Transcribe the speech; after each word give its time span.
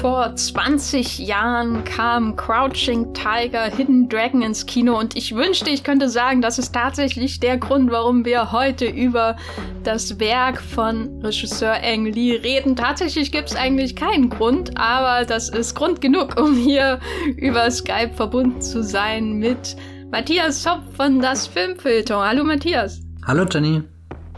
vor 0.00 0.34
20 0.34 1.18
Jahren 1.18 1.84
kam 1.84 2.34
Crouching 2.34 3.12
Tiger, 3.12 3.64
Hidden 3.64 4.08
Dragon 4.08 4.40
ins 4.40 4.64
Kino 4.64 4.98
und 4.98 5.14
ich 5.14 5.34
wünschte, 5.34 5.68
ich 5.68 5.84
könnte 5.84 6.08
sagen, 6.08 6.40
das 6.40 6.58
ist 6.58 6.72
tatsächlich 6.72 7.38
der 7.38 7.58
Grund, 7.58 7.90
warum 7.90 8.24
wir 8.24 8.50
heute 8.50 8.86
über 8.86 9.36
das 9.82 10.18
Werk 10.18 10.58
von 10.58 11.20
Regisseur 11.22 11.74
Ang 11.82 12.06
Lee 12.06 12.36
reden. 12.36 12.76
Tatsächlich 12.76 13.30
gibt 13.30 13.50
es 13.50 13.56
eigentlich 13.56 13.94
keinen 13.94 14.30
Grund, 14.30 14.78
aber 14.78 15.26
das 15.26 15.50
ist 15.50 15.74
Grund 15.74 16.00
genug, 16.00 16.40
um 16.40 16.54
hier 16.54 16.98
über 17.36 17.70
Skype 17.70 18.14
verbunden 18.14 18.62
zu 18.62 18.82
sein 18.82 19.34
mit 19.34 19.76
Matthias 20.10 20.62
Zopp 20.62 20.80
von 20.96 21.20
Das 21.20 21.46
Filmfilter. 21.46 22.26
Hallo 22.26 22.42
Matthias. 22.42 23.02
Hallo 23.26 23.44
Jenny. 23.44 23.82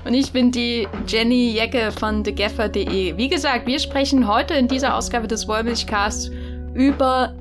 Und 0.05 0.15
ich 0.15 0.33
bin 0.33 0.51
die 0.51 0.89
Jenny 1.07 1.53
Jecke 1.53 1.93
von 1.93 2.25
thegaffer.de. 2.25 3.17
Wie 3.17 3.29
gesagt, 3.29 3.67
wir 3.67 3.79
sprechen 3.79 4.27
heute 4.27 4.55
in 4.55 4.67
dieser 4.67 4.97
Ausgabe 4.97 5.29
des 5.29 5.47
Wollmilchcasts 5.47 6.31
über 6.75 7.35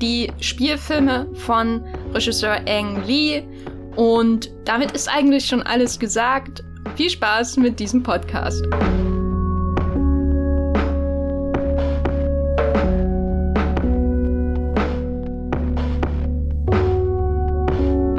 die 0.00 0.32
Spielfilme 0.40 1.26
von 1.34 1.82
Regisseur 2.14 2.60
Ang 2.66 3.04
Lee. 3.06 3.42
Und 3.96 4.50
damit 4.64 4.92
ist 4.92 5.08
eigentlich 5.08 5.44
schon 5.46 5.62
alles 5.62 5.98
gesagt. 5.98 6.62
Viel 6.96 7.10
Spaß 7.10 7.58
mit 7.58 7.78
diesem 7.78 8.02
Podcast. 8.02 8.64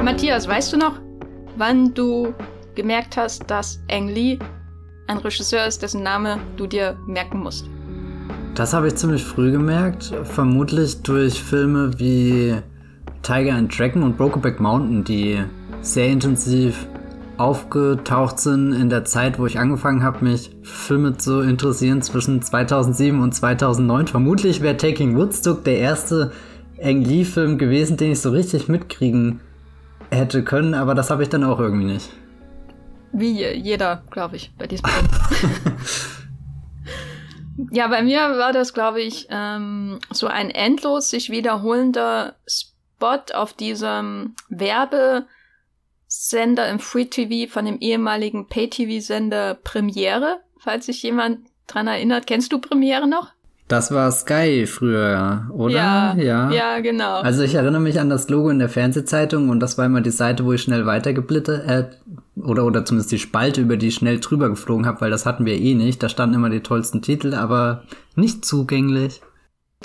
Matthias, 0.04 0.48
weißt 0.48 0.74
du 0.74 0.78
noch, 0.78 1.00
wann 1.58 1.94
du 1.94 2.34
gemerkt 2.78 3.18
hast, 3.18 3.50
dass 3.50 3.82
Ang 3.92 4.08
Lee 4.08 4.40
ein 5.08 5.18
Regisseur 5.18 5.68
ist, 5.68 5.82
dessen 5.82 6.04
Name 6.04 6.38
du 6.56 6.68
dir 6.68 6.96
merken 7.08 7.40
musst? 7.40 7.66
Das 8.56 8.74
habe 8.74 8.88
ich 8.88 8.96
ziemlich 8.96 9.24
früh 9.24 9.52
gemerkt, 9.52 10.14
vermutlich 10.24 11.02
durch 11.02 11.44
Filme 11.44 11.92
wie 12.00 12.56
Tiger 13.24 13.56
and 13.56 13.78
Dragon 13.78 14.04
und 14.04 14.18
Brokeback 14.18 14.60
Mountain, 14.60 15.04
die 15.04 15.44
sehr 15.82 16.08
intensiv 16.08 16.88
aufgetaucht 17.38 18.40
sind 18.40 18.74
in 18.74 18.90
der 18.90 19.06
Zeit, 19.06 19.38
wo 19.38 19.46
ich 19.46 19.60
angefangen 19.60 20.04
habe, 20.04 20.24
mich 20.24 20.56
Filme 20.64 21.18
zu 21.18 21.42
interessieren 21.42 22.02
zwischen 22.02 22.42
2007 22.42 23.20
und 23.20 23.34
2009. 23.34 24.08
Vermutlich 24.08 24.62
wäre 24.62 24.78
Taking 24.78 25.18
Woodstock 25.18 25.64
der 25.64 25.78
erste 25.78 26.32
Ang 26.82 27.04
Lee-Film 27.04 27.58
gewesen, 27.58 27.98
den 27.98 28.12
ich 28.12 28.22
so 28.22 28.32
richtig 28.32 28.68
mitkriegen 28.68 29.40
hätte 30.10 30.44
können, 30.44 30.74
aber 30.74 30.96
das 30.96 31.10
habe 31.10 31.24
ich 31.24 31.30
dann 31.30 31.44
auch 31.44 31.60
irgendwie 31.60 31.86
nicht. 31.86 32.10
Wie 33.12 33.44
jeder, 33.44 34.04
glaube 34.12 34.36
ich, 34.36 34.52
bei 34.58 34.68
diesem 34.68 34.86
Film. 34.88 35.08
ja, 37.72 37.88
bei 37.88 38.02
mir 38.04 38.20
war 38.38 38.54
das, 38.54 38.74
glaube 38.74 39.02
ich, 39.02 39.28
ähm, 39.30 40.00
so 40.12 40.28
ein 40.28 40.52
endlos 40.52 41.10
sich 41.10 41.30
wiederholender 41.30 42.36
Spot 42.46 43.22
auf 43.34 43.54
diesem 43.54 44.36
Werbesender 44.50 45.28
im 46.70 46.80
Free 46.80 47.06
TV 47.06 47.52
von 47.52 47.66
dem 47.66 47.80
ehemaligen 47.80 48.48
Pay-TV-Sender 48.48 49.56
Premiere, 49.56 50.42
falls 50.60 50.86
sich 50.88 51.02
jemand 51.04 51.40
dran 51.68 51.88
erinnert. 51.88 52.28
Kennst 52.28 52.52
du 52.52 52.60
Premiere 52.60 53.08
noch? 53.08 53.32
Das 53.68 53.92
war 53.92 54.10
Sky 54.14 54.66
früher, 54.66 55.50
oder? 55.52 55.74
Ja, 55.74 56.16
ja, 56.16 56.52
ja. 56.52 56.80
genau. 56.80 57.20
Also 57.20 57.44
ich 57.44 57.56
erinnere 57.56 57.82
mich 57.82 58.00
an 58.00 58.10
das 58.10 58.30
Logo 58.30 58.50
in 58.50 58.60
der 58.60 58.70
Fernsehzeitung 58.70 59.50
und 59.50 59.60
das 59.60 59.78
war 59.78 59.86
immer 59.86 60.00
die 60.00 60.10
Seite, 60.10 60.46
wo 60.46 60.54
ich 60.54 60.62
schnell 60.62 60.86
weitergeblitte, 60.86 61.64
äh, 61.64 62.07
oder, 62.44 62.66
oder 62.66 62.86
zumindest 62.86 63.12
die 63.12 63.20
Spalte, 63.20 63.62
über 63.62 63.78
die 63.78 63.88
ich 63.88 63.96
schnell 63.96 64.20
drüber 64.20 64.50
geflogen 64.50 64.86
habe, 64.86 65.02
weil 65.02 65.12
das 65.12 65.26
hatten 65.26 65.46
wir 65.46 65.56
eh 65.56 65.74
nicht. 65.74 66.02
Da 66.02 66.10
standen 66.10 66.36
immer 66.36 66.50
die 66.50 66.62
tollsten 66.62 67.02
Titel, 67.02 67.34
aber 67.34 67.84
nicht 68.16 68.46
zugänglich. 68.46 69.22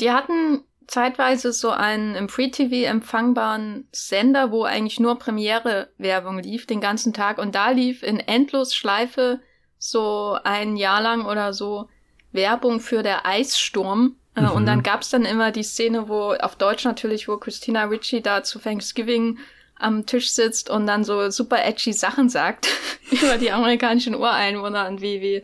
Die 0.00 0.10
hatten 0.10 0.62
zeitweise 0.86 1.52
so 1.52 1.70
einen 1.70 2.14
im 2.14 2.28
Free 2.28 2.50
TV 2.50 2.88
empfangbaren 2.88 3.88
Sender, 3.92 4.50
wo 4.50 4.64
eigentlich 4.64 5.00
nur 5.00 5.18
Premiere-Werbung 5.18 6.38
lief 6.40 6.66
den 6.66 6.80
ganzen 6.80 7.12
Tag 7.12 7.38
und 7.38 7.54
da 7.54 7.70
lief 7.70 8.02
in 8.02 8.20
Endlosschleife 8.20 9.40
so 9.78 10.36
ein 10.44 10.76
Jahr 10.76 11.02
lang 11.02 11.24
oder 11.24 11.52
so 11.52 11.88
Werbung 12.32 12.80
für 12.80 13.02
der 13.02 13.26
Eissturm. 13.26 14.16
Äh, 14.34 14.42
mhm. 14.42 14.50
Und 14.50 14.66
dann 14.66 14.82
gab's 14.82 15.10
dann 15.10 15.24
immer 15.24 15.50
die 15.50 15.62
Szene, 15.62 16.08
wo 16.08 16.34
auf 16.34 16.56
Deutsch 16.56 16.84
natürlich, 16.84 17.28
wo 17.28 17.36
Christina 17.36 17.84
Ritchie 17.84 18.22
da 18.22 18.42
zu 18.42 18.58
Thanksgiving 18.58 19.38
am 19.82 20.06
Tisch 20.06 20.30
sitzt 20.30 20.70
und 20.70 20.86
dann 20.86 21.04
so 21.04 21.30
super 21.30 21.64
edgy 21.64 21.92
Sachen 21.92 22.28
sagt 22.28 22.68
über 23.10 23.36
die 23.38 23.52
amerikanischen 23.52 24.14
Ureinwohner 24.14 24.88
und 24.88 25.00
wie, 25.00 25.20
wie 25.20 25.42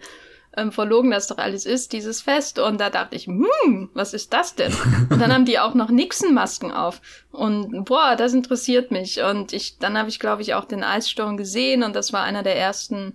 ähm, 0.56 0.72
verlogen 0.72 1.10
das 1.10 1.28
doch 1.28 1.38
alles 1.38 1.66
ist, 1.66 1.92
dieses 1.92 2.20
Fest. 2.20 2.58
Und 2.58 2.80
da 2.80 2.90
dachte 2.90 3.16
ich, 3.16 3.26
hm, 3.26 3.90
was 3.94 4.14
ist 4.14 4.32
das 4.32 4.54
denn? 4.54 4.72
Und 5.10 5.20
dann 5.20 5.32
haben 5.32 5.44
die 5.44 5.58
auch 5.58 5.74
noch 5.74 5.90
Nixon-Masken 5.90 6.72
auf. 6.72 7.00
Und 7.30 7.84
boah, 7.84 8.16
das 8.16 8.34
interessiert 8.34 8.90
mich. 8.90 9.22
Und 9.22 9.52
ich, 9.52 9.78
dann 9.78 9.96
habe 9.96 10.08
ich, 10.08 10.18
glaube 10.18 10.42
ich, 10.42 10.54
auch 10.54 10.64
den 10.64 10.82
Eissturm 10.82 11.36
gesehen 11.36 11.82
und 11.82 11.94
das 11.94 12.12
war 12.12 12.22
einer 12.22 12.42
der 12.42 12.56
ersten 12.56 13.14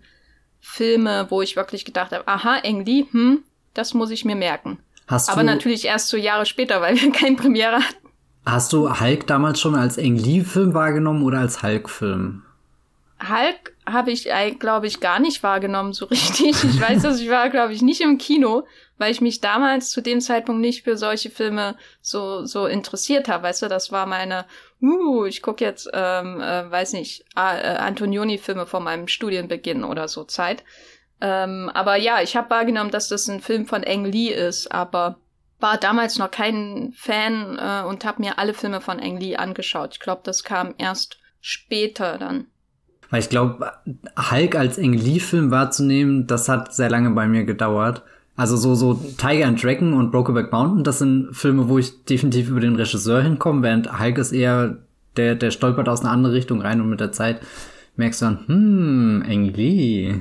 Filme, 0.59 1.27
wo 1.29 1.41
ich 1.41 1.55
wirklich 1.55 1.83
gedacht 1.83 2.11
habe, 2.13 2.27
aha, 2.27 2.57
Engli, 2.59 3.07
hm, 3.11 3.43
das 3.73 3.93
muss 3.93 4.11
ich 4.11 4.23
mir 4.23 4.35
merken. 4.35 4.79
Hast 5.07 5.29
Aber 5.29 5.43
natürlich 5.43 5.85
erst 5.85 6.07
so 6.07 6.17
Jahre 6.17 6.45
später, 6.45 6.79
weil 6.79 6.99
wir 6.99 7.11
keine 7.11 7.35
Premiere 7.35 7.77
hatten. 7.77 8.02
Hast 8.45 8.73
du 8.73 8.99
Hulk 8.99 9.25
damals 9.27 9.59
schon 9.59 9.75
als 9.75 9.97
Ang 9.97 10.17
Lee-Film 10.17 10.73
wahrgenommen 10.73 11.23
oder 11.23 11.39
als 11.39 11.63
Hulk-Film? 11.63 12.43
Hulk 13.21 13.73
habe 13.85 14.11
ich, 14.11 14.29
glaube 14.59 14.87
ich, 14.87 14.99
gar 14.99 15.19
nicht 15.19 15.43
wahrgenommen 15.43 15.93
so 15.93 16.05
richtig. 16.07 16.61
Ich 16.63 16.81
weiß, 16.81 17.03
dass 17.03 17.21
ich 17.21 17.29
war, 17.29 17.49
glaube 17.49 17.73
ich, 17.73 17.81
nicht 17.81 18.01
im 18.01 18.17
Kino, 18.17 18.63
weil 18.97 19.11
ich 19.11 19.21
mich 19.21 19.41
damals 19.41 19.89
zu 19.89 20.01
dem 20.01 20.19
Zeitpunkt 20.19 20.61
nicht 20.61 20.83
für 20.83 20.97
solche 20.97 21.29
Filme 21.29 21.75
so 22.01 22.45
so 22.45 22.65
interessiert 22.65 23.27
habe. 23.29 23.43
Weißt 23.43 23.61
du, 23.61 23.67
das 23.67 23.91
war 23.91 24.05
meine, 24.05 24.45
uh, 24.81 25.25
ich 25.25 25.41
gucke 25.41 25.63
jetzt, 25.63 25.89
ähm, 25.93 26.41
äh, 26.41 26.69
weiß 26.69 26.93
nicht, 26.93 27.25
äh, 27.35 27.39
Antonioni-Filme 27.39 28.65
vor 28.65 28.81
meinem 28.81 29.07
Studienbeginn 29.07 29.83
oder 29.83 30.07
so 30.07 30.25
Zeit. 30.25 30.63
Ähm, 31.21 31.71
aber 31.73 31.95
ja, 31.95 32.21
ich 32.21 32.35
habe 32.35 32.49
wahrgenommen, 32.49 32.91
dass 32.91 33.07
das 33.07 33.29
ein 33.29 33.39
Film 33.39 33.65
von 33.65 33.85
Ang 33.85 34.05
Lee 34.05 34.29
ist, 34.29 34.71
aber 34.71 35.17
war 35.63 35.77
damals 35.77 36.19
noch 36.19 36.29
kein 36.29 36.93
Fan 36.95 37.57
äh, 37.57 37.87
und 37.87 38.05
habe 38.05 38.21
mir 38.21 38.37
alle 38.37 38.53
Filme 38.53 38.81
von 38.81 38.99
Ang 38.99 39.17
Lee 39.17 39.37
angeschaut. 39.37 39.91
Ich 39.93 39.99
glaube, 40.01 40.21
das 40.25 40.43
kam 40.43 40.75
erst 40.77 41.17
später 41.39 42.17
dann. 42.17 42.47
Weil 43.09 43.21
ich 43.21 43.29
glaube, 43.29 43.71
Hulk 44.29 44.55
als 44.55 44.77
Ang 44.77 44.93
Lee-Film 44.93 45.51
wahrzunehmen, 45.51 46.27
das 46.27 46.49
hat 46.49 46.75
sehr 46.75 46.89
lange 46.89 47.11
bei 47.11 47.27
mir 47.27 47.45
gedauert. 47.45 48.03
Also 48.35 48.57
so, 48.57 48.75
so 48.75 48.95
Tiger 48.95 49.45
and 49.45 49.63
Dragon 49.63 49.93
und 49.93 50.11
Brokeback 50.11 50.51
Mountain, 50.51 50.83
das 50.83 50.99
sind 50.99 51.33
Filme, 51.33 51.69
wo 51.69 51.77
ich 51.77 52.03
definitiv 52.03 52.49
über 52.49 52.59
den 52.59 52.75
Regisseur 52.75 53.21
hinkomme, 53.21 53.61
während 53.61 53.99
Hulk 53.99 54.17
ist 54.17 54.31
eher, 54.33 54.79
der, 55.15 55.35
der 55.35 55.51
stolpert 55.51 55.87
aus 55.87 56.01
einer 56.01 56.11
anderen 56.11 56.35
Richtung 56.35 56.61
rein 56.61 56.81
und 56.81 56.89
mit 56.89 56.99
der 56.99 57.11
Zeit 57.11 57.39
merkst 57.95 58.21
du 58.21 58.25
dann, 58.25 58.47
hm, 58.47 59.23
Ang 59.25 59.53
Lee. 59.53 60.15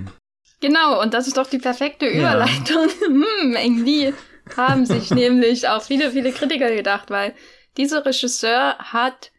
Genau, 0.60 1.02
und 1.02 1.14
das 1.14 1.26
ist 1.26 1.36
doch 1.36 1.48
die 1.48 1.58
perfekte 1.58 2.06
Überleitung. 2.06 2.86
Ja. 3.00 3.06
hm, 3.08 3.56
Ang 3.56 3.84
Lee 3.84 4.12
haben 4.56 4.86
sich 4.86 5.10
nämlich 5.14 5.68
auch 5.68 5.82
viele, 5.82 6.12
viele 6.12 6.32
Kritiker 6.32 6.74
gedacht, 6.74 7.10
weil 7.10 7.34
dieser 7.76 8.04
Regisseur 8.04 8.76
hat 8.78 9.30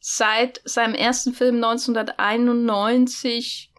seit 0.00 0.60
seinem 0.64 0.94
ersten 0.94 1.32
Film 1.32 1.56
1991 1.56 3.72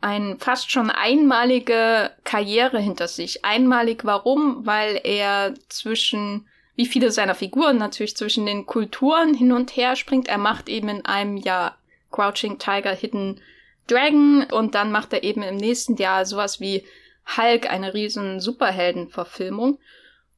eine 0.00 0.36
fast 0.38 0.70
schon 0.70 0.90
einmalige 0.90 2.12
Karriere 2.24 2.78
hinter 2.78 3.08
sich. 3.08 3.44
Einmalig 3.44 4.04
warum? 4.04 4.66
Weil 4.66 5.00
er 5.02 5.54
zwischen, 5.68 6.46
wie 6.76 6.86
viele 6.86 7.10
seiner 7.10 7.34
Figuren 7.34 7.78
natürlich, 7.78 8.16
zwischen 8.16 8.46
den 8.46 8.66
Kulturen 8.66 9.34
hin 9.34 9.52
und 9.52 9.76
her 9.76 9.96
springt. 9.96 10.28
Er 10.28 10.38
macht 10.38 10.68
eben 10.68 10.88
in 10.88 11.04
einem 11.04 11.36
Jahr 11.36 11.78
Crouching 12.10 12.58
Tiger, 12.58 12.94
Hidden 12.94 13.40
Dragon 13.88 14.44
und 14.44 14.74
dann 14.74 14.92
macht 14.92 15.12
er 15.12 15.22
eben 15.22 15.42
im 15.42 15.56
nächsten 15.56 15.96
Jahr 15.96 16.24
sowas 16.24 16.60
wie 16.60 16.84
Hulk, 17.36 17.70
eine 17.70 17.94
riesen 17.94 18.40
Superheldenverfilmung. 18.40 19.78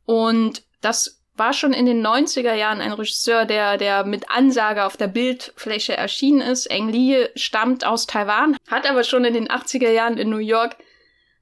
Und 0.08 0.62
das 0.80 1.20
war 1.36 1.52
schon 1.52 1.74
in 1.74 1.84
den 1.84 2.04
90er 2.04 2.54
Jahren 2.54 2.80
ein 2.80 2.92
Regisseur, 2.92 3.44
der, 3.44 3.76
der 3.76 4.06
mit 4.06 4.30
Ansage 4.30 4.86
auf 4.86 4.96
der 4.96 5.06
Bildfläche 5.06 5.94
erschienen 5.94 6.40
ist. 6.40 6.64
Eng 6.64 6.88
Lee 6.88 7.28
stammt 7.34 7.84
aus 7.84 8.06
Taiwan, 8.06 8.56
hat 8.70 8.88
aber 8.88 9.04
schon 9.04 9.26
in 9.26 9.34
den 9.34 9.48
80er 9.48 9.90
Jahren 9.90 10.16
in 10.16 10.30
New 10.30 10.38
York 10.38 10.76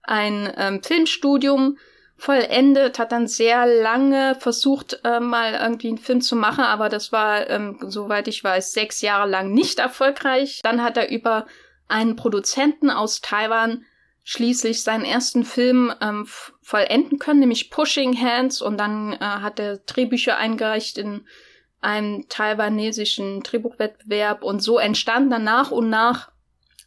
ein 0.02 0.52
ähm, 0.56 0.82
Filmstudium 0.82 1.78
vollendet, 2.16 2.98
hat 2.98 3.12
dann 3.12 3.28
sehr 3.28 3.66
lange 3.66 4.34
versucht, 4.34 4.98
äh, 5.04 5.20
mal 5.20 5.54
irgendwie 5.54 5.88
einen 5.88 5.98
Film 5.98 6.20
zu 6.20 6.34
machen, 6.34 6.64
aber 6.64 6.88
das 6.88 7.12
war, 7.12 7.48
ähm, 7.48 7.78
soweit 7.82 8.26
ich 8.26 8.42
weiß, 8.42 8.72
sechs 8.72 9.00
Jahre 9.00 9.30
lang 9.30 9.52
nicht 9.52 9.78
erfolgreich. 9.78 10.58
Dann 10.64 10.82
hat 10.82 10.96
er 10.96 11.08
über 11.08 11.46
einen 11.86 12.16
Produzenten 12.16 12.90
aus 12.90 13.20
Taiwan 13.20 13.84
schließlich 14.24 14.82
seinen 14.82 15.04
ersten 15.04 15.44
Film 15.44 15.94
ähm, 16.00 16.26
vollenden 16.66 17.20
können, 17.20 17.38
nämlich 17.38 17.70
Pushing 17.70 18.20
Hands. 18.20 18.60
Und 18.60 18.76
dann 18.78 19.12
äh, 19.12 19.18
hat 19.20 19.60
er 19.60 19.78
Drehbücher 19.78 20.36
eingereicht 20.36 20.98
in 20.98 21.24
einem 21.80 22.28
taiwanesischen 22.28 23.44
Drehbuchwettbewerb. 23.44 24.42
Und 24.42 24.60
so 24.60 24.78
entstand 24.78 25.32
dann 25.32 25.44
nach 25.44 25.70
und 25.70 25.88
nach 25.90 26.32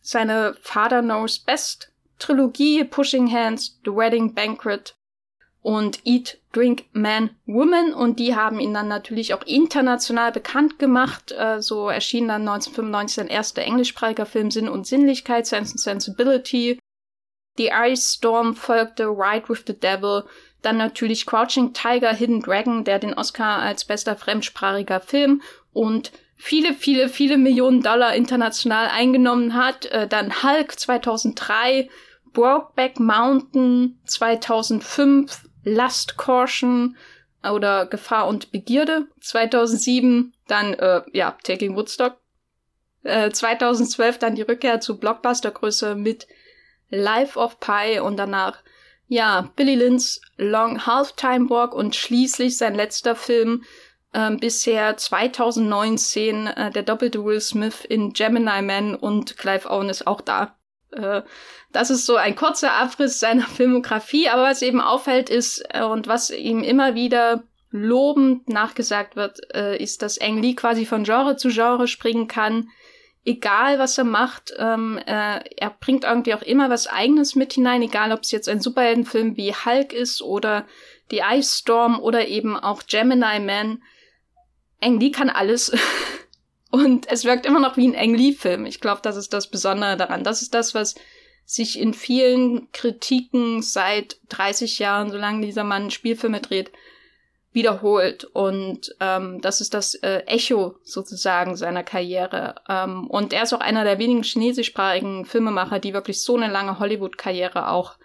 seine 0.01 0.55
Father 0.61 1.01
Knows 1.01 1.39
Best 1.39 1.93
Trilogie, 2.19 2.83
Pushing 2.83 3.31
Hands, 3.31 3.79
The 3.85 3.91
Wedding 3.91 4.33
Banquet 4.33 4.95
und 5.61 6.05
Eat, 6.05 6.39
Drink, 6.51 6.83
Man, 6.91 7.29
Woman 7.45 7.93
und 7.93 8.19
die 8.19 8.35
haben 8.35 8.59
ihn 8.59 8.73
dann 8.73 8.89
natürlich 8.89 9.33
auch 9.33 9.43
international 9.43 10.33
bekannt 10.33 10.77
gemacht. 10.77 11.31
Äh, 11.31 11.61
so 11.61 11.87
erschien 11.87 12.27
dann 12.27 12.41
1995 12.41 13.15
sein 13.15 13.27
erster 13.27 13.61
englischsprachiger 13.61 14.25
Film 14.25 14.51
Sinn 14.51 14.67
und 14.67 14.85
Sinnlichkeit, 14.85 15.47
Sense 15.47 15.71
and 15.71 15.79
Sensibility. 15.79 16.79
The 17.59 17.71
Ice 17.73 18.13
Storm 18.13 18.56
folgte 18.56 19.07
Ride 19.07 19.50
with 19.50 19.65
the 19.67 19.77
Devil, 19.77 20.23
dann 20.61 20.77
natürlich 20.77 21.25
Crouching 21.25 21.73
Tiger, 21.73 22.13
Hidden 22.13 22.39
Dragon, 22.39 22.85
der 22.85 23.00
den 23.00 23.13
Oscar 23.13 23.59
als 23.59 23.83
bester 23.83 24.15
fremdsprachiger 24.15 25.01
Film 25.01 25.41
und 25.73 26.13
viele, 26.38 26.73
viele, 26.73 27.09
viele 27.09 27.38
Millionen 27.38 27.81
Dollar 27.81 28.15
international 28.15 28.88
eingenommen 28.88 29.56
hat. 29.56 29.88
Äh, 29.88 30.07
dann 30.07 30.41
Hulk 30.41 30.79
2003, 30.79 31.89
Brokeback 32.31 32.97
Mountain 32.97 34.00
2005, 34.06 35.44
Lust 35.65 36.17
Caution 36.17 36.95
oder 37.44 37.88
Gefahr 37.88 38.29
und 38.29 38.53
Begierde 38.53 39.09
2007, 39.19 40.33
dann 40.47 40.75
äh, 40.75 41.01
ja 41.11 41.35
Taking 41.44 41.75
Woodstock 41.75 42.15
äh, 43.03 43.31
2012 43.31 44.17
dann 44.17 44.35
die 44.35 44.44
Rückkehr 44.44 44.79
zu 44.79 44.97
Blockbustergröße 44.97 45.95
mit 45.95 46.25
Life 46.89 47.38
of 47.38 47.59
Pi 47.59 48.00
und 48.00 48.18
danach 48.18 48.59
ja 49.07 49.50
Billy 49.56 49.75
Lynn's 49.75 50.21
Long 50.38 50.86
Halftime 50.86 51.50
Walk 51.50 51.74
und 51.74 51.95
schließlich 51.95 52.57
sein 52.57 52.75
letzter 52.75 53.15
Film 53.15 53.63
äh, 54.13 54.31
bisher 54.36 54.97
2019 54.97 56.47
äh, 56.47 56.71
der 56.71 56.83
doppelte 56.83 57.24
Will 57.24 57.41
Smith 57.41 57.86
in 57.86 58.13
Gemini 58.13 58.62
Man 58.62 58.95
und 58.95 59.38
Clive 59.38 59.69
Owen 59.69 59.89
ist 59.89 60.07
auch 60.07 60.21
da. 60.21 60.56
Äh, 60.91 61.21
das 61.71 61.89
ist 61.89 62.06
so 62.06 62.15
ein 62.15 62.36
kurzer 62.36 62.74
Abriss 62.74 63.19
seiner 63.19 63.47
Filmografie, 63.47 64.30
aber 64.30 64.44
was 64.44 64.62
eben 64.62 64.81
auffällt 64.81 65.30
ist 65.30 65.63
äh, 65.69 65.83
und 65.83 66.07
was 66.07 66.30
ihm 66.30 66.63
immer 66.63 66.95
wieder 66.95 67.44
lobend 67.71 68.50
nachgesagt 68.50 69.15
wird, 69.15 69.39
äh, 69.53 69.77
ist, 69.81 70.01
dass 70.01 70.19
Ang 70.19 70.42
Lee 70.42 70.56
quasi 70.56 70.85
von 70.85 71.03
Genre 71.03 71.35
zu 71.35 71.50
Genre 71.50 71.88
springen 71.88 72.27
kann. 72.27 72.69
Egal, 73.25 73.80
was 73.80 73.98
er 73.98 74.06
macht, 74.06 74.54
ähm, 74.57 74.98
äh, 75.06 75.39
er 75.57 75.69
bringt 75.80 76.04
irgendwie 76.04 76.33
auch 76.33 76.42
immer 76.42 76.69
was 76.69 76.88
Eigenes 76.88 77.36
mit 77.36 77.54
hinein, 77.54 77.81
egal 77.81 78.12
ob 78.12 78.21
es 78.21 78.31
jetzt 78.31 78.48
ein 78.48 78.62
Superheldenfilm 78.62 79.36
wie 79.38 79.54
Hulk 79.54 79.94
ist 79.94 80.21
oder 80.21 80.66
The 81.12 81.21
Ice 81.33 81.57
Storm 81.60 82.00
oder 82.00 82.27
eben 82.27 82.57
auch 82.57 82.83
Gemini 82.88 83.39
Man. 83.39 83.83
Ang 84.81 85.00
Lee 85.00 85.12
kann 85.12 85.30
alles. 85.30 85.71
Und 86.71 87.12
es 87.12 87.25
wirkt 87.25 87.45
immer 87.45 87.60
noch 87.60 87.77
wie 87.77 87.88
ein 87.88 87.95
Ang 87.95 88.16
Lee-Film. 88.16 88.66
Ich 88.66 88.80
glaube, 88.80 89.01
das 89.04 89.18
ist 89.18 89.33
das 89.33 89.50
Besondere 89.50 89.98
daran. 89.98 90.24
Das 90.24 90.42
ist 90.42 90.54
das, 90.54 90.75
was 90.75 90.95
sich 91.45 91.80
in 91.80 91.95
vielen 91.95 92.71
Kritiken 92.71 93.63
seit 93.63 94.19
30 94.30 94.77
Jahren, 94.77 95.10
solange 95.10 95.45
dieser 95.45 95.63
Mann 95.63 95.89
Spielfilme 95.89 96.42
dreht, 96.42 96.71
wiederholt. 97.51 98.25
Und 98.25 98.95
ähm, 98.99 99.41
das 99.41 99.61
ist 99.61 99.73
das 99.73 99.95
äh, 99.95 100.19
Echo 100.25 100.75
sozusagen 100.83 101.55
seiner 101.55 101.83
Karriere. 101.83 102.55
Ähm, 102.67 103.07
und 103.07 103.33
er 103.33 103.43
ist 103.43 103.53
auch 103.53 103.59
einer 103.59 103.83
der 103.83 103.99
wenigen 103.99 104.23
chinesischsprachigen 104.23 105.25
Filmemacher, 105.25 105.79
die 105.79 105.93
wirklich 105.93 106.21
so 106.21 106.37
eine 106.37 106.51
lange 106.51 106.79
Hollywood-Karriere 106.79 107.69
auch 107.69 107.95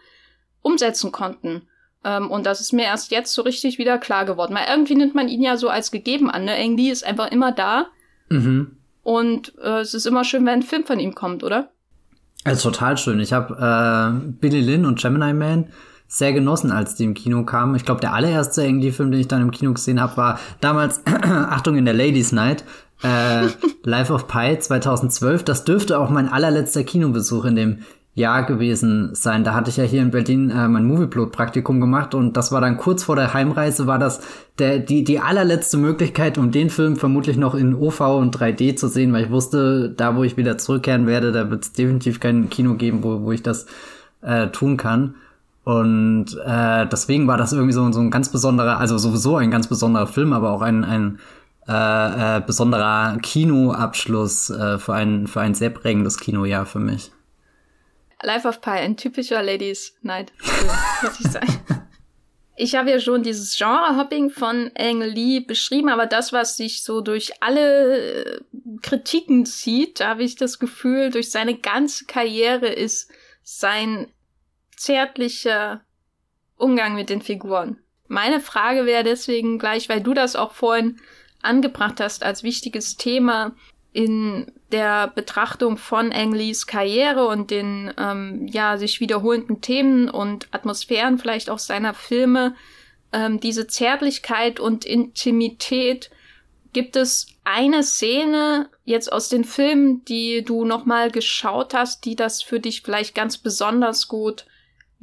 umsetzen 0.63 1.13
konnten. 1.13 1.69
Ähm, 2.05 2.31
und 2.31 2.47
das 2.47 2.61
ist 2.61 2.73
mir 2.73 2.85
erst 2.85 3.11
jetzt 3.11 3.33
so 3.33 3.43
richtig 3.43 3.79
wieder 3.79 3.99
klar 3.99 4.25
geworden. 4.25 4.55
Weil 4.55 4.69
irgendwie 4.69 4.95
nimmt 4.95 5.15
man 5.15 5.29
ihn 5.29 5.43
ja 5.43 5.57
so 5.57 5.69
als 5.69 5.91
gegeben 5.91 6.31
an. 6.31 6.45
Ne? 6.45 6.57
Ang 6.57 6.77
Lee 6.77 6.91
ist 6.91 7.05
einfach 7.05 7.31
immer 7.31 7.53
da. 7.53 7.87
Mhm. 8.31 8.79
Und 9.03 9.53
äh, 9.59 9.81
es 9.81 9.93
ist 9.93 10.07
immer 10.07 10.25
schön, 10.25 10.47
wenn 10.47 10.61
ein 10.61 10.63
Film 10.63 10.85
von 10.85 10.99
ihm 10.99 11.15
kommt, 11.15 11.45
oder? 11.45 11.71
Also 12.45 12.71
total 12.71 12.97
schön. 12.97 13.21
Ich 13.21 13.33
habe 13.33 13.55
äh, 13.55 14.31
Billy 14.41 14.61
Lynn 14.61 14.87
und 14.87 15.01
Gemini 15.01 15.33
Man 15.33 15.73
sehr 16.15 16.33
genossen, 16.33 16.71
als 16.71 16.95
die 16.95 17.03
im 17.03 17.15
Kino 17.15 17.45
kamen. 17.45 17.75
Ich 17.75 17.85
glaube, 17.85 18.01
der 18.01 18.15
allererste 18.15 18.63
Ang-Lee-Film, 18.63 19.11
den 19.11 19.21
ich 19.21 19.27
dann 19.27 19.43
im 19.43 19.51
Kino 19.51 19.73
gesehen 19.73 20.01
habe, 20.01 20.17
war 20.17 20.39
damals, 20.61 21.03
Achtung, 21.07 21.77
in 21.77 21.87
der 21.87 21.95
Ladies 21.95 22.31
Night, 22.31 22.65
äh, 23.03 23.49
Life 23.83 24.13
of 24.13 24.29
Pi 24.29 24.57
2012. 24.57 25.43
Das 25.43 25.65
dürfte 25.65 25.99
auch 25.99 26.11
mein 26.11 26.29
allerletzter 26.29 26.85
Kinobesuch 26.85 27.47
in 27.47 27.57
dem 27.57 27.79
Jahr 28.15 28.45
gewesen 28.45 29.13
sein. 29.17 29.43
Da 29.43 29.55
hatte 29.55 29.71
ich 29.71 29.77
ja 29.77 29.83
hier 29.83 30.03
in 30.03 30.13
Berlin 30.13 30.51
äh, 30.51 30.69
mein 30.69 30.85
Movieplot-Praktikum 30.85 31.81
gemacht 31.81 32.15
und 32.15 32.37
das 32.37 32.53
war 32.53 32.61
dann 32.61 32.77
kurz 32.77 33.03
vor 33.03 33.17
der 33.17 33.35
Heimreise, 33.35 33.89
war 33.89 33.99
das 33.99 34.21
der, 34.61 34.79
die, 34.79 35.03
die 35.03 35.19
allerletzte 35.19 35.79
Möglichkeit, 35.79 36.39
um 36.39 36.53
den 36.53 36.71
Film 36.71 36.95
vermutlich 36.95 37.37
noch 37.37 37.57
in 37.57 37.75
OV 37.75 38.01
und 38.03 38.39
3D 38.39 38.77
zu 38.77 38.87
sehen, 38.87 39.13
weil 39.13 39.25
ich 39.25 39.31
wusste, 39.33 39.91
da 39.91 40.15
wo 40.15 40.23
ich 40.23 40.37
wieder 40.37 40.59
zurückkehren 40.59 41.09
werde, 41.09 41.33
da 41.33 41.51
wird 41.51 41.65
es 41.65 41.73
definitiv 41.73 42.21
kein 42.21 42.51
Kino 42.51 42.75
geben, 42.75 43.03
wo, 43.03 43.23
wo 43.23 43.33
ich 43.33 43.43
das 43.43 43.67
äh, 44.23 44.47
tun 44.47 44.77
kann. 44.77 45.17
Und 45.65 46.39
äh, 46.45 46.87
deswegen 46.87 47.27
war 47.27 47.39
das 47.39 47.53
irgendwie 47.53 47.73
so, 47.73 47.91
so 47.91 48.01
ein 48.01 48.11
ganz 48.11 48.29
besonderer, 48.31 48.79
also 48.79 48.99
sowieso 48.99 49.37
ein 49.37 49.51
ganz 49.51 49.67
besonderer 49.67 50.07
Film, 50.07 50.33
aber 50.35 50.51
auch 50.51 50.61
ein, 50.61 50.85
ein 50.85 51.19
äh, 51.67 52.37
äh, 52.37 52.41
besonderer 52.43 53.17
Kinoabschluss 53.23 54.51
äh, 54.51 54.79
für, 54.79 54.93
ein, 54.93 55.27
für 55.27 55.41
ein 55.41 55.55
sehr 55.55 55.71
prägendes 55.71 56.19
Kinojahr 56.19 56.67
für 56.67 56.81
mich. 56.81 57.11
Life 58.23 58.47
of 58.47 58.61
Pi, 58.61 58.71
ein 58.71 58.97
typischer 58.97 59.43
Ladies 59.43 59.95
Night, 60.03 60.33
muss 61.03 61.21
ich 61.21 61.31
sagen. 61.31 61.61
Ich 62.57 62.77
habe 62.77 62.91
ja 62.91 63.01
schon 63.01 63.25
dieses 63.25 63.57
Genre-Hopping 63.57 64.31
von 64.31 64.71
Ang 64.79 65.01
Lee 65.01 65.41
beschrieben, 65.41 65.89
aber 65.89 66.07
das, 66.07 66.33
was 66.33 66.57
sich 66.57 66.85
so 66.85 67.01
durch 67.01 67.33
alle 67.43 68.25
äh, 68.25 68.41
Kritiken 68.81 69.45
zieht, 69.45 69.99
da 69.99 70.11
habe 70.11 70.23
ich 70.23 70.37
das 70.37 70.61
Gefühl, 70.61 71.11
durch 71.11 71.33
seine 71.33 71.57
ganze 71.59 72.05
Karriere 72.05 72.69
ist 72.69 73.11
sein 73.43 74.07
zärtlicher 74.77 75.83
Umgang 76.57 76.95
mit 76.95 77.11
den 77.11 77.23
Figuren. 77.23 77.79
Meine 78.07 78.41
Frage 78.41 78.87
wäre 78.87 79.05
deswegen 79.05 79.59
gleich, 79.59 79.89
weil 79.89 80.01
du 80.01 80.15
das 80.15 80.37
auch 80.37 80.53
vorhin 80.53 81.01
angebracht 81.43 82.01
hast 82.01 82.23
als 82.23 82.43
wichtiges 82.43 82.97
Thema, 82.97 83.55
in 83.93 84.51
der 84.73 85.07
Betrachtung 85.07 85.77
von 85.77 86.13
Ang 86.13 86.35
Lees 86.35 86.67
Karriere 86.67 87.29
und 87.29 87.53
den 87.53 87.95
ähm, 87.97 88.49
ja 88.49 88.77
sich 88.77 88.99
wiederholenden 88.99 89.61
Themen 89.61 90.11
und 90.11 90.49
Atmosphären 90.51 91.17
vielleicht 91.17 91.49
auch 91.49 91.61
seiner 91.61 91.95
Filme 91.95 92.57
ähm, 93.13 93.39
diese 93.39 93.69
Zärtlichkeit 93.69 94.59
und 94.59 94.85
Intimität 94.85 96.11
gibt 96.73 96.97
es 96.97 97.29
eine 97.45 97.85
Szene 97.85 98.69
jetzt 98.85 99.13
aus 99.13 99.29
den 99.29 99.45
Filmen, 99.45 100.05
die 100.07 100.43
du 100.45 100.65
noch 100.65 100.87
mal 100.87 101.13
geschaut 101.13 101.73
hast, 101.73 102.05
die 102.05 102.17
das 102.17 102.43
für 102.43 102.59
dich 102.59 102.83
vielleicht 102.83 103.15
ganz 103.15 103.39
besonders 103.39 104.09
gut 104.09 104.45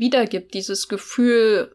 wiedergibt, 0.02 0.54
dieses 0.54 0.90
Gefühl 0.90 1.74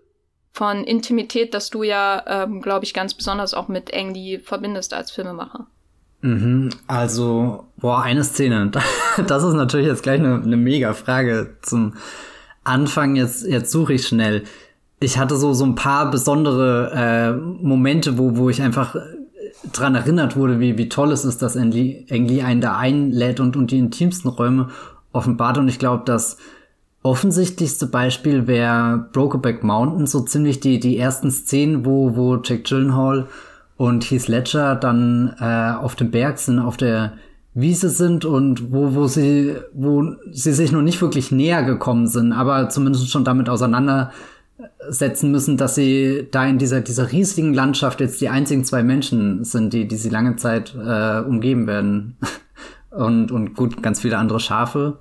von 0.52 0.85
Intimität, 0.85 1.54
das 1.54 1.71
du 1.71 1.83
ja, 1.83 2.25
ähm, 2.26 2.61
glaube 2.61 2.85
ich, 2.85 2.92
ganz 2.92 3.14
besonders 3.14 3.54
auch 3.54 3.68
mit 3.68 3.95
Ang 3.95 4.12
Lee 4.12 4.38
verbindest 4.38 4.92
als 4.92 5.11
Filmemacher. 5.11 5.66
Mhm, 6.21 6.71
also, 6.87 7.64
boah, 7.76 8.02
eine 8.02 8.25
Szene. 8.25 8.71
Das 9.26 9.42
ist 9.42 9.54
natürlich 9.54 9.87
jetzt 9.87 10.02
gleich 10.02 10.21
eine, 10.21 10.42
eine 10.42 10.56
mega 10.59 10.92
Frage 10.92 11.56
zum 11.62 11.95
Anfang. 12.64 13.16
Jetzt, 13.16 13.47
jetzt 13.47 13.71
suche 13.71 13.95
ich 13.95 14.06
schnell. 14.06 14.45
Ich 15.00 15.18
hatte 15.18 15.37
so, 15.37 15.54
so 15.54 15.64
ein 15.64 15.75
paar 15.75 16.11
besondere 16.11 16.90
äh, 16.95 17.33
Momente, 17.33 18.18
wo, 18.18 18.37
wo 18.37 18.50
ich 18.50 18.61
einfach 18.61 18.97
dran 19.73 19.95
erinnert 19.95 20.37
wurde, 20.37 20.61
wie, 20.61 20.76
wie 20.76 20.88
toll 20.88 21.12
es 21.12 21.25
ist, 21.25 21.42
dass 21.42 21.56
Engli, 21.56 22.04
Engli 22.09 22.42
einen 22.42 22.61
da 22.61 22.76
einlädt 22.76 23.40
und, 23.40 23.56
und 23.56 23.71
die 23.71 23.78
intimsten 23.78 24.30
Räume 24.30 24.68
offenbart. 25.12 25.59
Und 25.59 25.68
ich 25.68 25.78
glaube, 25.78 26.02
das 26.04 26.38
offensichtlichste 27.06 27.86
Beispiel 27.86 28.46
wäre 28.48 29.08
Brokeback 29.12 29.62
Mountain, 29.62 30.06
so 30.06 30.20
ziemlich 30.20 30.58
die, 30.58 30.80
die 30.80 30.98
ersten 30.98 31.30
Szenen, 31.30 31.86
wo, 31.86 32.16
wo 32.16 32.36
Jack 32.42 32.64
Gyllenhaal 32.64 33.28
und 33.76 34.10
Heath 34.10 34.26
Ledger 34.26 34.75
dann 34.75 35.34
äh, 35.38 35.72
auf 35.80 35.94
dem 35.94 36.10
Berg 36.10 36.38
sind, 36.38 36.58
auf 36.58 36.76
der 36.76 37.12
Wiese 37.54 37.90
sind 37.90 38.25
und 38.25 38.72
wo, 38.72 38.94
wo 38.94 39.06
sie, 39.06 39.54
wo 39.72 40.16
sie 40.32 40.52
sich 40.52 40.72
noch 40.72 40.82
nicht 40.82 41.00
wirklich 41.00 41.30
näher 41.30 41.62
gekommen 41.62 42.08
sind, 42.08 42.32
aber 42.32 42.68
zumindest 42.70 43.08
schon 43.08 43.25
damit 43.25 43.48
auseinandersetzen 43.48 45.30
müssen, 45.30 45.56
dass 45.56 45.76
sie 45.76 46.26
da 46.30 46.44
in 46.44 46.58
dieser, 46.58 46.80
dieser 46.80 47.12
riesigen 47.12 47.54
Landschaft 47.54 48.00
jetzt 48.00 48.20
die 48.20 48.28
einzigen 48.30 48.64
zwei 48.64 48.82
Menschen 48.82 49.44
sind, 49.44 49.72
die, 49.72 49.86
die 49.86 49.96
sie 49.96 50.10
lange 50.10 50.36
Zeit 50.36 50.75
äh, 50.75 51.20
umgeben 51.20 51.66
werden. 51.66 52.16
Und, 52.90 53.30
und 53.30 53.54
gut, 53.54 53.82
ganz 53.82 54.00
viele 54.00 54.16
andere 54.16 54.40
Schafe 54.40 54.96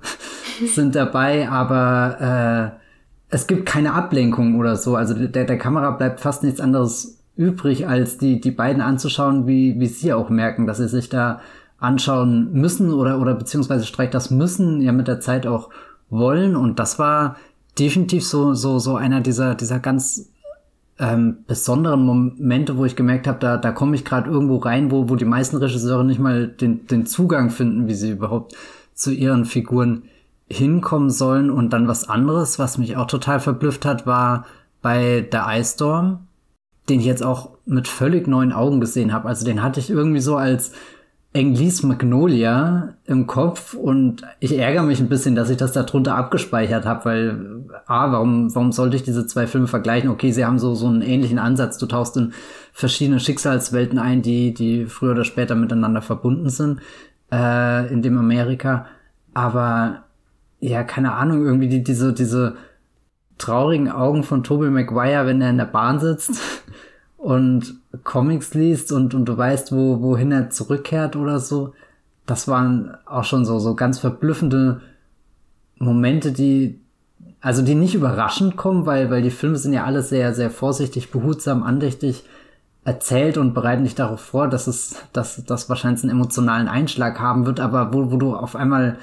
sind 0.64 0.94
dabei, 0.94 1.48
aber 1.48 2.76
äh, 2.80 2.86
es 3.28 3.46
gibt 3.46 3.66
keine 3.66 3.92
Ablenkung 3.92 4.58
oder 4.58 4.76
so. 4.76 4.96
Also 4.96 5.14
der, 5.14 5.44
der 5.44 5.58
Kamera 5.58 5.90
bleibt 5.92 6.20
fast 6.20 6.42
nichts 6.42 6.60
anderes 6.60 7.18
übrig, 7.36 7.86
als 7.86 8.18
die, 8.18 8.40
die 8.40 8.50
beiden 8.50 8.80
anzuschauen, 8.80 9.46
wie, 9.46 9.78
wie 9.78 9.86
sie 9.86 10.12
auch 10.12 10.30
merken, 10.30 10.66
dass 10.66 10.78
sie 10.78 10.88
sich 10.88 11.08
da 11.08 11.40
anschauen 11.78 12.52
müssen 12.52 12.92
oder, 12.92 13.20
oder 13.20 13.34
beziehungsweise 13.34 13.84
streich 13.84 14.10
das 14.10 14.30
müssen 14.30 14.80
ja 14.80 14.92
mit 14.92 15.08
der 15.08 15.20
Zeit 15.20 15.46
auch 15.46 15.68
wollen. 16.08 16.56
Und 16.56 16.78
das 16.78 16.98
war 16.98 17.36
definitiv 17.78 18.24
so, 18.24 18.54
so, 18.54 18.78
so 18.78 18.96
einer 18.96 19.20
dieser, 19.20 19.54
dieser 19.54 19.78
ganz 19.78 20.30
ähm, 20.98 21.38
besonderen 21.46 22.04
Momente, 22.04 22.78
wo 22.78 22.86
ich 22.86 22.96
gemerkt 22.96 23.26
habe, 23.26 23.38
da, 23.38 23.58
da 23.58 23.72
komme 23.72 23.96
ich 23.96 24.04
gerade 24.04 24.30
irgendwo 24.30 24.56
rein, 24.56 24.90
wo, 24.90 25.10
wo 25.10 25.16
die 25.16 25.26
meisten 25.26 25.56
Regisseure 25.56 26.04
nicht 26.04 26.18
mal 26.18 26.48
den, 26.48 26.86
den 26.86 27.04
Zugang 27.04 27.50
finden, 27.50 27.86
wie 27.86 27.94
sie 27.94 28.12
überhaupt 28.12 28.54
zu 28.94 29.10
ihren 29.10 29.44
Figuren 29.44 30.04
hinkommen 30.48 31.10
sollen. 31.10 31.50
Und 31.50 31.72
dann 31.72 31.88
was 31.88 32.08
anderes, 32.08 32.58
was 32.58 32.78
mich 32.78 32.96
auch 32.96 33.06
total 33.06 33.40
verblüfft 33.40 33.84
hat, 33.84 34.06
war 34.06 34.46
bei 34.82 35.20
der 35.20 35.46
Ice 35.50 35.74
Storm, 35.74 36.26
den 36.88 37.00
ich 37.00 37.06
jetzt 37.06 37.24
auch 37.24 37.50
mit 37.64 37.88
völlig 37.88 38.28
neuen 38.28 38.52
Augen 38.52 38.80
gesehen 38.80 39.12
habe. 39.12 39.28
Also 39.28 39.44
den 39.44 39.62
hatte 39.62 39.80
ich 39.80 39.90
irgendwie 39.90 40.20
so 40.20 40.36
als 40.36 40.72
Englis 41.36 41.82
Magnolia 41.82 42.94
im 43.04 43.26
Kopf 43.26 43.74
und 43.74 44.22
ich 44.40 44.56
ärgere 44.56 44.84
mich 44.84 45.00
ein 45.00 45.10
bisschen, 45.10 45.34
dass 45.34 45.50
ich 45.50 45.58
das 45.58 45.72
da 45.72 45.82
drunter 45.82 46.14
abgespeichert 46.14 46.86
habe, 46.86 47.04
weil 47.04 47.64
A, 47.84 48.10
warum, 48.10 48.54
warum 48.54 48.72
sollte 48.72 48.96
ich 48.96 49.02
diese 49.02 49.26
zwei 49.26 49.46
Filme 49.46 49.66
vergleichen? 49.66 50.08
Okay, 50.08 50.30
sie 50.30 50.46
haben 50.46 50.58
so, 50.58 50.74
so 50.74 50.86
einen 50.86 51.02
ähnlichen 51.02 51.38
Ansatz. 51.38 51.76
Du 51.76 51.84
tauchst 51.84 52.16
in 52.16 52.32
verschiedene 52.72 53.20
Schicksalswelten 53.20 53.98
ein, 53.98 54.22
die, 54.22 54.54
die 54.54 54.86
früher 54.86 55.10
oder 55.10 55.24
später 55.24 55.56
miteinander 55.56 56.00
verbunden 56.00 56.48
sind, 56.48 56.80
äh, 57.30 57.92
in 57.92 58.00
dem 58.00 58.16
Amerika. 58.16 58.86
Aber 59.34 60.05
ja, 60.60 60.84
keine 60.84 61.12
Ahnung, 61.14 61.44
irgendwie 61.44 61.68
die, 61.68 61.84
diese, 61.84 62.12
diese 62.12 62.56
traurigen 63.38 63.90
Augen 63.90 64.22
von 64.22 64.42
Tobey 64.42 64.70
Maguire, 64.70 65.26
wenn 65.26 65.40
er 65.40 65.50
in 65.50 65.58
der 65.58 65.66
Bahn 65.66 66.00
sitzt 66.00 66.40
und 67.16 67.74
Comics 68.04 68.54
liest 68.54 68.92
und, 68.92 69.14
und 69.14 69.26
du 69.26 69.36
weißt, 69.36 69.72
wo, 69.72 70.00
wohin 70.00 70.32
er 70.32 70.50
zurückkehrt 70.50 71.16
oder 71.16 71.38
so. 71.38 71.72
Das 72.24 72.48
waren 72.48 72.96
auch 73.06 73.24
schon 73.24 73.44
so, 73.44 73.58
so 73.58 73.74
ganz 73.74 73.98
verblüffende 73.98 74.80
Momente, 75.78 76.32
die, 76.32 76.80
also 77.40 77.62
die 77.62 77.74
nicht 77.74 77.94
überraschend 77.94 78.56
kommen, 78.56 78.86
weil, 78.86 79.10
weil 79.10 79.22
die 79.22 79.30
Filme 79.30 79.56
sind 79.56 79.72
ja 79.72 79.84
alle 79.84 80.02
sehr, 80.02 80.34
sehr 80.34 80.50
vorsichtig, 80.50 81.10
behutsam, 81.10 81.62
andächtig 81.62 82.24
erzählt 82.84 83.36
und 83.36 83.52
bereiten 83.52 83.84
dich 83.84 83.94
darauf 83.94 84.20
vor, 84.20 84.48
dass 84.48 84.66
es, 84.66 84.96
dass 85.12 85.44
das 85.44 85.68
wahrscheinlich 85.68 86.02
einen 86.04 86.12
emotionalen 86.12 86.68
Einschlag 86.68 87.18
haben 87.20 87.44
wird, 87.44 87.60
aber 87.60 87.92
wo, 87.92 88.10
wo 88.12 88.16
du 88.16 88.34
auf 88.34 88.56
einmal 88.56 88.98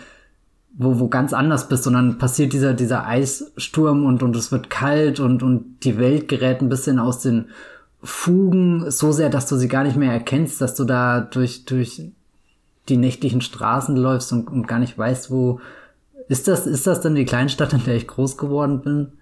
wo, 0.75 0.99
wo 0.99 1.07
ganz 1.07 1.33
anders 1.33 1.67
bist 1.67 1.85
und 1.87 1.93
dann 1.93 2.17
passiert 2.17 2.53
dieser, 2.53 2.73
dieser 2.73 3.05
Eissturm 3.05 4.05
und, 4.05 4.23
und 4.23 4.35
es 4.35 4.51
wird 4.51 4.69
kalt 4.69 5.19
und, 5.19 5.43
und 5.43 5.77
die 5.83 5.97
Welt 5.97 6.27
gerät 6.27 6.61
ein 6.61 6.69
bisschen 6.69 6.99
aus 6.99 7.19
den 7.19 7.45
Fugen 8.01 8.89
so 8.91 9.11
sehr, 9.11 9.29
dass 9.29 9.47
du 9.47 9.55
sie 9.55 9.67
gar 9.67 9.83
nicht 9.83 9.95
mehr 9.95 10.11
erkennst, 10.11 10.59
dass 10.59 10.75
du 10.75 10.83
da 10.83 11.21
durch, 11.21 11.65
durch 11.65 12.01
die 12.89 12.97
nächtlichen 12.97 13.41
Straßen 13.41 13.95
läufst 13.95 14.33
und, 14.33 14.49
und 14.49 14.67
gar 14.67 14.79
nicht 14.79 14.97
weißt, 14.97 15.31
wo 15.31 15.61
ist 16.27 16.47
das, 16.47 16.67
ist 16.67 16.87
das 16.87 17.01
denn 17.01 17.15
die 17.15 17.25
Kleinstadt, 17.25 17.73
in 17.73 17.83
der 17.83 17.95
ich 17.95 18.07
groß 18.07 18.37
geworden 18.37 18.81
bin? 18.81 19.13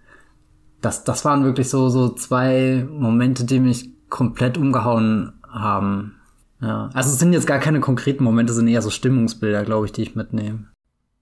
Das, 0.81 1.03
das 1.03 1.25
waren 1.25 1.43
wirklich 1.43 1.69
so, 1.69 1.89
so 1.89 2.09
zwei 2.09 2.87
Momente, 2.89 3.43
die 3.43 3.59
mich 3.59 3.89
komplett 4.09 4.57
umgehauen 4.57 5.33
haben. 5.47 6.15
Ja. 6.59 6.89
Also 6.93 7.09
es 7.09 7.19
sind 7.19 7.33
jetzt 7.33 7.47
gar 7.47 7.59
keine 7.59 7.81
konkreten 7.81 8.23
Momente, 8.23 8.51
es 8.51 8.57
sind 8.57 8.67
eher 8.67 8.81
so 8.81 8.89
Stimmungsbilder, 8.89 9.63
glaube 9.63 9.85
ich, 9.85 9.91
die 9.91 10.03
ich 10.03 10.15
mitnehme. 10.15 10.70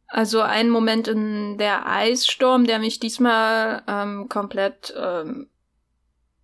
Also 0.10 0.42
ein 0.42 0.70
Moment 0.70 1.08
in 1.08 1.58
der 1.58 1.88
Eissturm, 1.88 2.66
der 2.66 2.80
mich 2.80 3.00
diesmal 3.00 3.84
ähm, 3.88 4.28
komplett 4.28 4.94
ähm, 4.98 5.48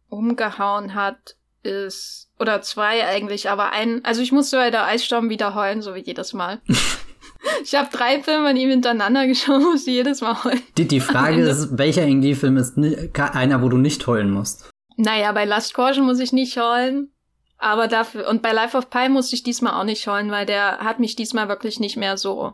umgehauen 0.09 0.93
hat, 0.93 1.35
ist, 1.63 2.29
oder 2.39 2.61
zwei 2.61 3.05
eigentlich, 3.05 3.49
aber 3.49 3.71
ein, 3.71 4.05
also 4.05 4.21
ich 4.21 4.31
musste 4.31 4.57
bei 4.57 4.69
der 4.69 4.85
Eissturm 4.85 5.29
wieder 5.29 5.55
heulen, 5.55 5.81
so 5.81 5.95
wie 5.95 6.03
jedes 6.03 6.33
Mal. 6.33 6.61
ich 7.63 7.73
habe 7.73 7.89
drei 7.91 8.21
Filme 8.21 8.49
an 8.49 8.57
ihm 8.57 8.69
hintereinander 8.69 9.25
geschaut, 9.25 9.61
muss 9.61 9.87
jedes 9.87 10.21
Mal 10.21 10.43
heulen. 10.43 10.61
Die, 10.77 10.87
die 10.87 10.99
Frage 10.99 11.41
ist, 11.41 11.77
welcher 11.77 12.03
Indie-Film 12.03 12.57
ist 12.57 12.77
einer, 13.17 13.63
wo 13.63 13.69
du 13.69 13.77
nicht 13.77 14.05
heulen 14.05 14.29
musst? 14.29 14.69
Naja, 14.95 15.31
bei 15.31 15.45
Last 15.45 15.73
Caution 15.73 16.05
muss 16.05 16.19
ich 16.19 16.31
nicht 16.31 16.55
heulen. 16.57 17.11
Aber 17.57 17.87
dafür, 17.87 18.27
und 18.29 18.41
bei 18.41 18.51
Life 18.51 18.77
of 18.77 18.89
Pi 18.89 19.09
musste 19.09 19.35
ich 19.35 19.43
diesmal 19.43 19.73
auch 19.73 19.85
nicht 19.85 20.05
heulen, 20.07 20.29
weil 20.29 20.45
der 20.45 20.79
hat 20.79 20.99
mich 20.99 21.15
diesmal 21.15 21.47
wirklich 21.47 21.79
nicht 21.79 21.95
mehr 21.97 22.17
so, 22.17 22.53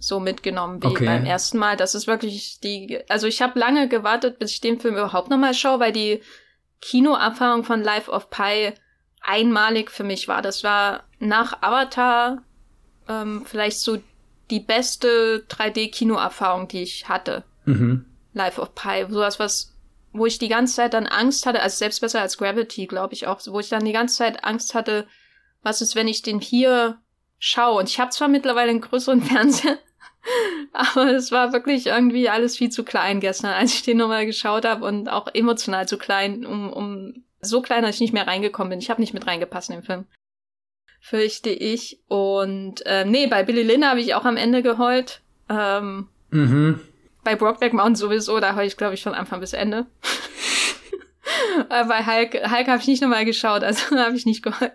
so 0.00 0.18
mitgenommen 0.18 0.82
wie 0.82 0.88
okay. 0.88 1.04
beim 1.04 1.26
ersten 1.26 1.58
Mal. 1.58 1.76
Das 1.76 1.94
ist 1.94 2.06
wirklich 2.06 2.58
die, 2.60 2.98
also 3.08 3.26
ich 3.26 3.42
habe 3.42 3.58
lange 3.58 3.86
gewartet, 3.86 4.38
bis 4.38 4.52
ich 4.52 4.60
den 4.60 4.80
Film 4.80 4.94
überhaupt 4.94 5.30
nochmal 5.30 5.54
schaue, 5.54 5.78
weil 5.78 5.92
die 5.92 6.22
Kinoerfahrung 6.80 7.64
von 7.64 7.82
Life 7.82 8.10
of 8.10 8.30
Pi 8.30 8.72
einmalig 9.20 9.90
für 9.90 10.04
mich 10.04 10.26
war. 10.26 10.40
Das 10.42 10.64
war 10.64 11.04
nach 11.18 11.62
Avatar 11.62 12.42
ähm, 13.08 13.44
vielleicht 13.44 13.78
so 13.78 13.98
die 14.50 14.60
beste 14.60 15.44
3D-Kinoerfahrung, 15.48 16.66
die 16.68 16.82
ich 16.82 17.08
hatte. 17.08 17.44
Mhm. 17.66 18.06
Life 18.32 18.60
of 18.60 18.74
Pi. 18.74 19.04
Sowas, 19.08 19.38
was, 19.38 19.76
wo 20.12 20.26
ich 20.26 20.38
die 20.38 20.48
ganze 20.48 20.76
Zeit 20.76 20.94
dann 20.94 21.06
Angst 21.06 21.44
hatte, 21.44 21.60
also 21.60 21.76
selbst 21.76 22.00
besser 22.00 22.22
als 22.22 22.38
Gravity, 22.38 22.86
glaube 22.86 23.12
ich 23.14 23.26
auch, 23.26 23.40
wo 23.46 23.60
ich 23.60 23.68
dann 23.68 23.84
die 23.84 23.92
ganze 23.92 24.16
Zeit 24.16 24.44
Angst 24.44 24.74
hatte, 24.74 25.06
was 25.62 25.82
ist, 25.82 25.94
wenn 25.94 26.08
ich 26.08 26.22
den 26.22 26.40
hier 26.40 26.98
schaue. 27.38 27.78
Und 27.78 27.88
ich 27.88 28.00
habe 28.00 28.10
zwar 28.10 28.28
mittlerweile 28.28 28.70
einen 28.70 28.80
größeren 28.80 29.22
Fernseher, 29.22 29.78
aber 30.72 31.12
es 31.12 31.32
war 31.32 31.52
wirklich 31.52 31.86
irgendwie 31.86 32.28
alles 32.28 32.56
viel 32.56 32.70
zu 32.70 32.84
klein 32.84 33.20
gestern, 33.20 33.52
als 33.52 33.74
ich 33.74 33.82
den 33.82 33.96
nochmal 33.96 34.26
geschaut 34.26 34.64
habe 34.64 34.84
und 34.84 35.08
auch 35.08 35.28
emotional 35.34 35.88
zu 35.88 35.98
klein, 35.98 36.44
um, 36.44 36.72
um 36.72 37.24
so 37.40 37.62
klein, 37.62 37.82
dass 37.82 37.96
ich 37.96 38.00
nicht 38.00 38.12
mehr 38.12 38.26
reingekommen 38.26 38.70
bin. 38.70 38.78
Ich 38.78 38.90
habe 38.90 39.00
nicht 39.00 39.14
mit 39.14 39.26
reingepasst 39.26 39.70
in 39.70 39.76
den 39.76 39.84
Film. 39.84 40.04
Fürchte 41.00 41.50
ich. 41.50 42.00
Und 42.08 42.84
äh, 42.84 43.04
nee, 43.04 43.26
bei 43.26 43.42
Billy 43.42 43.62
Lynn 43.62 43.88
habe 43.88 44.00
ich 44.00 44.14
auch 44.14 44.24
am 44.24 44.36
Ende 44.36 44.62
geheult. 44.62 45.22
Ähm, 45.48 46.08
mhm. 46.30 46.80
Bei 47.24 47.36
Brockback 47.36 47.72
Mountain 47.72 47.96
sowieso, 47.96 48.38
da 48.40 48.54
heule 48.54 48.66
ich, 48.66 48.76
glaube 48.76 48.94
ich, 48.94 49.02
von 49.02 49.14
Anfang 49.14 49.40
bis 49.40 49.54
Ende. 49.54 49.86
bei 51.68 52.06
Hulk, 52.06 52.34
Hulk 52.50 52.68
habe 52.68 52.80
ich 52.80 52.86
nicht 52.86 53.02
nochmal 53.02 53.24
geschaut, 53.24 53.64
also 53.64 53.96
habe 53.96 54.16
ich 54.16 54.26
nicht 54.26 54.42
geheult. 54.42 54.72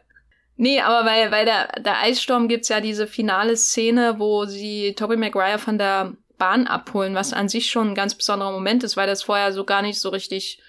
Nee, 0.57 0.79
aber 0.79 1.03
bei, 1.03 1.29
bei 1.29 1.43
der, 1.43 1.67
der 1.81 1.99
Eissturm 1.99 2.47
gibt's 2.47 2.69
ja 2.69 2.79
diese 2.79 3.07
finale 3.07 3.57
Szene, 3.57 4.19
wo 4.19 4.45
sie 4.45 4.93
Tobey 4.95 5.17
Maguire 5.17 5.59
von 5.59 5.77
der 5.77 6.13
Bahn 6.37 6.67
abholen, 6.67 7.15
was 7.15 7.33
an 7.33 7.49
sich 7.49 7.69
schon 7.69 7.89
ein 7.89 7.95
ganz 7.95 8.15
besonderer 8.15 8.51
Moment 8.51 8.83
ist, 8.83 8.97
weil 8.97 9.07
das 9.07 9.23
vorher 9.23 9.51
so 9.51 9.65
gar 9.65 9.81
nicht 9.81 9.99
so 9.99 10.09
richtig 10.09 10.61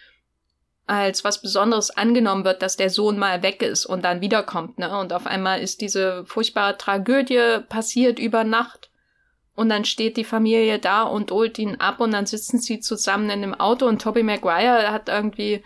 als 0.87 1.25
was 1.25 1.43
Besonderes 1.43 1.91
angenommen 1.91 2.45
wird, 2.45 2.63
dass 2.63 2.77
der 2.77 2.91
Sohn 2.91 3.19
mal 3.19 3.43
weg 3.43 3.63
ist 3.63 3.87
und 3.87 4.05
dann 4.05 4.21
wiederkommt, 4.21 4.79
ne? 4.79 4.97
Und 4.97 5.13
auf 5.13 5.27
einmal 5.27 5.61
ist 5.61 5.81
diese 5.81 6.25
furchtbare 6.27 6.79
Tragödie 6.79 7.59
passiert 7.69 8.21
über 8.21 8.45
Nacht. 8.45 8.91
Und 9.57 9.69
dann 9.71 9.85
steht 9.85 10.17
die 10.17 10.25
Familie 10.25 10.79
da 10.79 11.03
und 11.03 11.31
holt 11.31 11.59
ihn 11.59 11.77
ab 11.77 11.99
und 12.01 12.13
dann 12.13 12.27
sitzen 12.27 12.59
sie 12.61 12.79
zusammen 12.79 13.31
in 13.31 13.41
dem 13.41 13.55
Auto 13.55 13.87
und 13.87 14.03
Tobey 14.03 14.23
Maguire 14.23 14.93
hat 14.93 15.09
irgendwie 15.09 15.65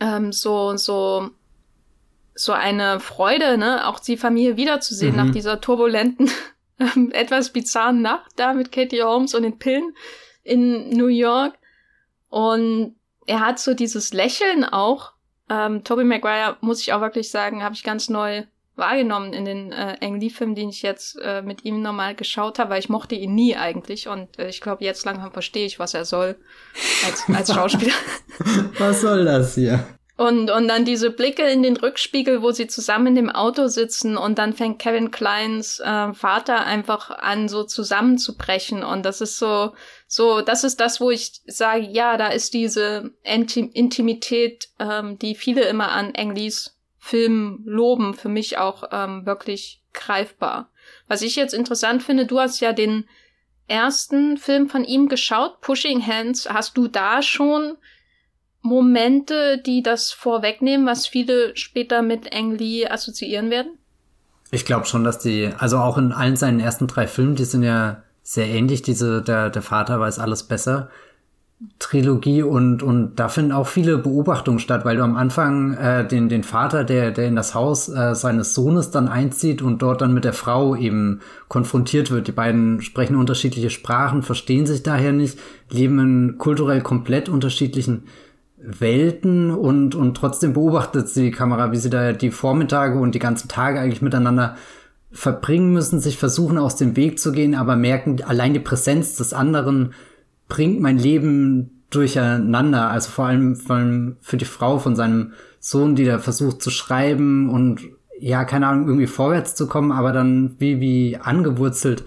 ähm, 0.00 0.32
so, 0.32 0.76
so 0.76 1.30
so 2.38 2.52
eine 2.52 3.00
Freude, 3.00 3.58
ne, 3.58 3.86
auch 3.86 3.98
die 3.98 4.16
Familie 4.16 4.56
wiederzusehen 4.56 5.16
mhm. 5.16 5.26
nach 5.26 5.30
dieser 5.32 5.60
turbulenten, 5.60 6.30
etwas 7.12 7.52
bizarren 7.52 8.00
Nacht 8.00 8.30
da 8.36 8.52
mit 8.52 8.70
Katie 8.70 9.02
Holmes 9.02 9.34
und 9.34 9.42
den 9.42 9.58
Pillen 9.58 9.94
in 10.44 10.90
New 10.90 11.08
York. 11.08 11.54
Und 12.28 12.94
er 13.26 13.40
hat 13.40 13.58
so 13.58 13.74
dieses 13.74 14.12
Lächeln 14.12 14.64
auch. 14.64 15.12
Ähm, 15.50 15.82
Tobey 15.82 16.04
Maguire, 16.04 16.56
muss 16.60 16.80
ich 16.80 16.92
auch 16.92 17.00
wirklich 17.00 17.30
sagen, 17.30 17.64
habe 17.64 17.74
ich 17.74 17.82
ganz 17.82 18.08
neu 18.08 18.44
wahrgenommen 18.76 19.32
in 19.32 19.44
den 19.44 19.72
äh, 19.72 19.96
Ang 20.00 20.20
Lee-Filmen, 20.20 20.54
den 20.54 20.68
ich 20.68 20.82
jetzt 20.82 21.18
äh, 21.20 21.42
mit 21.42 21.64
ihm 21.64 21.82
nochmal 21.82 22.14
geschaut 22.14 22.60
habe, 22.60 22.70
weil 22.70 22.78
ich 22.78 22.88
mochte 22.88 23.16
ihn 23.16 23.34
nie 23.34 23.56
eigentlich 23.56 24.06
und 24.06 24.38
äh, 24.38 24.48
ich 24.48 24.60
glaube, 24.60 24.84
jetzt 24.84 25.04
langsam 25.04 25.32
verstehe 25.32 25.66
ich, 25.66 25.80
was 25.80 25.94
er 25.94 26.04
soll 26.04 26.36
als, 27.04 27.24
als 27.34 27.52
Schauspieler. 27.54 27.94
was 28.78 29.00
soll 29.00 29.24
das 29.24 29.56
hier? 29.56 29.84
Und, 30.18 30.50
und 30.50 30.66
dann 30.66 30.84
diese 30.84 31.10
Blicke 31.10 31.44
in 31.44 31.62
den 31.62 31.76
Rückspiegel, 31.76 32.42
wo 32.42 32.50
sie 32.50 32.66
zusammen 32.66 33.14
dem 33.14 33.30
Auto 33.30 33.68
sitzen 33.68 34.16
und 34.16 34.36
dann 34.36 34.52
fängt 34.52 34.80
Kevin 34.80 35.12
Kleins 35.12 35.78
äh, 35.78 36.12
Vater 36.12 36.66
einfach 36.66 37.10
an, 37.10 37.48
so 37.48 37.62
zusammenzubrechen. 37.62 38.82
Und 38.82 39.04
das 39.04 39.20
ist 39.20 39.38
so, 39.38 39.74
so, 40.08 40.40
das 40.40 40.64
ist 40.64 40.80
das, 40.80 41.00
wo 41.00 41.12
ich 41.12 41.40
sage, 41.46 41.82
ja, 41.82 42.16
da 42.16 42.30
ist 42.30 42.52
diese 42.52 43.12
Intim 43.22 43.70
Intimität, 43.72 44.70
ähm, 44.80 45.20
die 45.20 45.36
viele 45.36 45.62
immer 45.62 45.92
an 45.92 46.12
Englis 46.16 46.76
Film 46.98 47.62
loben, 47.64 48.14
für 48.14 48.28
mich 48.28 48.58
auch 48.58 48.88
ähm, 48.90 49.24
wirklich 49.24 49.82
greifbar. 49.92 50.72
Was 51.06 51.22
ich 51.22 51.36
jetzt 51.36 51.54
interessant 51.54 52.02
finde, 52.02 52.26
du 52.26 52.40
hast 52.40 52.58
ja 52.58 52.72
den 52.72 53.08
ersten 53.68 54.36
Film 54.36 54.68
von 54.68 54.82
ihm 54.82 55.08
geschaut, 55.08 55.60
Pushing 55.60 56.04
Hands. 56.04 56.48
Hast 56.50 56.76
du 56.76 56.88
da 56.88 57.22
schon 57.22 57.78
Momente, 58.62 59.62
die 59.64 59.82
das 59.82 60.10
vorwegnehmen, 60.10 60.86
was 60.86 61.06
viele 61.06 61.56
später 61.56 62.02
mit 62.02 62.34
Ang 62.34 62.56
Lee 62.56 62.86
assoziieren 62.86 63.50
werden? 63.50 63.78
Ich 64.50 64.64
glaube 64.64 64.86
schon, 64.86 65.04
dass 65.04 65.18
die, 65.18 65.50
also 65.58 65.78
auch 65.78 65.98
in 65.98 66.12
allen 66.12 66.36
seinen 66.36 66.60
ersten 66.60 66.86
drei 66.86 67.06
Filmen, 67.06 67.36
die 67.36 67.44
sind 67.44 67.62
ja 67.62 68.02
sehr 68.22 68.46
ähnlich, 68.46 68.82
diese, 68.82 69.22
der, 69.22 69.50
der 69.50 69.62
Vater 69.62 70.00
weiß 70.00 70.18
alles 70.18 70.42
besser. 70.42 70.90
Trilogie 71.80 72.42
und, 72.42 72.84
und 72.84 73.16
da 73.16 73.28
finden 73.28 73.50
auch 73.50 73.66
viele 73.66 73.98
Beobachtungen 73.98 74.60
statt, 74.60 74.84
weil 74.84 74.96
du 74.96 75.02
am 75.02 75.16
Anfang 75.16 75.74
äh, 75.74 76.06
den, 76.06 76.28
den 76.28 76.44
Vater, 76.44 76.84
der, 76.84 77.10
der 77.10 77.26
in 77.26 77.34
das 77.34 77.52
Haus 77.52 77.88
äh, 77.88 78.14
seines 78.14 78.54
Sohnes 78.54 78.92
dann 78.92 79.08
einzieht 79.08 79.60
und 79.60 79.82
dort 79.82 80.00
dann 80.00 80.14
mit 80.14 80.24
der 80.24 80.34
Frau 80.34 80.76
eben 80.76 81.20
konfrontiert 81.48 82.12
wird. 82.12 82.28
Die 82.28 82.32
beiden 82.32 82.80
sprechen 82.80 83.16
unterschiedliche 83.16 83.70
Sprachen, 83.70 84.22
verstehen 84.22 84.66
sich 84.66 84.84
daher 84.84 85.12
nicht, 85.12 85.38
leben 85.68 85.98
in 85.98 86.38
kulturell 86.38 86.80
komplett 86.80 87.28
unterschiedlichen 87.28 88.04
Welten 88.60 89.50
und, 89.50 89.94
und 89.94 90.16
trotzdem 90.16 90.52
beobachtet 90.52 91.08
sie 91.08 91.24
die 91.24 91.30
Kamera, 91.30 91.70
wie 91.72 91.76
sie 91.76 91.90
da 91.90 92.12
die 92.12 92.30
Vormittage 92.30 92.98
und 92.98 93.14
die 93.14 93.20
ganzen 93.20 93.48
Tage 93.48 93.80
eigentlich 93.80 94.02
miteinander 94.02 94.56
verbringen 95.10 95.72
müssen, 95.72 96.00
sich 96.00 96.18
versuchen 96.18 96.58
aus 96.58 96.76
dem 96.76 96.96
Weg 96.96 97.18
zu 97.18 97.32
gehen, 97.32 97.54
aber 97.54 97.76
merken, 97.76 98.22
allein 98.22 98.52
die 98.52 98.60
Präsenz 98.60 99.16
des 99.16 99.32
anderen 99.32 99.94
bringt 100.48 100.80
mein 100.80 100.98
Leben 100.98 101.82
durcheinander. 101.90 102.90
Also 102.90 103.10
vor 103.10 103.26
allem, 103.26 103.56
vor 103.56 103.76
allem 103.76 104.16
für 104.20 104.36
die 104.36 104.44
Frau 104.44 104.78
von 104.78 104.96
seinem 104.96 105.32
Sohn, 105.60 105.94
die 105.94 106.04
da 106.04 106.18
versucht 106.18 106.62
zu 106.62 106.70
schreiben 106.70 107.50
und 107.50 107.80
ja, 108.20 108.44
keine 108.44 108.66
Ahnung, 108.66 108.86
irgendwie 108.86 109.06
vorwärts 109.06 109.54
zu 109.54 109.68
kommen, 109.68 109.92
aber 109.92 110.12
dann 110.12 110.56
wie, 110.58 110.80
wie 110.80 111.16
angewurzelt 111.16 112.04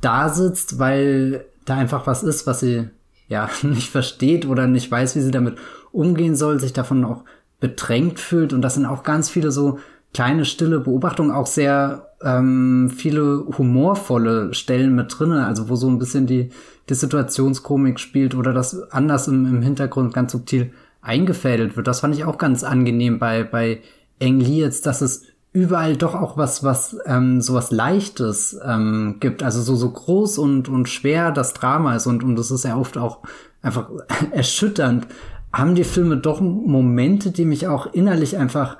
da 0.00 0.28
sitzt, 0.28 0.78
weil 0.78 1.46
da 1.64 1.76
einfach 1.76 2.06
was 2.06 2.22
ist, 2.22 2.46
was 2.46 2.60
sie 2.60 2.90
ja 3.28 3.48
nicht 3.62 3.90
versteht 3.90 4.46
oder 4.46 4.66
nicht 4.66 4.90
weiß, 4.90 5.16
wie 5.16 5.20
sie 5.20 5.30
damit 5.30 5.56
umgehen 5.94 6.36
soll, 6.36 6.60
sich 6.60 6.72
davon 6.72 7.04
auch 7.04 7.24
bedrängt 7.60 8.18
fühlt. 8.18 8.52
Und 8.52 8.62
das 8.62 8.74
sind 8.74 8.86
auch 8.86 9.02
ganz 9.02 9.30
viele 9.30 9.50
so 9.50 9.78
kleine, 10.12 10.44
stille 10.44 10.80
Beobachtungen, 10.80 11.30
auch 11.30 11.46
sehr 11.46 12.10
ähm, 12.22 12.90
viele 12.94 13.44
humorvolle 13.58 14.54
Stellen 14.54 14.94
mit 14.94 15.18
drinne, 15.18 15.46
also 15.46 15.68
wo 15.68 15.76
so 15.76 15.88
ein 15.88 15.98
bisschen 15.98 16.26
die, 16.26 16.50
die 16.88 16.94
Situationskomik 16.94 18.00
spielt 18.00 18.34
oder 18.34 18.52
das 18.52 18.90
anders 18.92 19.28
im, 19.28 19.46
im 19.46 19.62
Hintergrund 19.62 20.14
ganz 20.14 20.32
subtil 20.32 20.72
eingefädelt 21.02 21.76
wird. 21.76 21.86
Das 21.86 22.00
fand 22.00 22.14
ich 22.14 22.24
auch 22.24 22.38
ganz 22.38 22.64
angenehm 22.64 23.18
bei, 23.18 23.44
bei 23.44 23.80
Eng 24.18 24.40
Lee 24.40 24.60
jetzt, 24.60 24.86
dass 24.86 25.00
es 25.00 25.24
überall 25.52 25.96
doch 25.96 26.14
auch 26.14 26.36
was, 26.36 26.64
was 26.64 26.96
ähm, 27.06 27.40
so 27.40 27.54
was 27.54 27.70
Leichtes 27.70 28.58
ähm, 28.64 29.16
gibt. 29.20 29.42
Also 29.42 29.62
so, 29.62 29.76
so 29.76 29.90
groß 29.90 30.38
und, 30.38 30.68
und 30.68 30.88
schwer 30.88 31.30
das 31.30 31.54
Drama 31.54 31.94
ist 31.94 32.06
und, 32.06 32.24
und 32.24 32.36
das 32.36 32.50
ist 32.50 32.64
ja 32.64 32.76
oft 32.76 32.98
auch 32.98 33.20
einfach 33.62 33.88
erschütternd. 34.32 35.06
Haben 35.54 35.74
die 35.74 35.84
Filme 35.84 36.16
doch 36.16 36.40
Momente, 36.40 37.30
die 37.30 37.44
mich 37.44 37.66
auch 37.66 37.92
innerlich 37.92 38.36
einfach 38.36 38.76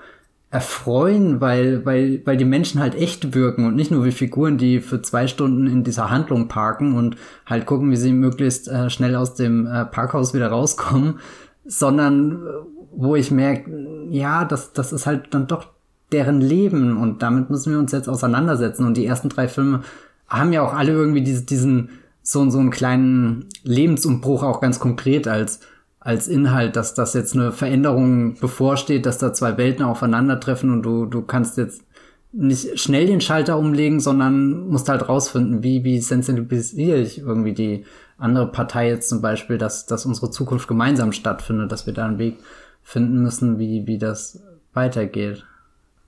erfreuen, 0.51 1.41
weil, 1.41 1.85
weil, 1.85 2.23
weil 2.25 2.37
die 2.37 2.45
Menschen 2.45 2.81
halt 2.81 2.95
echt 2.95 3.35
wirken 3.35 3.67
und 3.67 3.75
nicht 3.75 3.91
nur 3.91 4.05
wie 4.05 4.13
Figuren, 4.13 4.57
die 4.57 4.81
für 4.81 5.03
zwei 5.03 5.27
Stunden 5.27 5.67
in 5.67 5.83
dieser 5.83 6.11
Handlung 6.11 6.47
parken 6.47 6.95
und 6.95 7.17
halt 7.45 7.67
gucken, 7.67 7.91
wie 7.91 7.97
sie 7.97 8.13
möglichst 8.13 8.69
äh, 8.69 8.89
schnell 8.89 9.17
aus 9.17 9.35
dem 9.35 9.67
äh, 9.67 9.85
Parkhaus 9.85 10.33
wieder 10.33 10.49
rauskommen, 10.49 11.19
sondern 11.65 12.33
äh, 12.33 12.51
wo 12.93 13.17
ich 13.17 13.31
merke, 13.31 13.71
ja, 14.11 14.45
das, 14.45 14.73
das 14.73 14.93
ist 14.93 15.07
halt 15.07 15.35
dann 15.35 15.49
doch 15.49 15.67
deren 16.13 16.41
Leben 16.41 16.97
und 16.99 17.23
damit 17.23 17.51
müssen 17.51 17.73
wir 17.73 17.81
uns 17.81 17.93
jetzt 17.93 18.09
auseinandersetzen. 18.09 18.87
Und 18.87 18.97
die 18.97 19.07
ersten 19.07 19.29
drei 19.29 19.49
Filme 19.49 19.81
haben 20.29 20.53
ja 20.53 20.63
auch 20.63 20.75
alle 20.75 20.93
irgendwie 20.93 21.23
diese, 21.23 21.43
diesen, 21.43 21.91
so, 22.23 22.49
so 22.49 22.59
einen 22.59 22.71
kleinen 22.71 23.47
Lebensumbruch 23.65 24.43
auch 24.43 24.61
ganz 24.61 24.79
konkret 24.79 25.27
als 25.29 25.61
als 26.05 26.29
Inhalt, 26.29 26.77
dass 26.77 26.93
das 26.93 27.15
jetzt 27.15 27.35
eine 27.35 27.51
Veränderung 27.51 28.35
bevorsteht, 28.39 29.07
dass 29.07 29.19
da 29.19 29.33
zwei 29.33 29.57
Welten 29.57 29.85
aufeinandertreffen 29.85 30.71
und 30.71 30.83
du, 30.83 31.07
du 31.07 31.23
kannst 31.23 31.57
jetzt 31.57 31.83
nicht 32.31 32.79
schnell 32.79 33.07
den 33.07 33.23
Schalter 33.23 33.59
umlegen, 33.59 34.01
sondern 34.01 34.69
musst 34.69 34.89
halt 34.89 35.09
rausfinden, 35.09 35.63
wie, 35.63 35.83
wie 35.83 36.01
sensibilisiere 36.01 36.99
ich 36.99 37.19
irgendwie 37.19 37.55
die 37.55 37.87
andere 38.19 38.53
Partei 38.53 38.89
jetzt 38.89 39.09
zum 39.09 39.23
Beispiel, 39.23 39.57
dass, 39.57 39.87
dass 39.87 40.05
unsere 40.05 40.31
Zukunft 40.31 40.69
gemeinsam 40.69 41.13
stattfindet, 41.13 41.73
dass 41.73 41.87
wir 41.87 41.95
da 41.95 42.05
einen 42.05 42.19
Weg 42.19 42.37
finden 42.83 43.23
müssen, 43.23 43.59
wie, 43.59 43.87
wie 43.87 43.99
das 43.99 44.43
weitergeht. 44.75 45.45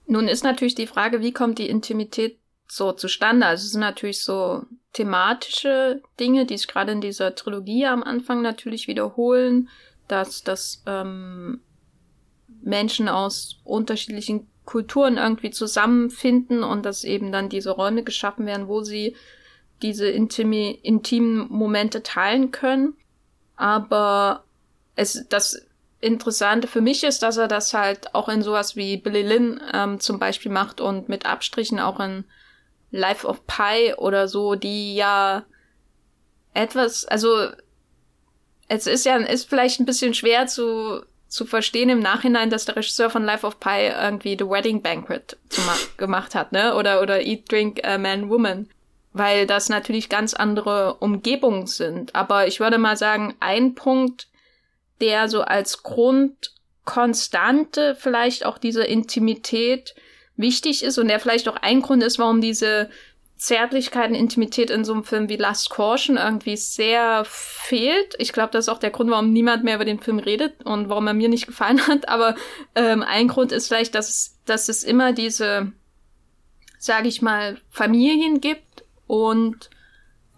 Nun 0.06 0.28
ist 0.28 0.44
natürlich 0.44 0.74
die 0.74 0.86
Frage, 0.86 1.20
wie 1.20 1.32
kommt 1.32 1.58
die 1.58 1.70
Intimität 1.70 2.38
so 2.68 2.92
zustande? 2.92 3.46
Also 3.46 3.64
es 3.64 3.72
sind 3.72 3.80
natürlich 3.80 4.22
so 4.22 4.62
thematische 4.96 6.00
Dinge, 6.18 6.46
die 6.46 6.56
sich 6.56 6.68
gerade 6.68 6.92
in 6.92 7.02
dieser 7.02 7.34
Trilogie 7.34 7.84
am 7.84 8.02
Anfang 8.02 8.40
natürlich 8.40 8.88
wiederholen, 8.88 9.68
dass, 10.08 10.42
dass 10.42 10.82
ähm, 10.86 11.60
Menschen 12.62 13.10
aus 13.10 13.60
unterschiedlichen 13.64 14.48
Kulturen 14.64 15.18
irgendwie 15.18 15.50
zusammenfinden 15.50 16.64
und 16.64 16.86
dass 16.86 17.04
eben 17.04 17.30
dann 17.30 17.50
diese 17.50 17.72
Räume 17.72 18.04
geschaffen 18.04 18.46
werden, 18.46 18.68
wo 18.68 18.82
sie 18.82 19.14
diese 19.82 20.08
intimi, 20.08 20.70
intimen 20.82 21.46
Momente 21.50 22.02
teilen 22.02 22.50
können. 22.50 22.94
Aber 23.54 24.44
es, 24.94 25.26
das 25.28 25.66
Interessante 26.00 26.68
für 26.68 26.80
mich 26.80 27.04
ist, 27.04 27.22
dass 27.22 27.36
er 27.36 27.48
das 27.48 27.74
halt 27.74 28.14
auch 28.14 28.30
in 28.30 28.42
sowas 28.42 28.76
wie 28.76 28.96
Billy 28.96 29.22
Lynn 29.22 29.60
ähm, 29.74 30.00
zum 30.00 30.18
Beispiel 30.18 30.50
macht 30.50 30.80
und 30.80 31.10
mit 31.10 31.26
Abstrichen 31.26 31.80
auch 31.80 32.00
in 32.00 32.24
Life 32.90 33.26
of 33.26 33.46
Pi 33.46 33.94
oder 33.96 34.28
so, 34.28 34.54
die 34.54 34.96
ja 34.96 35.44
etwas, 36.54 37.04
also 37.04 37.48
es 38.68 38.86
ist 38.86 39.04
ja, 39.04 39.16
ist 39.16 39.48
vielleicht 39.48 39.80
ein 39.80 39.86
bisschen 39.86 40.14
schwer 40.14 40.46
zu, 40.46 41.02
zu 41.28 41.44
verstehen 41.44 41.90
im 41.90 42.00
Nachhinein, 42.00 42.50
dass 42.50 42.64
der 42.64 42.76
Regisseur 42.76 43.10
von 43.10 43.24
Life 43.24 43.46
of 43.46 43.60
Pi 43.60 43.88
irgendwie 43.88 44.36
The 44.38 44.48
Wedding 44.48 44.82
Banquet 44.82 45.36
gemacht 45.96 46.34
hat, 46.34 46.52
ne? 46.52 46.74
Oder, 46.74 47.02
oder 47.02 47.24
Eat, 47.24 47.50
Drink, 47.50 47.80
uh, 47.86 47.98
Man, 47.98 48.30
Woman. 48.30 48.68
Weil 49.12 49.46
das 49.46 49.68
natürlich 49.68 50.08
ganz 50.08 50.34
andere 50.34 50.94
Umgebungen 50.94 51.66
sind. 51.66 52.14
Aber 52.14 52.46
ich 52.46 52.60
würde 52.60 52.78
mal 52.78 52.96
sagen, 52.96 53.34
ein 53.40 53.74
Punkt, 53.74 54.28
der 55.00 55.28
so 55.28 55.42
als 55.42 55.82
Grundkonstante 55.82 57.96
vielleicht 57.98 58.44
auch 58.44 58.58
diese 58.58 58.84
Intimität 58.84 59.94
wichtig 60.36 60.82
ist 60.82 60.98
und 60.98 61.08
der 61.08 61.20
vielleicht 61.20 61.48
auch 61.48 61.56
ein 61.56 61.82
Grund 61.82 62.02
ist, 62.02 62.18
warum 62.18 62.40
diese 62.40 62.90
Zärtlichkeit 63.36 64.08
und 64.08 64.14
Intimität 64.14 64.70
in 64.70 64.84
so 64.84 64.94
einem 64.94 65.04
Film 65.04 65.28
wie 65.28 65.36
Last 65.36 65.68
Caution 65.68 66.16
irgendwie 66.16 66.56
sehr 66.56 67.22
fehlt. 67.26 68.14
Ich 68.18 68.32
glaube, 68.32 68.50
das 68.52 68.64
ist 68.64 68.68
auch 68.70 68.78
der 68.78 68.90
Grund, 68.90 69.10
warum 69.10 69.32
niemand 69.32 69.62
mehr 69.62 69.74
über 69.74 69.84
den 69.84 70.00
Film 70.00 70.18
redet 70.18 70.64
und 70.64 70.88
warum 70.88 71.06
er 71.06 71.14
mir 71.14 71.28
nicht 71.28 71.46
gefallen 71.46 71.86
hat. 71.86 72.08
Aber 72.08 72.34
ähm, 72.74 73.02
ein 73.02 73.28
Grund 73.28 73.52
ist 73.52 73.68
vielleicht, 73.68 73.94
dass, 73.94 74.38
dass 74.46 74.68
es 74.70 74.84
immer 74.84 75.12
diese, 75.12 75.72
sage 76.78 77.08
ich 77.08 77.20
mal, 77.20 77.60
Familien 77.68 78.40
gibt 78.40 78.84
und 79.06 79.68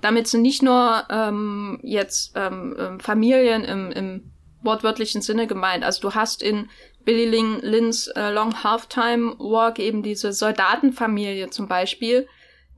damit 0.00 0.26
sind 0.26 0.42
nicht 0.42 0.62
nur 0.62 1.04
ähm, 1.08 1.78
jetzt 1.82 2.32
ähm, 2.34 2.76
ähm, 2.78 3.00
Familien 3.00 3.64
im, 3.64 3.92
im 3.92 4.32
wortwörtlichen 4.62 5.22
Sinne 5.22 5.46
gemeint. 5.46 5.84
Also 5.84 6.00
du 6.00 6.14
hast 6.14 6.42
in 6.42 6.68
Billy 7.08 7.24
Lin, 7.24 7.60
Lins 7.62 8.08
äh, 8.08 8.30
Long 8.30 8.62
Halftime 8.62 9.34
Walk 9.38 9.78
eben 9.78 10.02
diese 10.02 10.30
Soldatenfamilie 10.30 11.48
zum 11.48 11.66
Beispiel, 11.66 12.28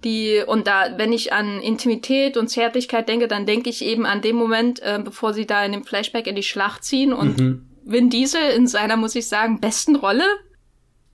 die, 0.04 0.44
und 0.46 0.68
da, 0.68 0.96
wenn 0.98 1.12
ich 1.12 1.32
an 1.32 1.60
Intimität 1.60 2.36
und 2.36 2.46
Zärtlichkeit 2.46 3.08
denke, 3.08 3.26
dann 3.26 3.44
denke 3.44 3.68
ich 3.68 3.84
eben 3.84 4.06
an 4.06 4.22
den 4.22 4.36
Moment, 4.36 4.80
äh, 4.82 5.00
bevor 5.02 5.34
sie 5.34 5.46
da 5.46 5.64
in 5.64 5.72
dem 5.72 5.82
Flashback 5.82 6.28
in 6.28 6.36
die 6.36 6.44
Schlacht 6.44 6.84
ziehen 6.84 7.12
und 7.12 7.40
mhm. 7.40 7.66
Vin 7.84 8.08
Diesel 8.08 8.50
in 8.50 8.68
seiner, 8.68 8.96
muss 8.96 9.16
ich 9.16 9.26
sagen, 9.26 9.58
besten 9.58 9.96
Rolle 9.96 10.26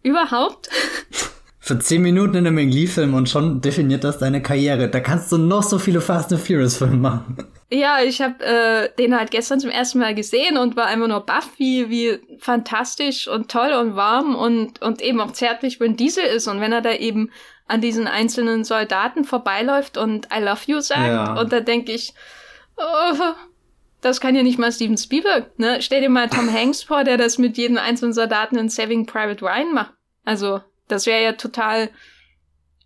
überhaupt. 0.02 0.68
Für 1.66 1.80
zehn 1.80 2.00
Minuten 2.00 2.36
in 2.36 2.46
einem 2.46 2.68
Lee-Film 2.68 3.14
und 3.14 3.28
schon 3.28 3.60
definiert 3.60 4.04
das 4.04 4.18
deine 4.18 4.40
Karriere. 4.40 4.88
Da 4.88 5.00
kannst 5.00 5.32
du 5.32 5.36
noch 5.36 5.64
so 5.64 5.80
viele 5.80 6.00
Fast 6.00 6.32
and 6.32 6.40
Furious-Filme 6.40 6.96
machen. 6.96 7.38
Ja, 7.70 7.98
ich 8.04 8.22
habe 8.22 8.44
äh, 8.44 8.88
den 8.96 9.18
halt 9.18 9.32
gestern 9.32 9.58
zum 9.58 9.70
ersten 9.70 9.98
Mal 9.98 10.14
gesehen 10.14 10.58
und 10.58 10.76
war 10.76 10.86
einfach 10.86 11.08
nur 11.08 11.26
baff, 11.26 11.50
wie, 11.56 11.90
wie 11.90 12.20
fantastisch 12.38 13.26
und 13.26 13.50
toll 13.50 13.72
und 13.72 13.96
warm 13.96 14.36
und, 14.36 14.80
und 14.80 15.02
eben 15.02 15.20
auch 15.20 15.32
zärtlich 15.32 15.80
wenn 15.80 15.96
Diesel 15.96 16.22
ist. 16.22 16.46
Und 16.46 16.60
wenn 16.60 16.70
er 16.70 16.82
da 16.82 16.92
eben 16.92 17.32
an 17.66 17.80
diesen 17.80 18.06
einzelnen 18.06 18.62
Soldaten 18.62 19.24
vorbeiläuft 19.24 19.98
und 19.98 20.28
I 20.32 20.40
love 20.40 20.60
you 20.66 20.78
sagt. 20.78 21.08
Ja. 21.08 21.34
Und 21.40 21.52
da 21.52 21.58
denke 21.58 21.90
ich, 21.90 22.14
oh, 22.76 23.16
das 24.02 24.20
kann 24.20 24.36
ja 24.36 24.44
nicht 24.44 24.60
mal 24.60 24.70
Steven 24.70 24.98
Spielberg. 24.98 25.58
Ne? 25.58 25.82
Stell 25.82 26.00
dir 26.00 26.10
mal 26.10 26.28
Tom 26.28 26.48
Hanks 26.48 26.84
vor, 26.84 27.02
der 27.02 27.16
das 27.16 27.38
mit 27.38 27.56
jedem 27.58 27.78
einzelnen 27.78 28.12
Soldaten 28.12 28.56
in 28.56 28.68
Saving 28.68 29.06
Private 29.06 29.44
Ryan 29.44 29.74
macht. 29.74 29.94
Also, 30.24 30.60
das 30.88 31.06
wäre 31.06 31.22
ja 31.22 31.32
total, 31.32 31.90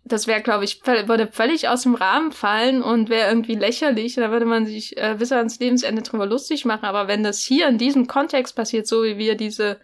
das 0.03 0.27
wäre, 0.27 0.41
glaube 0.41 0.63
ich, 0.63 0.85
würde 0.85 1.27
völlig 1.27 1.67
aus 1.67 1.83
dem 1.83 1.95
Rahmen 1.95 2.31
fallen 2.31 2.81
und 2.81 3.09
wäre 3.09 3.29
irgendwie 3.29 3.55
lächerlich. 3.55 4.15
Da 4.15 4.31
würde 4.31 4.45
man 4.45 4.65
sich 4.65 4.97
äh, 4.97 5.15
bis 5.17 5.31
ans 5.31 5.59
Lebensende 5.59 6.01
drüber 6.01 6.25
lustig 6.25 6.65
machen. 6.65 6.85
Aber 6.85 7.07
wenn 7.07 7.23
das 7.23 7.39
hier 7.39 7.67
in 7.67 7.77
diesem 7.77 8.07
Kontext 8.07 8.55
passiert, 8.55 8.87
so 8.87 9.03
wie 9.03 9.17
wir 9.17 9.35
diese 9.35 9.79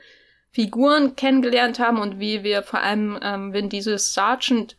Figuren 0.51 1.15
kennengelernt 1.15 1.79
haben 1.79 1.99
und 1.99 2.19
wie 2.19 2.43
wir 2.43 2.63
vor 2.63 2.81
allem, 2.81 3.19
ähm, 3.21 3.53
wenn 3.53 3.69
dieses 3.69 4.13
Sergeant 4.13 4.75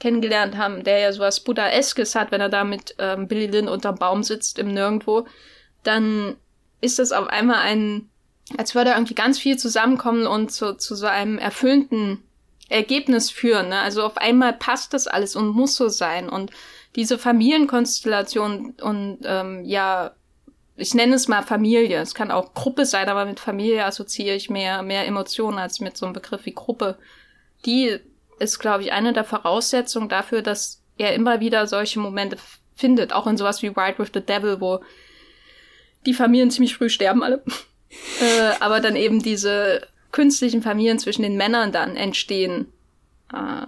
kennengelernt 0.00 0.56
haben, 0.56 0.84
der 0.84 1.00
ja 1.00 1.12
sowas 1.12 1.40
Buddha-eskes 1.40 2.14
hat, 2.14 2.30
wenn 2.30 2.40
er 2.40 2.48
da 2.48 2.64
mit 2.64 2.94
ähm, 2.98 3.28
Billy 3.28 3.46
Lynn 3.46 3.68
unterm 3.68 3.96
Baum 3.96 4.22
sitzt 4.22 4.58
im 4.58 4.72
Nirgendwo, 4.72 5.26
dann 5.82 6.36
ist 6.80 6.98
das 6.98 7.12
auf 7.12 7.28
einmal 7.28 7.58
ein, 7.58 8.08
als 8.56 8.74
würde 8.74 8.90
irgendwie 8.90 9.14
ganz 9.14 9.38
viel 9.38 9.58
zusammenkommen 9.58 10.26
und 10.26 10.52
zu, 10.52 10.76
zu 10.76 10.94
so 10.94 11.06
einem 11.06 11.38
erfüllten 11.38 12.22
Ergebnis 12.68 13.30
führen. 13.30 13.68
Ne? 13.68 13.80
Also 13.80 14.02
auf 14.04 14.16
einmal 14.16 14.52
passt 14.52 14.94
das 14.94 15.06
alles 15.06 15.36
und 15.36 15.48
muss 15.48 15.74
so 15.74 15.88
sein. 15.88 16.28
Und 16.28 16.50
diese 16.96 17.18
Familienkonstellation 17.18 18.74
und 18.80 19.18
ähm, 19.24 19.64
ja, 19.64 20.12
ich 20.76 20.94
nenne 20.94 21.16
es 21.16 21.28
mal 21.28 21.42
Familie. 21.42 22.00
Es 22.00 22.14
kann 22.14 22.30
auch 22.30 22.54
Gruppe 22.54 22.86
sein, 22.86 23.08
aber 23.08 23.24
mit 23.24 23.40
Familie 23.40 23.84
assoziiere 23.84 24.36
ich 24.36 24.48
mehr, 24.48 24.82
mehr 24.82 25.06
Emotionen 25.06 25.58
als 25.58 25.80
mit 25.80 25.96
so 25.96 26.06
einem 26.06 26.12
Begriff 26.12 26.46
wie 26.46 26.54
Gruppe. 26.54 26.98
Die 27.64 27.98
ist, 28.38 28.60
glaube 28.60 28.84
ich, 28.84 28.92
eine 28.92 29.12
der 29.12 29.24
Voraussetzungen 29.24 30.08
dafür, 30.08 30.42
dass 30.42 30.82
er 30.96 31.14
immer 31.14 31.40
wieder 31.40 31.66
solche 31.66 31.98
Momente 31.98 32.38
findet. 32.76 33.12
Auch 33.12 33.26
in 33.26 33.36
sowas 33.36 33.62
wie 33.62 33.68
Ride 33.68 33.98
with 33.98 34.10
the 34.14 34.20
Devil, 34.20 34.60
wo 34.60 34.80
die 36.06 36.14
Familien 36.14 36.50
ziemlich 36.50 36.76
früh 36.76 36.88
sterben 36.88 37.24
alle. 37.24 37.42
äh, 38.20 38.54
aber 38.60 38.80
dann 38.80 38.94
eben 38.94 39.20
diese 39.20 39.86
künstlichen 40.12 40.62
Familien 40.62 40.98
zwischen 40.98 41.22
den 41.22 41.36
Männern 41.36 41.72
dann 41.72 41.96
entstehen. 41.96 42.66
Äh, 43.32 43.66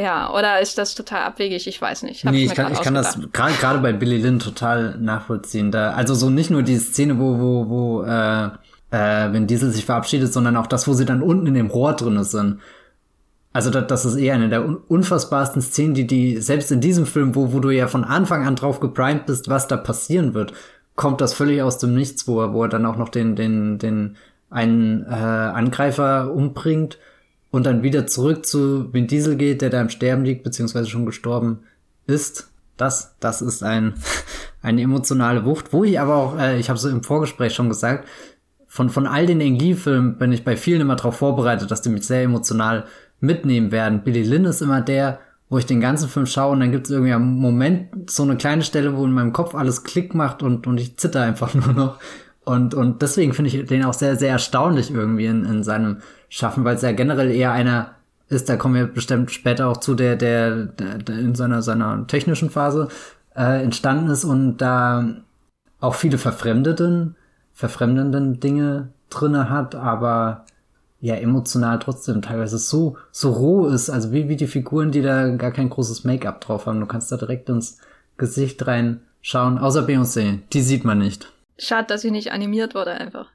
Ja, 0.00 0.32
oder 0.32 0.60
ist 0.60 0.78
das 0.78 0.94
total 0.94 1.22
abwegig? 1.22 1.66
Ich 1.66 1.80
weiß 1.80 2.04
nicht. 2.04 2.24
Hab 2.24 2.32
nee, 2.32 2.44
ich, 2.44 2.50
ich 2.50 2.56
kann, 2.56 2.72
ich 2.72 2.80
kann 2.80 2.94
das 2.94 3.18
gerade 3.32 3.80
bei 3.80 3.92
Billy 3.92 4.18
Lynn 4.18 4.38
total 4.38 4.96
nachvollziehen. 4.98 5.70
Da, 5.70 5.90
also 5.92 6.14
so 6.14 6.30
nicht 6.30 6.50
nur 6.50 6.62
die 6.62 6.78
Szene, 6.78 7.18
wo, 7.18 7.38
wo, 7.38 7.68
wo 7.68 8.02
äh, 8.04 8.46
äh, 8.90 9.32
wenn 9.32 9.46
Diesel 9.46 9.70
sich 9.70 9.84
verabschiedet, 9.84 10.32
sondern 10.32 10.56
auch 10.56 10.66
das, 10.66 10.86
wo 10.88 10.94
sie 10.94 11.04
dann 11.04 11.22
unten 11.22 11.46
in 11.46 11.54
dem 11.54 11.66
Rohr 11.68 11.94
drin 11.94 12.22
sind. 12.24 12.60
Also 13.52 13.70
das, 13.70 13.88
das 13.88 14.04
ist 14.04 14.16
eher 14.16 14.34
eine 14.34 14.48
der 14.48 14.64
unfassbarsten 14.88 15.60
Szenen, 15.60 15.94
die, 15.94 16.06
die 16.06 16.38
selbst 16.38 16.70
in 16.70 16.80
diesem 16.80 17.04
Film, 17.04 17.34
wo, 17.34 17.52
wo 17.52 17.58
du 17.60 17.70
ja 17.70 17.88
von 17.88 18.04
Anfang 18.04 18.46
an 18.46 18.56
drauf 18.56 18.80
geprimed 18.80 19.26
bist, 19.26 19.48
was 19.48 19.66
da 19.68 19.76
passieren 19.76 20.34
wird, 20.34 20.52
kommt 20.94 21.20
das 21.20 21.34
völlig 21.34 21.62
aus 21.62 21.78
dem 21.78 21.94
Nichts, 21.94 22.28
wo 22.28 22.40
er, 22.40 22.52
wo 22.52 22.62
er 22.62 22.68
dann 22.68 22.86
auch 22.86 22.96
noch 22.96 23.08
den, 23.08 23.34
den, 23.34 23.78
den 23.78 24.16
einen 24.50 25.04
äh, 25.04 25.08
Angreifer 25.08 26.32
umbringt 26.32 26.98
und 27.50 27.66
dann 27.66 27.82
wieder 27.82 28.06
zurück 28.06 28.46
zu 28.46 28.92
Vin 28.92 29.06
Diesel 29.06 29.36
geht, 29.36 29.62
der 29.62 29.70
da 29.70 29.80
im 29.80 29.88
Sterben 29.88 30.24
liegt, 30.24 30.44
beziehungsweise 30.44 30.88
schon 30.88 31.06
gestorben 31.06 31.60
ist. 32.06 32.50
Das, 32.76 33.14
das 33.20 33.42
ist 33.42 33.62
ein, 33.62 33.94
eine 34.62 34.82
emotionale 34.82 35.44
Wucht, 35.44 35.72
wo 35.72 35.84
ich 35.84 36.00
aber 36.00 36.16
auch, 36.16 36.38
äh, 36.38 36.58
ich 36.58 36.68
habe 36.68 36.78
so 36.78 36.88
im 36.88 37.02
Vorgespräch 37.02 37.54
schon 37.54 37.68
gesagt, 37.68 38.08
von, 38.66 38.88
von 38.88 39.06
all 39.06 39.26
den 39.26 39.40
Eng-Lee-Filmen 39.40 40.16
bin 40.16 40.32
ich 40.32 40.44
bei 40.44 40.56
vielen 40.56 40.80
immer 40.80 40.94
darauf 40.94 41.16
vorbereitet, 41.16 41.70
dass 41.70 41.82
die 41.82 41.88
mich 41.88 42.06
sehr 42.06 42.22
emotional 42.22 42.84
mitnehmen 43.18 43.72
werden. 43.72 44.02
Billy 44.04 44.22
Lynn 44.22 44.44
ist 44.44 44.62
immer 44.62 44.80
der, 44.80 45.18
wo 45.48 45.58
ich 45.58 45.66
den 45.66 45.80
ganzen 45.80 46.08
Film 46.08 46.26
schaue 46.26 46.52
und 46.52 46.60
dann 46.60 46.70
gibt 46.70 46.86
es 46.86 46.92
irgendwie 46.92 47.12
einen 47.12 47.36
Moment, 47.36 48.08
so 48.08 48.22
eine 48.22 48.36
kleine 48.36 48.62
Stelle, 48.62 48.96
wo 48.96 49.04
in 49.04 49.12
meinem 49.12 49.32
Kopf 49.32 49.56
alles 49.56 49.82
Klick 49.82 50.14
macht 50.14 50.44
und, 50.44 50.68
und 50.68 50.78
ich 50.78 50.96
zitter 50.96 51.22
einfach 51.22 51.52
nur 51.54 51.72
noch. 51.74 51.98
Und, 52.50 52.74
und 52.74 53.00
deswegen 53.00 53.32
finde 53.32 53.48
ich 53.48 53.64
den 53.66 53.84
auch 53.84 53.94
sehr, 53.94 54.16
sehr 54.16 54.30
erstaunlich 54.30 54.90
irgendwie 54.90 55.26
in, 55.26 55.44
in 55.44 55.62
seinem 55.62 55.98
Schaffen, 56.28 56.64
weil 56.64 56.74
es 56.74 56.82
ja 56.82 56.90
generell 56.90 57.30
eher 57.30 57.52
einer 57.52 57.92
ist, 58.28 58.48
da 58.48 58.56
kommen 58.56 58.74
wir 58.74 58.86
bestimmt 58.86 59.30
später 59.30 59.68
auch 59.68 59.76
zu, 59.76 59.94
der, 59.94 60.16
der, 60.16 60.66
der, 60.66 60.98
der 60.98 61.18
in 61.20 61.36
seiner, 61.36 61.62
seiner 61.62 62.08
technischen 62.08 62.50
Phase 62.50 62.88
äh, 63.36 63.62
entstanden 63.62 64.10
ist 64.10 64.24
und 64.24 64.56
da 64.56 65.04
auch 65.78 65.94
viele 65.94 66.18
verfremdeten, 66.18 67.14
verfremdenden 67.52 68.40
Dinge 68.40 68.88
drinne 69.10 69.48
hat, 69.48 69.76
aber 69.76 70.44
ja 71.00 71.14
emotional 71.14 71.78
trotzdem 71.78 72.20
teilweise 72.20 72.58
so 72.58 72.96
so 73.12 73.30
roh 73.30 73.66
ist, 73.68 73.90
also 73.90 74.12
wie 74.12 74.28
wie 74.28 74.36
die 74.36 74.48
Figuren, 74.48 74.90
die 74.90 75.02
da 75.02 75.28
gar 75.36 75.52
kein 75.52 75.70
großes 75.70 76.02
Make-up 76.02 76.40
drauf 76.40 76.66
haben. 76.66 76.80
Du 76.80 76.86
kannst 76.86 77.12
da 77.12 77.16
direkt 77.16 77.48
ins 77.48 77.78
Gesicht 78.18 78.66
reinschauen, 78.66 79.58
außer 79.58 79.86
Beyoncé, 79.86 80.40
die 80.52 80.62
sieht 80.62 80.84
man 80.84 80.98
nicht. 80.98 81.32
Schade, 81.60 81.86
dass 81.88 82.02
sie 82.02 82.10
nicht 82.10 82.32
animiert 82.32 82.74
wurde 82.74 82.92
einfach. 82.92 83.30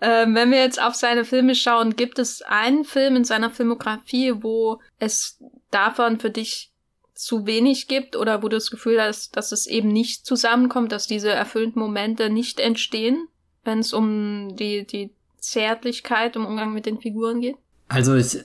Ähm, 0.00 0.34
wenn 0.34 0.50
wir 0.50 0.60
jetzt 0.60 0.80
auf 0.82 0.94
seine 0.94 1.24
Filme 1.24 1.54
schauen, 1.54 1.94
gibt 1.94 2.18
es 2.18 2.40
einen 2.42 2.84
Film 2.84 3.16
in 3.16 3.24
seiner 3.24 3.50
Filmografie, 3.50 4.42
wo 4.42 4.80
es 4.98 5.38
davon 5.70 6.18
für 6.18 6.30
dich 6.30 6.72
zu 7.14 7.44
wenig 7.44 7.86
gibt 7.86 8.16
oder 8.16 8.42
wo 8.42 8.48
du 8.48 8.56
das 8.56 8.70
Gefühl 8.70 9.00
hast, 9.00 9.36
dass 9.36 9.52
es 9.52 9.66
eben 9.66 9.88
nicht 9.88 10.24
zusammenkommt, 10.24 10.90
dass 10.90 11.06
diese 11.06 11.28
erfüllten 11.28 11.78
Momente 11.78 12.30
nicht 12.30 12.60
entstehen, 12.60 13.28
wenn 13.62 13.80
es 13.80 13.92
um 13.92 14.56
die, 14.56 14.86
die 14.86 15.10
Zärtlichkeit 15.38 16.34
im 16.36 16.46
Umgang 16.46 16.72
mit 16.72 16.86
den 16.86 16.98
Figuren 16.98 17.42
geht? 17.42 17.56
Also 17.88 18.14
ich 18.14 18.38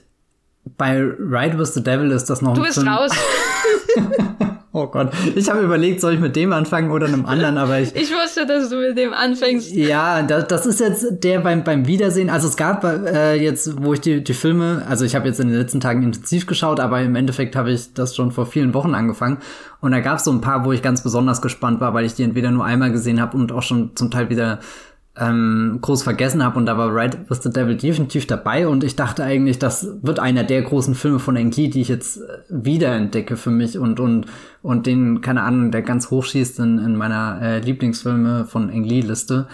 bei 0.76 0.98
Ride 0.98 1.58
with 1.58 1.72
the 1.74 1.82
Devil 1.82 2.10
ist 2.10 2.24
das 2.26 2.42
noch 2.42 2.52
du 2.54 2.60
ein 2.60 2.66
bist 2.66 2.78
Film. 2.78 2.88
raus. 2.88 3.12
oh 4.76 4.86
Gott, 4.88 5.12
ich 5.34 5.48
habe 5.48 5.62
überlegt, 5.62 6.00
soll 6.00 6.14
ich 6.14 6.20
mit 6.20 6.36
dem 6.36 6.52
anfangen 6.52 6.90
oder 6.90 7.06
einem 7.06 7.26
anderen, 7.26 7.58
aber 7.58 7.80
ich. 7.80 7.94
Ich 8.06 8.12
wusste, 8.12 8.46
dass 8.46 8.68
du 8.68 8.76
mit 8.76 8.96
dem 8.96 9.12
anfängst. 9.12 9.74
Ja, 9.74 10.22
das, 10.22 10.46
das 10.48 10.66
ist 10.66 10.80
jetzt 10.80 11.24
der 11.24 11.40
beim 11.40 11.64
beim 11.64 11.86
Wiedersehen. 11.86 12.30
Also 12.30 12.46
es 12.46 12.56
gab 12.56 12.84
äh, 12.84 13.34
jetzt, 13.34 13.82
wo 13.82 13.94
ich 13.94 14.00
die 14.00 14.22
die 14.22 14.34
Filme, 14.34 14.84
also 14.88 15.04
ich 15.04 15.14
habe 15.16 15.26
jetzt 15.26 15.40
in 15.40 15.48
den 15.48 15.58
letzten 15.58 15.80
Tagen 15.80 16.02
intensiv 16.02 16.46
geschaut, 16.46 16.78
aber 16.78 17.00
im 17.00 17.16
Endeffekt 17.16 17.56
habe 17.56 17.72
ich 17.72 17.94
das 17.94 18.14
schon 18.14 18.32
vor 18.32 18.46
vielen 18.46 18.74
Wochen 18.74 18.94
angefangen 18.94 19.38
und 19.80 19.92
da 19.92 20.00
gab 20.00 20.18
es 20.18 20.24
so 20.24 20.30
ein 20.30 20.40
paar, 20.40 20.64
wo 20.64 20.72
ich 20.72 20.82
ganz 20.82 21.02
besonders 21.02 21.40
gespannt 21.40 21.80
war, 21.80 21.94
weil 21.94 22.04
ich 22.04 22.14
die 22.14 22.22
entweder 22.22 22.50
nur 22.50 22.64
einmal 22.64 22.92
gesehen 22.92 23.20
habe 23.20 23.36
und 23.36 23.52
auch 23.52 23.62
schon 23.62 23.96
zum 23.96 24.10
Teil 24.10 24.30
wieder 24.30 24.60
ähm, 25.18 25.78
groß 25.80 26.02
vergessen 26.02 26.44
habe 26.44 26.58
und 26.58 26.66
da 26.66 26.76
war 26.76 26.94
Right 26.94 27.30
with 27.30 27.40
the 27.42 27.50
Devil 27.50 27.76
definitiv 27.76 28.26
dabei 28.26 28.68
und 28.68 28.84
ich 28.84 28.96
dachte 28.96 29.24
eigentlich, 29.24 29.58
das 29.58 29.88
wird 30.02 30.20
einer 30.20 30.44
der 30.44 30.62
großen 30.62 30.94
Filme 30.94 31.18
von 31.18 31.36
Enki, 31.36 31.70
die 31.70 31.80
ich 31.80 31.88
jetzt 31.88 32.18
äh, 32.18 32.38
wiederentdecke 32.48 33.36
für 33.36 33.50
mich 33.50 33.78
und 33.78 33.98
und 33.98 34.26
und 34.62 34.86
den 34.86 35.22
keine 35.22 35.42
Ahnung, 35.42 35.70
der 35.70 35.82
ganz 35.82 36.10
hoch 36.10 36.24
schießt 36.24 36.58
in, 36.58 36.78
in 36.78 36.96
meiner 36.96 37.40
äh, 37.40 37.58
Lieblingsfilme 37.60 38.44
von 38.44 38.68
Engli 38.68 39.00
Liste. 39.00 39.46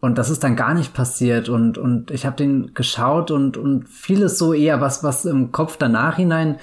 Und 0.00 0.18
das 0.18 0.30
ist 0.30 0.44
dann 0.44 0.56
gar 0.56 0.72
nicht 0.72 0.94
passiert 0.94 1.48
und 1.48 1.78
und 1.78 2.10
ich 2.10 2.24
habe 2.24 2.36
den 2.36 2.72
geschaut 2.72 3.30
und 3.30 3.56
und 3.56 3.88
vieles 3.88 4.38
so 4.38 4.54
eher 4.54 4.80
was 4.80 5.04
was 5.04 5.24
im 5.26 5.52
Kopf 5.52 5.76
danach 5.76 6.16
hinein 6.16 6.56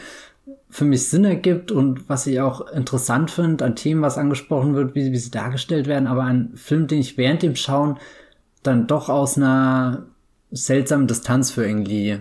für 0.70 0.86
mich 0.86 1.08
Sinn 1.08 1.24
ergibt 1.24 1.72
und 1.72 2.10
was 2.10 2.26
ich 2.26 2.42
auch 2.42 2.68
interessant 2.72 3.30
finde 3.30 3.64
an 3.64 3.76
Themen, 3.76 4.02
was 4.02 4.18
angesprochen 4.18 4.74
wird, 4.74 4.96
wie, 4.96 5.12
wie 5.12 5.18
sie 5.18 5.30
dargestellt 5.30 5.86
werden, 5.86 6.08
aber 6.08 6.24
ein 6.24 6.54
Film, 6.56 6.88
den 6.88 7.00
ich 7.00 7.16
während 7.16 7.44
dem 7.44 7.56
Schauen 7.56 8.00
dann 8.64 8.88
doch 8.88 9.10
aus 9.10 9.38
einer 9.38 10.04
seltsamen 10.52 11.08
Distanz 11.08 11.52
für 11.52 11.66
irgendwie 11.66 12.20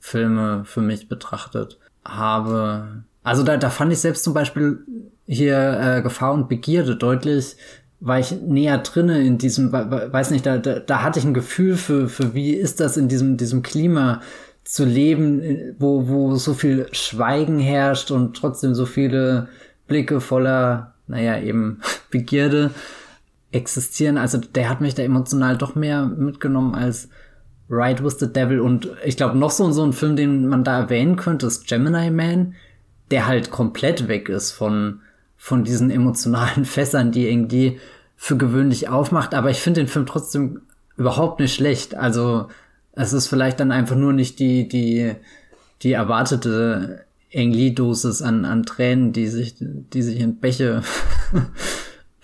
Filme 0.00 0.64
für 0.64 0.80
mich 0.80 1.08
betrachtet 1.08 1.78
habe. 2.04 3.04
Also 3.22 3.42
da, 3.42 3.56
da 3.56 3.70
fand 3.70 3.92
ich 3.92 4.00
selbst 4.00 4.24
zum 4.24 4.34
Beispiel 4.34 4.80
hier 5.26 5.80
äh, 5.80 6.02
Gefahr 6.02 6.34
und 6.34 6.48
Begierde 6.48 6.96
deutlich, 6.96 7.56
war 8.00 8.18
ich 8.18 8.32
näher 8.32 8.78
drinne 8.78 9.24
in 9.24 9.38
diesem, 9.38 9.72
weiß 9.72 10.30
nicht, 10.30 10.44
da, 10.44 10.58
da, 10.58 10.78
da 10.78 11.02
hatte 11.02 11.18
ich 11.18 11.24
ein 11.24 11.32
Gefühl 11.32 11.76
für, 11.76 12.08
für 12.08 12.34
wie 12.34 12.52
ist 12.52 12.80
das 12.80 12.98
in 12.98 13.08
diesem, 13.08 13.38
diesem 13.38 13.62
Klima 13.62 14.20
zu 14.62 14.84
leben, 14.84 15.74
wo, 15.78 16.08
wo 16.08 16.36
so 16.36 16.52
viel 16.52 16.86
Schweigen 16.92 17.58
herrscht 17.58 18.10
und 18.10 18.36
trotzdem 18.36 18.74
so 18.74 18.84
viele 18.84 19.48
Blicke 19.86 20.20
voller, 20.20 20.94
naja, 21.06 21.38
eben 21.38 21.80
Begierde 22.10 22.70
existieren. 23.54 24.18
Also 24.18 24.38
der 24.38 24.68
hat 24.68 24.80
mich 24.80 24.94
da 24.94 25.02
emotional 25.02 25.56
doch 25.56 25.74
mehr 25.74 26.06
mitgenommen 26.06 26.74
als 26.74 27.08
Ride 27.70 28.04
with 28.04 28.18
the 28.18 28.32
Devil. 28.32 28.60
Und 28.60 28.88
ich 29.04 29.16
glaube, 29.16 29.38
noch 29.38 29.50
so, 29.50 29.70
so 29.72 29.84
ein 29.84 29.92
Film, 29.92 30.16
den 30.16 30.48
man 30.48 30.64
da 30.64 30.80
erwähnen 30.80 31.16
könnte, 31.16 31.46
ist 31.46 31.66
Gemini 31.66 32.10
Man, 32.10 32.54
der 33.10 33.26
halt 33.26 33.50
komplett 33.50 34.08
weg 34.08 34.28
ist 34.28 34.52
von, 34.52 35.00
von 35.36 35.64
diesen 35.64 35.90
emotionalen 35.90 36.64
Fässern, 36.64 37.12
die 37.12 37.28
irgendwie 37.28 37.80
für 38.16 38.36
gewöhnlich 38.36 38.88
aufmacht. 38.88 39.34
Aber 39.34 39.50
ich 39.50 39.60
finde 39.60 39.80
den 39.80 39.88
Film 39.88 40.06
trotzdem 40.06 40.62
überhaupt 40.96 41.40
nicht 41.40 41.54
schlecht. 41.54 41.94
Also 41.94 42.48
es 42.92 43.12
ist 43.12 43.28
vielleicht 43.28 43.60
dann 43.60 43.72
einfach 43.72 43.96
nur 43.96 44.12
nicht 44.12 44.38
die, 44.38 44.68
die, 44.68 45.14
die 45.82 45.92
erwartete 45.92 47.04
Engli-Dosis 47.30 48.22
an, 48.22 48.44
an 48.44 48.62
Tränen, 48.64 49.12
die 49.12 49.26
sich, 49.26 49.56
die 49.58 50.02
sich 50.02 50.20
in 50.20 50.36
Bäche 50.36 50.82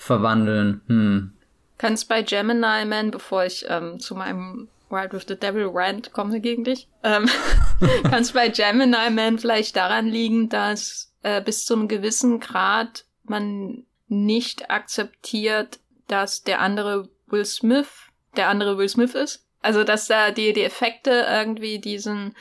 verwandeln. 0.00 0.80
Hm. 0.86 1.32
Kannst 1.78 2.08
bei 2.08 2.22
Gemini 2.22 2.84
Man, 2.86 3.10
bevor 3.10 3.44
ich 3.44 3.66
ähm, 3.68 4.00
zu 4.00 4.14
meinem 4.14 4.68
Wild 4.88 5.12
with 5.12 5.26
the 5.28 5.36
Devil 5.36 5.70
Rant 5.72 6.12
komme 6.12 6.40
gegen 6.40 6.64
dich, 6.64 6.88
ähm, 7.04 7.28
kannst 8.10 8.34
bei 8.34 8.48
Gemini 8.48 9.10
Man 9.10 9.38
vielleicht 9.38 9.76
daran 9.76 10.06
liegen, 10.06 10.48
dass 10.48 11.12
äh, 11.22 11.42
bis 11.42 11.64
zu 11.64 11.74
einem 11.74 11.88
gewissen 11.88 12.40
Grad 12.40 13.04
man 13.24 13.84
nicht 14.08 14.70
akzeptiert, 14.70 15.78
dass 16.08 16.42
der 16.42 16.60
andere 16.60 17.08
Will 17.28 17.44
Smith 17.44 18.10
der 18.36 18.48
andere 18.48 18.78
Will 18.78 18.88
Smith 18.88 19.14
ist. 19.14 19.44
Also, 19.62 19.84
dass 19.84 20.06
da 20.06 20.30
die, 20.30 20.52
die 20.52 20.64
Effekte 20.64 21.26
irgendwie 21.28 21.78
diesen 21.78 22.34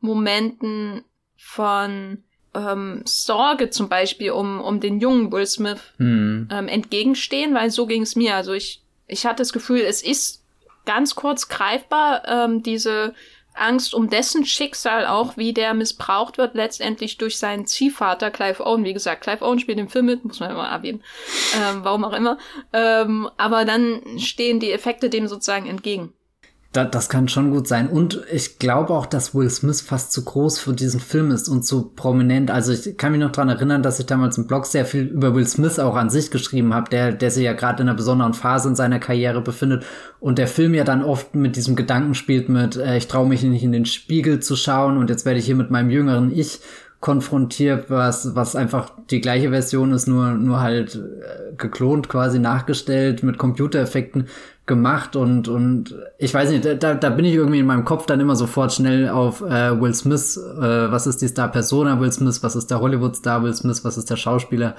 Momenten 0.00 1.04
von 1.36 2.22
ähm, 2.56 3.02
Sorge 3.04 3.70
zum 3.70 3.88
Beispiel 3.88 4.30
um, 4.30 4.60
um 4.60 4.80
den 4.80 5.00
jungen 5.00 5.30
Will 5.32 5.46
Smith 5.46 5.80
hm. 5.98 6.48
ähm, 6.50 6.68
entgegenstehen, 6.68 7.54
weil 7.54 7.70
so 7.70 7.86
ging 7.86 8.02
es 8.02 8.16
mir. 8.16 8.34
Also 8.34 8.52
ich, 8.52 8.82
ich 9.06 9.26
hatte 9.26 9.38
das 9.42 9.52
Gefühl, 9.52 9.80
es 9.80 10.02
ist 10.02 10.42
ganz 10.84 11.14
kurz 11.14 11.48
greifbar, 11.48 12.22
ähm, 12.26 12.62
diese 12.62 13.14
Angst 13.56 13.94
um 13.94 14.10
dessen 14.10 14.44
Schicksal 14.44 15.06
auch, 15.06 15.36
wie 15.36 15.52
der 15.52 15.74
missbraucht 15.74 16.38
wird, 16.38 16.54
letztendlich 16.54 17.16
durch 17.18 17.38
seinen 17.38 17.66
Ziehvater 17.66 18.30
Clive 18.30 18.64
Owen. 18.64 18.84
Wie 18.84 18.92
gesagt, 18.92 19.22
Clive 19.22 19.44
Owen 19.44 19.58
spielt 19.58 19.78
im 19.78 19.88
Film 19.88 20.06
mit, 20.06 20.24
muss 20.24 20.40
man 20.40 20.50
immer 20.50 20.68
erwähnen, 20.68 21.02
ähm, 21.56 21.80
warum 21.82 22.04
auch 22.04 22.12
immer. 22.12 22.38
Ähm, 22.72 23.30
aber 23.36 23.64
dann 23.64 24.18
stehen 24.18 24.60
die 24.60 24.72
Effekte 24.72 25.10
dem 25.10 25.26
sozusagen 25.26 25.66
entgegen. 25.66 26.12
Da, 26.76 26.84
das 26.84 27.08
kann 27.08 27.26
schon 27.26 27.52
gut 27.52 27.66
sein. 27.66 27.88
Und 27.88 28.20
ich 28.30 28.58
glaube 28.58 28.92
auch, 28.92 29.06
dass 29.06 29.34
Will 29.34 29.48
Smith 29.48 29.80
fast 29.80 30.12
zu 30.12 30.22
groß 30.22 30.58
für 30.58 30.74
diesen 30.74 31.00
Film 31.00 31.30
ist 31.30 31.48
und 31.48 31.64
zu 31.64 31.90
prominent. 31.96 32.50
Also 32.50 32.72
ich 32.72 32.98
kann 32.98 33.12
mich 33.12 33.20
noch 33.20 33.32
dran 33.32 33.48
erinnern, 33.48 33.82
dass 33.82 33.98
ich 33.98 34.04
damals 34.04 34.36
im 34.36 34.46
Blog 34.46 34.66
sehr 34.66 34.84
viel 34.84 35.04
über 35.04 35.34
Will 35.34 35.46
Smith 35.46 35.78
auch 35.78 35.96
an 35.96 36.10
sich 36.10 36.30
geschrieben 36.30 36.74
habe, 36.74 36.90
der, 36.90 37.12
der 37.12 37.30
sich 37.30 37.44
ja 37.44 37.54
gerade 37.54 37.82
in 37.82 37.88
einer 37.88 37.96
besonderen 37.96 38.34
Phase 38.34 38.68
in 38.68 38.74
seiner 38.74 38.98
Karriere 38.98 39.40
befindet. 39.40 39.86
Und 40.20 40.36
der 40.36 40.48
Film 40.48 40.74
ja 40.74 40.84
dann 40.84 41.02
oft 41.02 41.34
mit 41.34 41.56
diesem 41.56 41.76
Gedanken 41.76 42.14
spielt 42.14 42.50
mit, 42.50 42.76
äh, 42.76 42.98
ich 42.98 43.08
traue 43.08 43.26
mich 43.26 43.42
nicht 43.42 43.64
in 43.64 43.72
den 43.72 43.86
Spiegel 43.86 44.40
zu 44.40 44.54
schauen 44.54 44.98
und 44.98 45.08
jetzt 45.08 45.24
werde 45.24 45.38
ich 45.38 45.46
hier 45.46 45.56
mit 45.56 45.70
meinem 45.70 45.88
jüngeren 45.88 46.30
Ich 46.30 46.60
konfrontiert, 47.00 47.88
was, 47.88 48.34
was 48.34 48.56
einfach 48.56 48.90
die 49.10 49.20
gleiche 49.20 49.50
Version 49.50 49.92
ist, 49.92 50.08
nur, 50.08 50.32
nur 50.32 50.60
halt 50.60 50.96
äh, 50.96 51.54
geklont 51.56 52.08
quasi 52.08 52.38
nachgestellt, 52.38 53.22
mit 53.22 53.38
Computereffekten 53.38 54.26
gemacht 54.66 55.14
und, 55.14 55.46
und 55.46 55.94
ich 56.18 56.34
weiß 56.34 56.50
nicht, 56.50 56.64
da, 56.82 56.94
da 56.94 57.10
bin 57.10 57.24
ich 57.24 57.34
irgendwie 57.34 57.60
in 57.60 57.66
meinem 57.66 57.84
Kopf 57.84 58.06
dann 58.06 58.18
immer 58.18 58.34
sofort 58.34 58.72
schnell 58.72 59.08
auf 59.08 59.40
äh, 59.40 59.80
Will 59.80 59.94
Smith, 59.94 60.36
äh, 60.36 60.90
was 60.90 61.06
ist 61.06 61.22
die 61.22 61.28
Star-Persona 61.28 62.00
Will 62.00 62.10
Smith, 62.10 62.42
was 62.42 62.56
ist 62.56 62.70
der 62.70 62.80
Hollywood-Star 62.80 63.44
Will 63.44 63.54
Smith, 63.54 63.84
was 63.84 63.96
ist 63.96 64.10
der 64.10 64.16
Schauspieler 64.16 64.74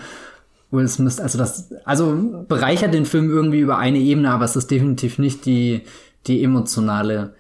Will 0.72 0.90
Smith, 0.90 1.22
also 1.22 1.38
das, 1.38 1.72
also 1.86 2.44
bereichert 2.50 2.94
den 2.94 3.06
Film 3.06 3.30
irgendwie 3.30 3.62
über 3.62 3.78
eine 3.78 4.00
Ebene, 4.00 4.32
aber 4.32 4.44
es 4.44 4.58
ist 4.58 4.70
definitiv 4.70 5.20
nicht 5.20 5.46
die, 5.46 5.84
die 6.28 6.44
emotionale 6.44 7.34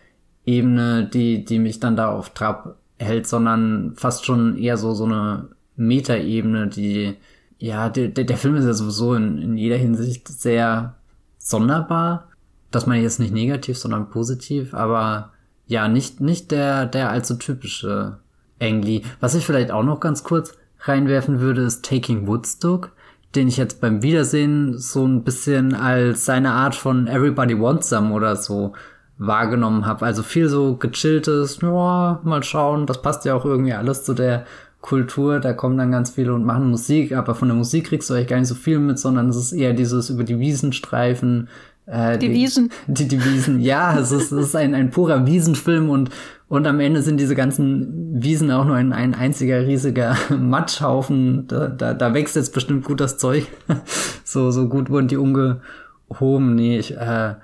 Ebene, 0.46 1.10
die, 1.14 1.44
die 1.44 1.60
mich 1.60 1.82
dann 1.82 1.98
da 1.98 2.10
auf 2.10 2.30
Trab 2.30 2.78
hält, 2.98 3.28
sondern 3.28 3.94
fast 3.96 4.26
schon 4.26 4.58
eher 4.58 4.78
so, 4.78 4.94
so 4.94 5.04
eine 5.04 5.50
Metaebene, 5.76 6.68
die, 6.68 7.16
ja, 7.58 7.90
der, 7.90 8.08
der 8.08 8.38
Film 8.38 8.56
ist 8.56 8.66
ja 8.66 8.74
sowieso 8.74 9.16
in, 9.16 9.38
in 9.38 9.58
jeder 9.58 9.76
Hinsicht 9.76 10.30
sehr 10.30 10.96
sonderbar. 11.38 12.27
Das 12.72 12.86
meine 12.86 13.00
ich 13.00 13.04
jetzt 13.04 13.20
nicht 13.20 13.34
negativ, 13.34 13.78
sondern 13.78 14.10
positiv, 14.10 14.74
aber 14.74 15.32
ja, 15.68 15.88
nicht, 15.88 16.22
nicht 16.22 16.52
der, 16.52 16.86
der 16.86 17.10
allzu 17.10 17.36
typische 17.36 18.18
Ang 18.62 18.82
Lee. 18.82 19.04
Was 19.20 19.36
ich 19.36 19.46
vielleicht 19.46 19.72
auch 19.72 19.84
noch 19.84 20.00
ganz 20.00 20.24
kurz 20.24 20.54
reinwerfen 20.82 21.40
würde, 21.40 21.62
ist 21.62 21.86
Taking 21.86 22.28
Woodstock, 22.28 22.92
den 23.36 23.48
ich 23.48 23.58
jetzt 23.58 23.82
beim 23.82 24.02
Wiedersehen 24.02 24.78
so 24.78 25.06
ein 25.06 25.24
bisschen 25.24 25.74
als 25.76 26.26
seine 26.26 26.52
Art 26.52 26.76
von 26.76 27.08
Everybody 27.08 27.60
Wants 27.60 27.90
Some 27.90 28.14
oder 28.14 28.36
so 28.36 28.74
wahrgenommen 29.18 29.86
habe. 29.86 30.06
Also 30.06 30.24
viel 30.24 30.48
so 30.48 30.76
gechilltes, 30.76 31.60
ja, 31.62 32.20
mal 32.24 32.44
schauen, 32.44 32.86
das 32.86 33.02
passt 33.02 33.26
ja 33.26 33.36
auch 33.36 33.46
irgendwie 33.46 33.74
alles 33.74 34.04
zu 34.04 34.14
der 34.14 34.46
Kultur, 34.82 35.40
da 35.40 35.54
kommen 35.54 35.78
dann 35.78 35.92
ganz 35.92 36.12
viele 36.12 36.34
und 36.34 36.46
machen 36.46 36.70
Musik, 36.70 37.12
aber 37.12 37.36
von 37.36 37.48
der 37.48 37.58
Musik 37.58 37.88
kriegst 37.88 38.10
du 38.10 38.14
eigentlich 38.14 38.28
gar 38.28 38.40
nicht 38.40 38.48
so 38.48 38.56
viel 38.56 38.80
mit, 38.80 39.00
sondern 39.00 39.28
es 39.30 39.36
ist 39.36 39.52
eher 39.52 39.74
dieses 39.74 40.10
über 40.10 40.24
die 40.24 40.40
Wiesen 40.40 40.72
streifen. 40.72 41.50
Äh, 41.88 42.18
die, 42.18 42.28
die 42.28 42.36
Wiesen. 42.36 42.72
Die, 42.88 43.08
die 43.08 43.24
Wiesen, 43.24 43.62
ja, 43.62 43.98
es 43.98 44.12
ist, 44.12 44.32
es 44.32 44.48
ist 44.48 44.56
ein, 44.56 44.76
ein 44.76 44.92
purer 44.92 45.26
Wiesenfilm 45.26 45.90
und, 45.90 46.10
und 46.50 46.68
am 46.68 46.80
Ende 46.80 47.02
sind 47.02 47.20
diese 47.20 47.34
ganzen 47.34 48.22
Wiesen 48.22 48.52
auch 48.52 48.66
nur 48.66 48.76
ein, 48.76 48.94
ein 48.94 49.16
einziger 49.16 49.66
riesiger 49.66 50.16
Matschhaufen. 50.38 51.48
Da, 51.48 51.70
da, 51.70 51.94
da 51.94 52.14
wächst 52.14 52.36
jetzt 52.36 52.54
bestimmt 52.54 52.84
gut 52.84 53.00
das 53.00 53.18
Zeug. 53.18 53.48
so, 54.24 54.52
so 54.52 54.68
gut 54.68 54.90
wurden 54.90 55.08
die 55.08 55.18
umgehoben. 55.18 56.56
Nee, 56.56 56.78
ich, 56.78 56.96
äh, 56.96 57.36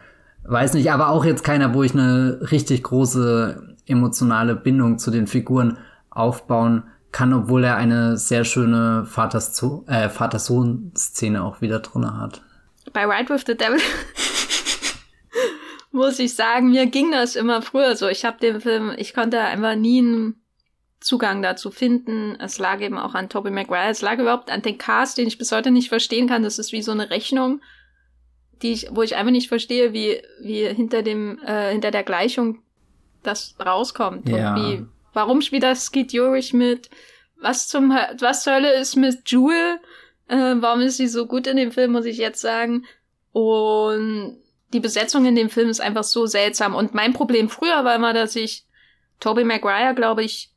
weiß 0.44 0.74
nicht, 0.74 0.92
aber 0.92 1.10
auch 1.10 1.26
jetzt 1.26 1.44
keiner, 1.44 1.74
wo 1.74 1.84
ich 1.84 1.94
eine 1.94 2.40
richtig 2.52 2.84
große 2.84 3.76
emotionale 3.86 4.56
Bindung 4.56 4.98
zu 5.00 5.10
den 5.12 5.28
Figuren 5.28 5.78
aufbauen 6.10 6.84
kann, 7.12 7.34
obwohl 7.34 7.64
er 7.64 7.78
eine 7.78 8.18
sehr 8.18 8.44
schöne 8.44 9.06
äh, 9.06 10.10
Vater-Sohn-Szene 10.10 11.44
auch 11.44 11.62
wieder 11.62 11.80
drin 11.80 12.20
hat. 12.20 12.42
Bei 12.94 13.06
Ride 13.06 13.34
with 13.34 13.44
the 13.48 13.56
Devil 13.56 13.80
muss 15.92 16.20
ich 16.20 16.36
sagen, 16.36 16.72
mir 16.72 16.86
ging 16.86 17.12
das 17.12 17.36
immer 17.36 17.62
früher 17.62 17.96
so. 17.96 18.08
Ich 18.08 18.26
habe 18.26 18.40
den 18.40 18.62
Film, 18.62 18.94
ich 18.98 19.14
konnte 19.14 19.40
einfach 19.40 19.76
nie 19.76 20.00
einen 20.00 20.42
Zugang 21.00 21.42
dazu 21.42 21.72
finden. 21.72 22.38
Es 22.40 22.60
lag 22.60 22.82
eben 22.82 22.98
auch 22.98 23.14
an 23.14 23.30
Tobey 23.30 23.52
Maguire, 23.52 23.90
es 23.90 24.02
lag 24.02 24.20
überhaupt 24.20 24.50
an 24.50 24.62
den 24.62 24.78
Cast, 24.78 25.18
den 25.18 25.28
ich 25.28 25.38
bis 25.38 25.52
heute 25.52 25.72
nicht 25.72 25.90
verstehen 25.90 26.28
kann. 26.28 26.44
Das 26.44 26.60
ist 26.60 26.72
wie 26.72 26.82
so 26.82 26.92
eine 26.92 27.10
Rechnung 27.10 27.62
die 28.64 28.72
ich, 28.72 28.88
wo 28.92 29.04
ich 29.04 29.16
einfach 29.16 29.32
nicht 29.32 29.50
verstehe, 29.50 29.94
wie, 29.94 30.22
wie 30.40 30.66
hinter 30.68 31.04
dem, 31.04 31.40
äh, 31.46 31.72
hinter 31.72 31.92
der 31.92 32.04
Gleichung 32.04 32.60
das 33.22 33.56
rauskommt. 33.64 34.28
Ja. 34.28 34.56
Und 34.56 34.62
wie, 34.62 34.86
warum 35.14 35.42
spielt 35.42 35.64
das 35.64 35.86
Skid 35.86 36.14
Jurich 36.14 36.54
mit? 36.54 36.90
Was 37.40 37.68
zum, 37.68 37.92
was 37.92 38.44
zur 38.44 38.54
Hölle 38.54 38.74
ist 38.74 38.96
mit 38.96 39.30
Jewel? 39.30 39.80
Äh, 40.28 40.56
warum 40.58 40.82
ist 40.82 40.98
sie 40.98 41.08
so 41.08 41.26
gut 41.26 41.48
in 41.48 41.58
dem 41.58 41.72
Film, 41.72 41.92
muss 41.92 42.06
ich 42.06 42.18
jetzt 42.18 42.42
sagen? 42.42 42.86
Und 43.32 44.38
die 44.74 44.80
Besetzung 44.80 45.26
in 45.26 45.36
dem 45.36 45.50
Film 45.50 45.70
ist 45.70 45.82
einfach 45.82 46.04
so 46.04 46.26
seltsam. 46.26 46.76
Und 46.76 46.94
mein 46.94 47.14
Problem 47.14 47.50
früher 47.50 47.84
war 47.84 47.96
immer, 47.96 48.14
dass 48.14 48.36
ich 48.36 48.66
Tobey 49.20 49.44
Maguire, 49.44 49.94
glaube 49.96 50.24
ich, 50.24 50.52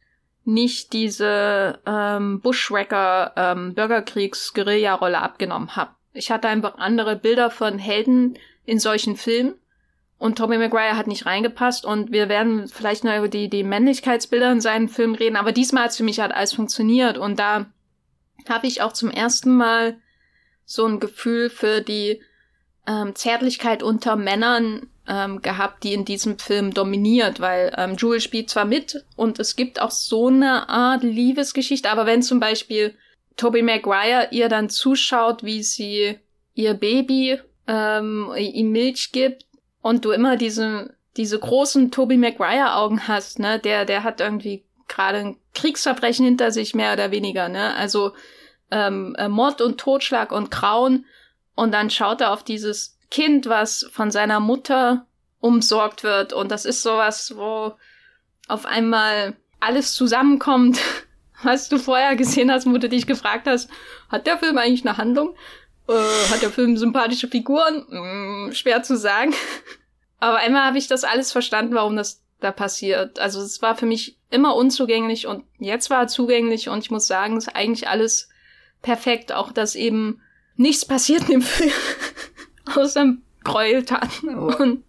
nicht 0.44 0.92
diese 0.92 1.81
ähm, 1.87 2.40
Bushwhacker 2.40 3.33
ähm, 3.37 3.74
Bürgerkriegs-Guerilla-Rolle 3.74 5.18
abgenommen 5.18 5.74
habe. 5.76 5.90
Ich 6.12 6.31
hatte 6.31 6.48
einfach 6.48 6.79
andere 6.79 7.16
Bilder 7.16 7.50
von 7.50 7.79
Helden 7.79 8.38
in 8.64 8.79
solchen 8.79 9.16
Filmen. 9.16 9.55
Und 10.18 10.38
Tobey 10.38 10.57
Maguire 10.57 10.96
hat 10.96 11.09
nicht 11.09 11.26
reingepasst 11.26 11.85
und 11.85 12.11
wir 12.11 12.31
werden 12.31 12.68
vielleicht 12.68 13.05
noch 13.05 13.16
über 13.18 13.29
die, 13.29 13.50
die 13.50 13.62
Männlichkeitsbilder 13.62 14.50
in 14.50 14.62
seinen 14.62 14.88
Filmen 14.88 15.14
reden, 15.14 15.37
aber 15.37 15.52
diesmal 15.52 15.85
hat 15.85 15.90
es 15.90 15.98
für 15.98 16.05
mich 16.05 16.20
halt 16.20 16.33
alles 16.33 16.55
funktioniert 16.55 17.18
und 17.18 17.38
da 17.38 17.66
habe 18.50 18.66
ich 18.66 18.82
auch 18.82 18.92
zum 18.92 19.11
ersten 19.11 19.54
Mal 19.54 19.98
so 20.64 20.87
ein 20.87 21.00
Gefühl 21.00 21.50
für 21.50 21.80
die 21.80 22.20
ähm, 22.87 23.14
Zärtlichkeit 23.14 23.82
unter 23.82 24.16
Männern 24.16 24.88
ähm, 25.09 25.40
gehabt, 25.42 25.85
die 25.85 25.94
in 25.94 26.04
diesem 26.04 26.38
Film 26.38 26.74
dominiert, 26.74 27.40
weil 27.40 27.72
ähm, 27.76 27.96
Jewel 27.96 28.20
spielt 28.20 28.50
zwar 28.50 28.64
mit 28.64 29.04
und 29.14 29.38
es 29.38 29.56
gibt 29.56 29.80
auch 29.80 29.90
so 29.90 30.28
eine 30.28 30.68
Art 30.68 31.02
Liebesgeschichte, 31.02 31.90
aber 31.90 32.06
wenn 32.06 32.22
zum 32.22 32.40
Beispiel 32.40 32.94
Toby 33.37 33.62
Maguire 33.62 34.28
ihr 34.30 34.48
dann 34.48 34.68
zuschaut, 34.68 35.44
wie 35.44 35.62
sie 35.62 36.18
ihr 36.54 36.74
Baby 36.74 37.38
ähm, 37.68 38.32
ihm 38.37 38.72
Milch 38.72 39.12
gibt 39.12 39.46
und 39.82 40.04
du 40.04 40.11
immer 40.11 40.37
diese 40.37 40.94
diese 41.16 41.38
großen 41.38 41.90
Toby 41.90 42.16
Maguire 42.16 42.74
Augen 42.74 43.09
hast, 43.09 43.38
ne? 43.38 43.59
Der 43.59 43.85
der 43.85 44.04
hat 44.04 44.20
irgendwie 44.20 44.64
gerade 44.88 45.18
ein 45.18 45.37
Kriegsverbrechen 45.55 46.25
hinter 46.25 46.51
sich 46.51 46.75
mehr 46.75 46.92
oder 46.92 47.11
weniger, 47.11 47.49
ne? 47.49 47.75
Also 47.75 48.12
ähm, 48.70 49.14
äh, 49.18 49.29
Mord 49.29 49.61
und 49.61 49.79
Totschlag 49.79 50.33
und 50.33 50.51
Grauen 50.51 51.07
und 51.55 51.72
dann 51.72 51.90
schaut 51.90 52.20
er 52.20 52.33
auf 52.33 52.42
dieses 52.42 52.99
Kind, 53.11 53.46
was 53.46 53.88
von 53.92 54.11
seiner 54.11 54.40
Mutter 54.40 55.07
umsorgt 55.40 56.03
wird 56.03 56.33
und 56.33 56.51
das 56.51 56.64
ist 56.64 56.83
sowas, 56.83 57.35
wo 57.37 57.75
auf 58.49 58.66
einmal 58.66 59.37
alles 59.61 59.94
zusammenkommt 59.94 60.79
was 61.42 61.68
du 61.68 61.79
vorher 61.79 62.16
gesehen 62.16 62.51
hast, 62.51 62.66
wo 62.66 62.79
du 62.79 62.88
dich 62.88 63.07
gefragt 63.07 63.46
hast, 63.46 63.70
hat 64.09 64.27
der 64.27 64.38
Film 64.38 64.59
eigentlich 64.59 64.87
eine 64.87 64.96
Handlung? 64.96 65.35
Äh, 65.88 65.92
hat 66.31 66.42
der 66.42 66.51
Film 66.51 66.77
sympathische 66.77 67.29
Figuren? 67.29 67.87
Hm, 67.88 68.51
schwer 68.53 68.83
zu 68.83 68.96
sagen. 68.96 69.35
Aber 70.18 70.38
einmal 70.38 70.64
habe 70.64 70.79
ich 70.79 70.88
das 70.88 71.05
alles 71.05 71.33
verstanden, 71.33 71.75
warum 71.75 71.96
das 71.96 72.22
da 72.40 72.53
passiert. 72.53 73.18
Also 73.18 73.40
es 73.40 73.62
war 73.62 73.77
für 73.77 73.87
mich 73.87 74.18
immer 74.31 74.55
unzugänglich 74.57 75.27
und 75.27 75.44
jetzt 75.59 75.90
war 75.90 76.03
er 76.03 76.09
zugänglich 76.09 76.68
und 76.68 76.79
ich 76.79 76.90
muss 76.90 77.07
sagen, 77.07 77.37
es 77.37 77.46
ist 77.46 77.57
eigentlich 77.57 77.88
alles 77.88 78.29
perfekt. 78.83 79.33
Auch 79.33 79.53
dass 79.53 79.75
eben 79.75 80.20
nichts 80.57 80.85
passiert 80.85 81.22
in 81.22 81.40
dem 81.40 81.42
Film. 81.42 81.72
Außer 82.77 83.14
Gräueltaten 83.44 84.37
oh. 84.37 84.55
und 84.57 84.85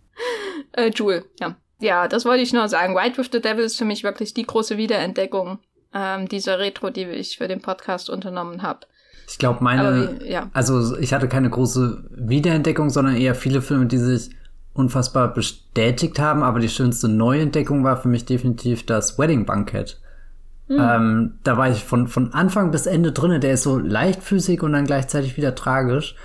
äh, 0.73 0.91
Jewel, 0.93 1.25
ja. 1.39 1.55
Ja, 1.79 2.07
das 2.07 2.25
wollte 2.25 2.41
ich 2.41 2.53
nur 2.53 2.67
sagen. 2.69 2.95
White 2.95 3.17
with 3.19 3.29
the 3.31 3.39
Devil 3.39 3.63
ist 3.63 3.77
für 3.77 3.85
mich 3.85 4.03
wirklich 4.03 4.33
die 4.33 4.47
große 4.47 4.77
Wiederentdeckung 4.77 5.59
ähm, 5.93 6.27
dieser 6.27 6.57
Retro, 6.57 6.89
die 6.89 7.03
ich 7.03 7.37
für 7.37 7.47
den 7.47 7.61
Podcast 7.61 8.09
unternommen 8.09 8.63
habe. 8.63 8.87
Ich 9.29 9.37
glaube, 9.37 9.63
meine, 9.63 10.19
wie, 10.21 10.31
ja. 10.31 10.49
also 10.53 10.97
ich 10.97 11.13
hatte 11.13 11.27
keine 11.27 11.49
große 11.49 12.09
Wiederentdeckung, 12.11 12.89
sondern 12.89 13.17
eher 13.17 13.35
viele 13.35 13.61
Filme, 13.61 13.85
die 13.85 13.97
sich 13.97 14.29
unfassbar 14.77 15.33
bestätigt 15.33 16.19
haben. 16.19 16.43
Aber 16.43 16.59
die 16.59 16.69
schönste 16.69 17.07
Neuentdeckung 17.07 17.83
war 17.83 17.97
für 17.97 18.07
mich 18.07 18.25
definitiv 18.25 18.85
das 18.85 19.17
Wedding 19.17 19.45
Bankett. 19.45 19.99
Mhm. 20.67 20.77
Ähm, 20.79 21.33
da 21.43 21.57
war 21.57 21.69
ich 21.69 21.83
von, 21.83 22.07
von 22.07 22.33
Anfang 22.33 22.71
bis 22.71 22.85
Ende 22.85 23.11
drinne. 23.11 23.39
Der 23.39 23.53
ist 23.53 23.63
so 23.63 23.77
leichtfüßig 23.77 24.61
und 24.63 24.73
dann 24.73 24.85
gleichzeitig 24.85 25.37
wieder 25.37 25.55
tragisch. 25.55 26.15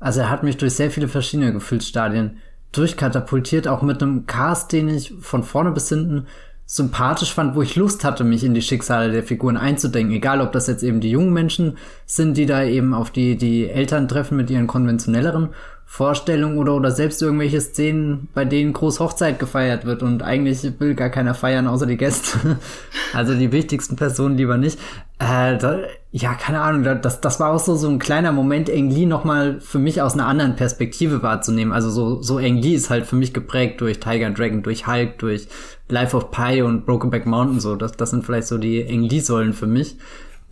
Also 0.00 0.20
er 0.20 0.30
hat 0.30 0.42
mich 0.42 0.56
durch 0.56 0.74
sehr 0.74 0.90
viele 0.90 1.08
verschiedene 1.08 1.52
Gefühlsstadien 1.52 2.38
durchkatapultiert, 2.72 3.66
auch 3.66 3.82
mit 3.82 4.02
einem 4.02 4.26
Cast, 4.26 4.72
den 4.72 4.88
ich 4.88 5.14
von 5.20 5.42
vorne 5.42 5.72
bis 5.72 5.88
hinten 5.88 6.26
sympathisch 6.70 7.32
fand, 7.32 7.56
wo 7.56 7.62
ich 7.62 7.76
Lust 7.76 8.04
hatte, 8.04 8.24
mich 8.24 8.44
in 8.44 8.52
die 8.52 8.60
Schicksale 8.60 9.10
der 9.10 9.22
Figuren 9.22 9.56
einzudenken. 9.56 10.14
Egal, 10.14 10.42
ob 10.42 10.52
das 10.52 10.66
jetzt 10.66 10.82
eben 10.82 11.00
die 11.00 11.10
jungen 11.10 11.32
Menschen 11.32 11.78
sind, 12.04 12.36
die 12.36 12.44
da 12.44 12.62
eben 12.62 12.92
auf 12.92 13.10
die, 13.10 13.38
die 13.38 13.70
Eltern 13.70 14.06
treffen 14.06 14.36
mit 14.36 14.50
ihren 14.50 14.66
konventionelleren 14.66 15.48
Vorstellungen 15.90 16.58
oder, 16.58 16.74
oder 16.74 16.90
selbst 16.90 17.22
irgendwelche 17.22 17.62
Szenen, 17.62 18.28
bei 18.34 18.44
denen 18.44 18.74
groß 18.74 19.00
Hochzeit 19.00 19.38
gefeiert 19.38 19.86
wird 19.86 20.02
und 20.02 20.22
eigentlich 20.22 20.62
will 20.78 20.94
gar 20.94 21.08
keiner 21.08 21.32
feiern, 21.32 21.66
außer 21.66 21.86
die 21.86 21.96
Gäste. 21.96 22.58
also 23.14 23.34
die 23.34 23.52
wichtigsten 23.52 23.96
Personen 23.96 24.36
lieber 24.36 24.58
nicht. 24.58 24.78
Äh, 25.18 25.56
da, 25.56 25.78
ja, 26.12 26.34
keine 26.34 26.60
Ahnung, 26.60 26.84
das, 27.00 27.22
das 27.22 27.40
war 27.40 27.54
auch 27.54 27.58
so, 27.58 27.74
so 27.74 27.88
ein 27.88 27.98
kleiner 27.98 28.32
Moment, 28.32 28.68
Engli 28.68 29.06
nochmal 29.06 29.60
für 29.60 29.78
mich 29.78 30.02
aus 30.02 30.12
einer 30.12 30.26
anderen 30.26 30.56
Perspektive 30.56 31.22
wahrzunehmen. 31.22 31.72
Also 31.72 31.88
so, 31.88 32.20
so 32.20 32.38
Engli 32.38 32.74
ist 32.74 32.90
halt 32.90 33.06
für 33.06 33.16
mich 33.16 33.32
geprägt 33.32 33.80
durch 33.80 33.98
Tiger 33.98 34.28
Dragon, 34.28 34.62
durch 34.62 34.86
Hulk, 34.86 35.18
durch 35.18 35.48
Life 35.88 36.14
of 36.14 36.30
Pi 36.30 36.60
und 36.60 36.84
Brokenback 36.84 37.24
Mountain 37.24 37.60
so. 37.60 37.76
Das, 37.76 37.92
das 37.92 38.10
sind 38.10 38.26
vielleicht 38.26 38.46
so 38.46 38.58
die 38.58 38.82
Engli-Säulen 38.82 39.54
für 39.54 39.66
mich 39.66 39.96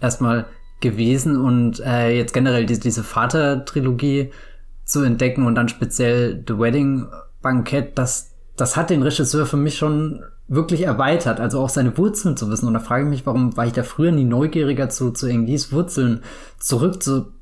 erstmal 0.01 0.47
gewesen 0.81 1.37
und 1.37 1.81
äh, 1.81 2.17
jetzt 2.17 2.33
generell 2.33 2.65
diese, 2.65 2.81
diese 2.81 3.05
Vater-Trilogie 3.05 4.31
zu 4.87 5.03
entdecken 5.03 5.45
und 5.45 5.57
dann 5.57 5.69
speziell 5.69 6.43
The 6.47 6.59
Wedding 6.59 7.09
Bankett, 7.43 7.99
das, 7.99 8.31
das 8.57 8.77
hat 8.77 8.89
den 8.89 9.03
Regisseur 9.03 9.45
für 9.45 9.59
mich 9.59 9.77
schon 9.77 10.25
wirklich 10.49 10.83
erweitert, 10.83 11.41
also 11.41 11.61
auch 11.61 11.69
seine 11.69 11.99
Wurzeln 11.99 12.37
zu 12.37 12.49
wissen. 12.51 12.69
Und 12.69 12.75
da 12.75 12.81
frage 12.81 13.05
ich 13.05 13.11
mich, 13.11 13.27
warum 13.27 13.57
war 13.57 13.67
ich 13.67 13.73
da 13.73 13.83
früher 13.83 14.13
nie 14.13 14.25
neugieriger 14.25 14.89
zu, 14.89 15.11
zu 15.11 15.27
Englis 15.27 15.73
Wurzeln 15.73 16.23
zurück 16.59 17.03
zu, 17.03 17.33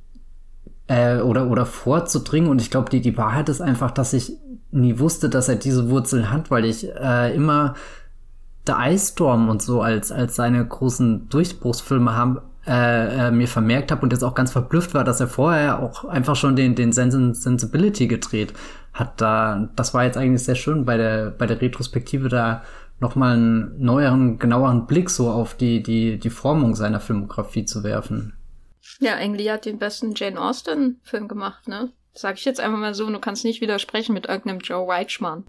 äh, 0.88 1.18
oder, 1.18 1.48
oder 1.50 1.66
vorzudringen. 1.66 2.48
Und 2.48 2.60
ich 2.60 2.70
glaube, 2.70 2.90
die, 2.90 3.02
die 3.02 3.16
Wahrheit 3.18 3.50
ist 3.50 3.60
einfach, 3.60 3.90
dass 3.90 4.14
ich 4.14 4.32
nie 4.70 4.98
wusste, 4.98 5.28
dass 5.28 5.48
er 5.48 5.56
diese 5.56 5.90
Wurzeln 5.90 6.30
hat, 6.30 6.50
weil 6.50 6.64
ich 6.64 6.88
äh, 6.96 7.34
immer 7.34 7.74
The 8.66 8.72
Ice 8.88 9.12
Storm 9.12 9.50
und 9.50 9.60
so 9.60 9.82
als, 9.82 10.10
als 10.10 10.34
seine 10.34 10.66
großen 10.66 11.28
Durchbruchsfilme 11.28 12.16
haben, 12.16 12.38
äh, 12.66 13.28
äh, 13.28 13.30
mir 13.30 13.48
vermerkt 13.48 13.90
habe 13.90 14.02
und 14.02 14.12
jetzt 14.12 14.22
auch 14.22 14.34
ganz 14.34 14.52
verblüfft 14.52 14.94
war, 14.94 15.04
dass 15.04 15.20
er 15.20 15.28
vorher 15.28 15.82
auch 15.82 16.04
einfach 16.04 16.36
schon 16.36 16.56
den, 16.56 16.74
den 16.74 16.92
Sensibility 16.92 18.06
gedreht 18.06 18.54
hat. 18.92 19.20
Da, 19.20 19.68
das 19.76 19.92
war 19.92 20.04
jetzt 20.04 20.16
eigentlich 20.16 20.44
sehr 20.44 20.54
schön 20.54 20.84
bei 20.84 20.96
der, 20.96 21.30
bei 21.30 21.46
der 21.46 21.60
Retrospektive 21.60 22.28
da 22.28 22.62
nochmal 23.00 23.34
einen 23.34 23.84
neueren, 23.84 24.38
genaueren 24.38 24.86
Blick 24.86 25.10
so 25.10 25.30
auf 25.30 25.54
die, 25.54 25.82
die, 25.82 26.18
die 26.18 26.30
Formung 26.30 26.74
seiner 26.74 27.00
Filmografie 27.00 27.64
zu 27.64 27.84
werfen. 27.84 28.34
Ja, 29.00 29.16
Ang 29.16 29.38
hat 29.48 29.66
den 29.66 29.78
besten 29.78 30.14
Jane 30.14 30.40
Austen-Film 30.40 31.28
gemacht, 31.28 31.68
ne? 31.68 31.90
Sag 32.12 32.36
ich 32.38 32.44
jetzt 32.44 32.60
einfach 32.60 32.78
mal 32.78 32.94
so, 32.94 33.10
du 33.10 33.18
kannst 33.18 33.44
nicht 33.44 33.60
widersprechen 33.60 34.14
mit 34.14 34.26
irgendeinem 34.26 34.60
Joe 34.60 34.86
Weichmann. 34.86 35.44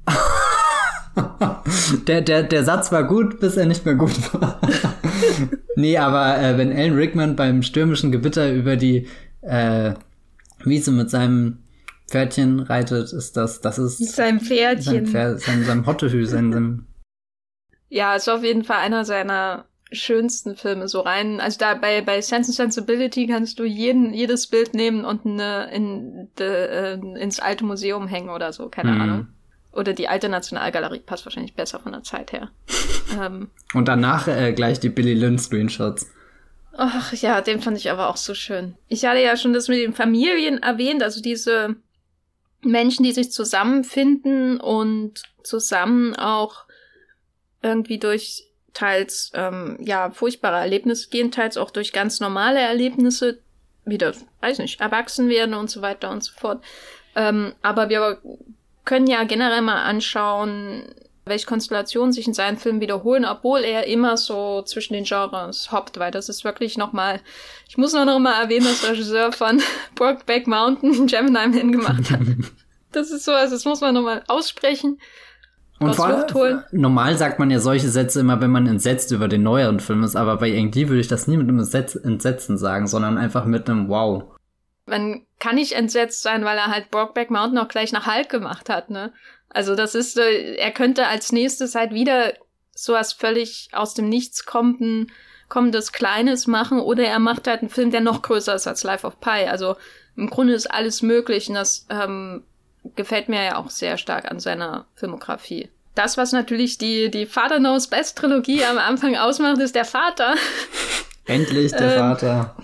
der, 2.07 2.21
der, 2.21 2.43
der 2.43 2.63
Satz 2.63 2.91
war 2.91 3.03
gut, 3.03 3.39
bis 3.39 3.55
er 3.55 3.67
nicht 3.67 3.85
mehr 3.85 3.95
gut 3.95 4.33
war. 4.33 4.59
nee, 5.75 5.97
aber 5.97 6.39
äh, 6.39 6.57
wenn 6.57 6.71
Alan 6.71 6.95
Rickman 6.95 7.35
beim 7.35 7.61
stürmischen 7.63 8.11
Gewitter 8.11 8.51
über 8.53 8.75
die 8.75 9.07
äh, 9.41 9.93
Wiese 10.63 10.91
mit 10.91 11.09
seinem 11.09 11.59
Pferdchen 12.07 12.59
reitet, 12.59 13.13
ist 13.13 13.35
das, 13.37 13.61
das 13.61 13.77
ist. 13.77 14.15
Sein 14.15 14.39
Pferdchen. 14.39 14.93
Sein 14.93 15.07
Pferd, 15.07 15.39
sein, 15.41 15.63
sein 15.63 15.85
Hottehü, 15.85 16.25
sein, 16.25 16.51
sein. 16.51 16.87
Ja, 17.89 18.15
ist 18.15 18.29
auf 18.29 18.43
jeden 18.43 18.63
Fall 18.63 18.77
einer 18.77 19.05
seiner 19.05 19.65
schönsten 19.91 20.55
Filme 20.55 20.87
so 20.87 21.01
rein. 21.01 21.39
Also 21.39 21.57
da 21.59 21.75
bei, 21.75 22.01
bei 22.01 22.21
Sense 22.21 22.49
and 22.49 22.73
Sensibility 22.73 23.27
kannst 23.27 23.59
du 23.59 23.63
jeden, 23.63 24.13
jedes 24.13 24.47
Bild 24.47 24.73
nehmen 24.73 25.05
und 25.05 25.25
eine, 25.25 25.71
in, 25.71 26.29
de, 26.37 26.47
äh, 26.47 27.19
ins 27.19 27.39
alte 27.39 27.65
Museum 27.65 28.07
hängen 28.07 28.29
oder 28.29 28.51
so, 28.53 28.69
keine 28.69 28.91
mhm. 28.91 29.01
Ahnung. 29.01 29.27
Oder 29.75 29.93
die 29.93 30.07
alte 30.07 30.29
Nationalgalerie 30.29 30.99
passt 30.99 31.25
wahrscheinlich 31.25 31.53
besser 31.53 31.79
von 31.79 31.91
der 31.91 32.03
Zeit 32.03 32.31
her. 32.31 32.49
ähm, 33.21 33.49
und 33.73 33.87
danach 33.87 34.27
äh, 34.27 34.53
gleich 34.53 34.79
die 34.79 34.89
Billy 34.89 35.13
Lynn 35.13 35.37
Screenshots. 35.37 36.07
Ach 36.77 37.13
ja, 37.13 37.41
den 37.41 37.61
fand 37.61 37.77
ich 37.77 37.89
aber 37.89 38.09
auch 38.09 38.17
so 38.17 38.33
schön. 38.33 38.75
Ich 38.87 39.05
hatte 39.05 39.21
ja 39.21 39.37
schon 39.37 39.53
das 39.53 39.67
mit 39.67 39.79
den 39.79 39.93
Familien 39.93 40.61
erwähnt, 40.61 41.03
also 41.03 41.21
diese 41.21 41.75
Menschen, 42.61 43.03
die 43.03 43.13
sich 43.13 43.31
zusammenfinden 43.31 44.59
und 44.59 45.23
zusammen 45.43 46.15
auch 46.15 46.65
irgendwie 47.61 47.97
durch 47.97 48.43
teils 48.73 49.31
ähm, 49.33 49.77
ja 49.81 50.11
furchtbare 50.11 50.57
Erlebnisse 50.57 51.09
gehen, 51.09 51.31
teils 51.31 51.57
auch 51.57 51.71
durch 51.71 51.93
ganz 51.93 52.19
normale 52.19 52.59
Erlebnisse 52.59 53.39
wieder, 53.85 54.13
weiß 54.41 54.59
nicht, 54.59 54.81
erwachsen 54.81 55.29
werden 55.29 55.55
und 55.55 55.69
so 55.69 55.81
weiter 55.81 56.09
und 56.09 56.23
so 56.23 56.33
fort. 56.33 56.63
Ähm, 57.15 57.53
aber 57.61 57.89
wir 57.89 58.19
können 58.85 59.07
ja 59.07 59.23
generell 59.23 59.61
mal 59.61 59.81
anschauen, 59.83 60.83
welche 61.25 61.47
Konstellationen 61.47 62.13
sich 62.13 62.27
in 62.27 62.33
seinen 62.33 62.57
Filmen 62.57 62.81
wiederholen, 62.81 63.25
obwohl 63.25 63.61
er 63.61 63.87
immer 63.87 64.15
so 64.15 64.61
zwischen 64.61 64.93
den 64.93 65.05
Genres 65.05 65.71
hoppt, 65.71 65.97
weil 65.97 66.11
das 66.11 66.29
ist 66.29 66.43
wirklich 66.43 66.77
nochmal, 66.77 67.19
ich 67.67 67.77
muss 67.77 67.93
nur 67.93 68.05
noch 68.05 68.19
mal 68.19 68.39
erwähnen, 68.41 68.65
dass 68.65 68.87
Regisseur 68.87 69.31
von 69.31 69.61
Brokeback 69.95 70.47
Mountain 70.47 71.07
Gemini 71.07 71.31
Man 71.31 71.71
gemacht 71.71 72.11
hat. 72.11 72.21
Das 72.91 73.11
ist 73.11 73.25
so, 73.25 73.31
also 73.31 73.55
das 73.55 73.65
muss 73.65 73.81
man 73.81 73.95
nochmal 73.95 74.23
aussprechen. 74.27 74.99
Und 75.79 75.95
vor 75.95 76.05
allem, 76.05 76.63
normal 76.71 77.17
sagt 77.17 77.39
man 77.39 77.51
ja 77.51 77.59
solche 77.59 77.89
Sätze 77.89 78.21
immer, 78.21 78.39
wenn 78.39 78.51
man 78.51 78.65
entsetzt 78.65 79.11
über 79.11 79.27
den 79.27 79.43
neueren 79.43 79.81
Film 79.81 80.03
ist, 80.03 80.15
aber 80.15 80.37
bei 80.37 80.47
irgendwie 80.47 80.87
würde 80.87 81.01
ich 81.01 81.09
das 81.09 81.27
nie 81.27 81.35
mit 81.35 81.49
einem 81.49 81.59
Entsetzen 81.59 82.57
sagen, 82.57 82.87
sondern 82.87 83.17
einfach 83.17 83.45
mit 83.45 83.69
einem 83.69 83.89
Wow. 83.89 84.34
Man 84.85 85.25
kann 85.39 85.55
nicht 85.55 85.73
entsetzt 85.73 86.21
sein, 86.21 86.45
weil 86.45 86.57
er 86.57 86.67
halt 86.67 86.91
Brokeback 86.91 87.31
Mountain 87.31 87.57
auch 87.57 87.67
gleich 87.67 87.91
nach 87.91 88.05
Hulk 88.05 88.29
gemacht 88.29 88.69
hat, 88.69 88.89
ne? 88.89 89.11
Also 89.49 89.75
das 89.75 89.95
ist, 89.95 90.17
er 90.17 90.71
könnte 90.71 91.07
als 91.07 91.31
nächstes 91.31 91.75
halt 91.75 91.93
wieder 91.93 92.33
sowas 92.73 93.13
völlig 93.13 93.69
aus 93.71 93.93
dem 93.93 94.09
Nichts 94.09 94.45
kommenden, 94.45 95.11
kommendes 95.47 95.91
Kleines 95.93 96.45
machen 96.45 96.79
oder 96.79 97.05
er 97.05 97.19
macht 97.19 97.47
halt 97.47 97.61
einen 97.61 97.69
Film, 97.69 97.89
der 97.89 98.01
noch 98.01 98.21
größer 98.21 98.53
ist 98.53 98.67
als 98.67 98.83
Life 98.83 99.07
of 99.07 99.19
Pi. 99.21 99.47
Also 99.47 99.77
im 100.17 100.29
Grunde 100.29 100.53
ist 100.53 100.67
alles 100.67 101.01
möglich 101.01 101.47
und 101.47 101.55
das 101.55 101.87
ähm, 101.89 102.43
gefällt 102.95 103.29
mir 103.29 103.43
ja 103.43 103.57
auch 103.57 103.69
sehr 103.69 103.97
stark 103.97 104.29
an 104.29 104.39
seiner 104.39 104.85
Filmografie. 104.95 105.69
Das, 105.95 106.17
was 106.17 106.33
natürlich 106.33 106.77
die, 106.77 107.09
die 107.09 107.25
Father 107.25 107.57
Knows 107.57 107.87
Best 107.87 108.17
Trilogie 108.17 108.65
am 108.65 108.77
Anfang 108.77 109.15
ausmacht, 109.15 109.59
ist 109.59 109.75
der 109.75 109.85
Vater. 109.85 110.35
Endlich 111.25 111.71
der 111.71 111.93
ähm, 111.93 111.99
Vater. 111.99 112.55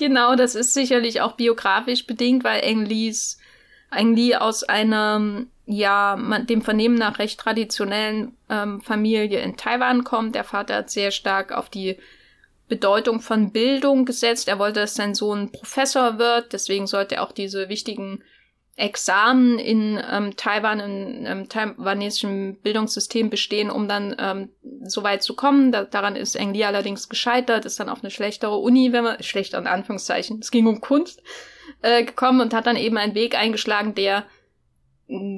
Genau, 0.00 0.34
das 0.34 0.54
ist 0.54 0.72
sicherlich 0.72 1.20
auch 1.20 1.32
biografisch 1.32 2.06
bedingt, 2.06 2.42
weil 2.42 2.64
Ang 2.64 2.86
Lees, 2.86 3.36
Ang 3.90 4.16
Lee 4.16 4.34
aus 4.34 4.64
einer, 4.64 5.44
ja, 5.66 6.16
man, 6.18 6.46
dem 6.46 6.62
Vernehmen 6.62 6.94
nach 6.94 7.18
recht 7.18 7.38
traditionellen 7.38 8.34
ähm, 8.48 8.80
Familie 8.80 9.40
in 9.40 9.58
Taiwan 9.58 10.02
kommt. 10.02 10.34
Der 10.34 10.44
Vater 10.44 10.76
hat 10.76 10.90
sehr 10.90 11.10
stark 11.10 11.52
auf 11.52 11.68
die 11.68 11.98
Bedeutung 12.66 13.20
von 13.20 13.52
Bildung 13.52 14.06
gesetzt. 14.06 14.48
Er 14.48 14.58
wollte, 14.58 14.80
dass 14.80 14.94
sein 14.94 15.14
Sohn 15.14 15.52
Professor 15.52 16.18
wird, 16.18 16.54
deswegen 16.54 16.86
sollte 16.86 17.16
er 17.16 17.22
auch 17.22 17.32
diese 17.32 17.68
wichtigen 17.68 18.24
Examen 18.80 19.58
in 19.58 20.02
ähm, 20.10 20.36
Taiwan, 20.36 20.80
in 20.80 21.26
ähm, 21.26 21.48
taiwanesischen 21.48 22.60
Bildungssystem 22.62 23.28
bestehen, 23.28 23.70
um 23.70 23.88
dann 23.88 24.16
ähm, 24.18 24.48
so 24.84 25.02
weit 25.02 25.22
zu 25.22 25.36
kommen. 25.36 25.70
Da, 25.70 25.84
daran 25.84 26.16
ist 26.16 26.34
Engli 26.34 26.64
allerdings 26.64 27.08
gescheitert, 27.08 27.66
ist 27.66 27.78
dann 27.78 27.90
auf 27.90 28.02
eine 28.02 28.10
schlechtere 28.10 28.56
Uni, 28.56 28.92
wenn 28.92 29.04
man, 29.04 29.22
schlechter 29.22 29.58
in 29.58 29.66
Anführungszeichen, 29.66 30.38
es 30.40 30.50
ging 30.50 30.66
um 30.66 30.80
Kunst, 30.80 31.22
äh, 31.82 32.04
gekommen 32.04 32.40
und 32.40 32.54
hat 32.54 32.66
dann 32.66 32.76
eben 32.76 32.96
einen 32.96 33.14
Weg 33.14 33.36
eingeschlagen, 33.36 33.94
der 33.94 34.24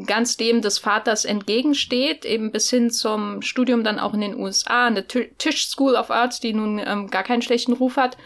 ganz 0.07 0.37
dem 0.37 0.61
des 0.61 0.78
Vaters 0.78 1.24
entgegensteht, 1.24 2.24
eben 2.24 2.52
bis 2.52 2.68
hin 2.68 2.90
zum 2.90 3.40
Studium 3.40 3.85
dann 3.85 3.98
auch 3.98 4.12
in 4.12 4.20
den 4.20 4.38
USA, 4.38 4.87
an 4.87 4.94
der 4.94 5.09
Tisch 5.09 5.66
School 5.66 5.94
of 5.94 6.11
Arts, 6.11 6.40
die 6.40 6.52
nun 6.52 6.78
ähm, 6.78 7.09
gar 7.09 7.22
keinen 7.22 7.42
schlechten 7.42 7.72
Ruf 7.72 7.96
hat 7.96 8.16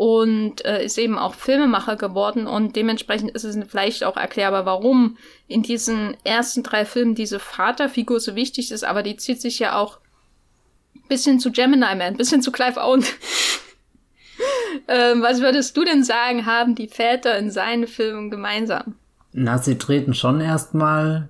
und 0.00 0.64
äh, 0.64 0.82
ist 0.82 0.96
eben 0.96 1.18
auch 1.18 1.34
Filmemacher 1.34 1.96
geworden 1.96 2.46
und 2.46 2.74
dementsprechend 2.74 3.32
ist 3.32 3.44
es 3.44 3.58
vielleicht 3.68 4.02
auch 4.02 4.16
erklärbar, 4.16 4.64
warum 4.64 5.18
in 5.46 5.62
diesen 5.62 6.16
ersten 6.24 6.62
drei 6.62 6.86
Filmen 6.86 7.14
diese 7.14 7.38
Vaterfigur 7.38 8.18
so 8.18 8.34
wichtig 8.34 8.72
ist, 8.72 8.82
aber 8.82 9.02
die 9.02 9.18
zieht 9.18 9.42
sich 9.42 9.58
ja 9.58 9.76
auch 9.76 9.98
bisschen 11.10 11.38
zu 11.38 11.52
Gemini 11.52 11.94
Man, 11.96 12.16
bisschen 12.16 12.40
zu 12.40 12.50
Clive 12.50 12.80
Owen. 12.82 13.04
ähm, 14.88 15.20
was 15.20 15.42
würdest 15.42 15.76
du 15.76 15.84
denn 15.84 16.02
sagen, 16.02 16.46
haben 16.46 16.74
die 16.74 16.88
Väter 16.88 17.36
in 17.36 17.50
seinen 17.50 17.86
Filmen 17.86 18.30
gemeinsam? 18.30 18.94
Na, 19.34 19.58
sie 19.58 19.76
treten 19.76 20.14
schon 20.14 20.40
erstmal 20.40 21.28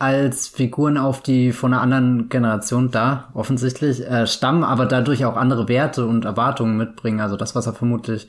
als 0.00 0.48
Figuren 0.48 0.96
auf, 0.96 1.22
die 1.22 1.52
von 1.52 1.72
einer 1.72 1.82
anderen 1.82 2.28
Generation 2.30 2.90
da 2.90 3.28
offensichtlich 3.34 4.00
äh, 4.00 4.26
stammen, 4.26 4.64
aber 4.64 4.86
dadurch 4.86 5.26
auch 5.26 5.36
andere 5.36 5.68
Werte 5.68 6.06
und 6.06 6.24
Erwartungen 6.24 6.76
mitbringen. 6.76 7.20
Also 7.20 7.36
das, 7.36 7.54
was 7.54 7.66
er 7.66 7.74
vermutlich 7.74 8.26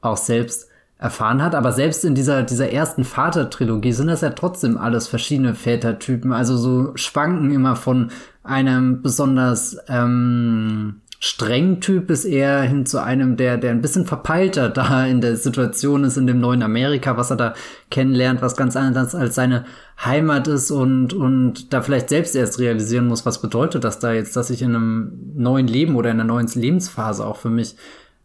auch 0.00 0.16
selbst 0.16 0.68
erfahren 0.98 1.42
hat. 1.42 1.54
Aber 1.54 1.70
selbst 1.72 2.04
in 2.04 2.14
dieser, 2.16 2.42
dieser 2.42 2.70
ersten 2.70 3.04
Vater-Trilogie 3.04 3.92
sind 3.92 4.08
das 4.08 4.22
ja 4.22 4.30
trotzdem 4.30 4.76
alles 4.76 5.06
verschiedene 5.06 5.54
Vätertypen. 5.54 6.32
Also 6.32 6.56
so 6.56 6.96
schwanken 6.96 7.52
immer 7.52 7.76
von 7.76 8.10
einem 8.42 9.00
besonders 9.00 9.76
ähm, 9.88 11.00
streng 11.24 11.80
Typ 11.80 12.10
ist 12.10 12.26
eher 12.26 12.60
hin 12.64 12.84
zu 12.84 13.02
einem, 13.02 13.38
der, 13.38 13.56
der 13.56 13.70
ein 13.70 13.80
bisschen 13.80 14.04
verpeilter 14.04 14.68
da 14.68 15.06
in 15.06 15.22
der 15.22 15.36
Situation 15.36 16.04
ist, 16.04 16.18
in 16.18 16.26
dem 16.26 16.38
neuen 16.38 16.62
Amerika, 16.62 17.16
was 17.16 17.30
er 17.30 17.36
da 17.36 17.54
kennenlernt, 17.90 18.42
was 18.42 18.58
ganz 18.58 18.76
anders 18.76 19.14
als 19.14 19.34
seine 19.34 19.64
Heimat 20.04 20.48
ist 20.48 20.70
und, 20.70 21.14
und 21.14 21.72
da 21.72 21.80
vielleicht 21.80 22.10
selbst 22.10 22.36
erst 22.36 22.58
realisieren 22.58 23.06
muss, 23.06 23.24
was 23.24 23.40
bedeutet 23.40 23.84
das 23.84 24.00
da 24.00 24.12
jetzt, 24.12 24.36
dass 24.36 24.50
ich 24.50 24.60
in 24.60 24.74
einem 24.74 25.32
neuen 25.34 25.66
Leben 25.66 25.96
oder 25.96 26.10
in 26.10 26.20
einer 26.20 26.28
neuen 26.28 26.46
Lebensphase 26.46 27.26
auch 27.26 27.38
für 27.38 27.48
mich 27.48 27.74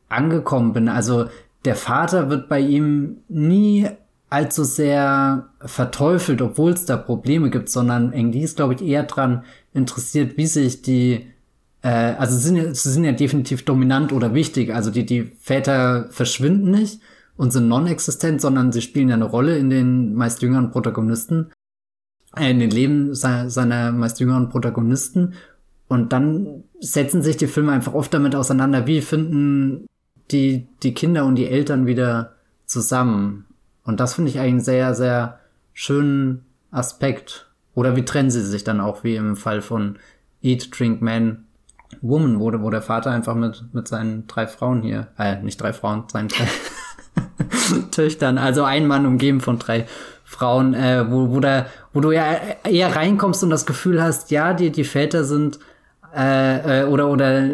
angekommen 0.09 0.73
bin. 0.73 0.89
Also 0.89 1.29
der 1.63 1.75
Vater 1.75 2.29
wird 2.29 2.49
bei 2.49 2.59
ihm 2.59 3.19
nie 3.29 3.87
allzu 4.29 4.65
sehr 4.65 5.47
verteufelt, 5.61 6.41
obwohl 6.41 6.71
es 6.71 6.83
da 6.83 6.97
Probleme 6.97 7.49
gibt, 7.49 7.69
sondern 7.69 8.11
Engli 8.11 8.41
ist, 8.41 8.57
glaube 8.57 8.73
ich, 8.73 8.81
eher 8.81 9.03
dran 9.03 9.45
interessiert, 9.73 10.35
wie 10.35 10.47
sich 10.47 10.81
die 10.81 11.27
äh, 11.81 11.87
also 11.89 12.35
sie 12.35 12.49
sind, 12.49 12.75
sie 12.75 12.91
sind 12.91 13.03
ja 13.03 13.11
definitiv 13.11 13.63
dominant 13.63 14.11
oder 14.11 14.33
wichtig. 14.33 14.73
Also 14.73 14.91
die, 14.91 15.05
die 15.05 15.31
Väter 15.39 16.07
verschwinden 16.11 16.71
nicht 16.71 17.01
und 17.37 17.51
sind 17.51 17.67
non-existent, 17.67 18.41
sondern 18.41 18.71
sie 18.71 18.81
spielen 18.81 19.09
ja 19.09 19.15
eine 19.15 19.25
Rolle 19.25 19.57
in 19.57 19.69
den 19.69 20.13
meist 20.13 20.41
jüngeren 20.41 20.71
Protagonisten, 20.71 21.51
äh, 22.35 22.51
in 22.51 22.59
den 22.59 22.71
Leben 22.71 23.15
seiner, 23.15 23.49
seiner 23.49 23.91
meist 23.91 24.19
jüngeren 24.19 24.49
Protagonisten. 24.49 25.33
Und 25.87 26.13
dann 26.13 26.63
setzen 26.79 27.23
sich 27.23 27.37
die 27.37 27.47
Filme 27.47 27.71
einfach 27.71 27.93
oft 27.93 28.13
damit 28.13 28.35
auseinander, 28.35 28.85
wie 28.85 29.01
finden 29.01 29.87
die, 30.31 30.67
die 30.83 30.93
Kinder 30.93 31.25
und 31.25 31.35
die 31.35 31.47
Eltern 31.47 31.87
wieder 31.87 32.35
zusammen. 32.65 33.45
Und 33.83 33.99
das 33.99 34.13
finde 34.13 34.29
ich 34.29 34.39
eigentlich 34.39 34.51
einen 34.51 34.59
sehr, 34.59 34.93
sehr 34.93 35.39
schönen 35.73 36.45
Aspekt. 36.69 37.49
Oder 37.73 37.95
wie 37.95 38.05
trennen 38.05 38.29
sie 38.29 38.45
sich 38.45 38.63
dann 38.63 38.81
auch, 38.81 39.03
wie 39.03 39.15
im 39.15 39.35
Fall 39.35 39.61
von 39.61 39.97
Eat, 40.43 40.77
Drink, 40.77 41.01
Man, 41.01 41.45
Woman, 42.01 42.39
wo, 42.39 42.51
wo 42.61 42.69
der 42.69 42.81
Vater 42.81 43.11
einfach 43.11 43.35
mit, 43.35 43.63
mit 43.73 43.87
seinen 43.87 44.27
drei 44.27 44.47
Frauen 44.47 44.81
hier, 44.81 45.07
äh, 45.17 45.41
nicht 45.41 45.61
drei 45.61 45.73
Frauen, 45.73 46.03
seinen 46.11 46.29
drei 46.29 46.45
Töchtern, 47.91 48.37
also 48.37 48.63
ein 48.63 48.87
Mann 48.87 49.05
umgeben 49.05 49.41
von 49.41 49.59
drei 49.59 49.85
Frauen, 50.23 50.73
äh, 50.73 51.09
wo, 51.09 51.31
wo, 51.31 51.39
da, 51.39 51.65
wo 51.93 51.99
du 52.01 52.11
ja 52.11 52.35
eher 52.63 52.95
reinkommst 52.95 53.43
und 53.43 53.49
das 53.49 53.65
Gefühl 53.65 54.01
hast, 54.01 54.31
ja, 54.31 54.53
die, 54.53 54.71
die 54.71 54.83
Väter 54.83 55.23
sind 55.23 55.59
äh, 56.15 56.81
äh, 56.81 56.85
oder 56.85 57.07
oder 57.09 57.49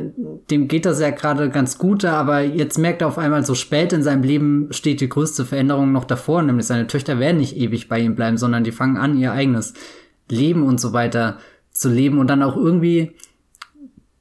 dem 0.50 0.70
geht 0.70 0.86
das 0.86 1.02
ja 1.02 1.10
gerade 1.10 1.50
ganz 1.50 1.78
gut, 1.78 2.06
aber 2.06 2.40
jetzt 2.40 2.78
merkt 2.78 3.02
er 3.02 3.10
auf 3.10 3.18
einmal 3.18 3.46
so 3.46 3.54
spät 3.54 3.92
in 3.92 4.02
seinem 4.02 4.24
Leben 4.24 4.70
steht 4.72 5.02
die 5.02 5.10
größte 5.10 5.44
Veränderung 5.44 5.92
noch 5.92 6.06
davor, 6.06 6.42
nämlich 6.42 6.66
seine 6.66 6.88
Töchter 6.88 7.20
werden 7.20 7.38
nicht 7.38 7.58
ewig 7.58 7.90
bei 7.90 8.00
ihm 8.00 8.16
bleiben, 8.16 8.38
sondern 8.38 8.64
die 8.64 8.72
fangen 8.72 8.96
an 8.96 9.18
ihr 9.18 9.34
eigenes 9.34 9.74
Leben 10.30 10.64
und 10.64 10.80
so 10.80 10.94
weiter 10.94 11.38
zu 11.72 11.90
leben 11.90 12.18
und 12.18 12.28
dann 12.28 12.44
auch 12.44 12.56
irgendwie 12.56 13.16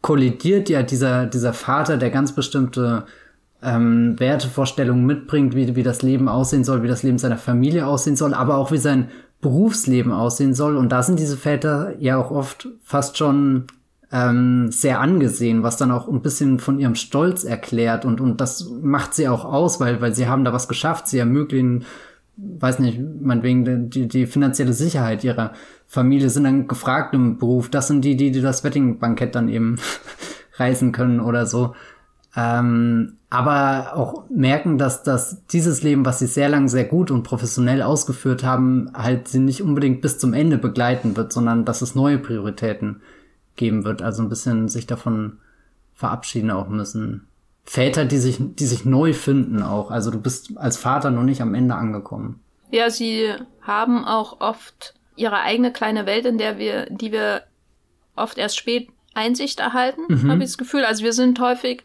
kollidiert 0.04 0.68
ja 0.68 0.82
dieser 0.82 1.24
dieser 1.24 1.54
Vater, 1.54 1.96
der 1.96 2.10
ganz 2.10 2.32
bestimmte 2.32 3.06
ähm, 3.62 4.20
Wertevorstellungen 4.20 5.06
mitbringt, 5.06 5.54
wie, 5.56 5.76
wie 5.76 5.82
das 5.82 6.02
Leben 6.02 6.28
aussehen 6.28 6.62
soll, 6.62 6.82
wie 6.82 6.88
das 6.88 7.02
Leben 7.02 7.16
seiner 7.16 7.38
Familie 7.38 7.86
aussehen 7.86 8.14
soll, 8.14 8.34
aber 8.34 8.58
auch 8.58 8.70
wie 8.70 8.76
sein 8.76 9.08
Berufsleben 9.40 10.12
aussehen 10.12 10.52
soll. 10.52 10.76
Und 10.76 10.90
da 10.90 11.02
sind 11.02 11.18
diese 11.18 11.38
Väter 11.38 11.94
ja 12.00 12.18
auch 12.18 12.30
oft 12.30 12.68
fast 12.82 13.16
schon 13.16 13.64
ähm, 14.12 14.70
sehr 14.70 15.00
angesehen, 15.00 15.62
was 15.62 15.78
dann 15.78 15.90
auch 15.90 16.06
ein 16.06 16.20
bisschen 16.20 16.58
von 16.58 16.78
ihrem 16.78 16.96
Stolz 16.96 17.42
erklärt. 17.42 18.04
Und, 18.04 18.20
und 18.20 18.42
das 18.42 18.70
macht 18.82 19.14
sie 19.14 19.26
auch 19.26 19.46
aus, 19.46 19.80
weil, 19.80 20.02
weil 20.02 20.14
sie 20.14 20.28
haben 20.28 20.44
da 20.44 20.52
was 20.52 20.68
geschafft. 20.68 21.08
Sie 21.08 21.18
ermöglichen, 21.18 21.86
weiß 22.36 22.80
nicht, 22.80 23.00
meinetwegen 23.20 23.90
die, 23.90 24.08
die 24.08 24.26
finanzielle 24.26 24.72
Sicherheit 24.72 25.24
ihrer 25.24 25.52
Familie, 25.86 26.30
sind 26.30 26.44
dann 26.44 26.66
gefragt 26.66 27.14
im 27.14 27.38
Beruf. 27.38 27.68
Das 27.70 27.86
sind 27.86 28.04
die, 28.04 28.16
die, 28.16 28.30
die 28.30 28.40
das 28.40 28.64
Wedding-Bankett 28.64 29.34
dann 29.34 29.48
eben 29.48 29.76
reisen 30.56 30.92
können 30.92 31.20
oder 31.20 31.46
so. 31.46 31.74
Ähm, 32.36 33.18
aber 33.30 33.96
auch 33.96 34.28
merken, 34.28 34.78
dass, 34.78 35.02
dass 35.02 35.46
dieses 35.46 35.82
Leben, 35.82 36.04
was 36.04 36.18
sie 36.18 36.26
sehr 36.26 36.48
lang 36.48 36.68
sehr 36.68 36.84
gut 36.84 37.10
und 37.10 37.22
professionell 37.22 37.82
ausgeführt 37.82 38.42
haben, 38.44 38.90
halt 38.94 39.28
sie 39.28 39.38
nicht 39.38 39.62
unbedingt 39.62 40.02
bis 40.02 40.18
zum 40.18 40.34
Ende 40.34 40.58
begleiten 40.58 41.16
wird, 41.16 41.32
sondern 41.32 41.64
dass 41.64 41.82
es 41.82 41.94
neue 41.94 42.18
Prioritäten 42.18 43.02
geben 43.56 43.84
wird. 43.84 44.02
Also 44.02 44.22
ein 44.22 44.28
bisschen 44.28 44.68
sich 44.68 44.86
davon 44.86 45.38
verabschieden 45.94 46.50
auch 46.50 46.68
müssen. 46.68 47.26
Väter, 47.64 48.04
die 48.04 48.18
sich, 48.18 48.36
die 48.40 48.66
sich 48.66 48.84
neu 48.84 49.12
finden 49.12 49.62
auch. 49.62 49.90
Also 49.90 50.10
du 50.10 50.20
bist 50.20 50.56
als 50.56 50.76
Vater 50.76 51.10
noch 51.10 51.22
nicht 51.22 51.40
am 51.40 51.54
Ende 51.54 51.74
angekommen. 51.74 52.40
Ja, 52.70 52.90
sie 52.90 53.32
haben 53.62 54.04
auch 54.04 54.40
oft 54.40 54.94
ihre 55.16 55.40
eigene 55.40 55.72
kleine 55.72 56.06
Welt, 56.06 56.26
in 56.26 56.38
der 56.38 56.58
wir, 56.58 56.86
die 56.90 57.12
wir 57.12 57.44
oft 58.16 58.36
erst 58.36 58.58
spät 58.58 58.88
Einsicht 59.14 59.60
erhalten, 59.60 60.02
mhm. 60.08 60.30
habe 60.30 60.42
ich 60.42 60.50
das 60.50 60.58
Gefühl. 60.58 60.84
Also 60.84 61.04
wir 61.04 61.12
sind 61.12 61.38
häufig 61.40 61.84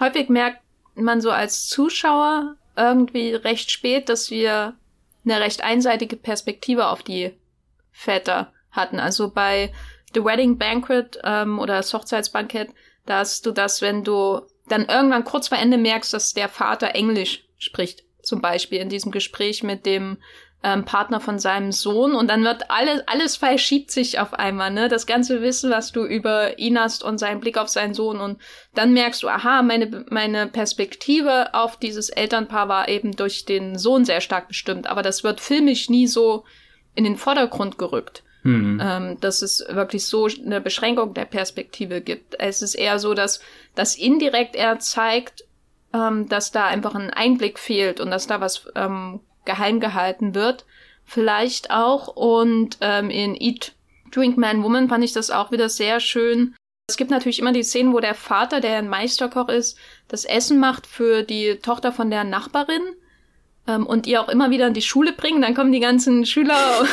häufig 0.00 0.28
merkt 0.28 0.60
man 0.94 1.20
so 1.20 1.30
als 1.30 1.66
Zuschauer 1.68 2.56
irgendwie 2.76 3.34
recht 3.34 3.70
spät, 3.70 4.08
dass 4.08 4.30
wir 4.30 4.74
eine 5.24 5.40
recht 5.40 5.62
einseitige 5.62 6.16
Perspektive 6.16 6.88
auf 6.88 7.02
die 7.02 7.34
Väter 7.92 8.52
hatten. 8.70 9.00
Also 9.00 9.30
bei 9.30 9.72
The 10.14 10.24
Wedding 10.24 10.58
Banquet 10.58 11.18
ähm, 11.24 11.58
oder 11.58 11.76
das 11.76 11.92
Hochzeitsbankett, 11.92 12.70
da 13.06 13.18
hast 13.20 13.44
du 13.46 13.52
das, 13.52 13.82
wenn 13.82 14.04
du 14.04 14.42
dann 14.68 14.86
irgendwann 14.86 15.24
kurz 15.24 15.48
vor 15.48 15.58
Ende 15.58 15.78
merkst, 15.78 16.12
dass 16.12 16.34
der 16.34 16.48
Vater 16.48 16.94
Englisch 16.94 17.44
spricht. 17.58 18.04
Zum 18.22 18.40
Beispiel 18.40 18.80
in 18.80 18.88
diesem 18.88 19.12
Gespräch 19.12 19.62
mit 19.62 19.86
dem 19.86 20.18
ähm, 20.62 20.84
Partner 20.84 21.20
von 21.20 21.38
seinem 21.38 21.70
Sohn 21.70 22.14
und 22.14 22.28
dann 22.28 22.42
wird 22.42 22.70
alles, 22.70 23.02
alles 23.06 23.36
verschiebt 23.36 23.90
sich 23.90 24.18
auf 24.18 24.34
einmal, 24.34 24.72
ne? 24.72 24.88
Das 24.88 25.06
ganze 25.06 25.40
Wissen, 25.40 25.70
was 25.70 25.92
du 25.92 26.04
über 26.04 26.58
ihn 26.58 26.78
hast 26.78 27.04
und 27.04 27.18
seinen 27.18 27.40
Blick 27.40 27.56
auf 27.56 27.68
seinen 27.68 27.94
Sohn 27.94 28.18
und 28.18 28.40
dann 28.74 28.92
merkst 28.92 29.22
du, 29.22 29.28
aha, 29.28 29.62
meine, 29.62 30.04
meine 30.08 30.48
Perspektive 30.48 31.54
auf 31.54 31.76
dieses 31.76 32.08
Elternpaar 32.08 32.68
war 32.68 32.88
eben 32.88 33.14
durch 33.14 33.44
den 33.44 33.78
Sohn 33.78 34.04
sehr 34.04 34.20
stark 34.20 34.48
bestimmt, 34.48 34.88
aber 34.88 35.02
das 35.02 35.22
wird 35.22 35.40
filmisch 35.40 35.88
nie 35.88 36.08
so 36.08 36.44
in 36.96 37.04
den 37.04 37.16
Vordergrund 37.16 37.78
gerückt. 37.78 38.24
Mhm. 38.46 38.80
Ähm, 38.82 39.20
dass 39.20 39.42
es 39.42 39.64
wirklich 39.68 40.06
so 40.06 40.26
eine 40.26 40.60
Beschränkung 40.60 41.14
der 41.14 41.24
Perspektive 41.24 42.00
gibt. 42.00 42.36
Es 42.38 42.62
ist 42.62 42.74
eher 42.74 42.98
so, 42.98 43.14
dass 43.14 43.40
das 43.74 43.96
indirekt 43.96 44.54
er 44.54 44.78
zeigt, 44.78 45.44
ähm, 45.92 46.28
dass 46.28 46.52
da 46.52 46.66
einfach 46.66 46.94
ein 46.94 47.10
Einblick 47.10 47.58
fehlt 47.58 48.00
und 48.00 48.10
dass 48.10 48.26
da 48.26 48.40
was 48.40 48.68
ähm, 48.74 49.20
geheim 49.44 49.80
gehalten 49.80 50.34
wird. 50.34 50.64
Vielleicht 51.04 51.70
auch. 51.70 52.08
Und 52.08 52.78
ähm, 52.80 53.10
in 53.10 53.34
Eat, 53.34 53.72
Drink, 54.12 54.36
Man, 54.36 54.62
Woman 54.62 54.88
fand 54.88 55.04
ich 55.04 55.12
das 55.12 55.30
auch 55.30 55.50
wieder 55.50 55.68
sehr 55.68 56.00
schön. 56.00 56.54
Es 56.88 56.96
gibt 56.96 57.10
natürlich 57.10 57.40
immer 57.40 57.52
die 57.52 57.64
Szenen, 57.64 57.92
wo 57.92 58.00
der 58.00 58.14
Vater, 58.14 58.60
der 58.60 58.78
ein 58.78 58.88
Meisterkoch 58.88 59.48
ist, 59.48 59.76
das 60.08 60.24
Essen 60.24 60.60
macht 60.60 60.86
für 60.86 61.24
die 61.24 61.58
Tochter 61.60 61.90
von 61.90 62.10
der 62.10 62.22
Nachbarin 62.22 62.82
ähm, 63.66 63.86
und 63.86 64.06
ihr 64.06 64.20
auch 64.20 64.28
immer 64.28 64.50
wieder 64.50 64.68
in 64.68 64.74
die 64.74 64.82
Schule 64.82 65.12
bringen. 65.12 65.42
Dann 65.42 65.54
kommen 65.54 65.72
die 65.72 65.80
ganzen 65.80 66.26
Schüler 66.26 66.86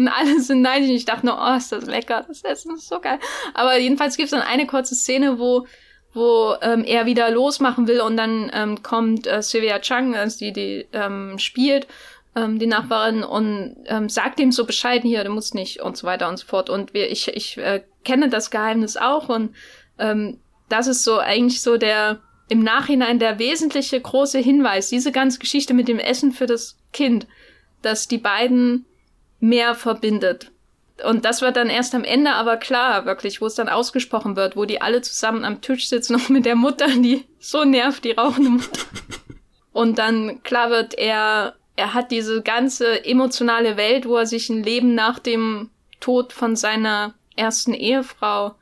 und 0.00 0.08
alle 0.08 0.40
sind 0.40 0.62
neidisch. 0.62 0.90
Ich 0.90 1.04
dachte 1.04 1.26
nur, 1.26 1.38
oh, 1.40 1.56
ist 1.56 1.72
das 1.72 1.86
lecker, 1.86 2.24
das 2.26 2.42
Essen 2.42 2.74
ist 2.74 2.88
so 2.88 3.00
geil. 3.00 3.18
Aber 3.54 3.78
jedenfalls 3.78 4.16
gibt 4.16 4.26
es 4.26 4.30
dann 4.30 4.42
eine 4.42 4.66
kurze 4.66 4.94
Szene, 4.94 5.38
wo 5.38 5.66
wo 6.12 6.56
ähm, 6.60 6.82
er 6.82 7.06
wieder 7.06 7.30
losmachen 7.30 7.86
will 7.86 8.00
und 8.00 8.16
dann 8.16 8.50
ähm, 8.52 8.82
kommt 8.82 9.28
äh, 9.28 9.42
Sylvia 9.42 9.78
Chang, 9.78 10.16
also 10.16 10.38
die 10.40 10.52
die 10.52 10.88
ähm, 10.92 11.38
spielt, 11.38 11.86
ähm, 12.34 12.58
die 12.58 12.66
Nachbarin 12.66 13.22
und 13.22 13.76
ähm, 13.86 14.08
sagt 14.08 14.40
ihm 14.40 14.50
so 14.50 14.66
Bescheid 14.66 15.02
hier, 15.02 15.22
du 15.22 15.30
musst 15.30 15.54
nicht 15.54 15.80
und 15.80 15.96
so 15.96 16.08
weiter 16.08 16.28
und 16.28 16.36
so 16.36 16.46
fort 16.46 16.68
und 16.68 16.94
wir, 16.94 17.10
ich 17.12 17.28
ich 17.28 17.58
äh, 17.58 17.84
kenne 18.04 18.28
das 18.28 18.50
Geheimnis 18.50 18.96
auch 18.96 19.28
und 19.28 19.54
ähm, 20.00 20.40
das 20.68 20.88
ist 20.88 21.04
so 21.04 21.20
eigentlich 21.20 21.62
so 21.62 21.76
der 21.76 22.18
im 22.48 22.64
Nachhinein 22.64 23.20
der 23.20 23.38
wesentliche 23.38 24.00
große 24.00 24.40
Hinweis, 24.40 24.88
diese 24.88 25.12
ganze 25.12 25.38
Geschichte 25.38 25.74
mit 25.74 25.86
dem 25.86 26.00
Essen 26.00 26.32
für 26.32 26.46
das 26.46 26.76
Kind, 26.92 27.28
dass 27.82 28.08
die 28.08 28.18
beiden 28.18 28.84
mehr 29.40 29.74
verbindet 29.74 30.52
und 31.02 31.24
das 31.24 31.40
wird 31.40 31.56
dann 31.56 31.68
erst 31.68 31.94
am 31.94 32.04
Ende 32.04 32.32
aber 32.32 32.56
klar, 32.56 33.04
wirklich, 33.04 33.40
wo 33.40 33.46
es 33.46 33.54
dann 33.54 33.68
ausgesprochen 33.68 34.36
wird, 34.36 34.56
wo 34.56 34.64
die 34.64 34.80
alle 34.80 35.02
zusammen 35.02 35.44
am 35.44 35.60
Tisch 35.60 35.88
sitzen 35.88 36.14
und 36.16 36.30
mit 36.30 36.46
der 36.46 36.56
Mutter, 36.56 36.86
die 36.88 37.24
so 37.38 37.64
nervt, 37.64 38.04
die 38.04 38.12
rauchende 38.12 38.50
Mutter. 38.50 38.86
Und 39.72 39.98
dann 39.98 40.42
klar 40.42 40.70
wird, 40.70 40.94
er, 40.94 41.54
er 41.76 41.94
hat 41.94 42.10
diese 42.10 42.42
ganze 42.42 43.04
emotionale 43.04 43.76
Welt, 43.76 44.06
wo 44.06 44.16
er 44.16 44.26
sich 44.26 44.50
ein 44.50 44.62
Leben 44.62 44.94
nach 44.94 45.18
dem 45.18 45.70
Tod 46.00 46.32
von 46.32 46.56
seiner 46.56 47.14
ersten 47.36 47.72
Ehefrau 47.72 48.54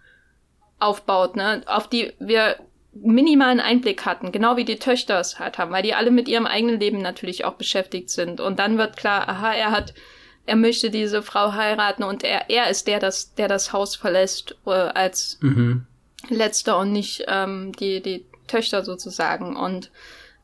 aufbaut, 0.79 1.35
ne, 1.35 1.63
auf 1.67 1.89
die 1.89 2.13
wir 2.19 2.57
minimalen 2.93 3.61
Einblick 3.61 4.05
hatten, 4.05 4.33
genau 4.33 4.57
wie 4.57 4.65
die 4.65 4.79
Töchter 4.79 5.21
es 5.21 5.39
halt 5.39 5.59
haben, 5.59 5.71
weil 5.71 5.83
die 5.83 5.95
alle 5.95 6.11
mit 6.11 6.29
ihrem 6.29 6.47
eigenen 6.47 6.81
Leben 6.81 6.99
natürlich 6.99 7.45
auch 7.45 7.55
beschäftigt 7.55 8.11
sind. 8.11 8.41
Und 8.41 8.59
dann 8.59 8.77
wird 8.77 8.97
klar, 8.97 9.29
aha, 9.29 9.53
er 9.53 9.71
hat 9.71 9.95
er 10.49 10.57
möchte 10.57 10.91
diese 10.91 11.23
Frau 11.23 11.53
heiraten 11.53 12.03
und 12.03 12.25
er, 12.25 12.49
er 12.49 12.71
ist 12.71 12.87
der, 12.87 12.99
das, 12.99 13.35
der 13.35 13.49
das 13.49 13.75
Haus 13.75 13.97
verlässt 13.97 14.57
äh, 14.67 14.71
als 14.71 15.39
mhm. 15.43 15.85
letzter 16.31 16.79
und 16.79 16.91
nicht 16.91 17.25
ähm, 17.29 17.73
die, 17.79 18.03
die 18.03 18.25
Töchter 18.47 18.83
sozusagen. 18.83 19.57
Und 19.57 19.91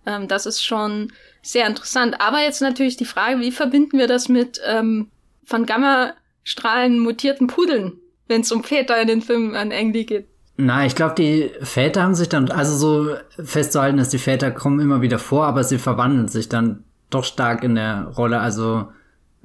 ähm, 0.05 0.29
das 0.29 0.45
ist 0.45 0.63
schon 0.63 1.11
sehr 1.41 1.67
interessant. 1.67 2.21
Aber 2.21 2.43
jetzt 2.43 2.61
natürlich 2.61 2.99
die 2.99 3.07
Frage, 3.07 3.41
wie 3.41 3.51
verbinden 3.51 3.99
wir 3.99 4.07
das 4.07 4.29
mit 4.29 4.61
ähm, 4.67 5.09
von 5.47 5.65
Gammastrahlen 5.65 6.99
mutierten 6.99 7.47
Pudeln, 7.47 7.95
wenn 8.29 8.43
es 8.43 8.53
um 8.53 8.63
Väter 8.63 9.01
in 9.01 9.09
den 9.09 9.23
Filmen 9.23 9.57
an 9.57 9.71
Engli 9.71 10.05
geht? 10.05 10.29
Na, 10.59 10.85
ich 10.85 10.95
glaube, 10.95 11.15
die 11.15 11.51
Väter 11.63 12.03
haben 12.03 12.15
sich 12.15 12.29
dann, 12.29 12.51
also 12.51 12.77
so 12.77 13.17
festzuhalten, 13.43 13.97
dass 13.97 14.11
die 14.11 14.19
Väter 14.19 14.51
kommen 14.51 14.81
immer 14.81 15.01
wieder 15.01 15.19
vor, 15.19 15.47
aber 15.47 15.65
sie 15.65 15.79
verwandeln 15.79 16.29
sich 16.29 16.51
dann 16.51 16.85
doch 17.09 17.25
stark 17.25 17.65
in 17.65 17.75
der 17.75 18.13
Rolle. 18.19 18.41
Also 18.41 18.89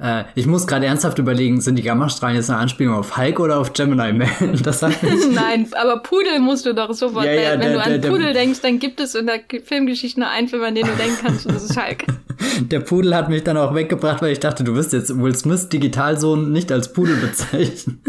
äh, 0.02 0.24
ich 0.36 0.48
muss 0.48 0.66
gerade 0.66 0.86
ernsthaft 0.86 1.20
überlegen, 1.20 1.60
sind 1.60 1.76
die 1.76 1.84
Gammastrahlen 1.84 2.38
jetzt 2.38 2.50
eine 2.50 2.60
Anspielung 2.60 2.96
auf 2.96 3.18
Hulk 3.18 3.40
oder 3.40 3.60
auf 3.60 3.74
Gemini 3.74 4.14
Man? 4.14 4.30
Das 4.64 4.82
Nein, 5.32 5.68
aber 5.80 6.02
Pudel 6.02 6.40
musst 6.40 6.66
du 6.66 6.74
doch 6.74 6.94
sofort. 6.94 7.26
Ja, 7.26 7.34
ja, 7.34 7.52
wenn 7.52 7.60
der, 7.60 7.74
du 7.74 7.82
an 7.82 8.02
der, 8.02 8.10
Pudel 8.10 8.34
der, 8.34 8.34
denkst, 8.34 8.62
dann 8.62 8.80
gibt 8.80 9.00
es 9.02 9.16
in 9.16 9.26
der 9.26 9.42
Filmgeschichte 9.64 10.20
nur 10.20 10.30
einen 10.30 10.48
Film, 10.48 10.64
an 10.64 10.76
den 10.76 10.86
du 10.86 10.94
denken 10.94 11.18
kannst, 11.22 11.46
und 11.46 11.56
das 11.56 11.64
ist 11.64 11.78
Hulk. 11.78 12.06
Der 12.62 12.80
Pudel 12.80 13.14
hat 13.16 13.28
mich 13.28 13.44
dann 13.44 13.58
auch 13.58 13.76
weggebracht, 13.76 14.22
weil 14.22 14.32
ich 14.32 14.40
dachte, 14.40 14.64
du 14.64 14.74
wirst 14.74 14.94
jetzt 14.94 15.18
Will 15.18 15.36
Smith 15.36 15.68
Digitalsohn 15.68 16.54
nicht 16.54 16.72
als 16.72 16.94
Pudel 16.94 17.18
bezeichnen. 17.18 18.02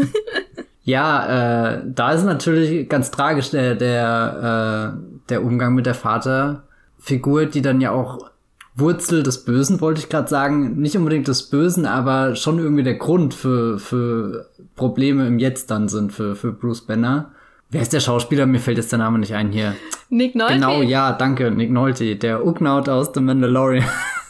ja, 0.83 1.73
äh, 1.73 1.81
da 1.85 2.13
ist 2.13 2.23
natürlich 2.23 2.87
ganz 2.87 3.11
tragisch 3.11 3.49
der, 3.49 3.75
der, 3.75 4.95
äh, 4.95 5.27
der 5.29 5.43
Umgang 5.43 5.75
mit 5.75 5.85
der 5.85 5.95
Vaterfigur, 5.95 7.45
die 7.47 7.61
dann 7.61 7.81
ja 7.81 7.91
auch 7.91 8.30
Wurzel 8.75 9.23
des 9.23 9.43
Bösen, 9.43 9.81
wollte 9.81 9.99
ich 9.99 10.09
gerade 10.09 10.29
sagen. 10.29 10.79
Nicht 10.79 10.95
unbedingt 10.95 11.27
des 11.27 11.49
Bösen, 11.49 11.85
aber 11.85 12.35
schon 12.35 12.57
irgendwie 12.57 12.83
der 12.83 12.95
Grund 12.95 13.33
für, 13.33 13.79
für 13.79 14.49
Probleme 14.75 15.27
im 15.27 15.39
Jetzt 15.39 15.71
dann 15.71 15.89
sind 15.89 16.13
für, 16.13 16.35
für 16.35 16.51
Bruce 16.53 16.81
Banner. 16.81 17.31
Wer 17.69 17.81
ist 17.81 17.93
der 17.93 17.99
Schauspieler? 17.99 18.45
Mir 18.45 18.59
fällt 18.59 18.77
jetzt 18.77 18.91
der 18.91 18.99
Name 18.99 19.19
nicht 19.19 19.33
ein 19.33 19.51
hier. 19.51 19.75
Nick 20.09 20.35
Nolte. 20.35 20.55
Genau, 20.55 20.81
ja, 20.81 21.13
danke, 21.13 21.51
Nick 21.51 21.71
Nolte, 21.71 22.15
der 22.17 22.45
Ugnaut 22.45 22.89
aus 22.89 23.11
The 23.13 23.21
Mandalorian. 23.21 23.85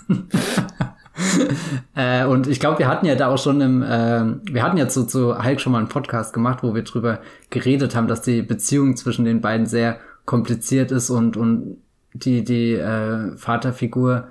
äh, 1.96 2.26
und 2.26 2.48
ich 2.48 2.60
glaube, 2.60 2.80
wir 2.80 2.88
hatten 2.88 3.06
ja 3.06 3.16
da 3.16 3.28
auch 3.28 3.40
schon 3.40 3.62
im, 3.62 3.82
äh, 3.82 4.24
wir 4.52 4.64
hatten 4.64 4.78
ja 4.78 4.88
zu, 4.88 5.06
zu 5.06 5.44
Hulk 5.44 5.60
schon 5.60 5.72
mal 5.72 5.80
einen 5.80 5.88
Podcast 5.88 6.34
gemacht, 6.34 6.60
wo 6.62 6.76
wir 6.76 6.84
drüber 6.84 7.20
geredet 7.50 7.96
haben, 7.96 8.08
dass 8.08 8.22
die 8.22 8.42
Beziehung 8.44 8.96
zwischen 8.96 9.26
den 9.26 9.42
beiden 9.42 9.66
sehr 9.66 9.98
kompliziert 10.26 10.92
ist 10.92 11.10
und, 11.10 11.36
und 11.36 11.78
die, 12.14 12.44
die 12.44 12.74
äh, 12.74 13.36
Vaterfigur 13.38 14.28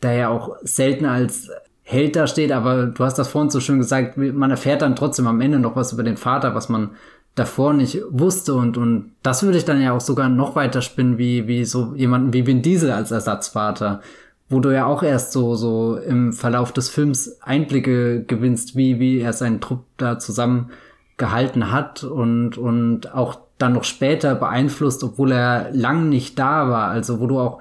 da 0.00 0.12
ja 0.12 0.28
auch 0.28 0.56
selten 0.62 1.06
als 1.06 1.50
Held 1.82 2.16
da 2.16 2.26
steht, 2.26 2.50
aber 2.50 2.86
du 2.86 3.04
hast 3.04 3.16
das 3.16 3.28
vorhin 3.28 3.48
so 3.48 3.60
schön 3.60 3.78
gesagt, 3.78 4.16
man 4.16 4.50
erfährt 4.50 4.82
dann 4.82 4.96
trotzdem 4.96 5.28
am 5.28 5.40
Ende 5.40 5.60
noch 5.60 5.76
was 5.76 5.92
über 5.92 6.02
den 6.02 6.16
Vater, 6.16 6.54
was 6.54 6.68
man 6.68 6.90
davor 7.36 7.74
nicht 7.74 8.02
wusste 8.10 8.54
und, 8.54 8.76
und 8.76 9.12
das 9.22 9.44
würde 9.44 9.58
ich 9.58 9.64
dann 9.64 9.80
ja 9.80 9.92
auch 9.92 10.00
sogar 10.00 10.28
noch 10.28 10.56
weiter 10.56 10.82
spinnen, 10.82 11.16
wie, 11.16 11.46
wie 11.46 11.64
so 11.64 11.94
jemanden 11.94 12.32
wie 12.32 12.46
Vin 12.46 12.62
Diesel 12.62 12.90
als 12.90 13.12
Ersatzvater, 13.12 14.00
wo 14.48 14.58
du 14.58 14.74
ja 14.74 14.86
auch 14.86 15.02
erst 15.02 15.32
so, 15.32 15.54
so 15.54 15.96
im 15.96 16.32
Verlauf 16.32 16.72
des 16.72 16.88
Films 16.88 17.40
Einblicke 17.40 18.24
gewinnst, 18.24 18.74
wie, 18.74 18.98
wie 18.98 19.20
er 19.20 19.32
seinen 19.32 19.60
Trupp 19.60 19.84
da 19.96 20.18
zusammengehalten 20.18 21.70
hat 21.70 22.02
und, 22.02 22.58
und 22.58 23.14
auch 23.14 23.45
dann 23.58 23.72
noch 23.72 23.84
später 23.84 24.34
beeinflusst, 24.34 25.02
obwohl 25.02 25.32
er 25.32 25.70
lang 25.72 26.08
nicht 26.08 26.38
da 26.38 26.68
war, 26.68 26.88
also 26.88 27.20
wo 27.20 27.26
du 27.26 27.38
auch 27.38 27.60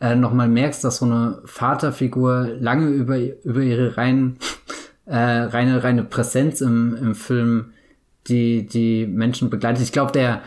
äh, 0.00 0.14
nochmal 0.14 0.48
merkst, 0.48 0.84
dass 0.84 0.98
so 0.98 1.06
eine 1.06 1.42
Vaterfigur 1.44 2.50
lange 2.58 2.88
über, 2.88 3.18
über 3.18 3.60
ihre 3.60 3.96
rein, 3.96 4.36
äh, 5.06 5.16
reine, 5.16 5.82
reine 5.84 6.04
Präsenz 6.04 6.60
im, 6.60 6.96
im 6.96 7.14
Film 7.14 7.72
die, 8.28 8.66
die 8.66 9.06
Menschen 9.06 9.50
begleitet. 9.50 9.82
Ich 9.82 9.92
glaube, 9.92 10.12
der, 10.12 10.42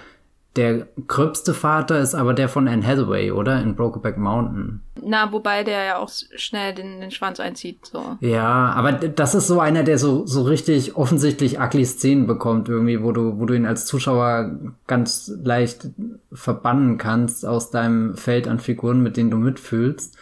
der 0.56 0.88
gröbste 1.08 1.54
Vater 1.54 2.00
ist 2.00 2.16
aber 2.16 2.34
der 2.34 2.48
von 2.48 2.68
Anne 2.68 2.86
Hathaway, 2.86 3.32
oder? 3.32 3.62
In 3.62 3.76
Brokeback 3.76 4.18
Mountain. 4.18 4.82
Na, 5.02 5.32
wobei 5.32 5.64
der 5.64 5.84
ja 5.84 5.98
auch 5.98 6.10
schnell 6.10 6.74
den, 6.74 7.02
den 7.02 7.12
Schwanz 7.12 7.40
einzieht, 7.42 7.86
so. 7.86 8.18
Ja, 8.22 8.72
aber 8.74 8.94
das 8.94 9.36
ist 9.36 9.48
so 9.48 9.60
einer, 9.60 9.84
der 9.84 9.98
so, 9.98 10.26
so 10.26 10.44
richtig 10.44 10.96
offensichtlich 10.96 11.60
ugly 11.60 11.86
Szenen 11.86 12.26
bekommt, 12.26 12.70
irgendwie, 12.70 13.04
wo 13.04 13.12
du, 13.12 13.38
wo 13.38 13.46
du 13.46 13.54
ihn 13.54 13.66
als 13.66 13.86
Zuschauer 13.86 14.58
ganz 14.88 15.32
leicht 15.44 15.88
verbannen 16.32 16.98
kannst 16.98 17.46
aus 17.46 17.70
deinem 17.70 18.16
Feld 18.16 18.48
an 18.48 18.60
Figuren, 18.60 19.04
mit 19.04 19.18
denen 19.18 19.32
du 19.32 19.38
mitfühlst. 19.38 20.16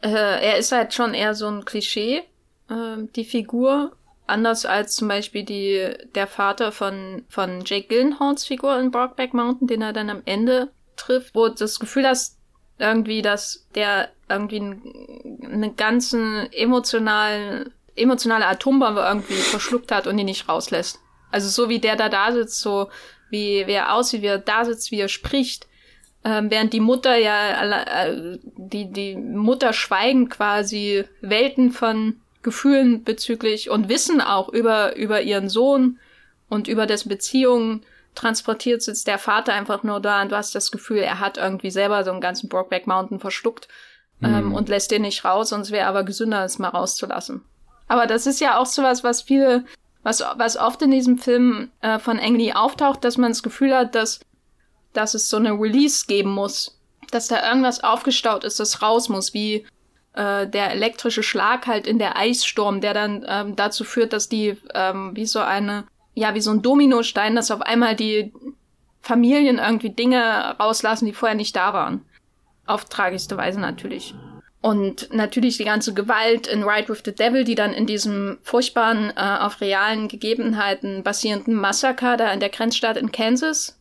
Äh, 0.00 0.08
er 0.08 0.56
ist 0.56 0.72
halt 0.72 0.94
schon 0.94 1.12
eher 1.12 1.34
so 1.34 1.46
ein 1.46 1.64
Klischee, 1.64 2.22
äh, 2.70 3.02
die 3.14 3.24
Figur. 3.24 3.92
Anders 4.26 4.64
als 4.64 4.96
zum 4.96 5.08
Beispiel 5.08 5.44
die, 5.44 5.90
der 6.14 6.26
Vater 6.26 6.72
von, 6.72 7.24
von 7.28 7.62
Jake 7.64 7.88
Gyllenhaals 7.88 8.46
Figur 8.46 8.78
in 8.78 8.90
Brokeback 8.90 9.34
Mountain, 9.34 9.68
den 9.68 9.82
er 9.82 9.92
dann 9.92 10.08
am 10.08 10.22
Ende 10.24 10.70
trifft, 10.96 11.34
wo 11.34 11.48
das 11.48 11.78
Gefühl 11.78 12.06
hast, 12.06 12.38
irgendwie, 12.78 13.22
dass 13.22 13.66
der 13.74 14.08
irgendwie 14.28 14.60
einen 14.60 15.76
ganzen 15.76 16.50
emotionalen, 16.52 17.72
emotionale 17.96 18.46
Atombombe 18.46 19.00
irgendwie 19.00 19.34
verschluckt 19.34 19.92
hat 19.92 20.06
und 20.06 20.18
ihn 20.18 20.26
nicht 20.26 20.48
rauslässt. 20.48 20.98
Also 21.30 21.48
so 21.48 21.68
wie 21.68 21.78
der 21.78 21.96
da 21.96 22.08
da 22.08 22.32
sitzt, 22.32 22.60
so 22.60 22.88
wie, 23.30 23.66
wie 23.66 23.72
er 23.72 23.92
aussieht, 23.92 24.22
wie 24.22 24.26
er 24.26 24.38
da 24.38 24.64
sitzt, 24.64 24.90
wie 24.90 25.00
er 25.00 25.08
spricht, 25.08 25.66
ähm, 26.24 26.50
während 26.50 26.72
die 26.72 26.80
Mutter 26.80 27.16
ja, 27.16 27.82
äh, 27.82 28.38
die, 28.56 28.90
die 28.90 29.16
Mutter 29.16 29.72
schweigend 29.72 30.30
quasi 30.30 31.04
Welten 31.20 31.70
von 31.70 32.20
Gefühlen 32.44 33.02
bezüglich 33.02 33.70
und 33.70 33.88
Wissen 33.88 34.20
auch 34.20 34.48
über, 34.48 34.94
über 34.94 35.22
ihren 35.22 35.48
Sohn 35.48 35.98
und 36.48 36.68
über 36.68 36.86
dessen 36.86 37.08
Beziehungen 37.08 37.84
transportiert, 38.14 38.82
sitzt 38.82 39.08
der 39.08 39.18
Vater 39.18 39.52
einfach 39.52 39.82
nur 39.82 40.00
da 40.00 40.22
und 40.22 40.30
du 40.30 40.36
hast 40.36 40.54
das 40.54 40.70
Gefühl, 40.70 40.98
er 40.98 41.18
hat 41.18 41.36
irgendwie 41.36 41.72
selber 41.72 42.04
so 42.04 42.12
einen 42.12 42.20
ganzen 42.20 42.48
Brokeback 42.48 42.86
Mountain 42.86 43.18
verschluckt 43.18 43.66
ähm, 44.22 44.48
mhm. 44.48 44.54
und 44.54 44.68
lässt 44.68 44.92
den 44.92 45.02
nicht 45.02 45.24
raus, 45.24 45.48
sonst 45.48 45.72
wäre 45.72 45.88
aber 45.88 46.04
gesünder, 46.04 46.44
es 46.44 46.60
mal 46.60 46.68
rauszulassen. 46.68 47.42
Aber 47.88 48.06
das 48.06 48.26
ist 48.26 48.40
ja 48.40 48.58
auch 48.58 48.66
sowas, 48.66 49.02
was 49.02 49.22
viele, 49.22 49.64
was, 50.02 50.22
was 50.36 50.56
oft 50.56 50.80
in 50.82 50.90
diesem 50.90 51.18
Film 51.18 51.70
äh, 51.80 51.98
von 51.98 52.20
Ang 52.20 52.36
Lee 52.36 52.52
auftaucht, 52.52 53.04
dass 53.04 53.18
man 53.18 53.32
das 53.32 53.42
Gefühl 53.42 53.74
hat, 53.74 53.94
dass, 53.94 54.20
dass 54.92 55.14
es 55.14 55.28
so 55.28 55.36
eine 55.36 55.52
Release 55.52 56.06
geben 56.06 56.30
muss. 56.30 56.78
Dass 57.10 57.28
da 57.28 57.46
irgendwas 57.46 57.84
aufgestaut 57.84 58.44
ist, 58.44 58.58
das 58.60 58.80
raus 58.80 59.08
muss, 59.08 59.34
wie 59.34 59.66
äh, 60.14 60.46
der 60.46 60.70
elektrische 60.70 61.22
Schlag 61.22 61.66
halt 61.66 61.86
in 61.86 61.98
der 61.98 62.16
Eissturm, 62.16 62.80
der 62.80 62.94
dann 62.94 63.24
ähm, 63.28 63.56
dazu 63.56 63.84
führt, 63.84 64.12
dass 64.12 64.28
die 64.28 64.56
ähm, 64.74 65.12
wie 65.14 65.26
so 65.26 65.40
eine, 65.40 65.84
ja, 66.14 66.34
wie 66.34 66.40
so 66.40 66.50
ein 66.50 66.62
Dominostein, 66.62 67.34
dass 67.34 67.50
auf 67.50 67.62
einmal 67.62 67.96
die 67.96 68.32
Familien 69.00 69.58
irgendwie 69.58 69.90
Dinge 69.90 70.56
rauslassen, 70.58 71.06
die 71.06 71.12
vorher 71.12 71.36
nicht 71.36 71.54
da 71.56 71.74
waren. 71.74 72.04
Auf 72.66 72.86
tragischste 72.86 73.36
Weise 73.36 73.60
natürlich. 73.60 74.14
Und 74.62 75.12
natürlich 75.12 75.58
die 75.58 75.64
ganze 75.64 75.92
Gewalt 75.92 76.46
in 76.46 76.62
Ride 76.62 76.88
with 76.88 77.02
the 77.04 77.14
Devil, 77.14 77.44
die 77.44 77.54
dann 77.54 77.74
in 77.74 77.86
diesem 77.86 78.38
furchtbaren, 78.42 79.12
äh, 79.14 79.38
auf 79.40 79.60
realen 79.60 80.08
Gegebenheiten 80.08 81.02
basierenden 81.02 81.54
Massaker 81.54 82.16
da 82.16 82.32
in 82.32 82.40
der 82.40 82.48
Grenzstadt 82.48 82.96
in 82.96 83.12
Kansas 83.12 83.78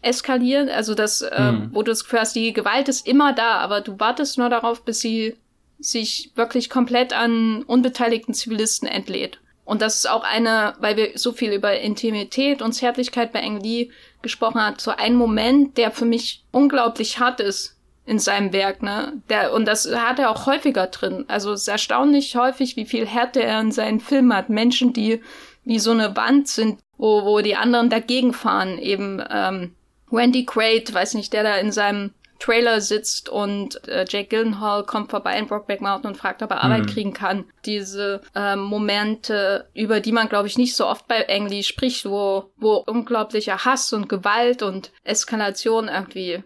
eskaliert. 0.00 0.70
Also 0.70 0.94
das, 0.94 1.22
äh, 1.22 1.52
mhm. 1.52 1.70
wo 1.72 1.82
du 1.82 1.90
das 1.90 2.04
Gefühl 2.04 2.20
hast, 2.20 2.36
die 2.36 2.52
Gewalt 2.52 2.88
ist 2.88 3.04
immer 3.04 3.32
da, 3.32 3.56
aber 3.56 3.80
du 3.80 3.98
wartest 3.98 4.38
nur 4.38 4.48
darauf, 4.48 4.84
bis 4.84 5.00
sie 5.00 5.36
sich 5.82 6.30
wirklich 6.34 6.70
komplett 6.70 7.12
an 7.12 7.62
unbeteiligten 7.64 8.34
Zivilisten 8.34 8.88
entlädt. 8.88 9.38
Und 9.64 9.80
das 9.80 9.96
ist 9.96 10.10
auch 10.10 10.24
eine, 10.24 10.74
weil 10.80 10.96
wir 10.96 11.10
so 11.14 11.32
viel 11.32 11.52
über 11.52 11.78
Intimität 11.78 12.62
und 12.62 12.72
Zärtlichkeit 12.72 13.32
bei 13.32 13.40
Eng 13.40 13.60
Lee 13.60 13.90
gesprochen 14.20 14.60
haben, 14.60 14.76
so 14.78 14.90
ein 14.90 15.14
Moment, 15.14 15.78
der 15.78 15.90
für 15.90 16.04
mich 16.04 16.44
unglaublich 16.50 17.18
hart 17.18 17.40
ist 17.40 17.76
in 18.04 18.18
seinem 18.18 18.52
Werk, 18.52 18.82
ne? 18.82 19.22
Der, 19.28 19.52
und 19.52 19.64
das 19.64 19.88
hat 19.94 20.18
er 20.18 20.30
auch 20.30 20.46
häufiger 20.46 20.88
drin. 20.88 21.24
Also 21.28 21.52
es 21.52 21.62
ist 21.62 21.68
erstaunlich 21.68 22.34
häufig, 22.34 22.76
wie 22.76 22.86
viel 22.86 23.06
Härte 23.06 23.42
er 23.42 23.60
in 23.60 23.70
seinen 23.70 24.00
Filmen 24.00 24.34
hat. 24.34 24.48
Menschen, 24.48 24.92
die 24.92 25.20
wie 25.64 25.78
so 25.78 25.92
eine 25.92 26.16
Wand 26.16 26.48
sind, 26.48 26.80
wo, 26.98 27.24
wo 27.24 27.40
die 27.40 27.54
anderen 27.54 27.90
dagegen 27.90 28.32
fahren. 28.32 28.78
Eben 28.78 29.22
ähm, 29.30 29.74
Wendy 30.10 30.44
Quaid, 30.44 30.92
weiß 30.92 31.14
nicht, 31.14 31.32
der 31.32 31.44
da 31.44 31.56
in 31.56 31.70
seinem 31.70 32.12
Trailer 32.42 32.80
sitzt 32.80 33.28
und 33.28 33.86
äh, 33.88 34.04
Jake 34.08 34.28
Gyllenhaal 34.28 34.84
kommt 34.84 35.10
vorbei 35.10 35.38
in 35.38 35.46
Brokeback 35.46 35.80
Mountain 35.80 36.10
und 36.10 36.16
fragt, 36.16 36.42
ob 36.42 36.50
er 36.50 36.64
Arbeit 36.64 36.82
mhm. 36.82 36.86
kriegen 36.86 37.12
kann. 37.12 37.44
Diese 37.64 38.20
äh, 38.34 38.56
Momente, 38.56 39.68
über 39.74 40.00
die 40.00 40.10
man, 40.10 40.28
glaube 40.28 40.48
ich, 40.48 40.58
nicht 40.58 40.74
so 40.74 40.86
oft 40.86 41.06
bei 41.06 41.20
Engli 41.22 41.62
spricht, 41.62 42.04
wo, 42.04 42.50
wo 42.56 42.74
unglaublicher 42.76 43.64
Hass 43.64 43.92
und 43.92 44.08
Gewalt 44.08 44.62
und 44.62 44.90
Eskalation 45.04 45.88
irgendwie 45.88 46.42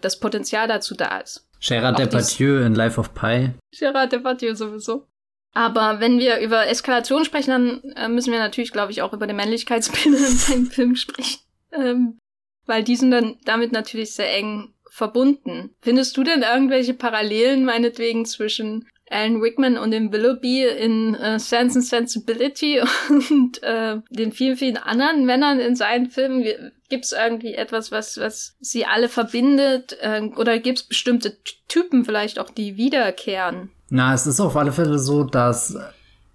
das 0.00 0.18
Potenzial 0.18 0.66
dazu 0.66 0.94
da 0.94 1.18
ist. 1.18 1.46
Gerard 1.60 1.98
Depardieu 1.98 2.64
in 2.64 2.74
Life 2.74 2.98
of 2.98 3.14
Pi. 3.14 3.50
Gerard 3.78 4.12
Depardieu 4.12 4.54
sowieso. 4.54 5.06
Aber 5.54 6.00
wenn 6.00 6.18
wir 6.18 6.38
über 6.38 6.68
Eskalation 6.68 7.24
sprechen, 7.24 7.50
dann 7.50 7.82
äh, 7.96 8.08
müssen 8.08 8.32
wir 8.32 8.38
natürlich, 8.38 8.72
glaube 8.72 8.92
ich, 8.92 9.02
auch 9.02 9.12
über 9.12 9.26
die 9.26 9.34
Männlichkeitsbilder 9.34 10.18
in 10.28 10.36
seinem 10.36 10.66
Film 10.66 10.96
sprechen. 10.96 11.40
Ähm, 11.72 12.18
weil 12.66 12.84
die 12.84 12.96
sind 12.96 13.10
dann 13.10 13.36
damit 13.44 13.72
natürlich 13.72 14.12
sehr 14.12 14.32
eng 14.36 14.74
verbunden. 14.98 15.70
Findest 15.80 16.16
du 16.16 16.24
denn 16.24 16.42
irgendwelche 16.42 16.92
Parallelen 16.92 17.64
meinetwegen 17.64 18.26
zwischen 18.26 18.86
Alan 19.10 19.40
Rickman 19.40 19.78
und 19.78 19.92
dem 19.92 20.12
Willoughby 20.12 20.66
in 20.66 21.14
äh, 21.14 21.38
Sense 21.38 21.78
and 21.78 21.86
Sensibility 21.86 22.80
und 23.30 23.62
äh, 23.62 23.96
den 24.10 24.32
vielen, 24.32 24.56
vielen 24.56 24.76
anderen 24.76 25.24
Männern 25.24 25.60
in 25.60 25.76
seinen 25.76 26.10
Filmen? 26.10 26.44
Gibt 26.90 27.04
es 27.04 27.12
irgendwie 27.12 27.54
etwas, 27.54 27.90
was, 27.90 28.18
was 28.18 28.56
sie 28.60 28.84
alle 28.84 29.08
verbindet? 29.08 29.96
Äh, 30.00 30.28
oder 30.36 30.58
gibt 30.58 30.78
es 30.78 30.84
bestimmte 30.84 31.38
Typen 31.68 32.04
vielleicht 32.04 32.38
auch, 32.38 32.50
die 32.50 32.76
wiederkehren? 32.76 33.70
Na, 33.88 34.12
es 34.12 34.26
ist 34.26 34.40
auf 34.40 34.56
alle 34.56 34.72
Fälle 34.72 34.98
so, 34.98 35.24
dass 35.24 35.74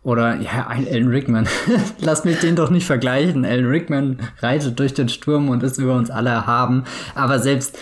oder 0.04 0.36
ja, 0.36 0.68
Alan 0.68 1.08
Rickman. 1.08 1.48
Lass 2.00 2.26
mich 2.26 2.40
den 2.40 2.56
doch 2.56 2.70
nicht 2.70 2.86
vergleichen. 2.86 3.46
Alan 3.46 3.68
Rickman 3.68 4.20
reitet 4.40 4.78
durch 4.78 4.94
den 4.94 5.08
Sturm 5.08 5.50
und 5.50 5.64
ist 5.64 5.78
über 5.78 5.96
uns 5.96 6.10
alle 6.12 6.30
erhaben. 6.30 6.84
Aber 7.16 7.40
selbst 7.40 7.78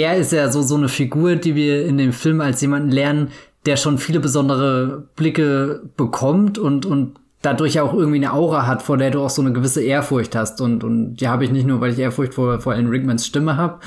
er 0.00 0.16
ist 0.16 0.32
ja 0.32 0.50
so, 0.50 0.62
so 0.62 0.76
eine 0.76 0.88
Figur, 0.88 1.36
die 1.36 1.54
wir 1.54 1.86
in 1.86 1.98
dem 1.98 2.12
Film 2.12 2.40
als 2.40 2.60
jemanden 2.60 2.90
lernen, 2.90 3.28
der 3.66 3.76
schon 3.76 3.98
viele 3.98 4.20
besondere 4.20 5.04
Blicke 5.16 5.82
bekommt 5.96 6.58
und, 6.58 6.84
und 6.84 7.14
dadurch 7.42 7.80
auch 7.80 7.94
irgendwie 7.94 8.16
eine 8.16 8.32
Aura 8.32 8.66
hat, 8.66 8.82
vor 8.82 8.96
der 8.96 9.10
du 9.10 9.20
auch 9.20 9.30
so 9.30 9.42
eine 9.42 9.52
gewisse 9.52 9.82
Ehrfurcht 9.82 10.34
hast. 10.34 10.60
Und, 10.60 10.84
und 10.84 11.16
die 11.16 11.28
habe 11.28 11.44
ich 11.44 11.50
nicht 11.50 11.66
nur, 11.66 11.80
weil 11.80 11.92
ich 11.92 11.98
Ehrfurcht 11.98 12.34
vor, 12.34 12.60
vor 12.60 12.72
Alan 12.72 12.88
Rickmans 12.88 13.26
Stimme 13.26 13.56
habe 13.56 13.80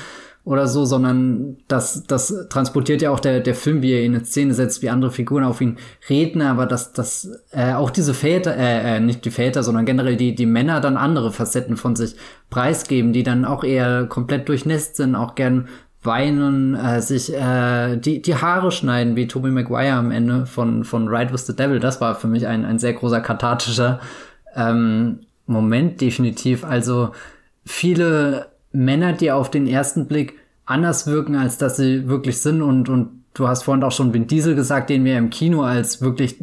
oder 0.48 0.66
so, 0.66 0.86
sondern 0.86 1.58
das, 1.68 2.04
das 2.04 2.46
transportiert 2.48 3.02
ja 3.02 3.10
auch 3.10 3.20
der, 3.20 3.40
der 3.40 3.54
Film, 3.54 3.82
wie 3.82 3.92
er 3.92 4.02
ihn 4.02 4.14
in 4.14 4.24
Szene 4.24 4.54
setzt, 4.54 4.80
wie 4.80 4.88
andere 4.88 5.10
Figuren 5.10 5.44
auf 5.44 5.60
ihn 5.60 5.76
reden, 6.08 6.40
aber 6.40 6.64
dass, 6.64 6.94
dass 6.94 7.30
äh, 7.50 7.74
auch 7.74 7.90
diese 7.90 8.14
Väter, 8.14 8.56
äh, 8.56 8.96
äh, 8.96 9.00
nicht 9.00 9.26
die 9.26 9.30
Väter, 9.30 9.62
sondern 9.62 9.84
generell 9.84 10.16
die, 10.16 10.34
die 10.34 10.46
Männer 10.46 10.80
dann 10.80 10.96
andere 10.96 11.32
Facetten 11.32 11.76
von 11.76 11.96
sich 11.96 12.14
preisgeben, 12.48 13.12
die 13.12 13.24
dann 13.24 13.44
auch 13.44 13.62
eher 13.62 14.06
komplett 14.06 14.48
durchnässt 14.48 14.96
sind, 14.96 15.16
auch 15.16 15.34
gern 15.34 15.68
weinen, 16.02 16.74
äh, 16.74 17.02
sich 17.02 17.34
äh, 17.34 17.96
die, 17.96 18.22
die 18.22 18.34
Haare 18.36 18.70
schneiden, 18.70 19.16
wie 19.16 19.26
Tobey 19.26 19.50
Maguire 19.50 19.94
am 19.94 20.10
Ende 20.10 20.46
von, 20.46 20.84
von 20.84 21.08
Ride 21.08 21.32
with 21.32 21.46
the 21.46 21.56
Devil. 21.56 21.80
Das 21.80 22.00
war 22.00 22.14
für 22.14 22.28
mich 22.28 22.46
ein, 22.46 22.64
ein 22.64 22.78
sehr 22.78 22.92
großer 22.92 23.20
kathartischer 23.20 24.00
ähm, 24.54 25.20
Moment, 25.46 26.00
definitiv. 26.00 26.64
Also 26.64 27.10
viele 27.64 28.46
Männer, 28.72 29.12
die 29.12 29.32
auf 29.32 29.50
den 29.50 29.66
ersten 29.66 30.06
Blick 30.06 30.34
anders 30.66 31.06
wirken, 31.06 31.34
als 31.34 31.58
dass 31.58 31.76
sie 31.76 32.08
wirklich 32.08 32.40
sind 32.40 32.62
und, 32.62 32.88
und 32.88 33.18
du 33.34 33.48
hast 33.48 33.62
vorhin 33.62 33.82
auch 33.84 33.92
schon 33.92 34.12
Vin 34.12 34.26
Diesel 34.26 34.54
gesagt, 34.54 34.90
den 34.90 35.04
wir 35.04 35.16
im 35.16 35.30
Kino 35.30 35.62
als 35.62 36.02
wirklich 36.02 36.36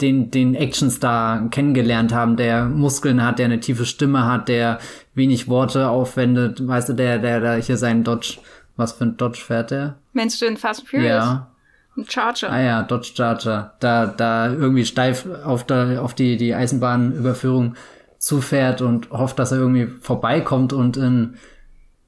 den, 0.00 0.30
den 0.30 0.54
Actionstar 0.54 1.48
kennengelernt 1.50 2.14
haben, 2.14 2.36
der 2.36 2.66
Muskeln 2.66 3.24
hat, 3.24 3.38
der 3.38 3.46
eine 3.46 3.60
tiefe 3.60 3.86
Stimme 3.86 4.26
hat, 4.26 4.48
der 4.48 4.78
wenig 5.14 5.48
Worte 5.48 5.88
aufwendet, 5.88 6.66
weißt 6.66 6.90
du, 6.90 6.92
der, 6.92 7.18
der, 7.18 7.40
der 7.40 7.56
hier 7.56 7.76
seinen 7.76 8.04
Dodge, 8.04 8.38
was 8.76 8.92
für 8.92 9.04
ein 9.04 9.16
Dodge 9.16 9.40
fährt 9.40 9.70
der? 9.70 9.96
Meinst 10.12 10.40
du 10.40 10.46
den 10.46 10.56
Fast 10.56 10.80
and 10.80 10.88
Furious? 10.88 11.24
Ja. 11.24 11.50
Ein 11.96 12.06
Charger. 12.08 12.50
Ah 12.50 12.60
ja, 12.60 12.82
Dodge 12.82 13.12
Charger. 13.14 13.74
Da, 13.80 14.06
da 14.06 14.52
irgendwie 14.52 14.84
steif 14.84 15.26
auf, 15.44 15.64
der, 15.64 16.02
auf 16.02 16.14
die, 16.14 16.36
die 16.36 16.54
Eisenbahnüberführung 16.54 17.76
zufährt 18.18 18.80
und 18.80 19.10
hofft, 19.10 19.38
dass 19.38 19.52
er 19.52 19.58
irgendwie 19.58 19.86
vorbeikommt 19.86 20.72
und 20.72 20.96
in 20.96 21.34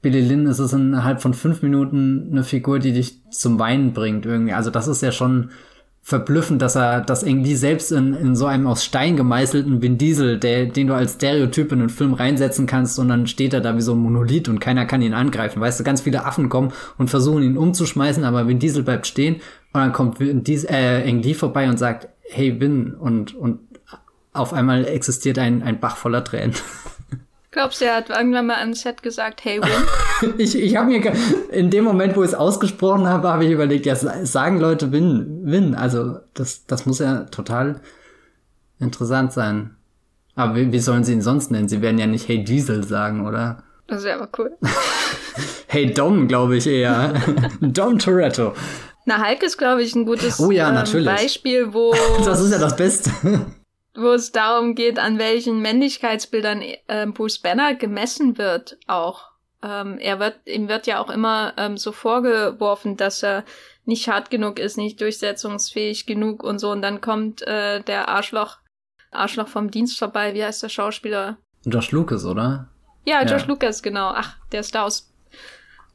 Billy 0.01 0.21
Lynn 0.21 0.45
ist 0.45 0.59
es 0.59 0.73
innerhalb 0.73 1.21
von 1.21 1.33
fünf 1.33 1.61
Minuten 1.61 2.29
eine 2.31 2.43
Figur, 2.43 2.79
die 2.79 2.93
dich 2.93 3.21
zum 3.31 3.59
Weinen 3.59 3.93
bringt 3.93 4.25
irgendwie. 4.25 4.53
Also 4.53 4.69
das 4.69 4.87
ist 4.87 5.01
ja 5.01 5.11
schon 5.11 5.51
verblüffend, 6.07 6.61
dass 6.61 6.77
er, 6.77 7.01
dass 7.01 7.21
irgendwie 7.21 7.57
selbst 7.57 7.91
in, 7.91 8.13
in 8.13 8.33
so 8.33 8.45
einem 8.45 8.65
aus 8.65 8.85
Stein 8.85 9.17
gemeißelten 9.17 9.81
Vin 9.81 9.97
Diesel, 9.97 10.39
der, 10.39 10.67
den 10.67 10.87
du 10.87 10.93
als 10.93 11.15
Stereotyp 11.15 11.73
in 11.73 11.81
einen 11.81 11.89
Film 11.89 12.13
reinsetzen 12.13 12.65
kannst 12.65 12.97
und 12.97 13.09
dann 13.09 13.27
steht 13.27 13.53
er 13.53 13.59
da 13.59 13.75
wie 13.75 13.81
so 13.81 13.91
ein 13.91 13.97
Monolith 13.97 14.47
und 14.47 14.61
keiner 14.61 14.85
kann 14.85 15.01
ihn 15.01 15.13
angreifen. 15.13 15.59
Weißt 15.59 15.77
du, 15.77 15.83
ganz 15.83 15.99
viele 15.99 16.23
Affen 16.23 16.47
kommen 16.47 16.71
und 16.97 17.09
versuchen 17.09 17.43
ihn 17.43 17.57
umzuschmeißen, 17.57 18.23
aber 18.23 18.47
Vin 18.47 18.57
Diesel 18.57 18.83
bleibt 18.83 19.05
stehen 19.05 19.41
und 19.73 19.81
dann 19.81 19.91
kommt 19.91 20.21
Vin 20.21 20.45
Diesel, 20.45 20.69
äh, 20.71 21.11
Lee 21.11 21.33
vorbei 21.33 21.67
und 21.67 21.77
sagt, 21.77 22.07
hey 22.21 22.57
Vin 22.57 22.93
und, 22.93 23.35
und 23.35 23.59
auf 24.31 24.53
einmal 24.53 24.85
existiert 24.85 25.37
ein, 25.37 25.61
ein 25.61 25.81
Bach 25.81 25.97
voller 25.97 26.23
Tränen. 26.23 26.53
Glaubst 27.51 27.79
du, 27.79 27.85
er 27.85 27.95
hat 27.95 28.09
irgendwann 28.09 28.47
mal 28.47 28.61
am 28.61 28.73
Set 28.73 29.01
gesagt, 29.01 29.45
hey 29.45 29.61
Win? 29.61 30.33
ich 30.37 30.57
ich 30.57 30.75
habe 30.75 30.89
mir 30.89 31.13
in 31.51 31.69
dem 31.69 31.85
Moment, 31.85 32.15
wo 32.15 32.23
ich 32.23 32.29
es 32.29 32.35
ausgesprochen 32.35 33.07
habe, 33.07 33.29
habe 33.29 33.45
ich 33.45 33.51
überlegt, 33.51 33.85
ja, 33.85 33.95
sagen 33.95 34.59
Leute 34.59 34.91
Win, 34.91 35.41
Win. 35.43 35.73
Also 35.73 36.19
das, 36.33 36.65
das 36.65 36.85
muss 36.85 36.99
ja 36.99 37.23
total 37.23 37.79
interessant 38.79 39.31
sein. 39.31 39.75
Aber 40.35 40.55
wie, 40.55 40.71
wie 40.71 40.79
sollen 40.79 41.03
sie 41.03 41.13
ihn 41.13 41.21
sonst 41.21 41.49
nennen? 41.49 41.69
Sie 41.69 41.81
werden 41.81 41.97
ja 41.97 42.05
nicht 42.05 42.27
Hey 42.27 42.43
Diesel 42.43 42.83
sagen, 42.83 43.25
oder? 43.25 43.63
Das 43.87 44.03
wäre 44.03 44.21
aber 44.21 44.29
cool. 44.37 44.51
hey 45.67 45.93
Dom, 45.93 46.27
glaube 46.27 46.57
ich 46.57 46.67
eher. 46.67 47.13
Dom 47.61 47.97
Toretto. 47.97 48.53
Na, 49.05 49.25
Hulk 49.25 49.41
ist, 49.41 49.57
glaube 49.57 49.81
ich, 49.83 49.95
ein 49.95 50.05
gutes 50.05 50.39
oh 50.41 50.51
ja, 50.51 50.83
ähm, 50.83 51.05
Beispiel, 51.05 51.73
wo. 51.73 51.95
das 52.25 52.41
ist 52.41 52.51
ja 52.51 52.59
das 52.59 52.75
Beste 52.75 53.09
wo 53.97 54.13
es 54.13 54.31
darum 54.31 54.75
geht, 54.75 54.99
an 54.99 55.17
welchen 55.17 55.61
Männlichkeitsbildern 55.61 56.61
äh, 56.87 57.07
Bruce 57.07 57.39
Banner 57.39 57.75
gemessen 57.75 58.37
wird 58.37 58.77
auch. 58.87 59.31
Ähm, 59.63 59.97
er 59.97 60.19
wird, 60.19 60.35
ihm 60.45 60.67
wird 60.67 60.85
ja 60.85 60.99
auch 60.99 61.09
immer 61.09 61.53
ähm, 61.57 61.77
so 61.77 61.91
vorgeworfen, 61.91 62.95
dass 62.95 63.23
er 63.23 63.43
nicht 63.85 64.07
hart 64.07 64.29
genug 64.29 64.59
ist, 64.59 64.77
nicht 64.77 65.01
durchsetzungsfähig 65.01 66.05
genug 66.05 66.43
und 66.43 66.59
so. 66.59 66.71
Und 66.71 66.83
dann 66.83 67.01
kommt 67.01 67.41
äh, 67.41 67.81
der 67.81 68.09
Arschloch, 68.09 68.57
Arschloch 69.11 69.47
vom 69.47 69.71
Dienst 69.71 69.97
vorbei. 69.97 70.35
Wie 70.35 70.43
heißt 70.43 70.61
der 70.61 70.69
Schauspieler? 70.69 71.37
Josh 71.65 71.91
Lucas, 71.91 72.23
oder? 72.25 72.69
Ja, 73.05 73.23
Josh 73.23 73.43
ja. 73.43 73.47
Lucas, 73.47 73.81
genau. 73.81 74.11
Ach, 74.13 74.35
der 74.51 74.59
ist 74.59 74.75
da 74.75 74.83
aus. 74.83 75.11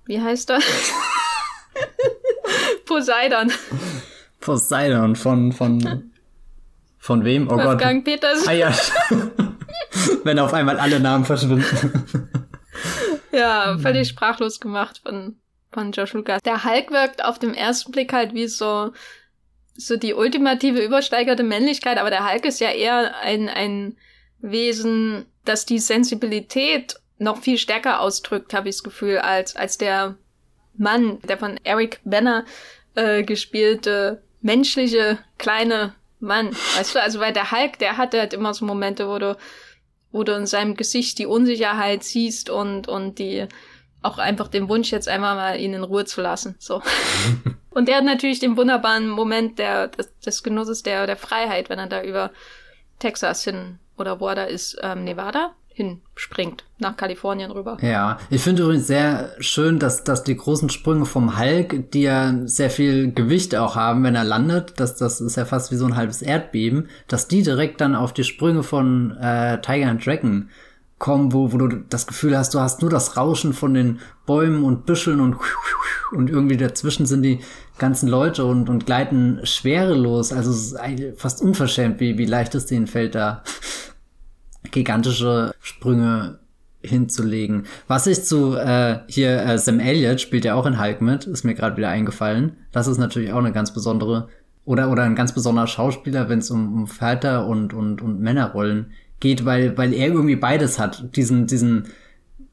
Wie 0.07 0.21
heißt 0.21 0.51
er? 0.51 0.59
Poseidon. 2.87 3.53
Poseidon 4.41 5.15
von, 5.15 5.53
von 5.53 6.11
Von 7.03 7.25
wem? 7.25 7.49
Oh 7.49 7.57
Wolfgang 7.57 8.05
Gott. 8.05 8.15
Peters. 8.15 8.47
Ah 8.47 8.53
ja. 8.53 8.73
Wenn 10.23 10.39
auf 10.39 10.55
einmal 10.55 10.79
alle 10.79 11.01
Namen 11.01 11.25
verschwinden. 11.25 12.31
ja, 13.33 13.77
völlig 13.77 14.09
sprachlos 14.09 14.61
gemacht 14.61 15.01
von, 15.05 15.35
von 15.73 15.91
Josh 15.91 16.13
Lucas. 16.13 16.41
Der 16.43 16.63
Hulk 16.63 16.93
wirkt 16.93 17.25
auf 17.25 17.41
dem 17.41 17.55
ersten 17.55 17.91
Blick 17.91 18.13
halt 18.13 18.35
wie 18.35 18.47
so, 18.47 18.93
so 19.75 19.97
die 19.97 20.15
ultimative 20.15 20.81
übersteigerte 20.81 21.43
Männlichkeit, 21.43 21.99
aber 21.99 22.11
der 22.11 22.31
Hulk 22.31 22.45
ist 22.45 22.61
ja 22.61 22.71
eher 22.71 23.17
ein, 23.19 23.49
ein 23.49 23.97
Wesen, 24.39 25.27
das 25.45 25.67
die 25.67 25.81
Sensibilität 25.81 27.01
noch 27.19 27.39
viel 27.39 27.59
stärker 27.59 27.99
ausdrückt, 27.99 28.55
habe 28.55 28.69
ich 28.69 28.77
das 28.77 28.85
Gefühl, 28.85 29.19
als, 29.19 29.57
als 29.57 29.77
der 29.77 30.15
Mann, 30.77 31.19
der 31.23 31.37
von 31.37 31.59
Eric 31.65 31.99
Banner 32.05 32.45
äh, 32.95 33.25
gespielte 33.25 34.23
menschliche 34.41 35.19
kleine 35.37 35.97
Mann, 36.23 36.53
weißt 36.77 36.95
du, 36.95 37.03
also 37.03 37.21
weil 37.21 37.33
der 37.33 37.51
Hulk, 37.51 37.79
der 37.79 37.97
hatte 37.97 38.21
halt 38.21 38.33
immer 38.33 38.55
so 38.55 38.65
Momente, 38.65 39.09
wo 39.09 39.19
du, 39.19 39.37
wo 40.13 40.23
du 40.23 40.33
in 40.35 40.47
seinem 40.47 40.77
Gesicht 40.77 41.19
die 41.19 41.27
Unsicherheit 41.27 42.05
siehst 42.05 42.49
und, 42.49 42.87
und 42.87 43.19
die, 43.19 43.49
auch 44.03 44.19
einfach 44.19 44.49
den 44.49 44.69
Wunsch, 44.69 44.93
jetzt 44.93 45.09
einmal 45.09 45.35
mal 45.35 45.61
ihn 45.61 45.75
in 45.75 45.83
Ruhe 45.83 46.05
zu 46.05 46.23
lassen, 46.23 46.55
so. 46.59 46.81
und 47.71 47.89
der 47.89 47.97
hat 47.97 48.05
natürlich 48.05 48.39
den 48.39 48.57
wunderbaren 48.57 49.09
Moment 49.09 49.59
der, 49.59 49.89
des, 49.89 50.17
des 50.21 50.43
Genusses 50.43 50.83
der, 50.83 51.07
der 51.07 51.17
Freiheit, 51.17 51.69
wenn 51.69 51.81
er 51.81 51.89
da 51.89 52.03
über 52.03 52.31
Texas 53.01 53.43
hin, 53.43 53.81
oder 53.99 54.21
wo 54.21 54.29
er 54.29 54.37
da 54.37 54.45
ist, 54.45 54.79
ähm, 54.81 55.05
Nevada? 55.05 55.55
Hinspringt, 55.75 56.65
nach 56.79 56.97
Kalifornien 56.97 57.51
rüber. 57.51 57.79
Ja, 57.81 58.19
ich 58.31 58.43
finde 58.43 58.63
übrigens 58.63 58.87
sehr 58.87 59.31
schön, 59.39 59.79
dass, 59.79 60.05
dass 60.05 60.25
die 60.25 60.37
großen 60.37 60.71
Sprünge 60.71 61.07
vom 61.07 61.39
Hulk, 61.39 61.91
die 61.93 62.03
ja 62.03 62.35
sehr 62.45 62.71
viel 62.71 63.13
Gewicht 63.13 63.55
auch 63.57 63.77
haben, 63.77 64.05
wenn 64.05 64.15
er 64.15 64.25
landet, 64.25 64.79
dass 64.81 64.97
das 64.97 65.21
ist 65.21 65.37
ja 65.37 65.45
fast 65.45 65.73
wie 65.73 65.77
so 65.77 65.87
ein 65.87 65.97
halbes 65.97 66.23
Erdbeben, 66.23 66.89
dass 67.09 67.29
die 67.29 67.43
direkt 67.43 67.81
dann 67.81 67.95
auf 67.95 68.13
die 68.13 68.25
Sprünge 68.25 68.63
von 68.63 69.17
äh, 69.19 69.61
Tiger 69.61 69.89
and 69.89 70.05
Dragon 70.05 70.49
kommen, 70.99 71.33
wo, 71.33 71.53
wo 71.53 71.59
du 71.59 71.69
das 71.69 72.07
Gefühl 72.07 72.39
hast, 72.39 72.55
du 72.55 72.61
hast 72.61 72.81
nur 72.81 72.91
das 72.91 73.17
Rauschen 73.17 73.55
von 73.55 73.75
den 73.75 73.99
Bäumen 74.25 74.63
und 74.63 74.87
Büscheln 74.87 75.19
und, 75.19 75.37
und 76.13 76.31
irgendwie 76.31 76.57
dazwischen 76.57 77.07
sind 77.07 77.23
die 77.23 77.41
ganzen 77.77 78.09
Leute 78.09 78.45
und, 78.45 78.69
und 78.69 78.87
gleiten 78.87 79.41
schwerelos. 79.43 80.33
Also 80.33 80.53
es 80.53 80.73
ist 80.73 81.21
fast 81.21 81.43
unverschämt, 81.43 81.99
wie, 81.99 82.19
wie 82.19 82.25
leicht 82.25 82.55
es 82.55 82.67
denen 82.67 82.87
fällt, 82.87 83.17
da 83.17 83.43
gigantische 84.71 85.55
Sprünge 85.61 86.39
hinzulegen. 86.83 87.67
Was 87.87 88.07
ich 88.07 88.25
zu 88.25 88.57
äh, 88.57 89.01
hier 89.07 89.43
äh, 89.43 89.59
Sam 89.59 89.81
Elliott 89.81 90.21
spielt 90.21 90.45
ja 90.45 90.55
auch 90.55 90.67
in 90.67 90.81
Hulk 90.81 91.01
mit, 91.01 91.25
ist 91.25 91.45
mir 91.45 91.55
gerade 91.55 91.77
wieder 91.77 91.89
eingefallen. 91.89 92.57
Das 92.73 92.87
ist 92.87 92.99
natürlich 92.99 93.33
auch 93.33 93.39
eine 93.39 93.53
ganz 93.53 93.73
besondere 93.73 94.29
oder 94.65 94.91
oder 94.91 95.03
ein 95.03 95.15
ganz 95.15 95.33
besonderer 95.33 95.67
Schauspieler, 95.67 96.29
wenn 96.29 96.41
es 96.41 96.51
um, 96.51 96.75
um 96.75 96.87
Vater 96.87 97.47
und 97.47 97.73
und 97.73 98.03
und 98.03 98.21
Männerrollen 98.21 98.93
geht, 99.21 99.45
weil 99.45 99.77
weil 99.79 99.93
er 99.93 100.09
irgendwie 100.09 100.37
beides 100.37 100.79
hat. 100.79 101.17
Diesen 101.17 101.47
diesen 101.47 101.89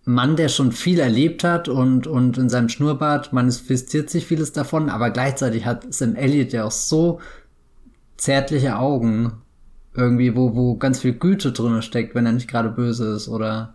Mann, 0.06 0.36
der 0.36 0.50
schon 0.50 0.72
viel 0.72 1.00
erlebt 1.00 1.44
hat 1.44 1.68
und 1.68 2.08
und 2.08 2.38
in 2.38 2.50
seinem 2.50 2.70
Schnurrbart 2.70 3.34
manifestiert 3.34 4.10
sich 4.10 4.26
vieles 4.26 4.54
davon, 4.54 4.90
aber 4.90 5.10
gleichzeitig 5.10 5.66
hat 5.66 5.92
Sam 5.94 6.16
Elliott 6.16 6.54
ja 6.54 6.66
auch 6.66 6.72
so 6.72 7.20
zärtliche 8.18 8.78
Augen 8.78 9.34
irgendwie, 9.94 10.36
wo, 10.36 10.56
wo 10.56 10.76
ganz 10.76 11.00
viel 11.00 11.14
Güte 11.14 11.52
drin 11.52 11.82
steckt, 11.82 12.16
wenn 12.16 12.26
er 12.26 12.32
nicht 12.32 12.50
gerade 12.50 12.70
böse 12.70 13.14
ist 13.16 13.28
oder 13.28 13.74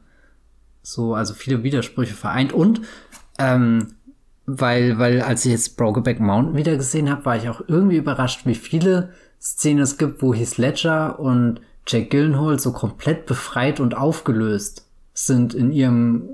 so, 0.82 1.14
also 1.14 1.34
viele 1.34 1.62
Widersprüche 1.62 2.14
vereint. 2.14 2.52
Und 2.52 2.82
ähm, 3.38 3.94
weil, 4.46 4.98
weil 4.98 5.22
als 5.22 5.44
ich 5.44 5.52
jetzt 5.52 5.76
Brokeback 5.76 6.20
Mountain 6.20 6.56
wieder 6.56 6.76
gesehen 6.76 7.10
habe, 7.10 7.24
war 7.24 7.36
ich 7.36 7.48
auch 7.48 7.62
irgendwie 7.66 7.96
überrascht, 7.96 8.44
wie 8.44 8.54
viele 8.54 9.10
Szenen 9.40 9.82
es 9.82 9.98
gibt, 9.98 10.22
wo 10.22 10.34
Heath 10.34 10.58
Ledger 10.58 11.18
und 11.18 11.60
Jack 11.86 12.10
Gillenhall 12.10 12.58
so 12.58 12.72
komplett 12.72 13.26
befreit 13.26 13.80
und 13.80 13.96
aufgelöst 13.96 14.86
sind 15.12 15.54
in 15.54 15.70
ihrem 15.70 16.28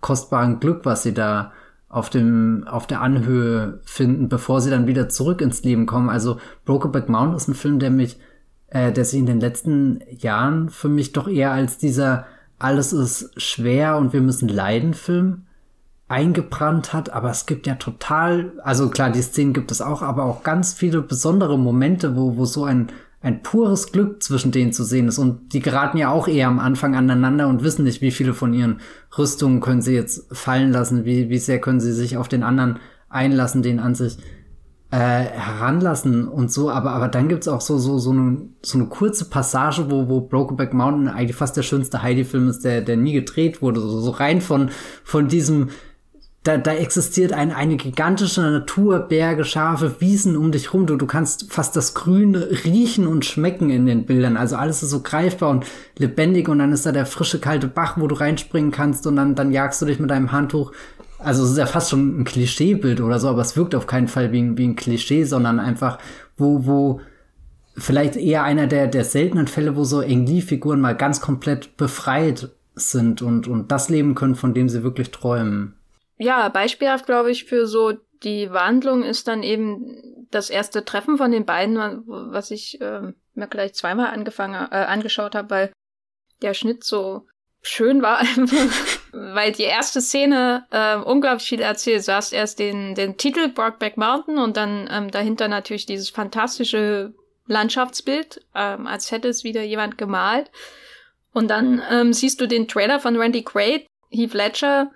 kostbaren 0.00 0.60
Glück, 0.60 0.84
was 0.84 1.02
sie 1.02 1.14
da 1.14 1.52
auf 1.88 2.10
dem 2.10 2.64
auf 2.66 2.86
der 2.86 3.00
Anhöhe 3.00 3.80
finden, 3.84 4.28
bevor 4.28 4.60
sie 4.60 4.70
dann 4.70 4.86
wieder 4.86 5.08
zurück 5.08 5.40
ins 5.40 5.62
Leben 5.62 5.86
kommen. 5.86 6.10
Also 6.10 6.38
Brokeback 6.64 7.08
Mountain 7.08 7.36
ist 7.36 7.48
ein 7.48 7.54
Film, 7.54 7.78
der 7.78 7.90
mich 7.90 8.18
äh, 8.68 8.92
der 8.92 9.04
sich 9.04 9.18
in 9.18 9.26
den 9.26 9.40
letzten 9.40 10.00
Jahren 10.10 10.68
für 10.70 10.88
mich 10.88 11.12
doch 11.12 11.28
eher 11.28 11.52
als 11.52 11.78
dieser 11.78 12.26
alles 12.58 12.92
ist 12.92 13.40
schwer 13.40 13.96
und 13.98 14.12
wir 14.12 14.20
müssen 14.20 14.48
leiden 14.48 14.94
Film 14.94 15.42
eingebrannt 16.08 16.92
hat, 16.92 17.10
aber 17.10 17.30
es 17.30 17.46
gibt 17.46 17.66
ja 17.66 17.74
total, 17.74 18.52
also 18.62 18.88
klar, 18.88 19.10
die 19.10 19.22
Szenen 19.22 19.52
gibt 19.52 19.72
es 19.72 19.80
auch, 19.80 20.02
aber 20.02 20.24
auch 20.24 20.42
ganz 20.42 20.72
viele 20.72 21.02
besondere 21.02 21.58
Momente, 21.58 22.16
wo, 22.16 22.36
wo 22.36 22.44
so 22.44 22.64
ein, 22.64 22.88
ein 23.22 23.42
pures 23.42 23.90
Glück 23.90 24.22
zwischen 24.22 24.52
denen 24.52 24.72
zu 24.72 24.84
sehen 24.84 25.08
ist. 25.08 25.18
Und 25.18 25.52
die 25.52 25.60
geraten 25.60 25.98
ja 25.98 26.10
auch 26.10 26.28
eher 26.28 26.46
am 26.46 26.60
Anfang 26.60 26.94
aneinander 26.94 27.48
und 27.48 27.64
wissen 27.64 27.84
nicht, 27.84 28.02
wie 28.02 28.12
viele 28.12 28.34
von 28.34 28.54
ihren 28.54 28.80
Rüstungen 29.18 29.60
können 29.60 29.82
sie 29.82 29.94
jetzt 29.94 30.26
fallen 30.30 30.70
lassen, 30.70 31.04
wie, 31.04 31.28
wie 31.28 31.38
sehr 31.38 31.60
können 31.60 31.80
sie 31.80 31.92
sich 31.92 32.16
auf 32.16 32.28
den 32.28 32.44
anderen 32.44 32.78
einlassen, 33.08 33.62
den 33.62 33.80
an 33.80 33.96
sich 33.96 34.18
äh, 34.90 34.96
heranlassen 34.96 36.28
und 36.28 36.52
so, 36.52 36.70
aber, 36.70 36.92
aber 36.92 37.08
dann 37.08 37.28
gibt's 37.28 37.48
auch 37.48 37.60
so, 37.60 37.76
so, 37.78 37.98
so, 37.98 38.10
eine, 38.10 38.42
so 38.62 38.78
eine 38.78 38.86
kurze 38.86 39.24
Passage, 39.24 39.90
wo, 39.90 40.08
wo 40.08 40.20
Brokeback 40.20 40.72
Mountain 40.72 41.08
eigentlich 41.08 41.36
fast 41.36 41.56
der 41.56 41.62
schönste 41.62 42.02
Heidi-Film 42.02 42.48
ist, 42.48 42.64
der, 42.64 42.82
der 42.82 42.96
nie 42.96 43.12
gedreht 43.12 43.62
wurde. 43.62 43.80
So, 43.80 44.00
so 44.00 44.10
rein 44.10 44.40
von, 44.40 44.70
von 45.02 45.26
diesem, 45.26 45.70
da, 46.46 46.56
da 46.56 46.72
existiert 46.72 47.32
ein, 47.32 47.50
eine 47.50 47.76
gigantische 47.76 48.40
Natur, 48.40 49.00
Berge, 49.00 49.44
Schafe, 49.44 50.00
Wiesen 50.00 50.36
um 50.36 50.52
dich 50.52 50.72
rum. 50.72 50.86
Du, 50.86 50.94
du 50.94 51.06
kannst 51.06 51.52
fast 51.52 51.74
das 51.74 51.94
Grüne 51.94 52.48
riechen 52.64 53.08
und 53.08 53.24
schmecken 53.24 53.70
in 53.70 53.86
den 53.86 54.06
Bildern. 54.06 54.36
Also 54.36 54.54
alles 54.54 54.84
ist 54.84 54.90
so 54.90 55.00
greifbar 55.00 55.50
und 55.50 55.66
lebendig 55.98 56.48
und 56.48 56.60
dann 56.60 56.72
ist 56.72 56.86
da 56.86 56.92
der 56.92 57.06
frische, 57.06 57.40
kalte 57.40 57.66
Bach, 57.66 57.96
wo 57.98 58.06
du 58.06 58.14
reinspringen 58.14 58.70
kannst 58.70 59.08
und 59.08 59.16
dann, 59.16 59.34
dann 59.34 59.50
jagst 59.50 59.82
du 59.82 59.86
dich 59.86 59.98
mit 59.98 60.10
deinem 60.10 60.30
Handtuch 60.30 60.70
also 61.18 61.44
es 61.44 61.52
ist 61.52 61.58
ja 61.58 61.66
fast 61.66 61.90
schon 61.90 62.20
ein 62.20 62.24
Klischeebild 62.24 63.00
oder 63.00 63.18
so, 63.18 63.28
aber 63.28 63.42
es 63.42 63.56
wirkt 63.56 63.74
auf 63.74 63.86
keinen 63.86 64.08
Fall 64.08 64.32
wie 64.32 64.40
ein, 64.40 64.58
wie 64.58 64.66
ein 64.66 64.76
Klischee, 64.76 65.24
sondern 65.24 65.60
einfach, 65.60 65.98
wo, 66.36 66.66
wo 66.66 67.00
vielleicht 67.76 68.16
eher 68.16 68.42
einer 68.42 68.66
der, 68.66 68.86
der 68.86 69.04
seltenen 69.04 69.48
Fälle, 69.48 69.76
wo 69.76 69.84
so 69.84 70.00
Engli-Figuren 70.00 70.80
mal 70.80 70.96
ganz 70.96 71.20
komplett 71.20 71.76
befreit 71.76 72.50
sind 72.74 73.22
und, 73.22 73.48
und 73.48 73.72
das 73.72 73.88
leben 73.88 74.14
können, 74.14 74.34
von 74.34 74.54
dem 74.54 74.68
sie 74.68 74.82
wirklich 74.82 75.10
träumen. 75.10 75.74
Ja, 76.18 76.48
beispielhaft, 76.48 77.06
glaube 77.06 77.30
ich, 77.30 77.44
für 77.44 77.66
so 77.66 77.92
die 78.22 78.50
Wandlung 78.50 79.02
ist 79.02 79.28
dann 79.28 79.42
eben 79.42 80.26
das 80.30 80.50
erste 80.50 80.84
Treffen 80.84 81.18
von 81.18 81.30
den 81.30 81.44
beiden, 81.44 82.02
was 82.06 82.50
ich 82.50 82.80
äh, 82.80 83.12
mir 83.34 83.46
gleich 83.46 83.74
zweimal 83.74 84.12
angefangen, 84.12 84.68
äh, 84.70 84.76
angeschaut 84.76 85.34
habe, 85.34 85.50
weil 85.50 85.72
der 86.42 86.54
Schnitt 86.54 86.84
so 86.84 87.26
schön 87.66 88.02
war 88.02 88.22
weil 89.12 89.52
die 89.52 89.62
erste 89.62 90.00
Szene 90.00 90.66
äh, 90.70 90.96
unglaublich 90.96 91.48
viel 91.48 91.60
erzählt. 91.60 92.06
Du 92.06 92.12
hast 92.12 92.32
erst 92.32 92.58
den, 92.58 92.94
den 92.94 93.16
Titel 93.16 93.48
Brockback 93.48 93.96
Mountain 93.96 94.38
und 94.38 94.56
dann 94.56 94.88
ähm, 94.90 95.10
dahinter 95.10 95.48
natürlich 95.48 95.86
dieses 95.86 96.10
fantastische 96.10 97.14
Landschaftsbild, 97.46 98.44
ähm, 98.54 98.86
als 98.86 99.10
hätte 99.10 99.28
es 99.28 99.44
wieder 99.44 99.62
jemand 99.62 99.98
gemalt. 99.98 100.50
Und 101.32 101.48
dann 101.48 101.82
ähm, 101.90 102.12
siehst 102.12 102.40
du 102.40 102.46
den 102.46 102.68
Trailer 102.68 103.00
von 103.00 103.16
Randy 103.16 103.42
Quaid. 103.42 103.86
Heath 104.10 104.34
Ledger 104.34 104.90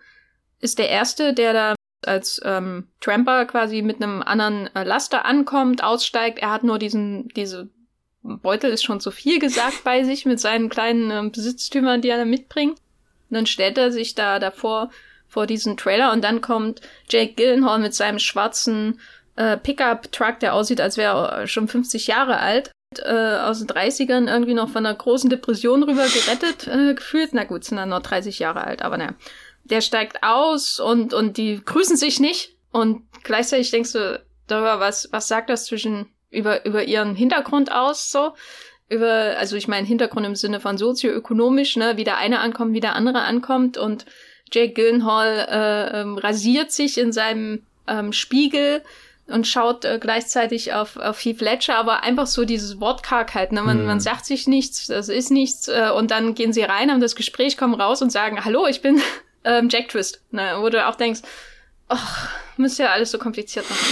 ist 0.61 0.79
der 0.79 0.89
Erste, 0.89 1.35
der 1.35 1.53
da 1.53 1.75
als 2.07 2.41
ähm, 2.45 2.89
Tramper 3.01 3.45
quasi 3.45 3.83
mit 3.83 4.03
einem 4.03 4.23
anderen 4.23 4.75
äh, 4.75 4.85
Laster 4.85 5.25
ankommt, 5.25 5.83
aussteigt. 5.85 6.39
Er 6.39 6.51
hat 6.51 6.64
nur 6.64 6.79
diesen, 6.79 7.29
diese 7.29 7.68
Beutel 8.23 8.71
ist 8.71 8.85
schon 8.85 9.01
zu 9.01 9.11
viel 9.11 9.39
gesagt 9.39 9.85
bei 9.85 10.05
sich 10.05 10.27
mit 10.27 10.41
seinen 10.41 10.68
kleinen 10.68 11.11
äh, 11.11 11.31
Besitztümern, 11.31 12.03
die 12.03 12.09
er 12.09 12.18
da 12.18 12.25
mitbringt. 12.25 12.79
Und 13.31 13.37
dann 13.37 13.47
stellt 13.47 13.79
er 13.79 13.93
sich 13.93 14.14
da 14.14 14.39
davor 14.39 14.91
vor 15.29 15.47
diesen 15.47 15.77
Trailer 15.77 16.12
und 16.12 16.23
dann 16.23 16.41
kommt 16.41 16.81
Jake 17.09 17.35
Gyllenhaal 17.35 17.79
mit 17.79 17.95
seinem 17.95 18.18
schwarzen 18.18 19.01
äh, 19.37 19.57
Pickup-Truck, 19.57 20.41
der 20.41 20.55
aussieht, 20.55 20.81
als 20.81 20.97
wäre 20.97 21.29
er 21.31 21.47
schon 21.47 21.68
50 21.68 22.09
Jahre 22.09 22.41
alt, 22.41 22.73
äh, 22.99 23.37
aus 23.37 23.61
den 23.61 23.68
30ern 23.68 24.29
irgendwie 24.29 24.55
noch 24.55 24.68
von 24.68 24.85
einer 24.85 24.97
großen 24.97 25.31
Depression 25.31 25.85
rüber 25.85 26.07
gerettet 26.07 26.66
äh, 26.66 26.95
gefühlt. 26.95 27.31
Na 27.33 27.45
gut, 27.45 27.64
sind 27.64 27.77
dann 27.77 27.91
noch 27.91 28.03
30 28.03 28.41
Jahre 28.41 28.64
alt, 28.64 28.83
aber 28.83 28.99
naja. 28.99 29.14
Der 29.64 29.83
steigt 29.83 30.25
aus 30.25 30.81
und, 30.81 31.14
und 31.14 31.37
die 31.37 31.62
grüßen 31.64 31.97
sich 31.97 32.18
nicht 32.18 32.57
und 32.73 33.03
gleichzeitig 33.23 33.71
denkst 33.71 33.93
du 33.93 34.21
darüber, 34.49 34.81
was, 34.81 35.09
was 35.12 35.29
sagt 35.29 35.49
das 35.49 35.66
zwischen 35.66 36.07
über, 36.31 36.64
über 36.64 36.85
ihren 36.85 37.14
Hintergrund 37.14 37.72
aus, 37.72 38.11
so 38.11 38.33
über, 38.89 39.37
also 39.39 39.57
ich 39.57 39.68
meine 39.68 39.87
Hintergrund 39.87 40.26
im 40.26 40.35
Sinne 40.35 40.61
von 40.61 40.76
sozioökonomisch, 40.76 41.76
ne, 41.76 41.97
wie 41.97 42.05
der 42.05 42.18
eine 42.18 42.41
ankommt, 42.41 42.74
wie 42.74 42.81
der 42.81 42.97
andere 42.97 43.20
ankommt 43.20 43.78
und 43.78 44.05
Jake 44.53 44.74
Gyllenhaal 44.74 45.47
äh, 45.49 46.01
ähm, 46.01 46.18
rasiert 46.18 46.72
sich 46.72 46.99
in 46.99 47.12
seinem 47.12 47.62
ähm, 47.87 48.12
Spiegel 48.12 48.83
und 49.28 49.47
schaut 49.47 49.85
äh, 49.85 49.99
gleichzeitig 50.01 50.72
auf, 50.72 50.97
auf 50.97 51.24
Heath 51.24 51.41
Ledger, 51.41 51.76
aber 51.76 52.03
einfach 52.03 52.26
so 52.26 52.45
dieses 52.45 52.81
Wortkargheit, 52.81 53.53
ne? 53.53 53.62
Man, 53.62 53.81
mhm. 53.81 53.87
man 53.87 54.01
sagt 54.01 54.26
sich 54.26 54.49
nichts, 54.49 54.89
das 54.89 55.09
ist 55.09 55.31
nichts 55.31 55.68
äh, 55.68 55.91
und 55.95 56.11
dann 56.11 56.35
gehen 56.35 56.53
sie 56.53 56.62
rein, 56.62 56.91
haben 56.91 57.01
das 57.01 57.14
Gespräch, 57.14 57.57
kommen 57.57 57.81
raus 57.81 58.03
und 58.03 58.11
sagen, 58.11 58.45
hallo, 58.45 58.66
ich 58.66 58.83
bin 58.83 59.01
ähm, 59.45 59.68
Jack 59.70 59.89
Twist, 59.89 60.20
ne? 60.33 60.57
Wo 60.59 60.68
du 60.68 60.85
auch 60.85 60.97
denkst, 60.97 61.20
ach, 61.89 62.28
müsste 62.57 62.85
ja 62.85 62.91
alles 62.91 63.12
so 63.12 63.18
kompliziert 63.18 63.70
machen. 63.70 63.87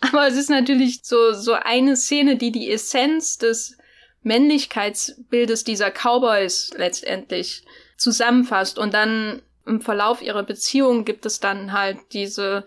Aber 0.00 0.26
es 0.26 0.36
ist 0.36 0.50
natürlich 0.50 1.00
so, 1.02 1.32
so 1.32 1.52
eine 1.52 1.96
Szene, 1.96 2.36
die 2.36 2.52
die 2.52 2.70
Essenz 2.70 3.38
des 3.38 3.76
Männlichkeitsbildes 4.22 5.64
dieser 5.64 5.90
Cowboys 5.90 6.70
letztendlich 6.76 7.64
zusammenfasst. 7.96 8.78
Und 8.78 8.94
dann 8.94 9.42
im 9.66 9.80
Verlauf 9.80 10.22
ihrer 10.22 10.42
Beziehung 10.42 11.04
gibt 11.04 11.26
es 11.26 11.40
dann 11.40 11.72
halt 11.72 11.98
diese 12.12 12.66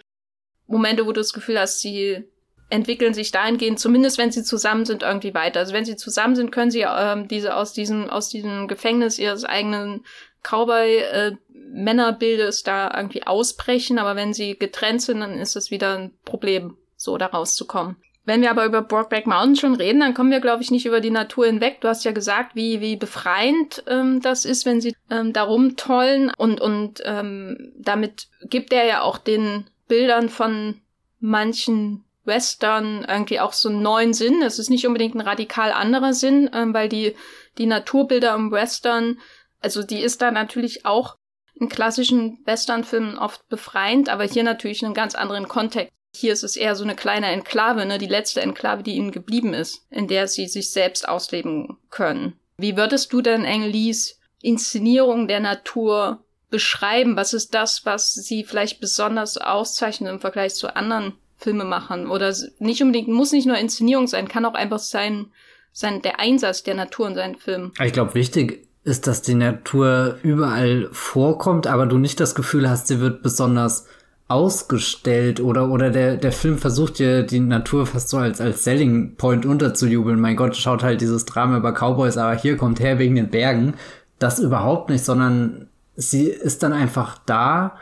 Momente, 0.67 1.05
wo 1.05 1.11
du 1.11 1.21
das 1.21 1.33
Gefühl 1.33 1.59
hast, 1.59 1.81
sie 1.81 2.23
entwickeln 2.69 3.13
sich 3.13 3.31
dahingehend, 3.31 3.79
zumindest 3.79 4.17
wenn 4.17 4.31
sie 4.31 4.43
zusammen 4.43 4.85
sind, 4.85 5.03
irgendwie 5.03 5.35
weiter. 5.35 5.59
Also 5.59 5.73
wenn 5.73 5.85
sie 5.85 5.95
zusammen 5.95 6.35
sind, 6.35 6.51
können 6.51 6.71
sie 6.71 6.83
ähm, 6.87 7.27
diese 7.27 7.55
aus 7.55 7.73
diesem, 7.73 8.09
aus 8.09 8.29
diesem 8.29 8.67
Gefängnis 8.67 9.19
ihres 9.19 9.45
eigenen 9.45 10.03
Cowboy-Männerbildes 10.41 12.61
äh, 12.61 12.65
da 12.65 12.91
irgendwie 12.95 13.27
ausbrechen, 13.27 13.99
aber 13.99 14.15
wenn 14.15 14.33
sie 14.33 14.57
getrennt 14.57 15.03
sind, 15.03 15.19
dann 15.19 15.37
ist 15.39 15.55
es 15.55 15.69
wieder 15.71 15.97
ein 15.97 16.11
Problem, 16.25 16.77
so 17.03 17.17
da 17.17 17.27
rauszukommen. 17.27 17.97
Wenn 18.25 18.41
wir 18.41 18.51
aber 18.51 18.65
über 18.65 18.81
Brokeback 18.81 19.27
Mountain 19.27 19.57
schon 19.57 19.75
reden, 19.75 19.99
dann 19.99 20.13
kommen 20.13 20.31
wir, 20.31 20.39
glaube 20.39 20.63
ich, 20.63 20.71
nicht 20.71 20.85
über 20.85 21.01
die 21.01 21.11
Natur 21.11 21.45
hinweg. 21.45 21.81
Du 21.81 21.89
hast 21.89 22.05
ja 22.05 22.13
gesagt, 22.13 22.55
wie, 22.55 22.79
wie 22.79 22.95
befreiend 22.95 23.83
ähm, 23.87 24.21
das 24.21 24.45
ist, 24.45 24.65
wenn 24.65 24.79
sie 24.79 24.95
ähm, 25.09 25.33
darum 25.33 25.75
tollen. 25.75 26.31
Und, 26.37 26.61
und 26.61 27.01
ähm, 27.03 27.73
damit 27.77 28.27
gibt 28.43 28.71
er 28.71 28.85
ja 28.85 29.01
auch 29.01 29.17
den 29.17 29.65
Bildern 29.89 30.29
von 30.29 30.79
manchen 31.19 32.05
Western 32.23 33.05
irgendwie 33.07 33.41
auch 33.41 33.51
so 33.51 33.67
einen 33.67 33.81
neuen 33.81 34.13
Sinn. 34.13 34.41
Es 34.41 34.57
ist 34.57 34.69
nicht 34.69 34.87
unbedingt 34.87 35.15
ein 35.15 35.21
radikal 35.21 35.73
anderer 35.73 36.13
Sinn, 36.13 36.49
ähm, 36.53 36.73
weil 36.73 36.87
die, 36.87 37.15
die 37.57 37.65
Naturbilder 37.65 38.33
im 38.35 38.51
Western, 38.51 39.19
also 39.59 39.83
die 39.83 39.99
ist 39.99 40.21
da 40.21 40.31
natürlich 40.31 40.85
auch 40.85 41.17
in 41.55 41.67
klassischen 41.67 42.39
Westernfilmen 42.45 43.17
oft 43.17 43.47
befreiend, 43.49 44.07
aber 44.07 44.23
hier 44.23 44.43
natürlich 44.43 44.81
in 44.81 44.87
einem 44.87 44.95
ganz 44.95 45.13
anderen 45.15 45.49
Kontext. 45.49 45.93
Hier 46.15 46.33
ist 46.33 46.43
es 46.43 46.55
eher 46.55 46.75
so 46.75 46.83
eine 46.83 46.95
kleine 46.95 47.27
Enklave, 47.27 47.85
ne, 47.85 47.97
die 47.97 48.07
letzte 48.07 48.41
Enklave, 48.41 48.83
die 48.83 48.95
ihnen 48.95 49.11
geblieben 49.11 49.53
ist, 49.53 49.85
in 49.89 50.07
der 50.07 50.27
sie 50.27 50.47
sich 50.47 50.71
selbst 50.71 51.07
ausleben 51.07 51.77
können. 51.89 52.33
Wie 52.57 52.77
würdest 52.77 53.11
du 53.13 53.21
denn 53.21 53.45
Englis 53.45 54.19
Inszenierung 54.41 55.27
der 55.27 55.39
Natur 55.39 56.23
beschreiben? 56.49 57.15
Was 57.15 57.33
ist 57.33 57.53
das, 57.55 57.85
was 57.85 58.13
sie 58.13 58.43
vielleicht 58.43 58.79
besonders 58.79 59.37
auszeichnet 59.37 60.11
im 60.11 60.19
Vergleich 60.19 60.53
zu 60.53 60.75
anderen 60.75 61.13
Filmemachern? 61.37 62.07
Oder 62.07 62.35
nicht 62.59 62.83
unbedingt, 62.83 63.07
muss 63.07 63.31
nicht 63.31 63.47
nur 63.47 63.57
Inszenierung 63.57 64.07
sein, 64.07 64.27
kann 64.27 64.45
auch 64.45 64.53
einfach 64.53 64.79
sein, 64.79 65.31
sein 65.71 66.01
der 66.03 66.19
Einsatz 66.19 66.61
der 66.61 66.75
Natur 66.75 67.07
in 67.07 67.15
seinen 67.15 67.35
Filmen. 67.35 67.71
Ich 67.83 67.93
glaube, 67.93 68.13
wichtig 68.13 68.67
ist, 68.83 69.07
dass 69.07 69.21
die 69.21 69.33
Natur 69.33 70.19
überall 70.21 70.89
vorkommt, 70.91 71.67
aber 71.67 71.85
du 71.85 71.97
nicht 71.97 72.19
das 72.19 72.35
Gefühl 72.35 72.69
hast, 72.69 72.87
sie 72.87 72.99
wird 72.99 73.23
besonders 73.23 73.87
ausgestellt 74.33 75.39
oder, 75.39 75.69
oder 75.69 75.91
der, 75.91 76.17
der 76.17 76.31
Film 76.31 76.57
versucht 76.57 76.97
ja 76.97 77.21
die 77.21 77.39
Natur 77.39 77.85
fast 77.85 78.09
so 78.09 78.17
als, 78.17 78.41
als 78.41 78.63
Selling 78.63 79.15
Point 79.15 79.45
unterzujubeln. 79.45 80.19
Mein 80.19 80.35
Gott, 80.35 80.57
schaut 80.57 80.81
halt 80.81 81.01
dieses 81.01 81.25
Drama 81.25 81.57
über 81.57 81.71
Cowboys, 81.71 82.17
aber 82.17 82.35
hier 82.35 82.57
kommt 82.57 82.79
her 82.79 82.97
wegen 82.97 83.15
den 83.15 83.29
Bergen. 83.29 83.75
Das 84.17 84.39
überhaupt 84.39 84.89
nicht, 84.89 85.05
sondern 85.05 85.67
sie 85.95 86.25
ist 86.25 86.63
dann 86.63 86.73
einfach 86.73 87.19
da 87.27 87.77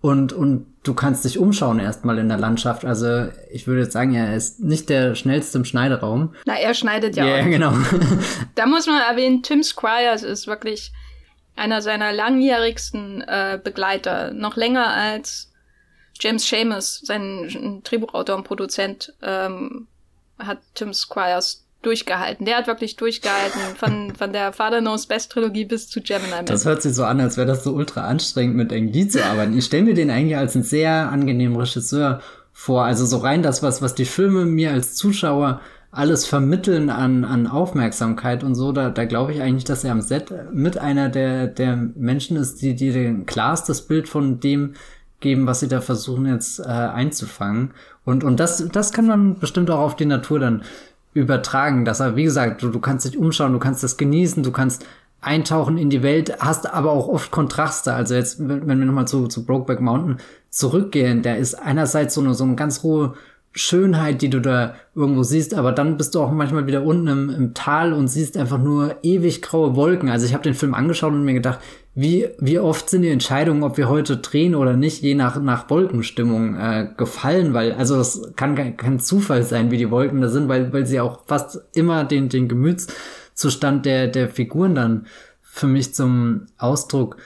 und, 0.00 0.32
und 0.32 0.66
du 0.84 0.94
kannst 0.94 1.24
dich 1.24 1.40
umschauen 1.40 1.80
erstmal 1.80 2.18
in 2.18 2.28
der 2.28 2.38
Landschaft. 2.38 2.84
Also 2.84 3.26
ich 3.50 3.66
würde 3.66 3.82
jetzt 3.82 3.92
sagen, 3.92 4.14
er 4.14 4.36
ist 4.36 4.60
nicht 4.60 4.88
der 4.88 5.16
schnellste 5.16 5.58
im 5.58 5.64
Schneideraum. 5.64 6.36
Na, 6.44 6.54
er 6.54 6.74
schneidet 6.74 7.16
ja 7.16 7.24
yeah, 7.24 7.34
auch. 7.34 7.38
Ja, 7.38 7.48
genau. 7.50 7.72
da 8.54 8.66
muss 8.66 8.86
man 8.86 9.00
erwähnen, 9.10 9.42
Tim 9.42 9.64
Squires 9.64 10.22
ist 10.22 10.46
wirklich 10.46 10.92
einer 11.56 11.82
seiner 11.82 12.12
langjährigsten 12.12 13.22
äh, 13.22 13.58
Begleiter. 13.62 14.32
Noch 14.32 14.56
länger 14.56 14.86
als 14.86 15.50
James 16.20 16.48
Seamus, 16.48 17.00
sein 17.04 17.80
Drehbuchautor 17.84 18.36
und 18.36 18.44
Produzent, 18.44 19.14
ähm, 19.22 19.86
hat 20.38 20.58
Tim 20.74 20.92
Squires 20.92 21.64
durchgehalten. 21.82 22.44
Der 22.44 22.56
hat 22.56 22.66
wirklich 22.66 22.96
durchgehalten, 22.96 23.60
von, 23.76 24.14
von 24.14 24.32
der 24.32 24.52
Father 24.52 24.80
Knows 24.80 25.06
Best 25.06 25.32
Trilogie 25.32 25.64
bis 25.64 25.88
zu 25.88 26.00
Gemini. 26.00 26.44
Das 26.44 26.64
hört 26.64 26.82
sich 26.82 26.94
so 26.94 27.04
an, 27.04 27.20
als 27.20 27.36
wäre 27.36 27.46
das 27.46 27.64
so 27.64 27.72
ultra 27.72 28.02
anstrengend, 28.02 28.56
mit 28.56 28.72
Ang 28.72 28.92
zu 29.08 29.24
arbeiten. 29.24 29.56
Ich 29.56 29.66
stelle 29.66 29.84
mir 29.84 29.94
den 29.94 30.10
eigentlich 30.10 30.36
als 30.36 30.54
einen 30.54 30.64
sehr 30.64 31.10
angenehmen 31.10 31.56
Regisseur 31.56 32.20
vor. 32.52 32.84
Also 32.84 33.06
so 33.06 33.18
rein 33.18 33.42
das, 33.42 33.62
was, 33.62 33.82
was 33.82 33.94
die 33.94 34.04
Filme 34.04 34.46
mir 34.46 34.72
als 34.72 34.94
Zuschauer 34.94 35.60
alles 35.92 36.26
vermitteln 36.26 36.90
an, 36.90 37.24
an 37.24 37.46
Aufmerksamkeit 37.46 38.44
und 38.44 38.54
so, 38.54 38.72
da, 38.72 38.90
da 38.90 39.06
glaube 39.06 39.32
ich 39.32 39.40
eigentlich, 39.40 39.64
dass 39.64 39.82
er 39.82 39.92
am 39.92 40.02
Set 40.02 40.30
mit 40.52 40.76
einer 40.76 41.08
der, 41.08 41.46
der 41.46 41.76
Menschen 41.76 42.36
ist, 42.36 42.60
die, 42.60 42.74
die 42.74 42.92
den 42.92 43.24
klarstes 43.24 43.82
Bild 43.82 44.08
von 44.08 44.40
dem 44.40 44.74
geben, 45.26 45.46
was 45.46 45.60
sie 45.60 45.68
da 45.68 45.80
versuchen 45.80 46.26
jetzt 46.26 46.60
äh, 46.60 46.64
einzufangen. 46.64 47.72
Und, 48.04 48.22
und 48.22 48.38
das, 48.38 48.68
das 48.68 48.92
kann 48.92 49.06
man 49.06 49.38
bestimmt 49.38 49.70
auch 49.70 49.80
auf 49.80 49.96
die 49.96 50.06
Natur 50.06 50.38
dann 50.38 50.62
übertragen, 51.14 51.84
dass 51.84 52.00
er, 52.00 52.14
wie 52.14 52.24
gesagt, 52.24 52.62
du, 52.62 52.68
du 52.68 52.78
kannst 52.78 53.06
dich 53.06 53.18
umschauen, 53.18 53.52
du 53.52 53.58
kannst 53.58 53.82
das 53.82 53.96
genießen, 53.96 54.42
du 54.42 54.52
kannst 54.52 54.86
eintauchen 55.20 55.78
in 55.78 55.90
die 55.90 56.02
Welt, 56.02 56.36
hast 56.38 56.72
aber 56.72 56.92
auch 56.92 57.08
oft 57.08 57.32
Kontraste. 57.32 57.92
Also 57.92 58.14
jetzt, 58.14 58.38
wenn 58.38 58.66
wir 58.66 58.76
nochmal 58.76 59.08
zu, 59.08 59.26
zu 59.26 59.44
Brokeback 59.44 59.80
Mountain 59.80 60.18
zurückgehen, 60.50 61.22
der 61.22 61.38
ist 61.38 61.54
einerseits 61.54 62.14
so 62.14 62.20
eine, 62.20 62.34
so 62.34 62.44
eine 62.44 62.54
ganz 62.54 62.82
hohe 62.84 63.14
Schönheit, 63.52 64.20
die 64.22 64.30
du 64.30 64.40
da 64.40 64.74
irgendwo 64.94 65.22
siehst, 65.22 65.54
aber 65.54 65.72
dann 65.72 65.96
bist 65.96 66.14
du 66.14 66.20
auch 66.20 66.30
manchmal 66.30 66.66
wieder 66.66 66.84
unten 66.84 67.08
im, 67.08 67.30
im 67.30 67.54
Tal 67.54 67.94
und 67.94 68.06
siehst 68.06 68.36
einfach 68.36 68.58
nur 68.58 68.96
ewig 69.02 69.42
graue 69.42 69.74
Wolken. 69.74 70.10
Also 70.10 70.26
ich 70.26 70.34
habe 70.34 70.44
den 70.44 70.54
Film 70.54 70.74
angeschaut 70.74 71.12
und 71.12 71.24
mir 71.24 71.34
gedacht, 71.34 71.58
wie, 71.98 72.28
wie 72.38 72.58
oft 72.58 72.90
sind 72.90 73.02
die 73.02 73.08
Entscheidungen, 73.08 73.62
ob 73.62 73.78
wir 73.78 73.88
heute 73.88 74.18
drehen 74.18 74.54
oder 74.54 74.76
nicht, 74.76 75.02
je 75.02 75.14
nach, 75.14 75.40
nach 75.40 75.70
Wolkenstimmung 75.70 76.54
äh, 76.54 76.90
gefallen, 76.94 77.54
weil, 77.54 77.72
also 77.72 77.96
das 77.96 78.34
kann 78.36 78.76
kein 78.76 79.00
Zufall 79.00 79.42
sein, 79.44 79.70
wie 79.70 79.78
die 79.78 79.90
Wolken 79.90 80.20
da 80.20 80.28
sind, 80.28 80.46
weil, 80.46 80.74
weil 80.74 80.84
sie 80.84 81.00
auch 81.00 81.24
fast 81.26 81.58
immer 81.74 82.04
den, 82.04 82.28
den 82.28 82.48
Gemütszustand 82.48 83.86
der, 83.86 84.08
der 84.08 84.28
Figuren 84.28 84.74
dann 84.74 85.06
für 85.40 85.66
mich 85.68 85.94
zum 85.94 86.42
Ausdruck 86.58 87.16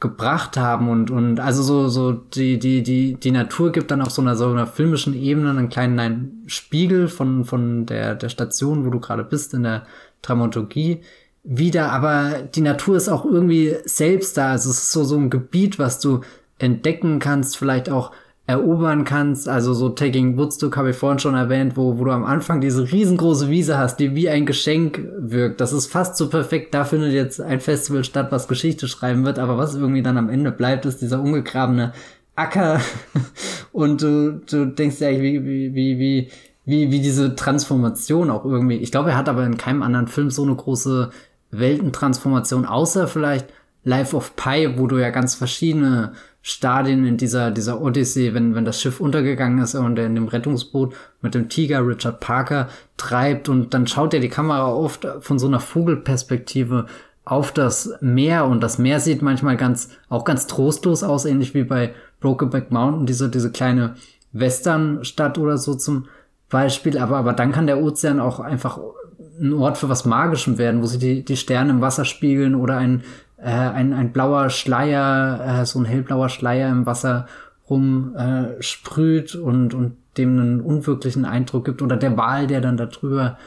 gebracht 0.00 0.56
haben. 0.56 0.88
Und 0.88 1.12
und 1.12 1.38
also 1.38 1.62
so 1.62 1.88
so 1.88 2.10
die 2.10 2.58
die 2.58 2.82
die 2.82 3.14
die 3.14 3.30
Natur 3.30 3.70
gibt 3.70 3.92
dann 3.92 4.02
auf 4.02 4.10
so 4.10 4.20
einer 4.20 4.34
so 4.34 4.50
einer 4.50 4.66
filmischen 4.66 5.14
Ebene 5.14 5.50
einen 5.50 5.68
kleinen 5.68 5.98
einen 6.00 6.42
Spiegel 6.48 7.06
von 7.06 7.44
von 7.44 7.86
der 7.86 8.16
der 8.16 8.28
Station, 8.28 8.84
wo 8.84 8.90
du 8.90 8.98
gerade 8.98 9.22
bist 9.22 9.54
in 9.54 9.62
der 9.62 9.86
Dramaturgie 10.20 11.00
wieder, 11.46 11.92
aber 11.92 12.42
die 12.54 12.60
Natur 12.60 12.96
ist 12.96 13.08
auch 13.08 13.24
irgendwie 13.24 13.76
selbst 13.84 14.36
da. 14.36 14.50
Also 14.50 14.70
es 14.70 14.78
ist 14.78 14.92
so 14.92 15.04
so 15.04 15.16
ein 15.16 15.30
Gebiet, 15.30 15.78
was 15.78 16.00
du 16.00 16.20
entdecken 16.58 17.20
kannst, 17.20 17.56
vielleicht 17.56 17.88
auch 17.88 18.10
erobern 18.48 19.04
kannst. 19.04 19.48
Also 19.48 19.72
so 19.72 19.88
Taking 19.88 20.36
Woodstock 20.36 20.76
habe 20.76 20.90
ich 20.90 20.96
vorhin 20.96 21.20
schon 21.20 21.34
erwähnt, 21.34 21.76
wo, 21.76 21.98
wo 21.98 22.04
du 22.04 22.10
am 22.10 22.24
Anfang 22.24 22.60
diese 22.60 22.90
riesengroße 22.90 23.48
Wiese 23.48 23.78
hast, 23.78 23.98
die 23.98 24.14
wie 24.14 24.28
ein 24.28 24.46
Geschenk 24.46 25.06
wirkt. 25.18 25.60
Das 25.60 25.72
ist 25.72 25.86
fast 25.86 26.16
so 26.16 26.28
perfekt. 26.28 26.74
Da 26.74 26.84
findet 26.84 27.12
jetzt 27.12 27.40
ein 27.40 27.60
Festival 27.60 28.04
statt, 28.04 28.28
was 28.30 28.48
Geschichte 28.48 28.88
schreiben 28.88 29.24
wird, 29.24 29.38
aber 29.38 29.56
was 29.56 29.74
irgendwie 29.74 30.02
dann 30.02 30.18
am 30.18 30.30
Ende 30.30 30.50
bleibt, 30.50 30.84
ist 30.84 31.00
dieser 31.00 31.20
ungegrabene 31.20 31.92
Acker. 32.34 32.80
Und 33.72 34.02
du, 34.02 34.40
du 34.48 34.66
denkst 34.66 35.00
ja, 35.00 35.10
wie, 35.10 35.44
wie, 35.44 35.74
wie, 35.74 35.98
wie, 35.98 36.28
wie, 36.64 36.90
wie 36.90 37.00
diese 37.00 37.34
Transformation 37.34 38.30
auch 38.30 38.44
irgendwie. 38.44 38.76
Ich 38.76 38.90
glaube, 38.90 39.10
er 39.10 39.16
hat 39.16 39.28
aber 39.28 39.44
in 39.44 39.56
keinem 39.56 39.82
anderen 39.82 40.08
Film 40.08 40.30
so 40.30 40.42
eine 40.42 40.54
große 40.54 41.10
Weltentransformation, 41.58 42.66
außer 42.66 43.08
vielleicht 43.08 43.46
Life 43.84 44.16
of 44.16 44.34
Pi, 44.36 44.74
wo 44.76 44.86
du 44.86 44.98
ja 44.98 45.10
ganz 45.10 45.36
verschiedene 45.36 46.12
Stadien 46.42 47.04
in 47.06 47.16
dieser, 47.16 47.50
dieser 47.50 47.80
Odyssee, 47.80 48.34
wenn, 48.34 48.54
wenn 48.54 48.64
das 48.64 48.80
Schiff 48.80 49.00
untergegangen 49.00 49.58
ist 49.58 49.74
und 49.74 49.98
er 49.98 50.06
in 50.06 50.14
dem 50.14 50.28
Rettungsboot 50.28 50.94
mit 51.20 51.34
dem 51.34 51.48
Tiger 51.48 51.86
Richard 51.86 52.20
Parker 52.20 52.68
treibt 52.96 53.48
und 53.48 53.74
dann 53.74 53.86
schaut 53.86 54.14
er 54.14 54.20
die 54.20 54.28
Kamera 54.28 54.72
oft 54.72 55.06
von 55.20 55.38
so 55.38 55.46
einer 55.46 55.60
Vogelperspektive 55.60 56.86
auf 57.24 57.52
das 57.52 57.94
Meer 58.00 58.46
und 58.46 58.60
das 58.60 58.78
Meer 58.78 59.00
sieht 59.00 59.22
manchmal 59.22 59.56
ganz, 59.56 59.90
auch 60.08 60.24
ganz 60.24 60.46
trostlos 60.46 61.02
aus, 61.02 61.24
ähnlich 61.24 61.54
wie 61.54 61.64
bei 61.64 61.94
Brokeback 62.20 62.70
Mountain, 62.70 63.06
diese, 63.06 63.28
diese 63.28 63.50
kleine 63.50 63.96
Westernstadt 64.32 65.38
oder 65.38 65.58
so 65.58 65.74
zum 65.74 66.06
Beispiel, 66.48 66.98
aber, 66.98 67.16
aber 67.16 67.32
dann 67.32 67.52
kann 67.52 67.66
der 67.66 67.82
Ozean 67.82 68.20
auch 68.20 68.38
einfach 68.38 68.78
ein 69.40 69.52
Ort 69.52 69.78
für 69.78 69.88
was 69.88 70.04
Magischem 70.04 70.58
werden, 70.58 70.82
wo 70.82 70.86
sie 70.86 70.98
die, 70.98 71.24
die 71.24 71.36
Sterne 71.36 71.70
im 71.70 71.80
Wasser 71.80 72.04
spiegeln 72.04 72.54
oder 72.54 72.76
ein 72.76 73.02
äh, 73.38 73.50
ein, 73.50 73.92
ein 73.92 74.12
blauer 74.12 74.50
Schleier, 74.50 75.60
äh, 75.60 75.66
so 75.66 75.78
ein 75.78 75.84
hellblauer 75.84 76.28
Schleier 76.28 76.70
im 76.70 76.86
Wasser 76.86 77.26
rumsprüht 77.68 79.34
äh, 79.34 79.38
und, 79.38 79.74
und 79.74 79.96
dem 80.16 80.38
einen 80.38 80.60
unwirklichen 80.60 81.24
Eindruck 81.24 81.66
gibt 81.66 81.82
oder 81.82 81.96
der 81.96 82.16
Wal, 82.16 82.46
der 82.46 82.60
dann 82.60 82.76
da 82.76 82.86
drüber 82.86 83.38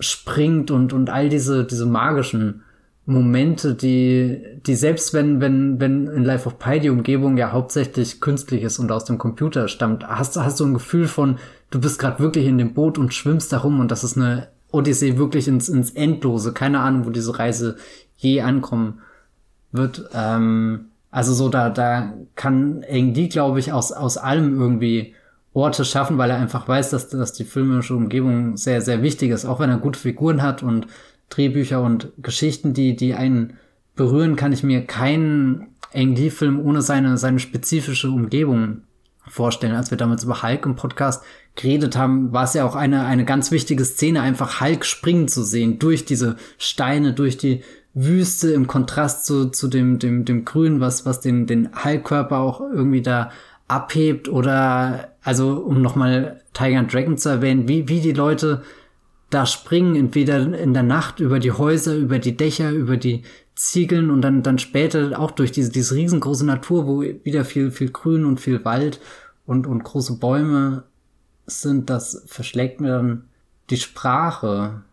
springt 0.00 0.70
und, 0.70 0.92
und 0.92 1.10
all 1.10 1.28
diese, 1.28 1.64
diese 1.64 1.84
magischen 1.84 2.62
Momente, 3.04 3.74
die, 3.74 4.42
die 4.66 4.74
selbst 4.74 5.12
wenn, 5.12 5.40
wenn, 5.40 5.80
wenn 5.80 6.06
in 6.06 6.24
Life 6.24 6.46
of 6.46 6.58
Pi 6.58 6.78
die 6.78 6.90
Umgebung 6.90 7.36
ja 7.36 7.52
hauptsächlich 7.52 8.20
künstlich 8.20 8.62
ist 8.62 8.78
und 8.78 8.92
aus 8.92 9.06
dem 9.06 9.18
Computer 9.18 9.66
stammt, 9.68 10.06
hast, 10.06 10.36
hast 10.36 10.60
du 10.60 10.66
ein 10.66 10.74
Gefühl 10.74 11.08
von, 11.08 11.38
du 11.70 11.80
bist 11.80 11.98
gerade 11.98 12.20
wirklich 12.20 12.46
in 12.46 12.58
dem 12.58 12.74
Boot 12.74 12.96
und 12.96 13.12
schwimmst 13.12 13.52
da 13.52 13.58
rum 13.58 13.80
und 13.80 13.90
das 13.90 14.04
ist 14.04 14.16
eine 14.16 14.48
Odyssee 14.70 15.16
wirklich 15.16 15.48
ins, 15.48 15.68
ins 15.68 15.90
Endlose. 15.90 16.52
Keine 16.52 16.80
Ahnung, 16.80 17.06
wo 17.06 17.10
diese 17.10 17.38
Reise 17.38 17.76
je 18.16 18.40
ankommen 18.42 19.00
wird. 19.72 20.08
Ähm, 20.12 20.86
also 21.10 21.32
so, 21.32 21.48
da, 21.48 21.70
da 21.70 22.12
kann 22.34 22.84
irgendwie, 22.88 23.28
glaube 23.28 23.58
ich, 23.60 23.72
aus, 23.72 23.92
aus 23.92 24.18
allem 24.18 24.60
irgendwie 24.60 25.14
Orte 25.54 25.84
schaffen, 25.84 26.18
weil 26.18 26.30
er 26.30 26.36
einfach 26.36 26.68
weiß, 26.68 26.90
dass, 26.90 27.08
dass 27.08 27.32
die 27.32 27.44
filmische 27.44 27.94
Umgebung 27.94 28.56
sehr, 28.56 28.80
sehr 28.82 29.02
wichtig 29.02 29.30
ist. 29.30 29.44
Auch 29.44 29.60
wenn 29.60 29.70
er 29.70 29.78
gute 29.78 29.98
Figuren 29.98 30.42
hat 30.42 30.62
und 30.62 30.86
Drehbücher 31.30 31.82
und 31.82 32.12
Geschichten, 32.18 32.74
die, 32.74 32.94
die 32.94 33.14
einen 33.14 33.54
berühren, 33.96 34.36
kann 34.36 34.52
ich 34.52 34.62
mir 34.62 34.84
keinen 34.86 35.68
Ang-Lee-Film 35.94 36.60
ohne 36.60 36.82
seine, 36.82 37.16
seine 37.16 37.38
spezifische 37.38 38.10
Umgebung 38.10 38.82
vorstellen. 39.28 39.74
Als 39.74 39.90
wir 39.90 39.98
damals 39.98 40.24
über 40.24 40.42
Hulk 40.42 40.64
im 40.66 40.76
Podcast 40.76 41.22
geredet 41.54 41.96
haben, 41.96 42.32
war 42.32 42.44
es 42.44 42.54
ja 42.54 42.64
auch 42.64 42.76
eine, 42.76 43.04
eine 43.04 43.24
ganz 43.24 43.50
wichtige 43.50 43.84
Szene, 43.84 44.22
einfach 44.22 44.60
Hulk 44.60 44.84
springen 44.84 45.28
zu 45.28 45.42
sehen, 45.42 45.78
durch 45.78 46.04
diese 46.04 46.36
Steine, 46.56 47.12
durch 47.12 47.36
die 47.36 47.62
Wüste 47.94 48.52
im 48.52 48.66
Kontrast 48.66 49.26
zu, 49.26 49.50
zu 49.50 49.68
dem, 49.68 49.98
dem, 49.98 50.24
dem 50.24 50.44
Grün, 50.44 50.80
was, 50.80 51.04
was 51.04 51.20
den, 51.20 51.46
den 51.46 51.70
Heilkörper 51.74 52.38
auch 52.38 52.60
irgendwie 52.60 53.02
da 53.02 53.30
abhebt 53.66 54.28
oder, 54.28 55.12
also, 55.22 55.54
um 55.54 55.82
nochmal 55.82 56.40
Tiger 56.54 56.78
and 56.78 56.92
Dragon 56.92 57.18
zu 57.18 57.28
erwähnen, 57.28 57.68
wie, 57.68 57.88
wie 57.88 58.00
die 58.00 58.12
Leute 58.12 58.62
da 59.30 59.44
springen, 59.44 59.94
entweder 59.94 60.58
in 60.58 60.72
der 60.72 60.82
Nacht 60.82 61.20
über 61.20 61.38
die 61.38 61.52
Häuser, 61.52 61.94
über 61.94 62.18
die 62.18 62.36
Dächer, 62.36 62.70
über 62.70 62.96
die 62.96 63.22
Ziegeln 63.58 64.10
und 64.10 64.22
dann, 64.22 64.44
dann 64.44 64.58
später 64.58 65.18
auch 65.18 65.32
durch 65.32 65.50
diese, 65.50 65.72
diese 65.72 65.96
riesengroße 65.96 66.46
Natur, 66.46 66.86
wo 66.86 67.02
wieder 67.02 67.44
viel, 67.44 67.72
viel 67.72 67.90
Grün 67.90 68.24
und 68.24 68.38
viel 68.40 68.64
Wald 68.64 69.00
und, 69.46 69.66
und 69.66 69.82
große 69.82 70.18
Bäume 70.18 70.84
sind, 71.46 71.90
das 71.90 72.22
verschlägt 72.26 72.80
mir 72.80 72.90
dann 72.90 73.28
die 73.70 73.76
Sprache. 73.76 74.84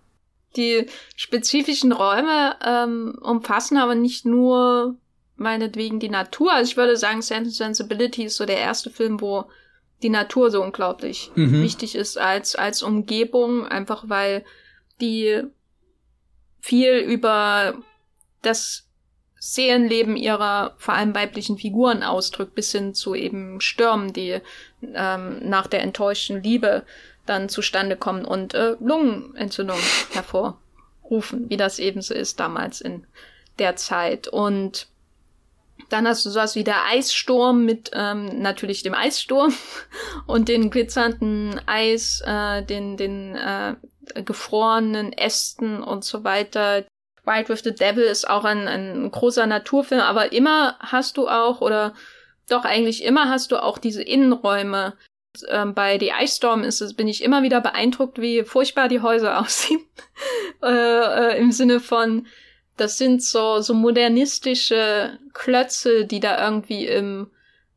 Die 0.55 0.87
spezifischen 1.15 1.91
Räume 1.91 2.55
ähm, 2.65 3.19
umfassen 3.21 3.77
aber 3.77 3.93
nicht 3.93 4.25
nur 4.25 4.95
meinetwegen 5.35 5.99
die 5.99 6.09
Natur. 6.09 6.51
Also 6.51 6.71
ich 6.71 6.77
würde 6.77 6.97
sagen, 6.97 7.21
Sense 7.21 7.51
Sensibility 7.51 8.23
ist 8.23 8.37
so 8.37 8.45
der 8.45 8.57
erste 8.57 8.89
Film, 8.89 9.21
wo 9.21 9.45
die 10.01 10.09
Natur 10.09 10.49
so 10.49 10.63
unglaublich 10.63 11.31
mhm. 11.35 11.61
wichtig 11.61 11.95
ist 11.95 12.17
als, 12.17 12.55
als 12.55 12.81
Umgebung, 12.81 13.67
einfach 13.67 14.05
weil 14.07 14.43
die 15.01 15.43
viel 16.61 16.95
über 16.97 17.75
das 18.45 18.85
Seelenleben 19.39 20.15
ihrer 20.15 20.73
vor 20.77 20.95
allem 20.95 21.13
weiblichen 21.13 21.57
Figuren 21.57 22.01
ausdrückt, 22.01 22.55
bis 22.55 22.71
hin 22.71 22.95
zu 22.95 23.13
eben 23.13 23.61
Stürmen, 23.61 24.11
die 24.11 24.39
ähm, 24.81 25.47
nach 25.47 25.67
der 25.67 25.81
enttäuschten 25.81 26.41
Liebe 26.41 26.83
dann 27.25 27.49
zustande 27.49 27.95
kommen 27.95 28.25
und 28.25 28.53
äh, 28.53 28.75
Lungenentzündung 28.79 29.77
hervorrufen, 30.13 31.49
wie 31.49 31.57
das 31.57 31.79
eben 31.79 32.01
so 32.01 32.13
ist 32.13 32.39
damals 32.39 32.81
in 32.81 33.05
der 33.59 33.75
Zeit. 33.75 34.27
Und 34.27 34.87
dann 35.89 36.07
hast 36.07 36.25
du 36.25 36.29
sowas 36.29 36.55
wie 36.55 36.63
der 36.63 36.85
Eissturm 36.85 37.65
mit 37.65 37.91
ähm, 37.93 38.41
natürlich 38.41 38.83
dem 38.83 38.95
Eissturm 38.95 39.53
und 40.25 40.47
den 40.49 40.69
glitzernden 40.69 41.59
Eis, 41.67 42.21
äh, 42.25 42.63
den, 42.63 42.97
den 42.97 43.35
äh, 43.35 43.75
gefrorenen 44.23 45.13
Ästen 45.13 45.83
und 45.83 46.03
so 46.03 46.23
weiter. 46.23 46.85
Wild 47.25 47.49
with 47.49 47.61
the 47.63 47.73
Devil 47.73 48.03
ist 48.03 48.29
auch 48.29 48.43
ein, 48.43 48.67
ein 48.67 49.11
großer 49.11 49.47
Naturfilm, 49.47 50.01
aber 50.01 50.31
immer 50.31 50.77
hast 50.79 51.17
du 51.17 51.27
auch, 51.27 51.61
oder 51.61 51.93
doch 52.49 52.65
eigentlich 52.65 53.03
immer 53.03 53.29
hast 53.29 53.51
du 53.51 53.61
auch 53.61 53.77
diese 53.77 54.03
Innenräume, 54.03 54.93
ähm, 55.49 55.73
bei 55.73 55.99
The 55.99 56.11
Ice 56.21 56.37
Storm 56.37 56.63
ist 56.63 56.81
es, 56.81 56.93
bin 56.93 57.07
ich 57.07 57.23
immer 57.23 57.43
wieder 57.43 57.61
beeindruckt, 57.61 58.19
wie 58.19 58.43
furchtbar 58.43 58.87
die 58.87 59.01
Häuser 59.01 59.39
aussehen. 59.41 59.81
äh, 60.63 60.67
äh, 60.67 61.39
Im 61.39 61.51
Sinne 61.51 61.79
von, 61.79 62.27
das 62.77 62.97
sind 62.97 63.23
so, 63.23 63.61
so 63.61 63.73
modernistische 63.73 65.17
Klötze, 65.33 66.05
die 66.05 66.19
da 66.19 66.43
irgendwie 66.43 66.85
im 66.85 67.27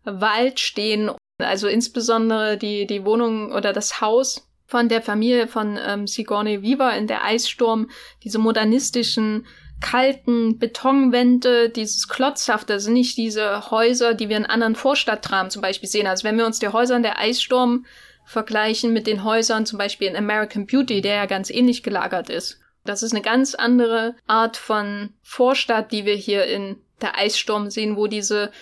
Wald 0.04 0.60
stehen. 0.60 1.10
Also 1.40 1.68
insbesondere 1.68 2.56
die, 2.56 2.86
die 2.86 3.04
Wohnung 3.04 3.52
oder 3.52 3.72
das 3.72 4.00
Haus 4.00 4.47
von 4.68 4.88
der 4.90 5.00
Familie 5.00 5.48
von 5.48 5.78
ähm, 5.84 6.06
Sigourney 6.06 6.62
Weaver 6.62 6.94
in 6.94 7.06
der 7.06 7.24
Eissturm, 7.24 7.90
diese 8.22 8.38
modernistischen 8.38 9.46
kalten 9.80 10.58
Betonwände, 10.58 11.70
dieses 11.70 12.06
Klotzhafte, 12.06 12.78
sind 12.78 12.92
nicht 12.92 13.16
diese 13.16 13.70
Häuser, 13.70 14.12
die 14.12 14.28
wir 14.28 14.36
in 14.36 14.44
anderen 14.44 14.74
Vorstadtdramen 14.74 15.50
zum 15.50 15.62
Beispiel 15.62 15.88
sehen. 15.88 16.06
Also 16.06 16.24
wenn 16.24 16.36
wir 16.36 16.44
uns 16.44 16.58
die 16.58 16.68
Häuser 16.68 16.96
in 16.96 17.02
der 17.02 17.18
Eissturm 17.18 17.86
vergleichen 18.26 18.92
mit 18.92 19.06
den 19.06 19.24
Häusern 19.24 19.64
zum 19.64 19.78
Beispiel 19.78 20.08
in 20.08 20.16
American 20.16 20.66
Beauty, 20.66 21.00
der 21.00 21.14
ja 21.14 21.26
ganz 21.26 21.48
ähnlich 21.48 21.82
gelagert 21.82 22.28
ist. 22.28 22.60
Das 22.84 23.02
ist 23.02 23.12
eine 23.12 23.22
ganz 23.22 23.54
andere 23.54 24.16
Art 24.26 24.58
von 24.58 25.14
Vorstadt, 25.22 25.92
die 25.92 26.04
wir 26.04 26.14
hier 26.14 26.44
in 26.44 26.76
der 27.00 27.16
Eissturm 27.16 27.70
sehen, 27.70 27.96
wo 27.96 28.06
diese 28.06 28.52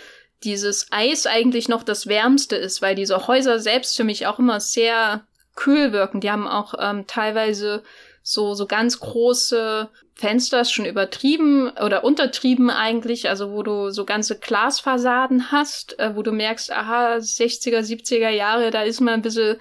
dieses 0.44 0.88
Eis 0.90 1.26
eigentlich 1.26 1.68
noch 1.68 1.82
das 1.82 2.06
Wärmste 2.06 2.56
ist, 2.56 2.82
weil 2.82 2.94
diese 2.94 3.26
Häuser 3.26 3.58
selbst 3.58 3.96
für 3.96 4.04
mich 4.04 4.26
auch 4.26 4.38
immer 4.38 4.60
sehr 4.60 5.26
kühl 5.56 5.92
wirken. 5.92 6.20
Die 6.20 6.30
haben 6.30 6.46
auch 6.46 6.74
ähm, 6.78 7.06
teilweise 7.06 7.82
so, 8.22 8.54
so 8.54 8.66
ganz 8.66 9.00
große 9.00 9.88
Fenster 10.14 10.64
schon 10.64 10.86
übertrieben 10.86 11.70
oder 11.70 12.02
untertrieben 12.02 12.70
eigentlich, 12.70 13.28
also 13.28 13.52
wo 13.52 13.62
du 13.62 13.90
so 13.90 14.04
ganze 14.04 14.38
Glasfassaden 14.38 15.52
hast, 15.52 15.98
äh, 15.98 16.16
wo 16.16 16.22
du 16.22 16.32
merkst, 16.32 16.72
aha, 16.72 17.16
60er, 17.16 17.80
70er 17.80 18.30
Jahre, 18.30 18.70
da 18.70 18.82
ist 18.82 19.00
mal 19.00 19.12
ein 19.12 19.22
bisschen 19.22 19.56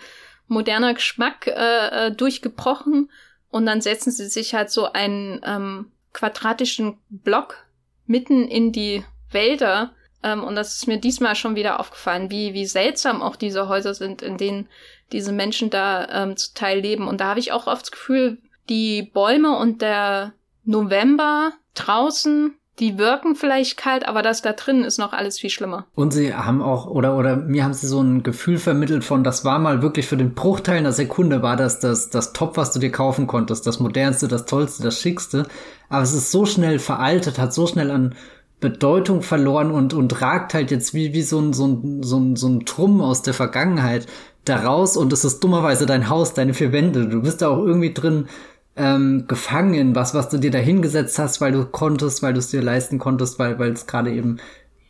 moderner 0.48 0.94
Geschmack 0.94 1.48
äh, 1.48 2.08
äh, 2.08 2.12
durchgebrochen 2.12 3.12
und 3.50 3.66
dann 3.66 3.82
setzen 3.82 4.12
sie 4.12 4.28
sich 4.28 4.54
halt 4.54 4.70
so 4.70 4.92
einen 4.92 5.42
ähm, 5.44 5.92
quadratischen 6.14 6.98
Block 7.10 7.58
mitten 8.06 8.48
in 8.48 8.72
die 8.72 9.04
Wälder 9.32 9.94
ähm, 10.24 10.44
und 10.44 10.56
das 10.56 10.76
ist 10.76 10.88
mir 10.88 10.98
diesmal 10.98 11.36
schon 11.36 11.56
wieder 11.56 11.80
aufgefallen, 11.80 12.32
wie, 12.32 12.54
wie 12.54 12.66
seltsam 12.66 13.22
auch 13.22 13.36
diese 13.36 13.70
Häuser 13.70 13.94
sind, 13.94 14.24
in 14.24 14.38
denen 14.38 14.68
diese 15.12 15.32
Menschen 15.32 15.70
da 15.70 16.24
ähm, 16.24 16.38
zu 16.38 16.54
Teil 16.54 16.80
leben 16.80 17.08
und 17.08 17.22
da 17.22 17.26
habe 17.26 17.40
ich 17.40 17.52
auch 17.52 17.68
oft 17.68 17.84
das 17.84 17.92
Gefühl, 17.92 18.38
die 18.70 19.04
Bäume 19.04 19.58
und 19.58 19.82
der 19.82 20.34
November 20.64 21.52
draußen 21.76 22.56
die 22.80 22.98
wirken 22.98 23.36
vielleicht 23.36 23.78
kalt, 23.78 24.08
aber 24.08 24.22
das 24.22 24.42
da 24.42 24.52
drin 24.52 24.84
ist 24.84 24.98
noch 24.98 25.14
alles 25.14 25.40
viel 25.40 25.50
schlimmer. 25.50 25.86
Und 25.96 26.12
sie 26.12 26.34
haben 26.34 26.62
auch, 26.62 26.88
oder, 26.88 27.18
oder 27.18 27.38
mir 27.38 27.64
haben 27.64 27.74
sie 27.74 27.88
so 27.88 28.02
ein 28.02 28.22
Gefühl 28.22 28.58
vermittelt 28.58 29.06
von, 29.06 29.24
das 29.24 29.46
war 29.46 29.60
mal 29.60 29.82
wirklich 29.82 30.08
für 30.08 30.18
den 30.18 30.34
Bruchteil 30.34 30.80
einer 30.80 30.92
Sekunde 30.92 31.42
war 31.42 31.56
das 31.56 31.80
das, 31.80 32.10
das 32.10 32.34
Top, 32.34 32.58
was 32.58 32.72
du 32.72 32.80
dir 32.80 32.92
kaufen 32.92 33.28
konntest, 33.28 33.66
das 33.66 33.80
modernste, 33.80 34.28
das 34.28 34.46
tollste, 34.46 34.84
das 34.84 35.00
schickste. 35.00 35.48
Aber 35.88 36.04
es 36.04 36.14
ist 36.14 36.32
so 36.32 36.46
schnell 36.46 36.80
veraltet, 36.80 37.40
hat 37.40 37.54
so 37.54 37.66
schnell 37.66 37.92
an 37.92 38.14
Bedeutung 38.60 39.22
verloren 39.22 39.72
und, 39.72 39.94
und 39.94 40.22
ragt 40.22 40.54
halt 40.54 40.72
jetzt 40.72 40.94
wie, 40.94 41.14
wie 41.14 41.22
so 41.22 41.40
ein, 41.40 41.54
so 41.54 41.68
ein, 41.68 42.04
so 42.04 42.18
ein, 42.18 42.36
so 42.36 42.48
ein 42.48 42.66
Trumm 42.66 43.02
aus 43.02 43.22
der 43.22 43.34
Vergangenheit 43.34 44.08
daraus 44.46 44.98
und 44.98 45.12
es 45.12 45.26
ist 45.26 45.44
dummerweise 45.44 45.86
dein 45.86 46.10
Haus, 46.10 46.34
deine 46.34 46.54
vier 46.54 46.72
Wände. 46.72 47.08
Du 47.08 47.22
bist 47.22 47.42
da 47.42 47.50
auch 47.50 47.66
irgendwie 47.66 47.94
drin 47.94 48.28
ähm, 48.76 49.26
gefangen, 49.28 49.96
was, 49.96 50.14
was 50.14 50.30
du 50.30 50.38
dir 50.38 50.52
da 50.52 50.60
hingesetzt 50.60 51.20
hast, 51.20 51.42
weil 51.42 51.52
du 51.52 51.66
konntest, 51.66 52.22
weil 52.24 52.34
du 52.34 52.40
es 52.40 52.50
dir 52.50 52.62
leisten 52.62 53.00
konntest, 53.00 53.40
weil 53.40 53.60
weil 53.60 53.72
es 53.72 53.88
gerade 53.88 54.12
eben 54.12 54.38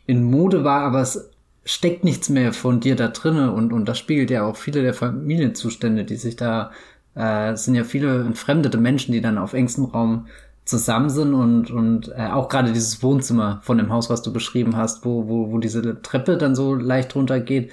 in 0.06 0.24
Mode 0.24 0.64
war, 0.64 0.82
aber 0.82 1.00
es 1.00 1.30
steckt 1.64 2.04
nichts 2.04 2.28
mehr 2.28 2.52
von 2.52 2.80
dir 2.80 2.94
da 2.96 3.08
drinne 3.08 3.52
und, 3.52 3.72
und 3.72 3.86
das 3.88 3.98
spiegelt 3.98 4.30
ja 4.30 4.44
auch 4.44 4.56
viele 4.56 4.82
der 4.82 4.94
Familienzustände, 4.94 6.04
die 6.04 6.16
sich 6.16 6.36
da, 6.36 6.70
äh, 7.14 7.56
sind 7.56 7.74
ja 7.74 7.84
viele 7.84 8.20
entfremdete 8.20 8.78
Menschen, 8.78 9.12
die 9.12 9.20
dann 9.20 9.36
auf 9.36 9.52
engstem 9.52 9.86
Raum 9.86 10.26
zusammen 10.64 11.10
sind 11.10 11.34
und, 11.34 11.70
und 11.70 12.12
äh, 12.16 12.26
auch 12.26 12.48
gerade 12.48 12.72
dieses 12.72 13.02
Wohnzimmer 13.02 13.60
von 13.62 13.78
dem 13.78 13.92
Haus, 13.92 14.10
was 14.10 14.22
du 14.22 14.32
beschrieben 14.32 14.76
hast, 14.76 15.04
wo, 15.04 15.28
wo, 15.28 15.50
wo 15.50 15.58
diese 15.58 16.00
Treppe 16.02 16.36
dann 16.36 16.54
so 16.54 16.74
leicht 16.74 17.14
runtergeht, 17.14 17.72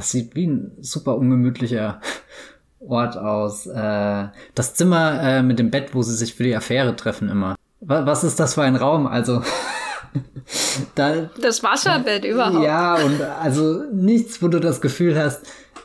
das 0.00 0.12
sieht 0.12 0.34
wie 0.34 0.46
ein 0.46 0.72
super 0.80 1.18
ungemütlicher 1.18 2.00
Ort 2.80 3.18
aus. 3.18 3.66
Äh, 3.66 4.28
das 4.54 4.74
Zimmer 4.74 5.22
äh, 5.22 5.42
mit 5.42 5.58
dem 5.58 5.70
Bett, 5.70 5.94
wo 5.94 6.00
sie 6.00 6.16
sich 6.16 6.34
für 6.34 6.42
die 6.42 6.56
Affäre 6.56 6.96
treffen 6.96 7.28
immer. 7.28 7.54
Was 7.80 8.24
ist 8.24 8.40
das 8.40 8.54
für 8.54 8.62
ein 8.62 8.76
Raum? 8.76 9.06
Also 9.06 9.42
da, 10.94 11.28
das 11.42 11.62
Wasserbett 11.62 12.24
überhaupt. 12.24 12.64
Ja, 12.64 12.94
und 12.94 13.20
also 13.20 13.84
nichts, 13.92 14.42
wo 14.42 14.48
du 14.48 14.58
das 14.58 14.80
Gefühl 14.80 15.18
hast, 15.18 15.42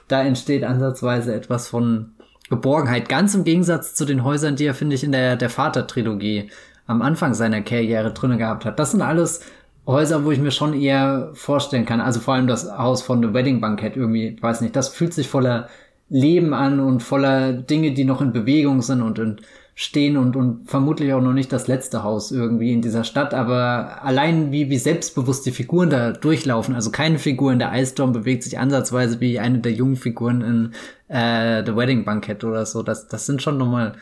da 0.08 0.24
entsteht 0.24 0.64
ansatzweise 0.64 1.36
etwas 1.36 1.68
von 1.68 2.14
Geborgenheit. 2.50 3.10
Ganz 3.10 3.36
im 3.36 3.44
Gegensatz 3.44 3.96
zu 3.96 4.06
den 4.06 4.24
Häusern, 4.24 4.56
die 4.56 4.66
er, 4.66 4.76
finde 4.76 4.96
ich, 4.96 5.04
in 5.04 5.12
der, 5.12 5.36
der 5.36 5.50
Vater-Trilogie 5.50 6.50
am 6.88 7.02
Anfang 7.02 7.34
seiner 7.34 7.62
Karriere 7.64 8.14
drinne 8.14 8.38
gehabt 8.38 8.64
hat. 8.64 8.80
Das 8.80 8.92
sind 8.92 9.02
alles 9.02 9.42
Häuser, 9.88 10.26
wo 10.26 10.32
ich 10.32 10.40
mir 10.40 10.52
schon 10.52 10.74
eher 10.74 11.32
vorstellen 11.34 11.86
kann. 11.86 12.02
Also 12.02 12.20
vor 12.20 12.34
allem 12.34 12.48
das 12.48 12.72
Haus 12.78 13.02
von 13.02 13.22
The 13.22 13.34
Wedding 13.34 13.62
Banquet 13.62 13.96
irgendwie, 13.96 14.38
weiß 14.42 14.62
nicht, 14.62 14.76
das 14.76 14.90
fühlt 14.90 15.14
sich 15.14 15.28
voller 15.28 15.68
Leben 16.10 16.54
an 16.54 16.80
und 16.80 17.02
voller 17.04 17.54
Dinge, 17.54 17.94
die 17.94 18.06
noch 18.06 18.22
in 18.22 18.34
Bewegung 18.34 18.82
sind 18.82 19.02
und 19.02 19.42
stehen 19.78 20.16
und, 20.16 20.38
und 20.38 20.70
vermutlich 20.70 21.12
auch 21.14 21.22
noch 21.22 21.34
nicht 21.34 21.52
das 21.52 21.68
letzte 21.68 22.02
Haus 22.02 22.32
irgendwie 22.32 22.72
in 22.72 22.82
dieser 22.82 23.04
Stadt, 23.04 23.34
aber 23.34 24.02
allein 24.04 24.54
wie, 24.54 24.70
wie 24.70 24.78
selbstbewusst 24.78 25.46
die 25.46 25.52
Figuren 25.52 25.90
da 25.90 26.14
durchlaufen, 26.14 26.74
also 26.76 26.92
keine 26.92 27.20
Figur 27.20 27.52
in 27.52 27.60
der 27.60 27.72
Eisstorm 27.72 28.14
bewegt 28.14 28.44
sich 28.44 28.58
ansatzweise 28.58 29.20
wie 29.20 29.38
eine 29.38 29.60
der 29.60 29.74
jungen 29.74 29.98
Figuren 29.98 30.42
in 30.42 30.72
äh, 31.14 31.62
The 31.66 31.76
Wedding 31.76 32.06
Banquet 32.06 32.42
oder 32.46 32.66
so, 32.66 32.84
das, 32.84 33.10
das 33.10 33.26
sind 33.26 33.42
schon 33.42 33.58
nochmal 33.58 33.98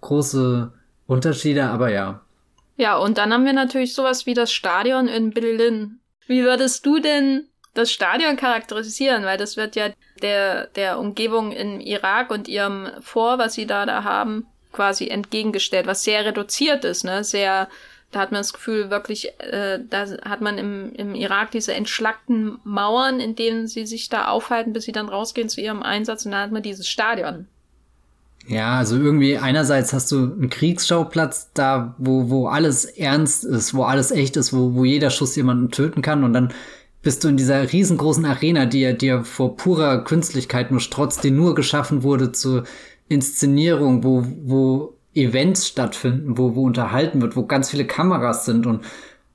große 0.00 0.72
Unterschiede, 1.06 1.64
aber 1.66 1.90
ja. 1.90 2.22
Ja, 2.80 2.96
und 2.96 3.18
dann 3.18 3.30
haben 3.30 3.44
wir 3.44 3.52
natürlich 3.52 3.92
sowas 3.92 4.24
wie 4.24 4.32
das 4.32 4.50
Stadion 4.50 5.06
in 5.06 5.32
Berlin. 5.32 6.00
Wie 6.26 6.42
würdest 6.44 6.86
du 6.86 6.98
denn 6.98 7.46
das 7.74 7.92
Stadion 7.92 8.38
charakterisieren, 8.38 9.22
weil 9.24 9.36
das 9.36 9.58
wird 9.58 9.76
ja 9.76 9.90
der, 10.22 10.68
der 10.68 10.98
Umgebung 10.98 11.52
im 11.52 11.78
Irak 11.78 12.30
und 12.30 12.48
ihrem 12.48 12.88
Vor, 13.02 13.36
was 13.36 13.52
sie 13.52 13.66
da, 13.66 13.84
da 13.84 14.04
haben, 14.04 14.46
quasi 14.72 15.08
entgegengestellt, 15.08 15.86
was 15.86 16.04
sehr 16.04 16.24
reduziert 16.24 16.86
ist, 16.86 17.04
ne, 17.04 17.22
sehr, 17.22 17.68
da 18.12 18.20
hat 18.20 18.32
man 18.32 18.40
das 18.40 18.54
Gefühl, 18.54 18.88
wirklich, 18.88 19.38
äh, 19.40 19.80
da 19.86 20.06
hat 20.24 20.40
man 20.40 20.56
im, 20.56 20.94
im 20.94 21.14
Irak 21.14 21.50
diese 21.50 21.74
entschlackten 21.74 22.60
Mauern, 22.64 23.20
in 23.20 23.36
denen 23.36 23.68
sie 23.68 23.84
sich 23.84 24.08
da 24.08 24.28
aufhalten, 24.28 24.72
bis 24.72 24.84
sie 24.84 24.92
dann 24.92 25.10
rausgehen 25.10 25.50
zu 25.50 25.60
ihrem 25.60 25.82
Einsatz 25.82 26.24
und 26.24 26.32
dann 26.32 26.44
hat 26.44 26.50
man 26.50 26.62
dieses 26.62 26.88
Stadion. 26.88 27.46
Ja, 28.50 28.78
also 28.78 28.96
irgendwie 28.96 29.38
einerseits 29.38 29.92
hast 29.92 30.10
du 30.10 30.16
einen 30.24 30.50
Kriegsschauplatz 30.50 31.52
da, 31.54 31.94
wo, 31.98 32.30
wo 32.30 32.48
alles 32.48 32.84
ernst 32.84 33.44
ist, 33.44 33.74
wo 33.74 33.84
alles 33.84 34.10
echt 34.10 34.36
ist, 34.36 34.52
wo, 34.52 34.74
wo 34.74 34.84
jeder 34.84 35.10
Schuss 35.10 35.36
jemanden 35.36 35.70
töten 35.70 36.02
kann 36.02 36.24
und 36.24 36.32
dann 36.32 36.52
bist 37.00 37.22
du 37.22 37.28
in 37.28 37.36
dieser 37.36 37.72
riesengroßen 37.72 38.24
Arena, 38.24 38.66
die 38.66 38.80
ja 38.80 38.92
dir 38.92 39.22
vor 39.22 39.56
purer 39.56 40.02
Künstlichkeit 40.02 40.72
nur 40.72 40.80
strotzt, 40.80 41.22
die 41.22 41.30
nur 41.30 41.54
geschaffen 41.54 42.02
wurde 42.02 42.32
zur 42.32 42.64
Inszenierung, 43.08 44.02
wo, 44.02 44.26
wo 44.42 44.94
Events 45.14 45.68
stattfinden, 45.68 46.36
wo, 46.36 46.56
wo 46.56 46.64
unterhalten 46.64 47.22
wird, 47.22 47.36
wo 47.36 47.46
ganz 47.46 47.70
viele 47.70 47.86
Kameras 47.86 48.46
sind 48.46 48.66
und 48.66 48.84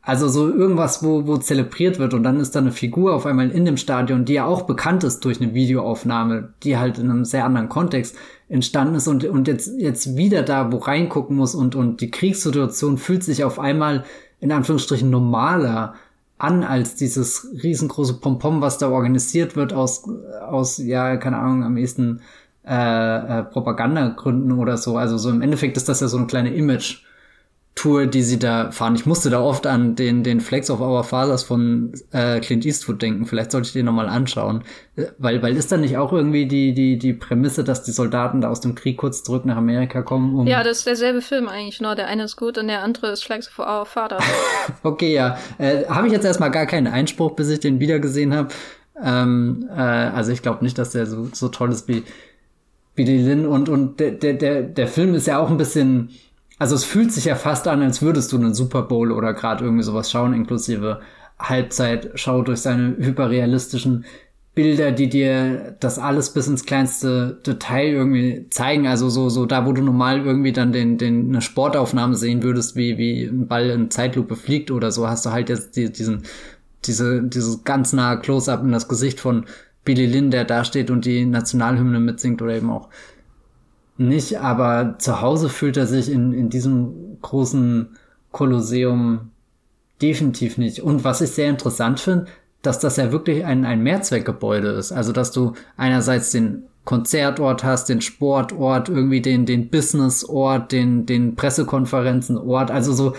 also 0.06 0.28
so 0.30 0.48
irgendwas, 0.50 1.04
wo, 1.04 1.26
wo 1.26 1.38
zelebriert 1.38 1.98
wird 1.98 2.14
und 2.14 2.22
dann 2.22 2.40
ist 2.40 2.56
da 2.56 2.60
eine 2.60 2.72
Figur 2.72 3.16
auf 3.16 3.26
einmal 3.26 3.50
in 3.50 3.66
dem 3.66 3.76
Stadion, 3.76 4.24
die 4.24 4.34
ja 4.34 4.46
auch 4.46 4.62
bekannt 4.62 5.04
ist 5.04 5.26
durch 5.26 5.42
eine 5.42 5.56
Videoaufnahme, 5.56 6.54
die 6.62 6.78
halt 6.78 7.00
in 7.00 7.10
einem 7.10 7.26
sehr 7.26 7.44
anderen 7.44 7.70
Kontext 7.70 8.16
entstanden 8.48 8.96
ist 8.96 9.08
und, 9.08 9.26
und 9.26 9.48
jetzt, 9.48 9.72
jetzt 9.80 10.16
wieder 10.16 10.44
da, 10.44 10.72
wo 10.72 10.78
reingucken 10.78 11.36
muss 11.36 11.56
und, 11.56 11.74
und 11.74 12.02
die 12.02 12.12
Kriegssituation 12.12 13.00
fühlt 13.00 13.24
sich 13.24 13.44
auf 13.44 13.58
einmal 13.58 14.04
in 14.40 14.52
Anführungsstrichen 14.52 15.10
normaler 15.10 15.96
an 16.38 16.64
als 16.64 16.96
dieses 16.96 17.48
riesengroße 17.64 18.20
Pompom, 18.20 18.62
was 18.62 18.78
da 18.78 18.90
organisiert 18.90 19.56
wird 19.56 19.74
aus, 19.74 20.08
aus 20.48 20.78
ja, 20.78 21.18
keine 21.18 21.38
Ahnung, 21.38 21.64
am 21.64 21.78
ehesten 21.78 22.22
äh, 22.68 23.40
äh, 23.40 23.44
Propagandagründen 23.44 24.52
oder 24.52 24.78
so. 24.78 24.98
Also 24.98 25.18
so 25.18 25.30
im 25.30 25.42
Endeffekt 25.42 25.78
ist 25.78 25.90
das 25.90 26.02
ja 26.02 26.08
so 26.08 26.18
eine 26.18 26.28
kleine 26.28 26.54
Image. 26.54 27.04
Tour, 27.76 28.08
die 28.08 28.24
sie 28.24 28.40
da 28.40 28.72
fahren. 28.72 28.96
Ich 28.96 29.06
musste 29.06 29.30
da 29.30 29.42
oft 29.42 29.68
an 29.68 29.96
den, 29.96 30.24
den 30.24 30.40
Flex 30.40 30.70
of 30.70 30.80
Our 30.80 31.04
Fathers 31.04 31.44
von 31.44 31.92
äh, 32.12 32.40
Clint 32.40 32.66
Eastwood 32.66 33.02
denken. 33.02 33.26
Vielleicht 33.26 33.52
sollte 33.52 33.68
ich 33.68 33.74
den 33.74 33.86
nochmal 33.86 34.08
anschauen. 34.08 34.64
Äh, 34.96 35.08
weil, 35.18 35.42
weil 35.42 35.58
ist 35.58 35.74
da 35.74 35.78
nicht 35.78 35.98
auch 35.98 36.14
irgendwie 36.14 36.46
die, 36.46 36.74
die, 36.74 36.98
die 36.98 37.12
Prämisse, 37.12 37.66
dass 37.66 37.84
die 37.84 37.92
Soldaten 37.92 38.40
da 38.40 38.50
aus 38.50 38.62
dem 38.62 38.76
Krieg 38.76 38.96
kurz 38.98 39.24
zurück 39.24 39.46
nach 39.46 39.58
Amerika 39.58 40.04
kommen? 40.04 40.40
Um 40.40 40.48
ja, 40.48 40.64
das 40.64 40.80
ist 40.80 40.88
derselbe 40.88 41.22
Film 41.22 41.50
eigentlich, 41.50 41.82
nur 41.82 41.96
der 41.96 42.08
eine 42.08 42.24
ist 42.24 42.38
gut 42.38 42.58
und 42.58 42.68
der 42.70 42.82
andere 42.82 43.08
ist 43.12 43.26
Flex 43.26 43.50
of 43.50 43.60
Our 43.60 43.86
Fathers. 43.86 44.24
okay, 44.84 45.14
ja. 45.14 45.38
Äh, 45.58 45.86
habe 45.88 46.08
ich 46.08 46.14
jetzt 46.14 46.26
erstmal 46.26 46.52
gar 46.52 46.68
keinen 46.68 46.88
Einspruch, 46.88 47.32
bis 47.32 47.50
ich 47.50 47.60
den 47.60 47.82
wiedergesehen 47.82 48.34
habe. 48.34 48.50
Ähm, 49.04 49.68
äh, 49.70 49.82
also 49.82 50.32
ich 50.32 50.42
glaube 50.42 50.64
nicht, 50.64 50.78
dass 50.78 50.92
der 50.92 51.08
so, 51.08 51.28
so 51.34 51.50
toll 51.50 51.74
ist 51.74 51.90
wie 51.90 52.04
Billy 52.96 53.22
Lynn 53.22 53.46
und, 53.46 53.68
und 53.68 54.00
der, 54.00 54.12
der, 54.12 54.34
der, 54.36 54.62
der 54.62 54.88
Film 54.88 55.14
ist 55.14 55.28
ja 55.28 55.40
auch 55.40 55.50
ein 55.50 55.58
bisschen 55.58 56.12
also 56.58 56.76
es 56.76 56.84
fühlt 56.84 57.12
sich 57.12 57.26
ja 57.26 57.36
fast 57.36 57.68
an, 57.68 57.82
als 57.82 58.02
würdest 58.02 58.32
du 58.32 58.38
einen 58.38 58.54
Super 58.54 58.84
Bowl 58.84 59.12
oder 59.12 59.34
gerade 59.34 59.64
irgendwie 59.64 59.84
sowas 59.84 60.10
schauen, 60.10 60.34
inklusive 60.34 61.02
Halbzeitschau 61.40 62.44
durch 62.44 62.62
seine 62.62 62.96
hyperrealistischen 62.98 64.06
Bilder, 64.54 64.94
die 64.94 65.10
dir 65.10 65.76
das 65.82 66.00
alles 66.00 66.32
bis 66.32 66.48
ins 66.48 66.66
kleinste 66.66 67.42
Detail 67.46 67.90
irgendwie 67.90 68.48
zeigen. 68.50 68.88
Also 68.88 69.10
so, 69.10 69.28
so 69.28 69.46
da, 69.46 69.66
wo 69.66 69.74
du 69.74 69.82
normal 69.82 70.26
irgendwie 70.26 70.54
dann 70.54 70.72
den, 70.72 70.98
den, 70.98 71.28
eine 71.28 71.42
Sportaufnahme 71.42 72.16
sehen 72.16 72.42
würdest, 72.42 72.78
wie, 72.78 72.98
wie 72.98 73.26
ein 73.26 73.48
Ball 73.50 73.70
in 73.70 73.92
Zeitlupe 73.92 74.38
fliegt 74.38 74.72
oder 74.72 74.92
so, 74.92 75.10
hast 75.10 75.26
du 75.26 75.32
halt 75.32 75.50
jetzt 75.50 75.76
die, 75.76 75.92
diesen, 75.92 76.24
diese, 76.86 77.22
dieses 77.22 77.66
ganz 77.66 77.92
nahe 77.92 78.18
Close-up 78.20 78.64
in 78.64 78.72
das 78.72 78.88
Gesicht 78.88 79.20
von 79.20 79.46
Billy 79.84 80.06
Lynn, 80.06 80.32
der 80.32 80.46
da 80.46 80.64
steht 80.64 80.90
und 80.90 81.04
die 81.04 81.26
Nationalhymne 81.26 82.00
mitsingt 82.00 82.42
oder 82.42 82.56
eben 82.56 82.72
auch 82.72 82.88
nicht, 83.98 84.40
aber 84.40 84.96
zu 85.00 85.22
Hause 85.22 85.50
fühlt 85.50 85.78
er 85.78 85.88
sich 85.88 86.12
in, 86.12 86.34
in 86.34 86.50
diesem 86.50 87.18
großen 87.22 87.98
Kolosseum 88.32 89.32
definitiv 90.02 90.58
nicht. 90.58 90.82
Und 90.82 91.04
was 91.04 91.22
ich 91.22 91.32
sehr 91.32 91.50
interessant 91.50 92.00
finde, 92.00 92.26
dass 92.62 92.80
das 92.80 92.98
ja 92.98 93.12
wirklich 93.12 93.46
ein, 93.46 93.64
ein 93.64 93.84
Mehrzweckgebäude 93.84 94.70
ist. 94.70 94.92
Also, 94.92 95.12
dass 95.12 95.32
du 95.32 95.54
einerseits 95.78 96.32
den 96.32 96.64
Konzertort 96.84 97.64
hast, 97.64 97.90
den 97.90 98.02
Sportort, 98.02 98.90
irgendwie 98.90 99.22
den, 99.22 99.46
den 99.46 99.70
Businessort, 99.70 100.72
den, 100.72 101.06
den 101.06 101.36
Pressekonferenzenort. 101.36 102.72
Also 102.72 102.94
so 102.94 103.14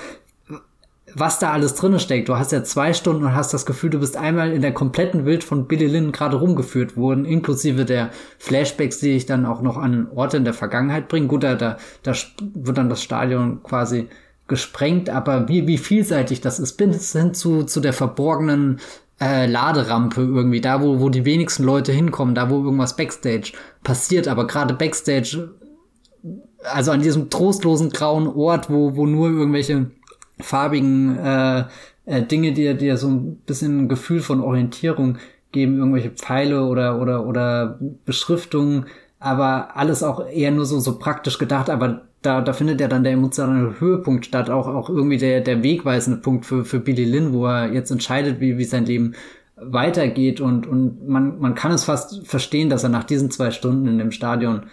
was 1.18 1.38
da 1.38 1.50
alles 1.52 1.74
drinne 1.74 1.98
steckt. 1.98 2.28
Du 2.28 2.36
hast 2.36 2.52
ja 2.52 2.62
zwei 2.62 2.92
Stunden 2.92 3.24
und 3.24 3.34
hast 3.34 3.54
das 3.54 3.64
Gefühl, 3.64 3.88
du 3.88 4.00
bist 4.00 4.18
einmal 4.18 4.52
in 4.52 4.60
der 4.60 4.74
kompletten 4.74 5.24
Welt 5.24 5.44
von 5.44 5.66
Billy 5.66 5.86
Lynn 5.86 6.12
gerade 6.12 6.36
rumgeführt 6.36 6.98
worden, 6.98 7.24
inklusive 7.24 7.86
der 7.86 8.10
Flashbacks, 8.38 8.98
die 8.98 9.14
dich 9.14 9.24
dann 9.24 9.46
auch 9.46 9.62
noch 9.62 9.78
an 9.78 10.08
Orte 10.14 10.36
in 10.36 10.44
der 10.44 10.52
Vergangenheit 10.52 11.08
bringen. 11.08 11.26
Gut, 11.26 11.42
da, 11.42 11.54
da, 11.54 11.78
da 12.02 12.12
wird 12.54 12.76
dann 12.76 12.90
das 12.90 13.02
Stadion 13.02 13.62
quasi 13.62 14.08
gesprengt, 14.46 15.08
aber 15.08 15.48
wie, 15.48 15.66
wie 15.66 15.78
vielseitig 15.78 16.42
das 16.42 16.58
ist, 16.58 16.74
bis 16.74 17.12
hin 17.12 17.32
zu, 17.32 17.64
zu 17.64 17.80
der 17.80 17.94
verborgenen 17.94 18.78
äh, 19.18 19.46
Laderampe 19.46 20.20
irgendwie, 20.20 20.60
da 20.60 20.82
wo, 20.82 21.00
wo 21.00 21.08
die 21.08 21.24
wenigsten 21.24 21.64
Leute 21.64 21.92
hinkommen, 21.92 22.34
da 22.34 22.50
wo 22.50 22.62
irgendwas 22.62 22.94
Backstage 22.94 23.52
passiert, 23.82 24.28
aber 24.28 24.46
gerade 24.46 24.74
Backstage, 24.74 25.48
also 26.62 26.90
an 26.90 27.00
diesem 27.00 27.30
trostlosen 27.30 27.88
grauen 27.88 28.28
Ort, 28.28 28.68
wo, 28.68 28.96
wo 28.96 29.06
nur 29.06 29.30
irgendwelche 29.30 29.90
farbigen 30.38 31.18
äh, 31.18 31.64
äh, 32.06 32.22
Dinge, 32.22 32.52
die 32.52 32.74
dir 32.74 32.96
so 32.96 33.08
ein 33.08 33.36
bisschen 33.46 33.84
ein 33.84 33.88
Gefühl 33.88 34.20
von 34.20 34.40
Orientierung 34.40 35.18
geben, 35.52 35.78
irgendwelche 35.78 36.10
Pfeile 36.10 36.64
oder 36.64 37.00
oder 37.00 37.26
oder 37.26 37.78
Beschriftungen, 38.04 38.86
aber 39.18 39.76
alles 39.76 40.02
auch 40.02 40.26
eher 40.28 40.50
nur 40.50 40.66
so 40.66 40.78
so 40.80 40.98
praktisch 40.98 41.38
gedacht, 41.38 41.70
aber 41.70 42.02
da, 42.22 42.40
da 42.40 42.52
findet 42.52 42.80
ja 42.80 42.88
dann 42.88 43.04
der 43.04 43.12
emotionale 43.12 43.78
Höhepunkt 43.78 44.26
statt, 44.26 44.50
auch, 44.50 44.66
auch 44.66 44.90
irgendwie 44.90 45.16
der, 45.16 45.40
der 45.40 45.62
wegweisende 45.62 46.20
Punkt 46.20 46.44
für, 46.44 46.64
für 46.64 46.80
Billy 46.80 47.04
Lynn, 47.04 47.32
wo 47.32 47.46
er 47.46 47.72
jetzt 47.72 47.90
entscheidet, 47.90 48.40
wie, 48.40 48.58
wie 48.58 48.64
sein 48.64 48.84
Leben 48.84 49.14
weitergeht 49.56 50.40
und, 50.40 50.66
und 50.66 51.08
man, 51.08 51.38
man 51.38 51.54
kann 51.54 51.72
es 51.72 51.84
fast 51.84 52.26
verstehen, 52.26 52.68
dass 52.68 52.82
er 52.82 52.90
nach 52.90 53.04
diesen 53.04 53.30
zwei 53.30 53.50
Stunden 53.50 53.86
in 53.86 53.98
dem 53.98 54.10
Stadion 54.10 54.66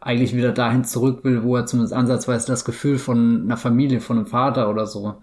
eigentlich 0.00 0.34
wieder 0.34 0.52
dahin 0.52 0.84
zurück 0.84 1.24
will, 1.24 1.42
wo 1.42 1.56
er 1.56 1.66
zumindest 1.66 1.94
ansatzweise 1.94 2.46
das 2.46 2.64
Gefühl 2.64 2.98
von 2.98 3.42
einer 3.44 3.56
Familie, 3.56 4.00
von 4.00 4.16
einem 4.16 4.26
Vater 4.26 4.70
oder 4.70 4.86
so 4.86 5.22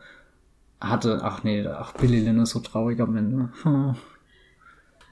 hatte. 0.80 1.20
Ach 1.24 1.44
nee, 1.44 1.66
ach, 1.68 1.94
Billy 1.94 2.20
Lynn 2.20 2.40
ist 2.40 2.52
so 2.52 2.60
traurig 2.60 3.00
am 3.00 3.16
Ende. 3.16 3.50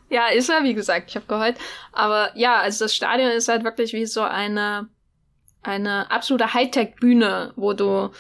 Ja, 0.08 0.28
ist 0.28 0.50
er, 0.50 0.64
wie 0.64 0.76
gesagt, 0.76 1.10
ich 1.10 1.16
habe 1.16 1.26
geheult. 1.26 1.58
Aber 1.92 2.30
ja, 2.36 2.58
also 2.58 2.86
das 2.86 2.96
Stadion 2.96 3.32
ist 3.32 3.48
halt 3.48 3.64
wirklich 3.64 3.92
wie 3.94 4.06
so 4.06 4.22
eine, 4.22 4.88
eine 5.64 6.12
absolute 6.12 6.54
Hightech-Bühne, 6.54 7.54
wo 7.56 7.74
du, 7.74 8.12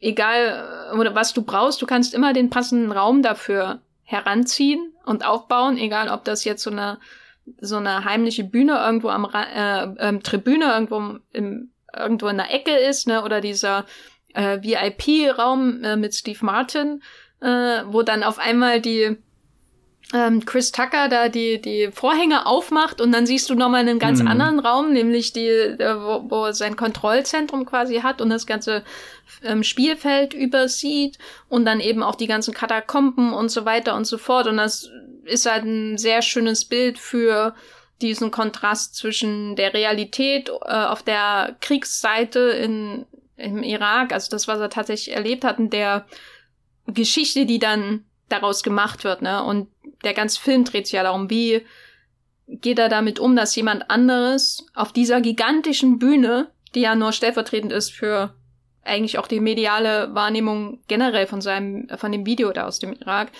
egal 0.00 0.92
oder 0.98 1.14
was 1.14 1.34
du 1.34 1.42
brauchst, 1.42 1.80
du 1.80 1.86
kannst 1.86 2.14
immer 2.14 2.32
den 2.32 2.50
passenden 2.50 2.90
Raum 2.90 3.22
dafür 3.22 3.80
heranziehen 4.02 4.92
und 5.06 5.24
aufbauen, 5.24 5.78
egal 5.78 6.08
ob 6.08 6.24
das 6.24 6.44
jetzt 6.44 6.64
so 6.64 6.70
eine 6.70 6.98
so 7.60 7.76
eine 7.76 8.04
heimliche 8.04 8.44
Bühne 8.44 8.78
irgendwo 8.78 9.08
am 9.08 9.28
äh, 9.32 9.84
ähm, 9.98 10.22
Tribüne 10.22 10.72
irgendwo 10.72 11.18
im, 11.32 11.72
irgendwo 11.96 12.28
in 12.28 12.36
der 12.36 12.52
Ecke 12.52 12.76
ist, 12.76 13.06
ne, 13.06 13.22
oder 13.22 13.40
dieser 13.40 13.84
äh, 14.34 14.58
VIP-Raum 14.62 15.84
äh, 15.84 15.96
mit 15.96 16.14
Steve 16.14 16.38
Martin, 16.44 17.02
äh, 17.40 17.82
wo 17.86 18.02
dann 18.02 18.22
auf 18.22 18.38
einmal 18.38 18.80
die 18.80 19.16
ähm, 20.12 20.44
Chris 20.44 20.72
Tucker 20.72 21.08
da 21.08 21.28
die, 21.28 21.60
die 21.60 21.90
Vorhänge 21.92 22.46
aufmacht 22.46 23.00
und 23.00 23.12
dann 23.12 23.26
siehst 23.26 23.48
du 23.48 23.54
nochmal 23.54 23.80
einen 23.80 23.98
ganz 23.98 24.20
mhm. 24.20 24.28
anderen 24.28 24.58
Raum, 24.58 24.92
nämlich 24.92 25.32
die, 25.32 25.48
äh, 25.48 25.96
wo, 25.96 26.30
wo 26.30 26.52
sein 26.52 26.76
Kontrollzentrum 26.76 27.64
quasi 27.64 28.00
hat 28.00 28.20
und 28.20 28.28
das 28.28 28.46
ganze 28.46 28.84
ähm, 29.42 29.62
Spielfeld 29.62 30.34
übersieht 30.34 31.18
und 31.48 31.64
dann 31.64 31.80
eben 31.80 32.02
auch 32.02 32.14
die 32.14 32.26
ganzen 32.26 32.52
Katakomben 32.52 33.32
und 33.32 33.50
so 33.50 33.64
weiter 33.64 33.96
und 33.96 34.04
so 34.04 34.18
fort. 34.18 34.46
Und 34.46 34.58
das 34.58 34.90
ist 35.24 35.50
halt 35.50 35.64
ein 35.64 35.98
sehr 35.98 36.22
schönes 36.22 36.64
Bild 36.64 36.98
für 36.98 37.54
diesen 38.00 38.30
Kontrast 38.30 38.96
zwischen 38.96 39.56
der 39.56 39.74
Realität 39.74 40.48
äh, 40.48 40.52
auf 40.52 41.02
der 41.02 41.56
Kriegsseite 41.60 42.40
in, 42.40 43.06
im 43.36 43.62
Irak, 43.62 44.12
also 44.12 44.30
das, 44.30 44.48
was 44.48 44.58
er 44.58 44.70
tatsächlich 44.70 45.14
erlebt 45.14 45.44
hat, 45.44 45.58
und 45.58 45.72
der 45.72 46.06
Geschichte, 46.86 47.46
die 47.46 47.58
dann 47.58 48.04
daraus 48.28 48.62
gemacht 48.62 49.04
wird, 49.04 49.22
ne? 49.22 49.44
Und 49.44 49.68
der 50.04 50.14
ganze 50.14 50.40
Film 50.40 50.64
dreht 50.64 50.86
sich 50.86 50.94
ja 50.94 51.04
darum, 51.04 51.30
wie 51.30 51.64
geht 52.48 52.78
er 52.78 52.88
damit 52.88 53.20
um, 53.20 53.36
dass 53.36 53.54
jemand 53.54 53.88
anderes 53.90 54.66
auf 54.74 54.92
dieser 54.92 55.20
gigantischen 55.20 55.98
Bühne, 55.98 56.50
die 56.74 56.80
ja 56.80 56.94
nur 56.94 57.12
stellvertretend 57.12 57.72
ist 57.72 57.92
für 57.92 58.34
eigentlich 58.84 59.18
auch 59.18 59.28
die 59.28 59.40
mediale 59.40 60.12
Wahrnehmung 60.14 60.80
generell 60.88 61.26
von 61.26 61.40
seinem, 61.40 61.88
von 61.96 62.10
dem 62.10 62.26
Video 62.26 62.52
da 62.52 62.66
aus 62.66 62.80
dem 62.80 62.92
Irak, 62.94 63.30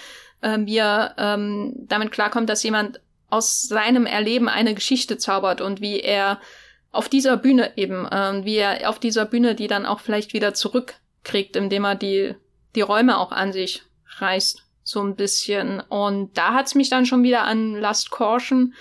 äh, 0.42 0.58
wie 0.60 0.78
er 0.78 1.14
ähm, 1.18 1.74
damit 1.88 2.12
klarkommt, 2.12 2.48
dass 2.48 2.62
jemand 2.62 3.00
aus 3.30 3.62
seinem 3.62 4.04
Erleben 4.06 4.48
eine 4.48 4.74
Geschichte 4.74 5.16
zaubert 5.16 5.60
und 5.60 5.80
wie 5.80 6.00
er 6.00 6.38
auf 6.90 7.08
dieser 7.08 7.38
Bühne 7.38 7.72
eben, 7.76 8.06
äh, 8.06 8.44
wie 8.44 8.56
er 8.56 8.88
auf 8.88 8.98
dieser 8.98 9.24
Bühne 9.24 9.54
die 9.54 9.66
dann 9.66 9.86
auch 9.86 10.00
vielleicht 10.00 10.34
wieder 10.34 10.52
zurückkriegt, 10.52 11.56
indem 11.56 11.84
er 11.84 11.94
die, 11.94 12.34
die 12.74 12.82
Räume 12.82 13.18
auch 13.18 13.32
an 13.32 13.52
sich 13.52 13.82
reißt 14.18 14.62
so 14.84 15.02
ein 15.02 15.16
bisschen. 15.16 15.80
Und 15.80 16.36
da 16.36 16.54
hat's 16.54 16.74
mich 16.74 16.90
dann 16.90 17.06
schon 17.06 17.22
wieder 17.22 17.44
an 17.44 17.74
Last 17.74 18.10
Caution, 18.10 18.74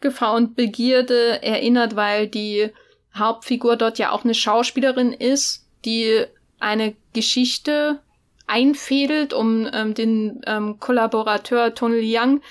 Gefahr 0.00 0.34
und 0.34 0.56
Begierde 0.56 1.42
erinnert, 1.42 1.96
weil 1.96 2.28
die 2.28 2.70
Hauptfigur 3.14 3.76
dort 3.76 3.98
ja 3.98 4.10
auch 4.10 4.24
eine 4.24 4.34
Schauspielerin 4.34 5.12
ist, 5.12 5.66
die 5.84 6.24
eine 6.60 6.94
Geschichte 7.12 8.00
einfädelt, 8.52 9.32
um 9.32 9.68
ähm, 9.72 9.94
den 9.94 10.42
ähm, 10.46 10.78
Kollaborateur 10.78 11.74
Tony 11.74 12.02
Young 12.04 12.42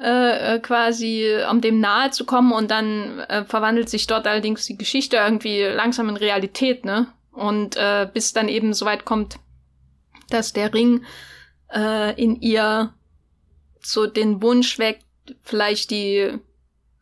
äh, 0.00 0.54
äh, 0.54 0.60
quasi, 0.60 1.30
um 1.50 1.60
dem 1.60 1.78
nahe 1.78 2.10
zu 2.10 2.24
kommen 2.24 2.52
und 2.52 2.70
dann 2.70 3.20
äh, 3.20 3.44
verwandelt 3.44 3.90
sich 3.90 4.06
dort 4.06 4.26
allerdings 4.26 4.64
die 4.64 4.78
Geschichte 4.78 5.16
irgendwie 5.16 5.62
langsam 5.62 6.08
in 6.08 6.16
Realität, 6.16 6.86
ne? 6.86 7.08
Und 7.32 7.76
äh, 7.76 8.08
bis 8.12 8.32
dann 8.32 8.48
eben 8.48 8.72
so 8.72 8.86
weit 8.86 9.04
kommt, 9.04 9.36
dass 10.30 10.52
der 10.54 10.72
Ring 10.72 11.04
äh, 11.72 12.20
in 12.20 12.40
ihr 12.40 12.94
so 13.82 14.06
den 14.06 14.42
Wunsch 14.42 14.78
weckt, 14.78 15.04
vielleicht 15.42 15.90
die 15.90 16.38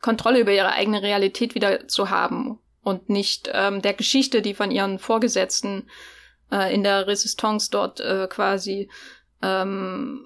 Kontrolle 0.02 0.40
über 0.40 0.52
ihre 0.52 0.72
eigene 0.72 1.02
Realität 1.02 1.54
wieder 1.54 1.86
zu 1.86 2.10
haben 2.10 2.58
und 2.82 3.08
nicht 3.08 3.48
ähm, 3.52 3.80
der 3.80 3.94
Geschichte, 3.94 4.42
die 4.42 4.54
von 4.54 4.70
ihren 4.70 4.98
Vorgesetzten 4.98 5.88
äh, 6.52 6.74
in 6.74 6.82
der 6.82 7.06
Resistance 7.06 7.70
dort 7.70 8.00
äh, 8.00 8.26
quasi 8.28 8.88
ähm, 9.42 10.24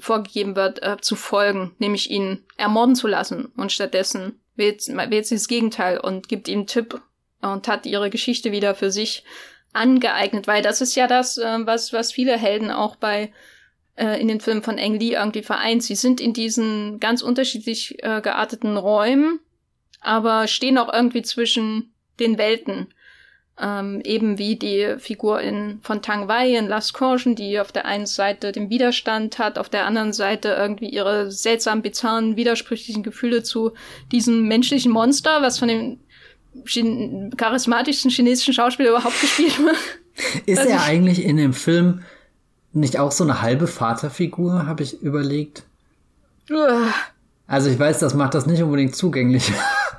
vorgegeben 0.00 0.56
wird, 0.56 0.82
äh, 0.82 0.98
zu 1.00 1.16
folgen, 1.16 1.74
nämlich 1.78 2.10
ihn 2.10 2.44
ermorden 2.56 2.94
zu 2.94 3.06
lassen. 3.06 3.52
Und 3.56 3.72
stattdessen 3.72 4.40
wählt, 4.54 4.86
wählt 4.88 5.26
sie 5.26 5.36
das 5.36 5.48
Gegenteil 5.48 5.98
und 5.98 6.28
gibt 6.28 6.48
ihm 6.48 6.66
Tipp 6.66 7.00
und 7.40 7.68
hat 7.68 7.86
ihre 7.86 8.10
Geschichte 8.10 8.52
wieder 8.52 8.74
für 8.74 8.90
sich 8.90 9.24
angeeignet, 9.72 10.46
weil 10.46 10.62
das 10.62 10.80
ist 10.80 10.94
ja 10.94 11.06
das, 11.06 11.38
äh, 11.38 11.66
was, 11.66 11.92
was 11.92 12.12
viele 12.12 12.36
Helden 12.36 12.70
auch 12.70 12.96
bei 12.96 13.32
äh, 13.96 14.20
in 14.20 14.28
den 14.28 14.40
Filmen 14.40 14.62
von 14.62 14.78
Ang 14.78 14.98
Lee 14.98 15.14
irgendwie 15.14 15.42
vereint. 15.42 15.82
Sie 15.82 15.94
sind 15.94 16.20
in 16.20 16.32
diesen 16.32 17.00
ganz 17.00 17.22
unterschiedlich 17.22 18.02
äh, 18.02 18.20
gearteten 18.20 18.76
Räumen, 18.76 19.40
aber 20.00 20.46
stehen 20.46 20.78
auch 20.78 20.92
irgendwie 20.92 21.22
zwischen 21.22 21.94
den 22.20 22.38
Welten. 22.38 22.92
Ähm, 23.64 24.00
eben 24.02 24.38
wie 24.38 24.56
die 24.56 24.96
Figur 24.98 25.40
in, 25.40 25.78
von 25.82 26.02
Tang 26.02 26.26
Wei 26.26 26.56
in 26.56 26.66
Last 26.66 26.94
Caution, 26.94 27.36
die 27.36 27.60
auf 27.60 27.70
der 27.70 27.84
einen 27.84 28.06
Seite 28.06 28.50
den 28.50 28.70
Widerstand 28.70 29.38
hat, 29.38 29.56
auf 29.56 29.68
der 29.68 29.86
anderen 29.86 30.12
Seite 30.12 30.56
irgendwie 30.58 30.88
ihre 30.88 31.30
seltsam 31.30 31.80
bizarren, 31.80 32.36
widersprüchlichen 32.36 33.04
Gefühle 33.04 33.44
zu 33.44 33.70
diesem 34.10 34.48
menschlichen 34.48 34.90
Monster, 34.90 35.42
was 35.42 35.60
von 35.60 35.68
dem 35.68 36.00
Chin 36.64 37.32
charismatischsten 37.36 38.10
chinesischen 38.10 38.52
Schauspieler 38.52 38.90
überhaupt 38.90 39.20
gespielt 39.20 39.56
wird. 39.60 39.76
Ist 40.46 40.58
also 40.58 40.70
er 40.70 40.82
eigentlich 40.82 41.24
in 41.24 41.36
dem 41.36 41.52
Film 41.52 42.02
nicht 42.72 42.98
auch 42.98 43.12
so 43.12 43.22
eine 43.22 43.42
halbe 43.42 43.68
Vaterfigur, 43.68 44.66
habe 44.66 44.82
ich 44.82 45.02
überlegt. 45.02 45.62
Uah. 46.50 46.92
Also 47.46 47.70
ich 47.70 47.78
weiß, 47.78 48.00
das 48.00 48.14
macht 48.14 48.34
das 48.34 48.46
nicht 48.46 48.62
unbedingt 48.62 48.96
zugänglich. 48.96 49.52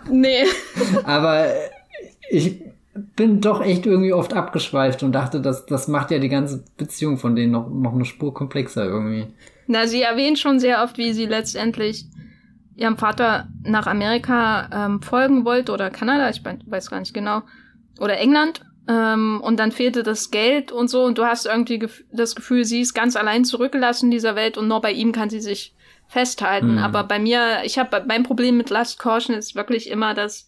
Nee. 0.10 0.44
Aber 1.04 1.54
ich 2.30 2.60
bin 2.94 3.42
doch 3.42 3.62
echt 3.62 3.86
irgendwie 3.86 4.14
oft 4.14 4.34
abgeschweift 4.34 5.04
und 5.04 5.14
dachte, 5.14 5.42
das, 5.42 5.66
das 5.66 5.88
macht 5.88 6.12
ja 6.12 6.20
die 6.20 6.30
ganze 6.30 6.64
Beziehung 6.78 7.18
von 7.18 7.36
denen 7.36 7.52
noch, 7.52 7.70
noch 7.70 7.94
eine 7.94 8.06
Spur 8.06 8.34
komplexer 8.34 8.86
irgendwie. 8.86 9.28
Na, 9.68 9.88
sie 9.88 10.02
erwähnt 10.02 10.38
schon 10.38 10.60
sehr 10.60 10.84
oft, 10.84 10.98
wie 10.98 11.14
sie 11.14 11.26
letztendlich 11.26 12.06
ihrem 12.76 12.98
Vater 12.98 13.48
nach 13.64 13.88
Amerika 13.88 14.70
ähm, 14.72 15.02
folgen 15.02 15.46
wollte 15.46 15.72
oder 15.72 15.90
Kanada, 15.90 16.30
ich 16.30 16.44
weiß 16.44 16.90
gar 16.90 17.00
nicht 17.00 17.14
genau, 17.14 17.42
oder 18.00 18.18
England 18.18 18.62
ähm, 18.88 19.42
und 19.42 19.60
dann 19.60 19.72
fehlte 19.72 20.04
das 20.04 20.32
Geld 20.32 20.72
und 20.72 20.90
so 20.90 21.04
und 21.04 21.18
du 21.18 21.26
hast 21.26 21.46
irgendwie 21.46 21.80
gef 21.80 22.04
das 22.12 22.36
Gefühl, 22.36 22.66
sie 22.66 22.82
ist 22.82 22.94
ganz 22.94 23.16
allein 23.16 23.46
zurückgelassen 23.46 24.06
in 24.06 24.12
dieser 24.12 24.36
Welt 24.36 24.58
und 24.58 24.68
nur 24.68 24.82
bei 24.82 24.92
ihm 24.92 25.12
kann 25.12 25.30
sie 25.30 25.40
sich 25.40 25.76
festhalten. 26.08 26.74
Mhm. 26.74 26.78
Aber 26.80 27.04
bei 27.06 27.20
mir, 27.20 27.62
ich 27.64 27.80
habe 27.80 28.04
mein 28.08 28.24
Problem 28.24 28.58
mit 28.58 28.70
Last 28.70 29.00
Caution 29.00 29.36
ist 29.36 29.56
wirklich 29.56 29.90
immer, 29.90 30.14
dass 30.14 30.48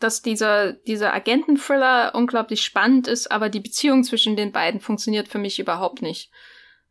dass 0.00 0.22
dieser 0.22 0.72
dieser 0.72 1.14
Agenten-Thriller 1.14 2.12
unglaublich 2.14 2.62
spannend 2.62 3.06
ist, 3.06 3.30
aber 3.30 3.48
die 3.48 3.60
Beziehung 3.60 4.02
zwischen 4.02 4.36
den 4.36 4.52
beiden 4.52 4.80
funktioniert 4.80 5.28
für 5.28 5.38
mich 5.38 5.58
überhaupt 5.58 6.02
nicht. 6.02 6.30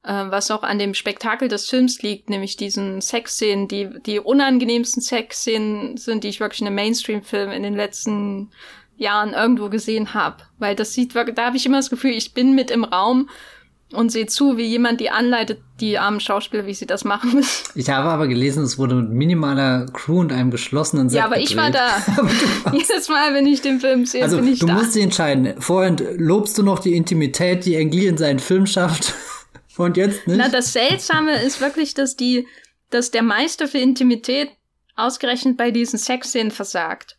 Äh, 0.03 0.25
was 0.29 0.49
auch 0.49 0.63
an 0.63 0.79
dem 0.79 0.93
Spektakel 0.93 1.49
des 1.49 1.69
Films 1.69 2.01
liegt, 2.01 2.29
nämlich 2.29 2.55
diesen 2.55 3.01
Sexszenen, 3.01 3.67
die 3.67 3.89
die 4.05 4.19
unangenehmsten 4.19 5.01
Sexszenen 5.01 5.97
sind, 5.97 6.23
die 6.23 6.29
ich 6.29 6.39
wirklich 6.39 6.61
in 6.61 6.67
einem 6.67 6.77
Mainstream-Film 6.77 7.51
in 7.51 7.63
den 7.63 7.75
letzten 7.75 8.51
Jahren 8.95 9.33
irgendwo 9.33 9.69
gesehen 9.69 10.13
habe. 10.13 10.43
Weil 10.57 10.75
das 10.75 10.93
sieht 10.93 11.15
da 11.15 11.45
habe 11.45 11.57
ich 11.57 11.65
immer 11.65 11.77
das 11.77 11.89
Gefühl, 11.89 12.11
ich 12.11 12.33
bin 12.33 12.55
mit 12.55 12.71
im 12.71 12.85
Raum 12.85 13.29
und 13.93 14.11
sehe 14.11 14.27
zu, 14.27 14.57
wie 14.57 14.65
jemand 14.65 14.99
die 14.99 15.09
anleitet, 15.09 15.59
die 15.79 15.97
armen 15.97 16.19
Schauspieler, 16.19 16.65
wie 16.65 16.73
sie 16.73 16.85
das 16.85 17.03
machen 17.05 17.33
müssen. 17.33 17.71
Ich 17.75 17.89
habe 17.89 18.09
aber 18.09 18.27
gelesen, 18.27 18.63
es 18.63 18.77
wurde 18.77 18.95
mit 18.95 19.09
minimaler 19.09 19.87
Crew 19.93 20.19
und 20.19 20.31
einem 20.31 20.51
geschlossenen 20.51 21.09
Set 21.09 21.17
Ja, 21.17 21.25
aber 21.25 21.35
gedreht. 21.35 21.51
ich 21.51 21.57
war 21.57 21.71
da. 21.71 21.97
Jedes 22.73 23.09
Mal, 23.09 23.33
wenn 23.33 23.47
ich 23.47 23.61
den 23.61 23.79
Film 23.79 24.05
sehe, 24.05 24.23
also, 24.23 24.37
bin 24.37 24.47
ich 24.47 24.59
du 24.59 24.67
da. 24.67 24.73
Du 24.73 24.79
musst 24.79 24.95
dich 24.95 25.03
entscheiden. 25.03 25.59
Vorhin 25.59 25.97
lobst 26.17 26.57
du 26.57 26.63
noch 26.63 26.79
die 26.79 26.95
Intimität, 26.95 27.65
die 27.65 27.75
Engli 27.75 28.07
in 28.07 28.17
seinen 28.17 28.39
Film 28.39 28.67
schafft. 28.67 29.13
und 29.77 29.97
jetzt 29.97 30.27
nicht. 30.27 30.37
Na, 30.37 30.49
das 30.49 30.73
Seltsame 30.73 31.41
ist 31.41 31.61
wirklich, 31.61 31.93
dass 31.93 32.15
die, 32.15 32.47
dass 32.89 33.11
der 33.11 33.23
Meister 33.23 33.67
für 33.67 33.79
Intimität 33.79 34.49
ausgerechnet 34.95 35.57
bei 35.57 35.71
diesen 35.71 35.97
Sexszenen 35.97 36.51
versagt. 36.51 37.17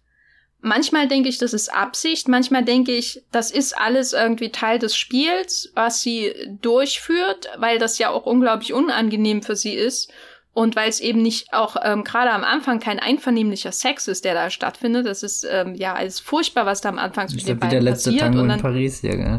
Manchmal 0.62 1.08
denke 1.08 1.28
ich, 1.28 1.38
das 1.38 1.54
ist 1.54 1.72
Absicht, 1.72 2.28
manchmal 2.28 2.64
denke 2.64 2.92
ich, 2.92 3.22
das 3.32 3.50
ist 3.50 3.76
alles 3.78 4.12
irgendwie 4.12 4.50
Teil 4.50 4.78
des 4.78 4.94
Spiels, 4.94 5.72
was 5.74 6.02
sie 6.02 6.34
durchführt, 6.60 7.48
weil 7.58 7.78
das 7.78 7.98
ja 7.98 8.10
auch 8.10 8.26
unglaublich 8.26 8.74
unangenehm 8.74 9.42
für 9.42 9.56
sie 9.56 9.74
ist. 9.74 10.12
Und 10.52 10.74
weil 10.74 10.88
es 10.88 11.00
eben 11.00 11.22
nicht 11.22 11.52
auch 11.52 11.76
ähm, 11.82 12.02
gerade 12.02 12.32
am 12.32 12.42
Anfang 12.42 12.80
kein 12.80 12.98
einvernehmlicher 12.98 13.70
Sex 13.70 14.08
ist, 14.08 14.24
der 14.24 14.34
da 14.34 14.50
stattfindet, 14.50 15.06
das 15.06 15.22
ist 15.22 15.46
ähm, 15.48 15.74
ja 15.76 15.94
alles 15.94 16.18
furchtbar, 16.18 16.66
was 16.66 16.80
da 16.80 16.88
am 16.88 16.98
Anfang 16.98 17.28
zwischen 17.28 17.46
den 17.46 17.58
beiden 17.58 17.70
der 17.70 17.82
letzte 17.82 18.10
passiert. 18.10 18.24
Tango 18.24 18.42
und 18.42 18.48
dann, 18.48 18.58
in 18.58 18.62
Paris 18.62 19.00
hier, 19.00 19.16
gell? 19.16 19.38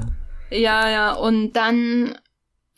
Ja, 0.51 0.89
ja, 0.89 1.13
und 1.13 1.53
dann 1.53 2.17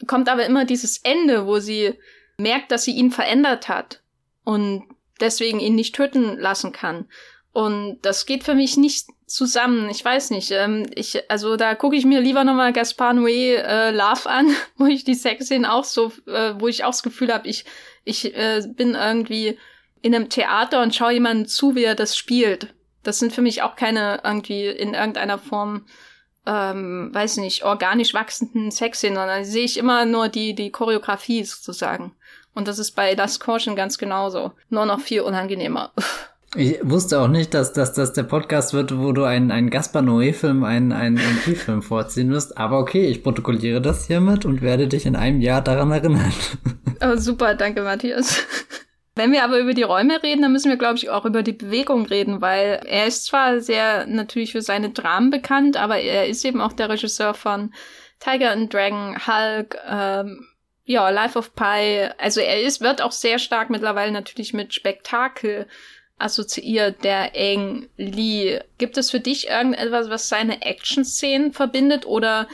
kommt 0.08 0.30
aber 0.30 0.46
immer 0.46 0.66
dieses 0.66 0.98
Ende, 0.98 1.46
wo 1.46 1.60
sie 1.60 1.94
merkt, 2.38 2.72
dass 2.72 2.84
sie 2.84 2.92
ihn 2.92 3.12
verändert 3.12 3.70
hat 3.70 4.02
und 4.44 4.84
deswegen 5.20 5.60
ihn 5.60 5.76
nicht 5.76 5.96
töten 5.96 6.38
lassen 6.38 6.72
kann. 6.72 7.06
Und 7.54 8.00
das 8.02 8.26
geht 8.26 8.44
für 8.44 8.56
mich 8.56 8.78
nicht 8.78 9.06
zusammen. 9.28 9.88
Ich 9.90 10.04
weiß 10.04 10.32
nicht. 10.32 10.52
Ähm, 10.52 10.88
ich, 10.96 11.30
also 11.30 11.56
da 11.56 11.76
gucke 11.76 11.96
ich 11.96 12.04
mir 12.04 12.20
lieber 12.20 12.44
nochmal 12.44 12.74
Gaspar 12.74 13.14
Noé 13.14 13.56
äh, 13.58 13.92
Love 13.92 14.30
an, 14.30 14.48
wo 14.78 14.88
ich 14.88 15.04
die 15.04 15.14
Sexszenen 15.14 15.66
auch 15.66 15.84
so, 15.86 16.12
äh, 16.28 16.56
wo 16.58 16.68
ich 16.68 16.84
auch 16.84 16.90
das 16.90 17.04
Gefühl 17.04 17.32
habe, 17.32 17.48
ich, 17.48 17.66
ich 18.04 18.36
äh, 18.36 18.62
bin 18.68 18.96
irgendwie 18.96 19.58
in 20.02 20.14
einem 20.14 20.30
Theater 20.30 20.82
und 20.82 20.96
schaue 20.96 21.14
jemanden 21.14 21.46
zu, 21.46 21.76
wie 21.76 21.84
er 21.84 21.96
das 21.96 22.18
spielt. 22.18 22.74
Das 23.04 23.20
sind 23.20 23.34
für 23.34 23.42
mich 23.42 23.62
auch 23.62 23.76
keine 23.76 24.22
irgendwie 24.24 24.68
in 24.68 24.96
irgendeiner 24.96 25.38
Form, 25.38 25.86
ähm, 26.46 27.10
weiß 27.14 27.38
nicht, 27.38 27.64
organisch 27.64 28.14
wachsenden 28.14 28.72
Sexszenen, 28.72 29.16
sondern 29.16 29.46
sehe 29.46 29.66
ich 29.66 29.78
immer 29.78 30.06
nur 30.06 30.28
die, 30.28 30.56
die 30.56 30.72
Choreografie 30.72 31.44
sozusagen. 31.44 32.16
Und 32.56 32.68
das 32.68 32.80
ist 32.80 32.92
bei 32.92 33.14
Last 33.14 33.40
Caution 33.40 33.76
ganz 33.76 33.98
genauso. 33.98 34.54
Nur 34.70 34.86
noch 34.86 35.00
viel 35.00 35.22
unangenehmer. 35.22 35.92
Ich 36.56 36.78
wusste 36.84 37.20
auch 37.20 37.28
nicht, 37.28 37.54
dass, 37.56 37.74
dass 37.74 37.94
das 37.94 38.14
der 38.14 38.24
Podcast 38.24 38.74
wird, 38.74 38.96
wo 38.98 39.12
du 39.12 39.24
einen, 39.24 39.50
einen 39.50 39.72
Gaspar 39.72 40.04
Noé-Film, 40.04 40.64
einen, 40.64 40.92
einen, 40.92 41.18
einen 41.18 41.56
Film 41.56 41.82
vorziehen 41.82 42.30
wirst. 42.30 42.58
Aber 42.58 42.78
okay, 42.78 43.08
ich 43.08 43.24
protokolliere 43.24 43.82
das 43.82 44.06
hiermit 44.06 44.46
und 44.46 44.62
werde 44.62 44.88
dich 44.88 45.08
in 45.08 45.16
einem 45.16 45.42
Jahr 45.42 45.62
daran 45.62 45.92
erinnern. 45.92 46.34
Oh, 47.06 47.18
super, 47.18 47.54
danke, 47.56 47.82
Matthias. 47.82 48.46
Wenn 49.16 49.34
wir 49.34 49.44
aber 49.44 49.60
über 49.60 49.74
die 49.74 49.84
Räume 49.84 50.24
reden, 50.24 50.42
dann 50.42 50.54
müssen 50.54 50.70
wir, 50.70 50.78
glaube 50.78 50.96
ich, 50.96 51.10
auch 51.10 51.26
über 51.26 51.44
die 51.44 51.52
Bewegung 51.52 52.06
reden, 52.06 52.40
weil 52.40 52.82
er 52.86 53.08
ist 53.08 53.26
zwar 53.26 53.60
sehr 53.60 54.06
natürlich 54.08 54.54
für 54.54 54.62
seine 54.62 54.92
Dramen 54.92 55.30
bekannt, 55.30 55.76
aber 55.76 55.98
er 55.98 56.28
ist 56.28 56.46
eben 56.46 56.62
auch 56.62 56.72
der 56.72 56.88
Regisseur 56.88 57.34
von 57.34 57.74
Tiger 58.20 58.52
and 58.52 58.74
Dragon, 58.74 59.18
Hulk, 59.28 59.78
ähm, 59.86 60.48
ja, 60.86 61.10
Life 61.10 61.38
of 61.38 61.56
Pi. 61.56 62.08
Also 62.18 62.40
er 62.40 62.62
ist, 62.62 62.80
wird 62.80 63.02
auch 63.02 63.12
sehr 63.12 63.38
stark 63.38 63.70
mittlerweile 63.70 64.14
natürlich 64.14 64.54
mit 64.54 64.74
Spektakel 64.74 65.68
assoziiert, 66.18 67.04
der 67.04 67.36
Eng 67.36 67.88
Lee. 67.98 68.60
Gibt 68.78 68.98
es 68.98 69.12
für 69.12 69.20
dich 69.20 69.48
irgendetwas, 69.50 70.10
was 70.10 70.30
seine 70.30 70.62
Action-Szenen 70.62 71.54
verbindet 71.54 72.06
oder 72.06 72.48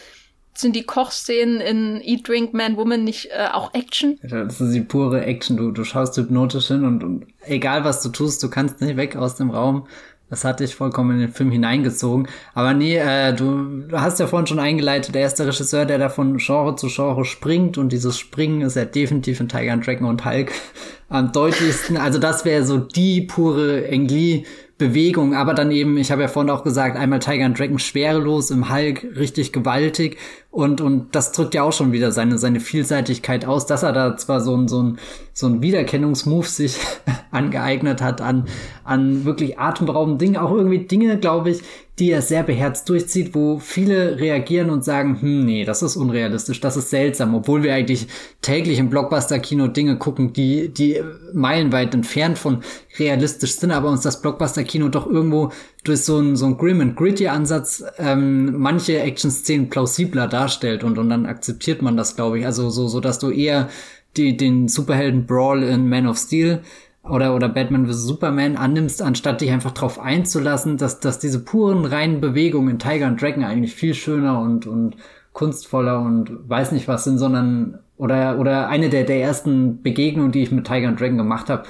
sind 0.54 0.76
die 0.76 0.84
Kochszenen 0.84 1.62
in 1.62 2.02
Eat, 2.02 2.28
Drink, 2.28 2.54
Man, 2.54 2.76
Woman 2.76 3.04
nicht 3.04 3.28
äh, 3.28 3.48
auch 3.52 3.74
Action? 3.74 4.20
Das 4.24 4.60
ist 4.60 4.74
die 4.74 4.82
pure 4.82 5.24
Action. 5.24 5.56
Du, 5.56 5.72
du 5.72 5.84
schaust 5.86 6.18
hypnotisch 6.18 6.68
hin 6.68 6.84
und, 6.84 7.04
und 7.04 7.28
egal 7.46 7.86
was 7.86 8.02
du 8.02 8.10
tust, 8.10 8.44
du 8.44 8.50
kannst 8.50 8.82
nicht 8.82 8.98
weg 8.98 9.16
aus 9.16 9.36
dem 9.36 9.52
Raum. 9.52 9.88
Das 10.30 10.44
hat 10.44 10.60
dich 10.60 10.76
vollkommen 10.76 11.12
in 11.12 11.20
den 11.20 11.34
Film 11.34 11.52
hineingezogen. 11.52 12.28
Aber 12.54 12.74
nee, 12.74 12.98
äh, 12.98 13.34
du, 13.34 13.88
hast 13.92 14.20
ja 14.20 14.28
vorhin 14.28 14.48
schon 14.48 14.60
eingeleitet, 14.60 15.16
er 15.16 15.26
ist 15.26 15.36
der 15.36 15.48
Regisseur, 15.48 15.86
der 15.86 15.98
da 15.98 16.10
von 16.10 16.38
Genre 16.38 16.76
zu 16.76 16.88
Genre 16.88 17.26
springt 17.26 17.78
und 17.78 17.92
dieses 17.92 18.18
Springen 18.18 18.62
ist 18.62 18.76
ja 18.76 18.86
definitiv 18.86 19.40
in 19.40 19.50
Tiger 19.50 19.74
and 19.74 19.86
Dragon 19.86 20.08
und 20.08 20.26
Hulk 20.26 20.52
am 21.10 21.32
deutlichsten. 21.32 21.98
Also 21.98 22.20
das 22.20 22.46
wäre 22.46 22.64
so 22.64 22.78
die 22.78 23.22
pure 23.22 23.88
Engli 23.88 24.46
Bewegung, 24.80 25.36
aber 25.36 25.54
dann 25.54 25.72
eben, 25.72 25.98
ich 25.98 26.10
habe 26.10 26.22
ja 26.22 26.30
vorhin 26.30 26.50
auch 26.50 26.64
gesagt, 26.64 26.96
einmal 26.96 27.20
Tiger 27.20 27.46
and 27.46 27.60
Dragon 27.60 27.80
schwerelos, 27.80 28.50
im 28.50 28.74
Hulk 28.74 29.06
richtig 29.18 29.52
gewaltig 29.52 30.18
und, 30.52 30.82
und 30.82 31.14
das 31.14 31.32
drückt 31.32 31.54
ja 31.54 31.62
auch 31.62 31.74
schon 31.74 31.92
wieder 31.92 32.12
seine, 32.12 32.40
seine 32.40 32.60
Vielseitigkeit 32.60 33.46
aus, 33.46 33.68
dass 33.68 33.84
er 33.84 33.94
da 33.94 34.18
zwar 34.18 34.42
so 34.42 34.58
ein, 34.58 34.68
so 34.68 34.82
ein, 34.82 35.00
so 35.32 35.46
ein 35.46 35.62
Wiedererkennungsmove 35.62 36.48
sich 36.48 36.78
angeeignet 37.32 38.02
hat 38.02 38.20
an, 38.20 38.46
an 38.84 39.26
wirklich 39.26 39.60
atemberaubenden 39.60 40.18
Dingen, 40.18 40.38
auch 40.38 40.52
irgendwie 40.52 40.80
Dinge, 40.80 41.20
glaube 41.20 41.52
ich, 41.52 41.62
die 42.00 42.10
er 42.12 42.22
sehr 42.22 42.44
beherzt 42.44 42.90
durchzieht, 42.90 43.36
wo 43.36 43.60
viele 43.60 44.20
reagieren 44.20 44.70
und 44.72 44.84
sagen, 44.84 45.22
hm, 45.22 45.46
nee, 45.46 45.66
das 45.66 45.84
ist 45.84 45.98
unrealistisch, 45.98 46.60
das 46.62 46.78
ist 46.78 46.90
seltsam, 46.90 47.36
obwohl 47.36 47.62
wir 47.62 47.76
eigentlich 47.76 48.08
täglich 48.42 48.80
im 48.80 48.90
Blockbuster-Kino 48.90 49.68
Dinge 49.68 49.98
gucken, 49.98 50.34
die, 50.34 50.70
die 50.70 51.02
meilenweit 51.34 51.94
entfernt 51.94 52.40
von 52.40 52.64
realistisch 52.98 53.56
sind, 53.56 53.72
aber 53.72 53.90
uns 53.90 54.02
das 54.02 54.22
Blockbuster-Kino 54.22 54.88
doch 54.88 55.06
irgendwo 55.06 55.52
durch 55.84 56.02
so 56.04 56.18
einen 56.18 56.36
so 56.36 56.46
einen 56.46 56.58
grim 56.58 56.82
and 56.82 56.96
gritty 56.96 57.28
Ansatz 57.28 57.84
ähm, 57.98 58.60
manche 58.60 59.00
Action-Szenen 59.00 59.70
plausibler 59.70 60.28
darstellt 60.28 60.84
und, 60.84 60.98
und 60.98 61.10
dann 61.10 61.26
akzeptiert 61.26 61.82
man 61.82 61.96
das, 61.96 62.16
glaube 62.16 62.40
ich. 62.40 62.46
Also 62.46 62.70
so, 62.70 62.88
so 62.88 63.00
dass 63.00 63.20
du 63.20 63.30
eher 63.30 63.70
die, 64.18 64.36
den 64.36 64.68
Superhelden-Brawl 64.68 65.64
in 65.64 65.88
Man 65.88 66.08
of 66.08 66.18
Steel 66.18 66.62
oder, 67.04 67.34
oder 67.34 67.48
Batman 67.48 67.88
vs. 67.88 68.04
Superman 68.04 68.58
annimmst, 68.58 69.02
anstatt 69.02 69.42
dich 69.42 69.52
einfach 69.52 69.72
drauf 69.72 70.00
einzulassen, 70.00 70.78
dass, 70.78 71.00
dass 71.00 71.20
diese 71.20 71.40
puren, 71.40 71.86
reinen 71.86 72.20
Bewegungen 72.20 72.72
in 72.72 72.80
Tiger 72.80 73.08
und 73.08 73.22
Dragon 73.22 73.44
eigentlich 73.44 73.74
viel 73.74 73.94
schöner 73.94 74.40
und, 74.42 74.68
und 74.68 74.98
kunstvoller 75.32 76.02
und 76.02 76.50
weiß 76.50 76.72
nicht 76.72 76.88
was 76.88 77.06
sind, 77.06 77.18
sondern 77.18 77.80
oder, 77.98 78.40
oder 78.40 78.68
eine 78.68 78.90
der, 78.90 79.04
der 79.04 79.22
ersten 79.22 79.82
Begegnungen, 79.82 80.32
die 80.32 80.44
ich 80.44 80.52
mit 80.52 80.68
Tiger 80.68 80.90
und 80.90 81.00
Dragon 81.00 81.18
gemacht 81.18 81.50
habe, 81.50 81.64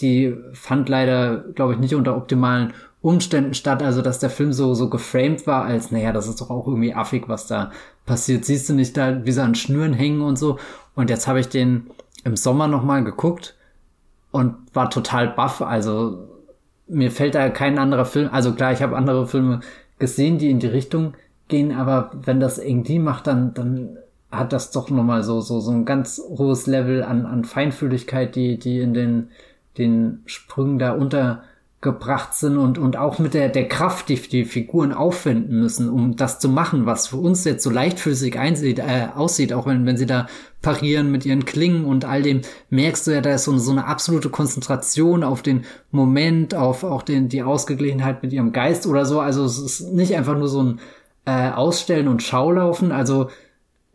die 0.00 0.34
fand 0.52 0.88
leider, 0.88 1.38
glaube 1.54 1.74
ich, 1.74 1.78
nicht 1.78 1.94
unter 1.94 2.16
optimalen 2.16 2.72
Umständen 3.04 3.52
statt, 3.52 3.82
also 3.82 4.00
dass 4.00 4.18
der 4.18 4.30
Film 4.30 4.54
so, 4.54 4.72
so 4.72 4.88
geframed 4.88 5.46
war, 5.46 5.64
als, 5.64 5.90
naja, 5.90 6.10
das 6.10 6.26
ist 6.26 6.40
doch 6.40 6.48
auch 6.48 6.66
irgendwie 6.66 6.94
affig, 6.94 7.28
was 7.28 7.46
da 7.46 7.70
passiert. 8.06 8.46
Siehst 8.46 8.66
du 8.70 8.72
nicht 8.72 8.96
da, 8.96 9.26
wie 9.26 9.30
sie 9.30 9.42
an 9.42 9.54
Schnüren 9.54 9.92
hängen 9.92 10.22
und 10.22 10.38
so. 10.38 10.58
Und 10.94 11.10
jetzt 11.10 11.26
habe 11.26 11.38
ich 11.38 11.50
den 11.50 11.90
im 12.24 12.34
Sommer 12.34 12.66
nochmal 12.66 13.04
geguckt 13.04 13.56
und 14.30 14.54
war 14.72 14.88
total 14.88 15.28
baff. 15.28 15.60
Also 15.60 16.30
mir 16.86 17.10
fällt 17.10 17.34
da 17.34 17.50
kein 17.50 17.78
anderer 17.78 18.06
Film, 18.06 18.30
also 18.32 18.54
klar, 18.54 18.72
ich 18.72 18.80
habe 18.80 18.96
andere 18.96 19.26
Filme 19.26 19.60
gesehen, 19.98 20.38
die 20.38 20.48
in 20.48 20.58
die 20.58 20.66
Richtung 20.66 21.12
gehen, 21.48 21.72
aber 21.72 22.10
wenn 22.14 22.40
das 22.40 22.56
irgendwie 22.56 23.00
macht, 23.00 23.26
dann, 23.26 23.52
dann 23.52 23.98
hat 24.30 24.54
das 24.54 24.70
doch 24.70 24.88
nochmal 24.88 25.22
so, 25.22 25.42
so, 25.42 25.60
so 25.60 25.72
ein 25.72 25.84
ganz 25.84 26.22
hohes 26.26 26.66
Level 26.66 27.02
an, 27.02 27.26
an 27.26 27.44
Feinfühligkeit, 27.44 28.34
die, 28.34 28.58
die 28.58 28.80
in 28.80 28.94
den, 28.94 29.28
den 29.76 30.22
Sprüngen 30.24 30.78
da 30.78 30.92
unter 30.92 31.42
gebracht 31.84 32.34
sind 32.34 32.56
und, 32.56 32.78
und 32.78 32.96
auch 32.96 33.20
mit 33.20 33.34
der, 33.34 33.48
der 33.48 33.68
Kraft, 33.68 34.08
die 34.08 34.16
die 34.16 34.44
Figuren 34.44 34.92
aufwenden 34.92 35.60
müssen, 35.60 35.88
um 35.88 36.16
das 36.16 36.40
zu 36.40 36.48
machen, 36.48 36.86
was 36.86 37.06
für 37.06 37.18
uns 37.18 37.44
jetzt 37.44 37.62
so 37.62 37.70
leichtfüßig 37.70 38.36
einsieht, 38.36 38.80
äh, 38.80 39.06
aussieht, 39.14 39.52
auch 39.52 39.66
wenn, 39.66 39.86
wenn 39.86 39.96
sie 39.96 40.06
da 40.06 40.26
parieren 40.62 41.12
mit 41.12 41.24
ihren 41.24 41.44
Klingen 41.44 41.84
und 41.84 42.04
all 42.04 42.22
dem, 42.22 42.40
merkst 42.70 43.06
du 43.06 43.12
ja, 43.12 43.20
da 43.20 43.34
ist 43.34 43.44
so, 43.44 43.56
so 43.58 43.70
eine 43.70 43.86
absolute 43.86 44.30
Konzentration 44.30 45.22
auf 45.22 45.42
den 45.42 45.64
Moment, 45.92 46.56
auf 46.56 46.82
auch 46.82 47.02
den, 47.02 47.28
die 47.28 47.44
Ausgeglichenheit 47.44 48.24
mit 48.24 48.32
ihrem 48.32 48.52
Geist 48.52 48.86
oder 48.88 49.04
so. 49.04 49.20
Also 49.20 49.44
es 49.44 49.58
ist 49.58 49.92
nicht 49.92 50.16
einfach 50.16 50.36
nur 50.36 50.48
so 50.48 50.62
ein 50.62 50.80
äh, 51.26 51.50
Ausstellen 51.50 52.08
und 52.08 52.22
Schaulaufen. 52.22 52.90
Also 52.90 53.28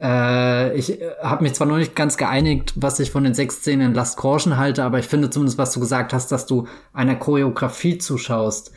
äh, 0.02 0.78
ich 0.78 1.02
äh, 1.02 1.12
habe 1.22 1.44
mich 1.44 1.54
zwar 1.54 1.68
noch 1.68 1.78
nicht 1.78 1.96
ganz 1.96 2.18
geeinigt, 2.18 2.74
was 2.76 3.00
ich 3.00 3.12
von 3.12 3.24
den 3.24 3.34
sechs 3.34 3.58
Szenen 3.58 3.90
in 3.90 3.94
Last 3.94 4.18
Caution 4.18 4.58
halte, 4.58 4.84
aber 4.84 5.00
ich 5.00 5.08
finde 5.08 5.30
zumindest, 5.30 5.58
was 5.58 5.74
du 5.74 5.80
gesagt 5.80 6.14
hast, 6.14 6.32
dass 6.32 6.46
du 6.46 6.68
einer 6.94 7.16
Choreografie 7.16 7.98
zuschaust. 7.98 8.72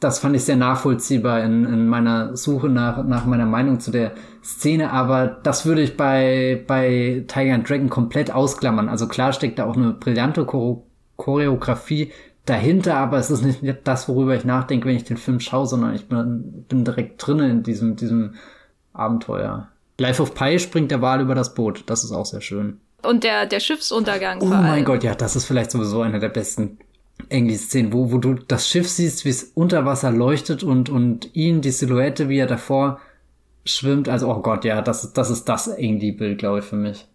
Das 0.00 0.18
fand 0.18 0.36
ich 0.36 0.44
sehr 0.44 0.56
nachvollziehbar 0.56 1.42
in, 1.42 1.64
in 1.64 1.88
meiner 1.88 2.36
Suche 2.36 2.68
nach, 2.68 3.04
nach 3.04 3.24
meiner 3.24 3.46
Meinung 3.46 3.80
zu 3.80 3.90
der 3.90 4.12
Szene, 4.42 4.90
aber 4.90 5.26
das 5.26 5.64
würde 5.64 5.80
ich 5.80 5.96
bei, 5.96 6.62
bei 6.66 7.24
Tiger 7.26 7.54
and 7.54 7.68
Dragon 7.68 7.88
komplett 7.88 8.30
ausklammern. 8.30 8.90
Also 8.90 9.08
klar 9.08 9.32
steckt 9.32 9.58
da 9.58 9.64
auch 9.64 9.76
eine 9.76 9.92
brillante 9.94 10.46
Choreografie 11.16 12.12
dahinter, 12.44 12.96
aber 12.96 13.16
es 13.16 13.30
ist 13.30 13.42
nicht 13.42 13.62
das, 13.84 14.08
worüber 14.08 14.34
ich 14.34 14.44
nachdenke, 14.44 14.86
wenn 14.86 14.96
ich 14.96 15.04
den 15.04 15.16
Film 15.16 15.40
schaue, 15.40 15.66
sondern 15.66 15.94
ich 15.94 16.06
bin, 16.06 16.66
bin 16.68 16.84
direkt 16.84 17.26
drinnen 17.26 17.50
in 17.50 17.62
diesem, 17.62 17.96
diesem 17.96 18.34
Abenteuer. 18.92 19.68
Life 19.98 20.20
of 20.20 20.34
Pi 20.34 20.58
springt 20.58 20.90
der 20.90 21.00
Wal 21.02 21.20
über 21.20 21.34
das 21.34 21.54
Boot. 21.54 21.84
Das 21.86 22.04
ist 22.04 22.12
auch 22.12 22.26
sehr 22.26 22.40
schön. 22.40 22.80
Und 23.02 23.24
der, 23.24 23.46
der 23.46 23.60
Schiffsuntergang. 23.60 24.40
Oh 24.40 24.46
mein 24.46 24.84
Gott, 24.84 25.04
ja, 25.04 25.14
das 25.14 25.36
ist 25.36 25.44
vielleicht 25.44 25.70
sowieso 25.70 26.02
eine 26.02 26.18
der 26.18 26.30
besten 26.30 26.78
English-Szenen, 27.28 27.92
wo, 27.92 28.10
wo 28.10 28.18
du 28.18 28.34
das 28.34 28.68
Schiff 28.68 28.88
siehst, 28.88 29.24
wie 29.24 29.30
es 29.30 29.44
unter 29.54 29.84
Wasser 29.84 30.10
leuchtet 30.10 30.62
und, 30.62 30.88
und 30.88 31.34
ihn, 31.34 31.60
die 31.60 31.70
Silhouette, 31.70 32.28
wie 32.28 32.38
er 32.38 32.46
davor 32.46 33.00
schwimmt. 33.64 34.08
Also, 34.08 34.28
oh 34.28 34.40
Gott, 34.40 34.64
ja, 34.64 34.82
das, 34.82 35.12
das 35.12 35.30
ist 35.30 35.44
das 35.44 35.68
English-Bild, 35.68 36.38
glaube 36.38 36.60
ich, 36.60 36.64
für 36.64 36.76
mich. 36.76 37.06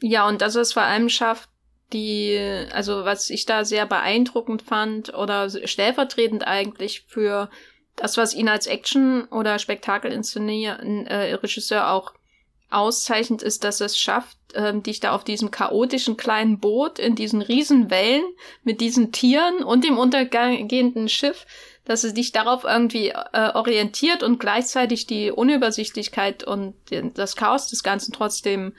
Ja, 0.00 0.28
und 0.28 0.42
dass 0.42 0.54
es 0.54 0.72
vor 0.72 0.82
allem 0.82 1.08
schafft, 1.08 1.48
die, 1.92 2.38
also 2.72 3.04
was 3.04 3.30
ich 3.30 3.46
da 3.46 3.64
sehr 3.64 3.86
beeindruckend 3.86 4.62
fand 4.62 5.14
oder 5.14 5.50
stellvertretend 5.50 6.46
eigentlich 6.46 7.04
für 7.06 7.50
das, 7.96 8.16
was 8.16 8.34
ihn 8.34 8.48
als 8.48 8.66
Action- 8.66 9.24
oder 9.26 9.58
Spektakelinszenierregisseur 9.58 11.80
äh, 11.80 11.84
auch 11.84 12.12
auszeichnet, 12.70 13.42
ist, 13.42 13.64
dass 13.64 13.80
es 13.80 13.98
schafft, 13.98 14.38
ähm, 14.54 14.82
dich 14.82 15.00
da 15.00 15.12
auf 15.12 15.24
diesem 15.24 15.50
chaotischen 15.50 16.16
kleinen 16.16 16.58
Boot 16.58 16.98
in 16.98 17.14
diesen 17.14 17.42
riesen 17.42 17.90
Wellen 17.90 18.24
mit 18.64 18.80
diesen 18.80 19.12
Tieren 19.12 19.62
und 19.62 19.84
dem 19.84 19.98
untergehenden 19.98 21.08
Schiff, 21.08 21.46
dass 21.84 22.04
es 22.04 22.14
dich 22.14 22.32
darauf 22.32 22.64
irgendwie 22.64 23.08
äh, 23.08 23.50
orientiert 23.54 24.22
und 24.22 24.40
gleichzeitig 24.40 25.06
die 25.06 25.30
Unübersichtlichkeit 25.30 26.44
und 26.44 26.74
den, 26.90 27.12
das 27.14 27.36
Chaos 27.36 27.68
des 27.68 27.82
Ganzen 27.82 28.12
trotzdem 28.12 28.72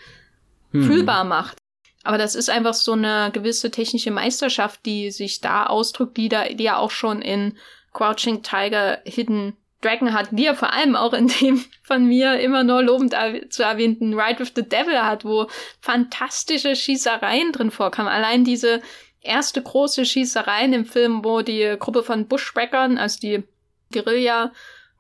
hm. 0.72 0.86
fühlbar 0.86 1.24
macht. 1.24 1.58
Aber 2.04 2.18
das 2.18 2.36
ist 2.36 2.50
einfach 2.50 2.74
so 2.74 2.94
eine 2.94 3.30
gewisse 3.32 3.72
technische 3.72 4.12
Meisterschaft, 4.12 4.86
die 4.86 5.12
sich 5.12 5.40
da 5.40 5.66
ausdrückt, 5.66 6.18
die 6.18 6.30
da, 6.30 6.50
die 6.50 6.64
ja 6.64 6.78
auch 6.78 6.92
schon 6.92 7.22
in 7.22 7.58
Crouching 7.94 8.44
Tiger, 8.44 9.00
Hidden 9.06 9.56
Dragon 9.82 10.14
hat, 10.14 10.30
die 10.32 10.46
er 10.46 10.56
vor 10.56 10.74
allem 10.74 10.96
auch 10.96 11.14
in 11.14 11.28
dem 11.28 11.64
von 11.84 12.06
mir 12.06 12.40
immer 12.40 12.64
nur 12.64 12.82
lobend 12.82 13.16
zu 13.50 13.64
erwähnten 13.64 14.20
Ride 14.20 14.40
with 14.40 14.54
the 14.56 14.68
Devil 14.68 15.04
hat, 15.04 15.26
wo 15.26 15.48
fantastische 15.82 16.76
Schießereien 16.76 17.52
drin 17.52 17.72
vorkamen. 17.72 18.12
Allein 18.12 18.44
diese 18.44 18.82
erste 19.22 19.62
große 19.62 20.06
Schießerei 20.06 20.66
in 20.66 20.72
dem 20.72 20.86
Film, 20.86 21.24
wo 21.24 21.42
die 21.42 21.76
Gruppe 21.80 22.04
von 22.04 22.28
Bushwhackern, 22.28 22.98
also 22.98 23.20
die 23.20 23.44
Guerilla, 23.92 24.52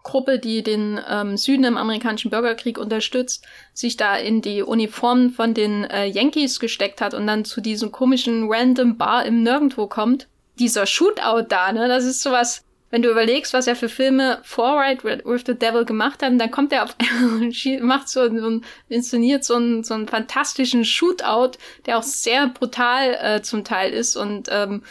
Gruppe, 0.03 0.37
die 0.37 0.63
den 0.63 0.99
ähm, 1.09 1.37
Süden 1.37 1.63
im 1.63 1.77
amerikanischen 1.77 2.29
Bürgerkrieg 2.29 2.77
unterstützt, 2.77 3.45
sich 3.73 3.95
da 3.95 4.17
in 4.17 4.41
die 4.41 4.61
Uniformen 4.61 5.31
von 5.31 5.53
den 5.53 5.85
äh, 5.85 6.05
Yankees 6.05 6.59
gesteckt 6.59 6.99
hat 6.99 7.13
und 7.13 7.25
dann 7.25 7.45
zu 7.45 7.61
diesem 7.61 7.91
komischen 7.93 8.51
random 8.51 8.97
Bar 8.97 9.25
im 9.25 9.43
Nirgendwo 9.43 9.87
kommt. 9.87 10.27
Dieser 10.59 10.85
Shootout 10.85 11.47
da, 11.47 11.71
ne, 11.71 11.87
das 11.87 12.03
ist 12.03 12.21
sowas, 12.21 12.65
wenn 12.93 13.01
du 13.01 13.09
überlegst, 13.09 13.53
was 13.53 13.65
er 13.65 13.75
für 13.75 13.89
Filme 13.89 14.37
Forward 14.43 15.03
with 15.03 15.43
the 15.47 15.57
Devil 15.57 15.83
gemacht 15.83 16.21
hat, 16.21 16.31
dann 16.39 16.51
kommt 16.51 16.71
er 16.71 16.83
auf 16.83 16.95
macht 17.81 18.07
so, 18.07 18.29
so 18.29 18.47
ein, 18.47 18.63
inszeniert 18.87 19.43
so 19.43 19.55
einen, 19.55 19.83
so 19.83 19.95
einen 19.95 20.07
fantastischen 20.07 20.85
Shootout, 20.85 21.57
der 21.87 21.97
auch 21.97 22.03
sehr 22.03 22.49
brutal 22.49 23.17
äh, 23.19 23.41
zum 23.41 23.63
Teil 23.63 23.91
ist 23.91 24.15
und 24.15 24.47
ähm, 24.51 24.83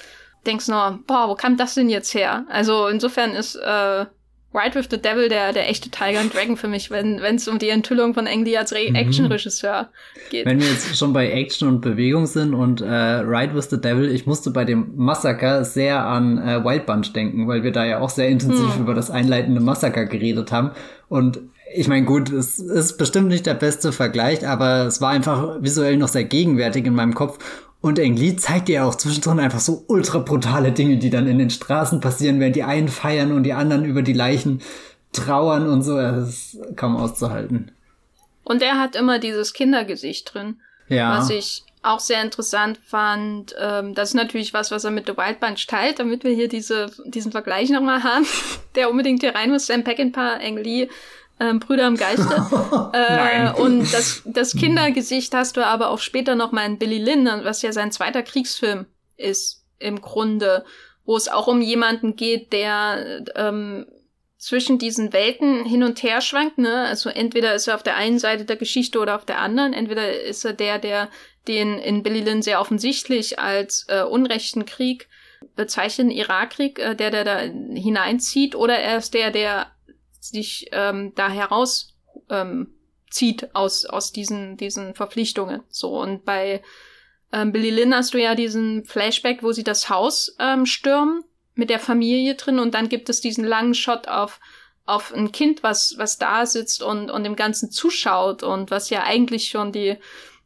denkst 0.44 0.66
nur, 0.66 0.98
boah, 1.06 1.28
wo 1.28 1.36
kam 1.36 1.56
das 1.56 1.74
denn 1.74 1.88
jetzt 1.88 2.12
her? 2.12 2.44
Also 2.48 2.88
insofern 2.88 3.36
ist 3.36 3.54
äh, 3.54 4.06
Ride 4.54 4.74
with 4.74 4.88
the 4.90 4.98
Devil 5.00 5.28
der, 5.28 5.52
der 5.52 5.68
echte 5.68 5.90
Tiger 5.90 6.20
and 6.20 6.34
Dragon 6.34 6.56
für 6.56 6.68
mich, 6.68 6.90
wenn 6.90 7.18
es 7.18 7.48
um 7.48 7.58
die 7.58 7.70
Enthüllung 7.70 8.12
von 8.12 8.26
Ang 8.26 8.44
Lee 8.44 8.56
als 8.56 8.72
Re 8.72 8.90
mhm. 8.90 8.96
Action-Regisseur 8.96 9.88
geht. 10.30 10.44
Wenn 10.44 10.60
wir 10.60 10.68
jetzt 10.68 10.96
schon 10.96 11.12
bei 11.12 11.30
Action 11.30 11.68
und 11.68 11.80
Bewegung 11.80 12.26
sind 12.26 12.52
und 12.52 12.80
äh, 12.80 12.86
Ride 12.86 13.54
with 13.54 13.70
the 13.70 13.80
Devil, 13.80 14.10
ich 14.10 14.26
musste 14.26 14.50
bei 14.50 14.64
dem 14.64 14.92
Massaker 14.96 15.64
sehr 15.64 16.04
an 16.04 16.38
äh, 16.38 16.64
Wild 16.64 16.86
Bunch 16.86 17.12
denken, 17.12 17.48
weil 17.48 17.62
wir 17.62 17.72
da 17.72 17.84
ja 17.84 18.00
auch 18.00 18.10
sehr 18.10 18.28
intensiv 18.28 18.74
hm. 18.74 18.82
über 18.82 18.94
das 18.94 19.10
einleitende 19.10 19.60
Massaker 19.60 20.04
geredet 20.04 20.52
haben. 20.52 20.72
Und 21.08 21.40
ich 21.74 21.88
meine, 21.88 22.04
gut, 22.04 22.30
es 22.30 22.58
ist 22.58 22.98
bestimmt 22.98 23.28
nicht 23.28 23.46
der 23.46 23.54
beste 23.54 23.92
Vergleich, 23.92 24.46
aber 24.46 24.86
es 24.86 25.00
war 25.00 25.10
einfach 25.10 25.62
visuell 25.62 25.96
noch 25.96 26.08
sehr 26.08 26.24
gegenwärtig 26.24 26.86
in 26.86 26.94
meinem 26.94 27.14
Kopf. 27.14 27.38
Und 27.82 27.98
Ang 27.98 28.16
Lee 28.16 28.36
zeigt 28.36 28.68
dir 28.68 28.86
auch 28.86 28.94
zwischendrin 28.94 29.40
einfach 29.40 29.60
so 29.60 29.84
ultra 29.88 30.20
brutale 30.20 30.72
Dinge, 30.72 30.98
die 30.98 31.10
dann 31.10 31.26
in 31.26 31.38
den 31.38 31.50
Straßen 31.50 32.00
passieren, 32.00 32.38
während 32.38 32.56
die 32.56 32.62
einen 32.62 32.88
feiern 32.88 33.32
und 33.32 33.42
die 33.42 33.52
anderen 33.52 33.84
über 33.84 34.02
die 34.02 34.12
Leichen 34.12 34.62
trauern 35.12 35.68
und 35.68 35.82
so. 35.82 35.96
Das 35.96 36.28
ist 36.28 36.76
kaum 36.76 36.96
auszuhalten. 36.96 37.72
Und 38.44 38.62
er 38.62 38.78
hat 38.78 38.96
immer 38.96 39.18
dieses 39.18 39.52
Kindergesicht 39.52 40.32
drin. 40.32 40.60
Ja. 40.88 41.18
Was 41.18 41.28
ich 41.30 41.64
auch 41.82 42.00
sehr 42.00 42.22
interessant 42.22 42.78
fand. 42.84 43.54
Ähm, 43.58 43.94
das 43.94 44.10
ist 44.10 44.14
natürlich 44.14 44.54
was, 44.54 44.70
was 44.70 44.84
er 44.84 44.92
mit 44.92 45.06
The 45.06 45.16
Wild 45.16 45.40
Bunch 45.40 45.66
teilt, 45.66 45.98
damit 45.98 46.22
wir 46.22 46.32
hier 46.32 46.48
diese, 46.48 46.92
diesen 47.04 47.32
Vergleich 47.32 47.70
nochmal 47.70 48.04
haben, 48.04 48.26
der 48.76 48.90
unbedingt 48.90 49.22
hier 49.22 49.34
rein 49.34 49.50
muss. 49.50 49.66
Sam 49.66 49.82
Peckinpah, 49.82 50.38
Ang 50.40 50.58
Lee 50.58 50.88
ähm, 51.40 51.60
Brüder 51.60 51.86
im 51.86 51.96
Geiste. 51.96 52.28
äh, 52.92 53.60
und 53.60 53.92
das, 53.92 54.22
das 54.24 54.54
Kindergesicht 54.54 55.34
hast 55.34 55.56
du 55.56 55.66
aber 55.66 55.90
auch 55.90 55.98
später 55.98 56.34
noch 56.34 56.52
mal 56.52 56.66
in 56.66 56.78
Billy 56.78 56.98
Lynn, 56.98 57.28
was 57.44 57.62
ja 57.62 57.72
sein 57.72 57.92
zweiter 57.92 58.22
Kriegsfilm 58.22 58.86
ist, 59.16 59.64
im 59.78 60.00
Grunde, 60.00 60.64
wo 61.04 61.16
es 61.16 61.28
auch 61.28 61.48
um 61.48 61.60
jemanden 61.60 62.16
geht, 62.16 62.52
der 62.52 63.24
ähm, 63.34 63.86
zwischen 64.38 64.78
diesen 64.78 65.12
Welten 65.12 65.64
hin 65.64 65.84
und 65.84 66.02
her 66.02 66.20
schwankt, 66.20 66.58
ne? 66.58 66.84
Also 66.86 67.10
entweder 67.10 67.54
ist 67.54 67.68
er 67.68 67.76
auf 67.76 67.84
der 67.84 67.96
einen 67.96 68.18
Seite 68.18 68.44
der 68.44 68.56
Geschichte 68.56 68.98
oder 68.98 69.14
auf 69.14 69.24
der 69.24 69.38
anderen. 69.38 69.72
Entweder 69.72 70.20
ist 70.20 70.44
er 70.44 70.52
der, 70.52 70.80
der 70.80 71.08
den 71.46 71.78
in 71.78 72.02
Billy 72.02 72.20
Lynn 72.20 72.42
sehr 72.42 72.60
offensichtlich 72.60 73.38
als 73.38 73.86
äh, 73.88 74.02
unrechten 74.02 74.64
Krieg 74.64 75.08
bezeichnet, 75.54 76.12
Irakkrieg, 76.12 76.78
äh, 76.78 76.96
der, 76.96 77.10
der 77.10 77.24
da 77.24 77.38
hineinzieht, 77.38 78.54
oder 78.54 78.78
er 78.78 78.98
ist 78.98 79.14
der, 79.14 79.30
der 79.30 79.68
sich 80.22 80.68
ähm, 80.72 81.12
da 81.14 81.28
heraus 81.28 81.96
ähm, 82.30 82.74
zieht 83.10 83.54
aus, 83.54 83.84
aus 83.84 84.12
diesen, 84.12 84.56
diesen 84.56 84.94
Verpflichtungen. 84.94 85.62
So, 85.68 86.00
und 86.00 86.24
bei 86.24 86.62
ähm, 87.32 87.52
Billy 87.52 87.70
Lynn 87.70 87.94
hast 87.94 88.14
du 88.14 88.20
ja 88.20 88.34
diesen 88.34 88.84
Flashback, 88.84 89.42
wo 89.42 89.52
sie 89.52 89.64
das 89.64 89.88
Haus 89.88 90.36
ähm, 90.38 90.64
stürmen 90.66 91.24
mit 91.54 91.70
der 91.70 91.80
Familie 91.80 92.34
drin 92.36 92.58
und 92.58 92.72
dann 92.72 92.88
gibt 92.88 93.08
es 93.08 93.20
diesen 93.20 93.44
langen 93.44 93.74
Shot 93.74 94.08
auf 94.08 94.40
auf 94.84 95.14
ein 95.14 95.30
Kind, 95.30 95.62
was 95.62 95.94
was 95.98 96.18
da 96.18 96.46
sitzt 96.46 96.82
und 96.82 97.10
und 97.10 97.24
dem 97.24 97.36
Ganzen 97.36 97.70
zuschaut 97.70 98.42
und 98.42 98.70
was 98.70 98.90
ja 98.90 99.04
eigentlich 99.04 99.48
schon 99.48 99.70
die 99.70 99.96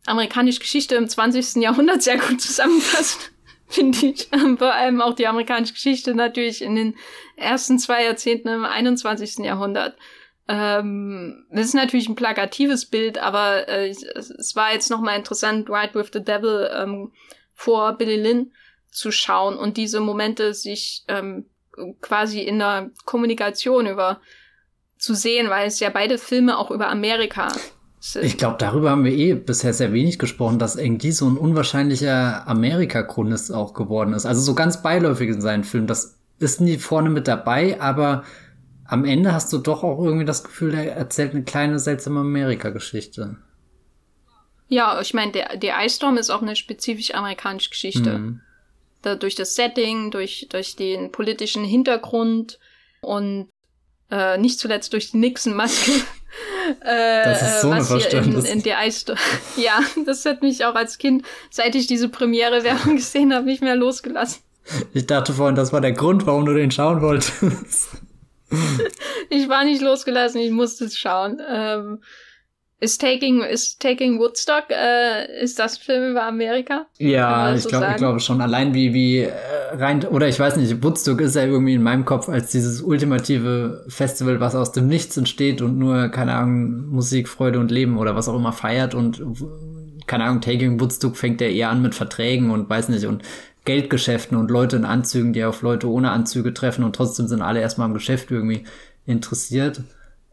amerikanische 0.05 0.61
Geschichte 0.61 0.97
im 0.97 1.09
20. 1.09 1.63
Jahrhundert 1.63 2.03
sehr 2.03 2.19
gut 2.19 2.41
zusammenfasst 2.41 3.33
finde 3.69 4.07
ich. 4.07 4.29
Vor 4.59 4.73
allem 4.73 5.01
auch 5.01 5.15
die 5.15 5.27
amerikanische 5.27 5.75
Geschichte 5.75 6.15
natürlich 6.15 6.63
in 6.63 6.77
den 6.77 6.97
ersten 7.37 7.79
zwei 7.79 8.05
Jahrzehnten 8.05 8.49
im 8.49 8.65
21. 8.65 9.39
Jahrhundert. 9.39 9.97
Ähm, 10.49 11.47
das 11.51 11.67
ist 11.67 11.75
natürlich 11.75 12.09
ein 12.09 12.15
plakatives 12.15 12.87
Bild, 12.87 13.19
aber 13.19 13.69
äh, 13.69 13.89
es, 13.89 14.03
es, 14.05 14.55
war 14.55 14.73
jetzt 14.73 14.91
nochmal 14.91 15.19
interessant, 15.19 15.69
Ride 15.69 15.95
with 15.95 16.11
the 16.13 16.23
Devil 16.23 16.71
ähm, 16.73 17.13
vor 17.53 17.95
Billy 17.95 18.17
Lynn 18.17 18.53
zu 18.91 19.11
schauen 19.11 19.57
und 19.57 19.77
diese 19.77 19.99
Momente 19.99 20.55
sich 20.55 21.05
ähm, 21.09 21.47
quasi 22.01 22.41
in 22.41 22.61
der 22.61 22.91
Kommunikation 23.05 23.87
über 23.87 24.21
zu 24.99 25.15
sehen, 25.15 25.51
weil 25.51 25.67
es 25.67 25.81
ja 25.81 25.91
beide 25.91 26.17
Filme 26.17 26.59
auch 26.59 26.71
über 26.71 26.89
Amerika 26.89 27.49
ich 28.15 28.39
glaube, 28.39 28.57
darüber 28.59 28.91
haben 28.91 29.05
wir 29.05 29.13
eh 29.13 29.35
bisher 29.35 29.73
sehr 29.73 29.93
wenig 29.93 30.19
gesprochen, 30.19 30.59
dass 30.59 30.77
irgendwie 30.77 31.13
so 31.13 31.29
ein 31.29 31.37
unwahrscheinlicher 31.37 32.47
Amerika-Chronist 32.47 33.53
auch 33.53 33.75
geworden 33.75 34.13
ist. 34.13 34.27
Also 34.27 34.43
so 34.43 34.55
ganz 34.55 34.83
beiläufig 34.83 35.29
in 35.29 35.41
seinen 35.41 35.65
Filmen. 35.65 35.87
Das 35.87 36.19
ist 36.39 36.61
nie 36.61 36.79
vorne 36.79 37.11
mit 37.11 37.27
dabei, 37.27 37.81
aber 37.81 38.25
am 38.85 39.05
Ende 39.05 39.33
hast 39.33 39.53
du 39.53 39.59
doch 39.59 39.83
auch 39.83 40.03
irgendwie 40.05 40.25
das 40.25 40.45
Gefühl, 40.45 40.75
er 40.75 40.95
erzählt 40.95 41.33
eine 41.33 41.43
kleine 41.43 41.79
seltsame 41.79 42.21
Amerika-Geschichte. 42.21 43.39
Ja, 44.69 45.01
ich 45.01 45.15
meine, 45.15 45.33
der, 45.33 45.57
der 45.57 45.85
Ice 45.85 45.97
Storm 45.97 46.17
ist 46.17 46.31
auch 46.31 46.43
eine 46.43 46.57
spezifisch 46.57 47.15
amerikanische 47.15 47.71
Geschichte. 47.71 48.19
Mhm. 48.19 48.41
Da, 49.03 49.15
durch 49.15 49.35
das 49.35 49.55
Setting, 49.55 50.11
durch, 50.11 50.47
durch 50.51 50.77
den 50.77 51.13
politischen 51.13 51.65
Hintergrund 51.65 52.59
und 53.01 53.49
äh, 54.11 54.39
nicht 54.39 54.59
zuletzt 54.59 54.93
durch 54.93 55.11
die 55.11 55.19
Nixon-Maske. 55.19 55.93
Äh, 56.81 57.25
das 57.25 57.43
ist 57.43 57.61
so 57.63 57.71
was 57.71 57.91
eine 57.91 58.01
hier 58.01 58.23
in, 58.23 58.45
in 58.45 58.63
der 58.63 58.79
Eisstory. 58.79 59.19
ja, 59.57 59.81
das 60.05 60.25
hat 60.25 60.43
mich 60.43 60.65
auch 60.65 60.75
als 60.75 60.99
Kind, 60.99 61.25
seit 61.51 61.75
ich 61.75 61.87
diese 61.87 62.09
Premiere-Werbung 62.09 62.97
gesehen 62.97 63.35
habe, 63.35 63.47
nicht 63.47 63.63
mehr 63.63 63.77
losgelassen. 63.77 64.43
Ich 64.93 65.07
dachte 65.07 65.33
vorhin, 65.33 65.55
das 65.55 65.73
war 65.73 65.81
der 65.81 65.93
Grund, 65.93 66.27
warum 66.27 66.45
du 66.45 66.55
den 66.55 66.71
schauen 66.71 67.01
wolltest. 67.01 67.33
ich 69.31 69.49
war 69.49 69.65
nicht 69.65 69.83
losgelassen, 69.83 70.41
ich 70.41 70.51
musste 70.51 70.87
es 70.87 70.99
schauen. 70.99 71.41
Ähm, 71.49 72.01
ist 72.79 73.01
Taking, 73.01 73.43
ist 73.43 73.81
Taking 73.81 74.19
Woodstock, 74.19 74.65
äh, 74.71 75.43
ist 75.43 75.59
das 75.59 75.79
Film 75.79 76.11
über 76.11 76.25
Amerika? 76.25 76.87
Ja, 76.99 77.55
ich 77.55 77.67
glaube, 77.67 77.87
ich 77.91 77.97
glaube 77.97 78.21
schon. 78.21 78.41
Allein 78.41 78.75
wie, 78.75 78.93
wie 78.93 79.21
äh, 79.21 79.33
rein, 79.73 80.05
oder 80.05 80.29
ich 80.29 80.39
weiß 80.39 80.57
nicht, 80.57 80.83
Woodstock 80.83 81.23
ist 81.23 81.37
ja 81.37 81.45
irgendwie 81.45 81.75
in 81.75 81.83
meinem 81.83 82.05
Kopf 82.05 82.29
als 82.29 82.51
dieses 82.51 82.83
ultimative 82.83 83.85
Festival, 83.89 84.41
was 84.41 84.55
aus 84.55 84.73
dem 84.73 84.89
Nichts 84.89 85.17
entsteht 85.17 85.63
und 85.63 85.79
nur, 85.79 86.09
keine 86.09 86.35
Ahnung, 86.35 86.89
Musik, 86.89 87.29
Freude 87.29 87.61
und 87.61 87.71
Leben 87.71 87.97
oder 87.97 88.15
was 88.15 88.29
auch 88.29 88.37
immer 88.37 88.53
feiert 88.53 88.95
und, 88.95 89.23
keine 90.07 90.25
Ahnung, 90.25 90.43
Taking 90.43 90.79
Woodstock 90.79 91.17
fängt 91.17 91.41
ja 91.41 91.49
eher 91.49 91.71
an 91.71 91.81
mit 91.81 91.95
Verträgen 91.95 92.51
und 92.51 92.69
weiß 92.69 92.91
nicht, 92.91 93.07
und 93.07 93.23
Geldgeschäften 93.65 94.37
und 94.37 94.51
Leute 94.51 94.77
in 94.77 94.85
Anzügen, 94.85 95.33
die 95.33 95.45
auf 95.45 95.63
Leute 95.63 95.91
ohne 95.91 96.11
Anzüge 96.11 96.55
treffen 96.55 96.85
und 96.85 96.95
trotzdem 96.95 97.27
sind 97.27 97.43
alle 97.43 97.61
erstmal 97.61 97.87
am 97.87 97.95
Geschäft 97.95 98.31
irgendwie 98.31 98.65
interessiert. 99.07 99.81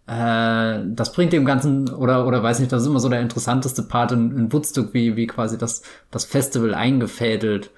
Äh, 0.07 0.79
das 0.85 1.13
bringt 1.13 1.33
dem 1.33 1.45
Ganzen, 1.45 1.89
oder, 1.89 2.27
oder 2.27 2.43
weiß 2.43 2.59
nicht, 2.59 2.71
das 2.71 2.81
ist 2.81 2.87
immer 2.87 2.99
so 2.99 3.09
der 3.09 3.21
interessanteste 3.21 3.83
Part 3.83 4.11
in, 4.11 4.35
in 4.37 4.53
Woodstock, 4.53 4.93
wie, 4.93 5.15
wie 5.15 5.27
quasi 5.27 5.57
das, 5.57 5.81
das 6.11 6.25
Festival 6.25 6.73
eingefädelt 6.73 7.71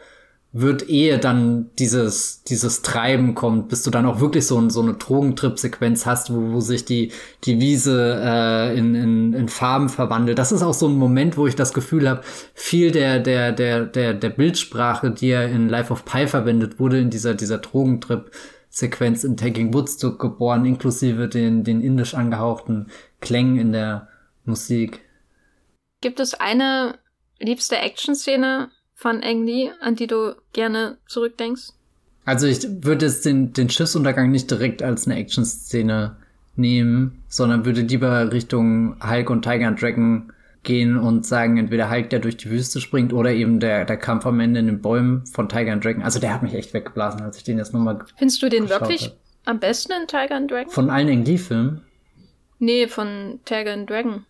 wird, 0.57 0.88
ehe 0.88 1.19
dann 1.19 1.69
dieses, 1.80 2.41
dieses 2.43 2.81
Treiben 2.81 3.35
kommt, 3.35 3.68
bis 3.68 3.84
du 3.84 3.91
dann 3.91 4.06
auch 4.06 4.22
wirklich 4.22 4.47
so, 4.47 4.69
so 4.69 4.81
eine 4.81 4.93
Drogentrip-Sequenz 4.93 6.06
hast, 6.06 6.34
wo, 6.34 6.53
wo 6.53 6.61
sich 6.61 6.85
die, 6.85 7.11
die 7.43 7.60
Wiese 7.60 8.22
äh, 8.23 8.77
in, 8.77 8.95
in, 8.95 9.34
in 9.34 9.49
Farben 9.49 9.89
verwandelt. 9.89 10.39
Das 10.39 10.53
ist 10.53 10.64
auch 10.64 10.73
so 10.73 10.88
ein 10.88 10.95
Moment, 10.95 11.35
wo 11.35 11.45
ich 11.45 11.57
das 11.57 11.73
Gefühl 11.73 12.07
habe, 12.07 12.22
viel 12.53 12.91
der, 12.91 13.19
der, 13.19 13.52
der, 13.52 13.85
der, 13.85 14.14
der 14.14 14.30
Bildsprache, 14.30 15.11
die 15.11 15.27
ja 15.27 15.43
in 15.43 15.68
Life 15.68 15.91
of 15.91 16.06
Pi 16.06 16.26
verwendet 16.26 16.80
wurde, 16.80 16.99
in 16.99 17.10
dieser, 17.10 17.34
dieser 17.34 17.57
Drogentrip, 17.57 18.31
Sequenz 18.76 19.23
in 19.23 19.38
Taking 19.38 19.73
Woodstock 19.73 20.19
geboren, 20.19 20.65
inklusive 20.65 21.30
den, 21.30 21.64
den 21.64 21.80
indisch 21.80 22.14
angehauchten 22.14 22.88
Klängen 23.22 23.57
in 23.57 23.72
der 23.72 24.10
Musik. 24.43 24.99
Gibt 26.02 26.19
es 26.19 26.34
eine 26.34 26.99
liebste 27.39 27.77
Action-Szene 27.77 28.69
von 28.93 29.23
Ang 29.23 29.45
Lee, 29.45 29.72
an 29.80 29.95
die 29.95 30.07
du 30.07 30.35
gerne 30.52 30.97
zurückdenkst? 31.07 31.72
Also 32.26 32.47
ich 32.47 32.68
würde 32.84 33.06
jetzt 33.06 33.23
den, 33.23 33.53
den 33.53 33.69
Schiffsuntergang 33.69 34.30
nicht 34.30 34.52
direkt 34.52 34.84
als 34.84 35.07
eine 35.07 35.15
Action-Szene 35.15 36.18
nehmen, 36.57 37.23
sondern 37.30 37.64
würde 37.64 37.81
lieber 37.81 38.34
Richtung 38.34 38.97
Hulk 39.02 39.30
und 39.30 39.43
Tiger 39.43 39.68
and 39.68 39.81
Dragon 39.81 40.34
gehen 40.66 40.98
und 40.98 41.26
sagen, 41.26 41.58
entweder 41.58 41.90
Hulk, 41.90 42.10
der 42.10 42.20
durch 42.20 42.38
die 42.38 42.50
Wüste 42.50 42.82
springt, 42.82 43.14
oder 43.14 43.32
eben 43.32 43.60
der, 43.60 43.86
der 43.86 43.98
Kampf 43.98 44.26
am 44.26 44.40
Ende 44.40 44.60
in 44.60 44.66
den 44.66 44.82
Bäumen 44.82 45.26
von 45.26 45.48
Tiger 45.48 45.72
and 45.72 45.84
Dragon. 45.84 46.04
Also 46.04 46.20
der 46.20 46.34
hat 46.34 46.44
mich 46.44 46.54
echt 46.54 46.74
weggeblasen, 46.74 47.22
als 47.22 47.38
ich 47.38 47.44
den 47.44 47.58
jetzt 47.58 47.74
nochmal. 47.74 48.00
Findest 48.18 48.42
du 48.44 48.50
den 48.50 48.70
wirklich 48.70 49.06
hab. 49.06 49.14
am 49.46 49.60
besten 49.60 49.94
in 49.94 50.08
Tiger 50.08 50.36
and 50.36 50.52
Dragon? 50.52 50.70
Von 50.70 50.90
allen 50.90 51.08
Ang-Lee-Filmen? 51.08 51.82
Nee, 52.60 52.88
von 52.88 53.40
Tiger 53.46 53.74
and 53.74 53.90
Dragon. 53.90 54.26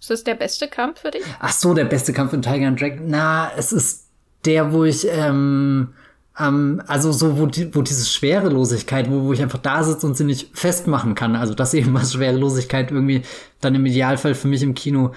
Ist 0.00 0.10
das 0.10 0.24
der 0.24 0.34
beste 0.34 0.68
Kampf 0.68 1.00
für 1.00 1.10
dich? 1.10 1.24
Ach 1.40 1.52
so, 1.52 1.72
der 1.72 1.86
beste 1.86 2.12
Kampf 2.12 2.32
in 2.32 2.42
Tiger 2.42 2.68
and 2.68 2.80
Dragon. 2.80 3.04
Na, 3.06 3.50
es 3.56 3.72
ist 3.72 4.10
der, 4.44 4.72
wo 4.72 4.84
ich, 4.84 5.06
ähm, 5.08 5.94
ähm, 6.38 6.82
also 6.86 7.12
so, 7.12 7.38
wo, 7.38 7.46
die, 7.46 7.74
wo 7.74 7.82
diese 7.82 8.04
Schwerelosigkeit, 8.04 9.10
wo, 9.10 9.24
wo 9.24 9.32
ich 9.32 9.42
einfach 9.42 9.58
da 9.58 9.82
sitze 9.84 10.06
und 10.06 10.16
sie 10.16 10.24
nicht 10.24 10.56
festmachen 10.56 11.14
kann. 11.14 11.36
Also 11.36 11.54
das 11.54 11.74
eben 11.74 11.94
was 11.94 12.14
Schwerelosigkeit 12.14 12.90
irgendwie 12.90 13.22
dann 13.60 13.74
im 13.74 13.86
Idealfall 13.86 14.34
für 14.34 14.48
mich 14.48 14.62
im 14.62 14.74
Kino 14.74 15.12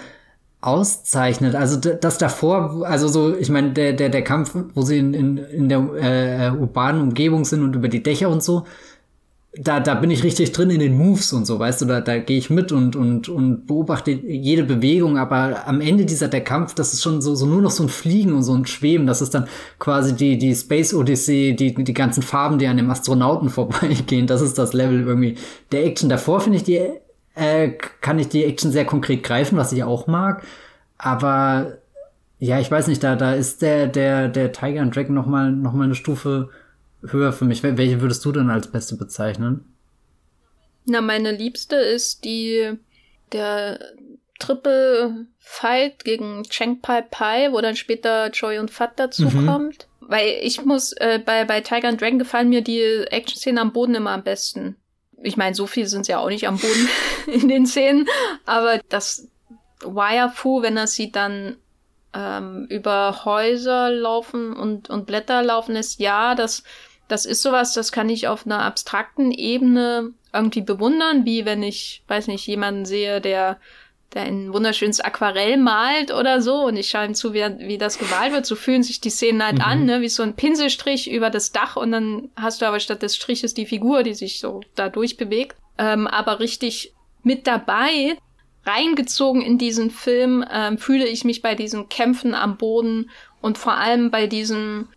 auszeichnet. 0.61 1.55
Also 1.55 1.77
das 1.77 2.17
davor, 2.17 2.85
also 2.85 3.07
so, 3.07 3.35
ich 3.35 3.49
meine, 3.49 3.71
der, 3.71 3.93
der, 3.93 4.09
der 4.09 4.23
Kampf, 4.23 4.55
wo 4.73 4.81
sie 4.81 4.97
in, 4.97 5.13
in, 5.13 5.37
in 5.37 5.69
der 5.69 5.79
äh, 5.79 6.51
urbanen 6.51 7.01
Umgebung 7.01 7.45
sind 7.45 7.63
und 7.63 7.75
über 7.75 7.87
die 7.87 8.03
Dächer 8.03 8.29
und 8.29 8.43
so, 8.43 8.65
da, 9.53 9.79
da 9.79 9.95
bin 9.95 10.11
ich 10.11 10.23
richtig 10.23 10.51
drin 10.51 10.69
in 10.69 10.79
den 10.79 10.97
Moves 10.97 11.33
und 11.33 11.45
so, 11.45 11.57
weißt 11.57 11.81
du, 11.81 11.85
da, 11.85 12.01
da 12.01 12.19
gehe 12.19 12.37
ich 12.37 12.49
mit 12.49 12.71
und, 12.71 12.95
und, 12.95 13.29
und 13.29 13.65
beobachte 13.65 14.11
jede 14.11 14.63
Bewegung, 14.63 15.17
aber 15.17 15.67
am 15.67 15.81
Ende 15.81 16.05
dieser, 16.05 16.27
der 16.27 16.43
Kampf, 16.43 16.75
das 16.75 16.93
ist 16.93 17.01
schon 17.01 17.21
so, 17.21 17.33
so 17.33 17.45
nur 17.45 17.61
noch 17.61 17.71
so 17.71 17.83
ein 17.83 17.89
Fliegen 17.89 18.33
und 18.33 18.43
so 18.43 18.53
ein 18.53 18.65
Schweben, 18.65 19.07
das 19.07 19.21
ist 19.21 19.33
dann 19.33 19.47
quasi 19.79 20.15
die, 20.15 20.37
die 20.37 20.53
Space 20.53 20.93
Odyssey, 20.93 21.55
die, 21.55 21.73
die 21.73 21.93
ganzen 21.93 22.21
Farben, 22.21 22.59
die 22.59 22.67
an 22.67 22.77
dem 22.77 22.89
Astronauten 22.89 23.49
vorbeigehen, 23.49 24.27
das 24.27 24.41
ist 24.41 24.57
das 24.57 24.73
Level 24.73 25.01
irgendwie 25.01 25.37
der 25.71 25.85
Action. 25.85 26.09
Davor 26.09 26.41
finde 26.41 26.57
ich 26.57 26.63
die, 26.63 26.81
äh, 27.35 27.69
kann 28.01 28.19
ich 28.19 28.27
die 28.27 28.43
Action 28.43 28.71
sehr 28.71 28.85
konkret 28.85 29.23
greifen, 29.23 29.57
was 29.57 29.71
ich 29.71 29.83
auch 29.83 30.07
mag, 30.07 30.43
aber 30.97 31.77
ja, 32.39 32.59
ich 32.59 32.69
weiß 32.69 32.87
nicht, 32.87 33.03
da, 33.03 33.15
da 33.15 33.33
ist 33.33 33.63
der, 33.63 33.87
der, 33.87 34.27
der 34.27 34.51
Tiger 34.51 34.81
and 34.81 34.95
Dragon 34.95 35.15
noch 35.15 35.25
mal, 35.25 35.51
noch 35.51 35.73
mal 35.73 35.85
eine 35.85 35.95
Stufe 35.95 36.49
höher 37.01 37.33
für 37.33 37.45
mich. 37.45 37.63
Welche 37.63 38.01
würdest 38.01 38.23
du 38.25 38.31
denn 38.31 38.49
als 38.49 38.71
beste 38.71 38.95
bezeichnen? 38.95 39.65
Na, 40.85 41.01
meine 41.01 41.31
liebste 41.31 41.75
ist 41.75 42.23
die 42.23 42.77
der 43.33 43.79
Triple 44.39 45.25
Fight 45.39 46.03
gegen 46.03 46.43
Cheng 46.43 46.79
Pai 46.81 47.01
Pai, 47.01 47.51
wo 47.51 47.61
dann 47.61 47.75
später 47.75 48.29
Joy 48.29 48.59
und 48.59 48.71
Fat 48.71 48.99
dazukommt. 48.99 49.87
Mhm. 49.99 50.09
Weil 50.09 50.37
ich 50.41 50.63
muss, 50.63 50.93
äh, 50.93 51.19
bei, 51.23 51.43
bei 51.43 51.61
Tiger 51.61 51.89
and 51.89 51.99
Dragon 51.99 52.19
gefallen 52.19 52.49
mir 52.49 52.61
die 52.61 53.05
Action-Szenen 53.09 53.57
am 53.57 53.73
Boden 53.73 53.95
immer 53.95 54.11
am 54.11 54.23
besten. 54.23 54.77
Ich 55.21 55.35
meine, 55.35 55.55
so 55.55 55.67
viel 55.67 55.87
sind 55.87 56.07
ja 56.07 56.19
auch 56.19 56.29
nicht 56.29 56.47
am 56.47 56.57
Boden 56.57 56.89
in 57.27 57.49
den 57.49 57.65
Szenen, 57.65 58.07
aber 58.45 58.79
das 58.89 59.27
Wire 59.81 60.31
Fu, 60.33 60.61
wenn 60.61 60.77
er 60.77 60.87
sie 60.87 61.11
dann 61.11 61.57
ähm, 62.17 62.65
über 62.69 63.25
Häuser 63.25 63.91
laufen 63.91 64.53
und, 64.53 64.89
und 64.89 65.05
Blätter 65.05 65.43
laufen 65.43 65.75
ist, 65.75 65.99
ja, 65.99 66.33
das 66.33 66.63
das 67.07 67.25
ist 67.25 67.41
sowas, 67.41 67.73
das 67.73 67.91
kann 67.91 68.09
ich 68.09 68.27
auf 68.27 68.45
einer 68.45 68.63
abstrakten 68.63 69.31
Ebene 69.31 70.11
irgendwie 70.33 70.61
bewundern, 70.61 71.25
wie 71.25 71.45
wenn 71.45 71.63
ich, 71.63 72.03
weiß 72.07 72.27
nicht, 72.27 72.45
jemanden 72.47 72.85
sehe, 72.85 73.21
der, 73.21 73.59
der 74.13 74.23
ein 74.23 74.53
wunderschönes 74.53 74.99
Aquarell 74.99 75.57
malt 75.57 76.13
oder 76.13 76.41
so 76.41 76.65
und 76.65 76.75
ich 76.75 76.89
schaue 76.89 77.05
ihm 77.05 77.15
zu, 77.15 77.33
wie, 77.33 77.43
wie 77.59 77.77
das 77.77 77.97
gemalt 77.97 78.33
wird. 78.33 78.45
So 78.45 78.55
fühlen 78.55 78.83
sich 78.83 78.99
die 78.99 79.09
Szenen 79.09 79.43
halt 79.43 79.59
mhm. 79.59 79.63
an, 79.63 79.85
ne? 79.85 80.01
wie 80.01 80.09
so 80.09 80.21
ein 80.21 80.35
Pinselstrich 80.35 81.09
über 81.09 81.29
das 81.29 81.51
Dach 81.53 81.77
und 81.77 81.91
dann 81.91 82.29
hast 82.35 82.61
du 82.61 82.65
aber 82.65 82.79
statt 82.79 83.01
des 83.01 83.15
Striches 83.15 83.53
die 83.53 83.65
Figur, 83.65 84.03
die 84.03 84.13
sich 84.13 84.39
so 84.39 84.61
da 84.75 84.89
durchbewegt. 84.89 85.55
Ähm, 85.77 86.07
aber 86.07 86.39
richtig 86.39 86.93
mit 87.23 87.47
dabei, 87.47 88.17
reingezogen 88.67 89.41
in 89.41 89.57
diesen 89.57 89.89
Film, 89.89 90.45
ähm, 90.51 90.77
fühle 90.77 91.07
ich 91.07 91.23
mich 91.23 91.41
bei 91.41 91.55
diesen 91.55 91.89
Kämpfen 91.89 92.35
am 92.35 92.57
Boden 92.57 93.09
und 93.41 93.57
vor 93.57 93.73
allem 93.73 94.11
bei 94.11 94.27
diesem 94.27 94.89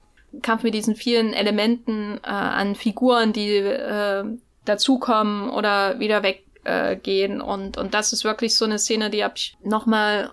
Kampf 0.42 0.62
mit 0.62 0.74
diesen 0.74 0.94
vielen 0.94 1.32
Elementen 1.32 2.18
äh, 2.22 2.28
an 2.28 2.74
Figuren, 2.74 3.32
die 3.32 3.56
äh, 3.56 4.24
dazukommen 4.64 5.50
oder 5.50 5.98
wieder 5.98 6.22
weggehen. 6.22 7.40
Äh, 7.40 7.42
und, 7.42 7.76
und 7.78 7.94
das 7.94 8.12
ist 8.12 8.24
wirklich 8.24 8.56
so 8.56 8.64
eine 8.64 8.78
Szene, 8.78 9.10
die 9.10 9.24
habe 9.24 9.34
ich 9.36 9.56
nochmal 9.62 10.30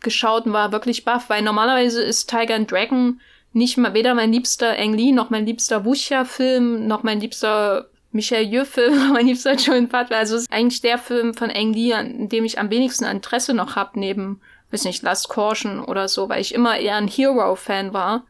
geschaut 0.00 0.46
und 0.46 0.52
war 0.52 0.72
wirklich 0.72 1.04
baff, 1.04 1.30
weil 1.30 1.42
normalerweise 1.42 2.02
ist 2.02 2.28
Tiger 2.28 2.56
and 2.56 2.70
Dragon 2.70 3.20
nicht 3.52 3.76
mal 3.76 3.94
weder 3.94 4.14
mein 4.14 4.32
liebster 4.32 4.78
Ang 4.78 4.94
Lee, 4.94 5.12
noch 5.12 5.30
mein 5.30 5.46
liebster 5.46 5.84
Wuxia-Film, 5.84 6.86
noch 6.86 7.02
mein 7.02 7.20
liebster 7.20 7.88
Michel 8.12 8.42
Yeoh-Film, 8.42 8.96
noch 8.96 9.12
mein 9.14 9.26
liebster 9.26 9.54
Joan 9.54 9.88
Butler. 9.88 10.18
Also 10.18 10.36
es 10.36 10.42
ist 10.42 10.52
eigentlich 10.52 10.80
der 10.80 10.98
Film 10.98 11.34
von 11.34 11.50
Ang 11.50 11.72
Lee, 11.72 11.94
an 11.94 12.28
dem 12.28 12.44
ich 12.44 12.58
am 12.58 12.70
wenigsten 12.70 13.04
Interesse 13.04 13.54
noch 13.54 13.76
hab 13.76 13.96
neben, 13.96 14.40
weiß 14.70 14.84
nicht, 14.84 15.02
Last 15.02 15.28
Caution 15.28 15.80
oder 15.80 16.08
so, 16.08 16.28
weil 16.28 16.40
ich 16.40 16.54
immer 16.54 16.78
eher 16.78 16.96
ein 16.96 17.08
Hero-Fan 17.08 17.92
war. 17.92 18.26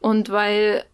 Und 0.00 0.30
weil 0.30 0.84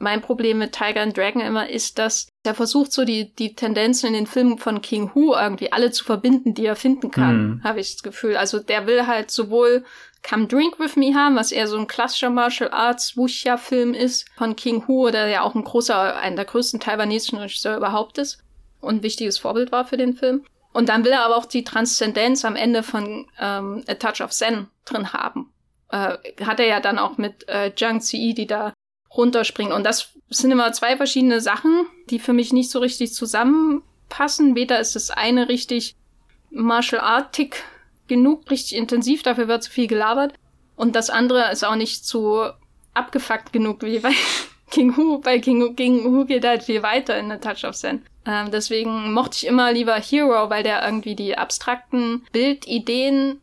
mein 0.00 0.22
Problem 0.22 0.58
mit 0.58 0.72
Tiger 0.72 1.02
and 1.02 1.16
Dragon 1.16 1.42
immer 1.42 1.68
ist, 1.68 1.98
dass 1.98 2.28
er 2.42 2.54
versucht, 2.54 2.90
so 2.90 3.04
die, 3.04 3.34
die 3.34 3.54
Tendenzen 3.54 4.08
in 4.08 4.14
den 4.14 4.26
Filmen 4.26 4.56
von 4.56 4.80
King 4.80 5.14
Hu 5.14 5.34
irgendwie 5.34 5.72
alle 5.72 5.90
zu 5.90 6.04
verbinden, 6.04 6.54
die 6.54 6.64
er 6.64 6.74
finden 6.74 7.10
kann, 7.10 7.36
mhm. 7.36 7.64
habe 7.64 7.80
ich 7.80 7.92
das 7.92 8.02
Gefühl. 8.02 8.36
Also 8.36 8.58
der 8.60 8.86
will 8.86 9.06
halt 9.06 9.30
sowohl 9.30 9.84
Come 10.22 10.46
Drink 10.46 10.78
With 10.78 10.96
Me 10.96 11.14
haben, 11.14 11.36
was 11.36 11.52
eher 11.52 11.66
so 11.66 11.78
ein 11.78 11.86
klassischer 11.86 12.30
Martial 12.30 12.70
Arts 12.70 13.16
Wuxia-Film 13.16 13.94
ist, 13.94 14.26
von 14.36 14.54
King 14.54 14.86
Hu, 14.86 15.10
der 15.10 15.28
ja 15.28 15.42
auch 15.42 15.54
ein 15.54 15.64
großer, 15.64 16.16
einer 16.16 16.36
der 16.36 16.44
größten 16.44 16.80
taiwanesischen 16.80 17.38
Regisseure 17.38 17.78
überhaupt 17.78 18.18
ist 18.18 18.42
und 18.80 18.96
ein 18.96 19.02
wichtiges 19.02 19.38
Vorbild 19.38 19.72
war 19.72 19.84
für 19.84 19.96
den 19.96 20.14
Film. 20.14 20.44
Und 20.72 20.88
dann 20.88 21.04
will 21.04 21.12
er 21.12 21.24
aber 21.24 21.36
auch 21.36 21.46
die 21.46 21.64
Transzendenz 21.64 22.44
am 22.44 22.54
Ende 22.54 22.82
von 22.82 23.26
ähm, 23.40 23.82
A 23.88 23.94
Touch 23.94 24.20
of 24.20 24.30
Zen 24.30 24.68
drin 24.84 25.12
haben 25.12 25.52
äh, 25.90 26.16
hat 26.44 26.60
er 26.60 26.66
ja 26.66 26.80
dann 26.80 26.98
auch 26.98 27.18
mit 27.18 27.48
äh, 27.48 27.72
Zhang 27.74 28.00
Ziyi, 28.00 28.34
die 28.34 28.46
da 28.46 28.72
runterspringen. 29.14 29.72
Und 29.72 29.84
das 29.84 30.10
sind 30.28 30.50
immer 30.50 30.72
zwei 30.72 30.96
verschiedene 30.96 31.40
Sachen, 31.40 31.86
die 32.10 32.18
für 32.18 32.32
mich 32.32 32.52
nicht 32.52 32.70
so 32.70 32.78
richtig 32.78 33.12
zusammenpassen. 33.12 34.54
Weder 34.54 34.78
ist 34.80 34.94
das 34.94 35.10
eine 35.10 35.48
richtig 35.48 35.96
Martial 36.50 37.00
Artig 37.00 37.64
genug, 38.10 38.50
richtig 38.50 38.76
intensiv, 38.76 39.22
dafür 39.22 39.48
wird 39.48 39.62
zu 39.62 39.70
viel 39.70 39.86
gelabert. 39.86 40.34
Und 40.76 40.96
das 40.96 41.08
andere 41.08 41.50
ist 41.50 41.64
auch 41.64 41.76
nicht 41.76 42.04
zu 42.04 42.42
abgefuckt 42.92 43.52
genug, 43.52 43.82
wie 43.82 44.00
bei 44.00 44.12
King 44.70 44.96
Hu. 44.96 45.20
Bei 45.20 45.38
King, 45.38 45.74
King 45.76 46.04
Hu 46.04 46.26
geht 46.26 46.44
halt 46.44 46.64
viel 46.64 46.82
weiter 46.82 47.18
in 47.18 47.28
der 47.28 47.40
Touch 47.40 47.64
of 47.64 47.76
Zen. 47.76 48.02
Ähm, 48.26 48.50
deswegen 48.50 49.12
mochte 49.14 49.36
ich 49.36 49.46
immer 49.46 49.72
lieber 49.72 49.94
Hero, 49.94 50.50
weil 50.50 50.62
der 50.62 50.84
irgendwie 50.84 51.14
die 51.14 51.38
abstrakten 51.38 52.26
Bildideen 52.32 53.40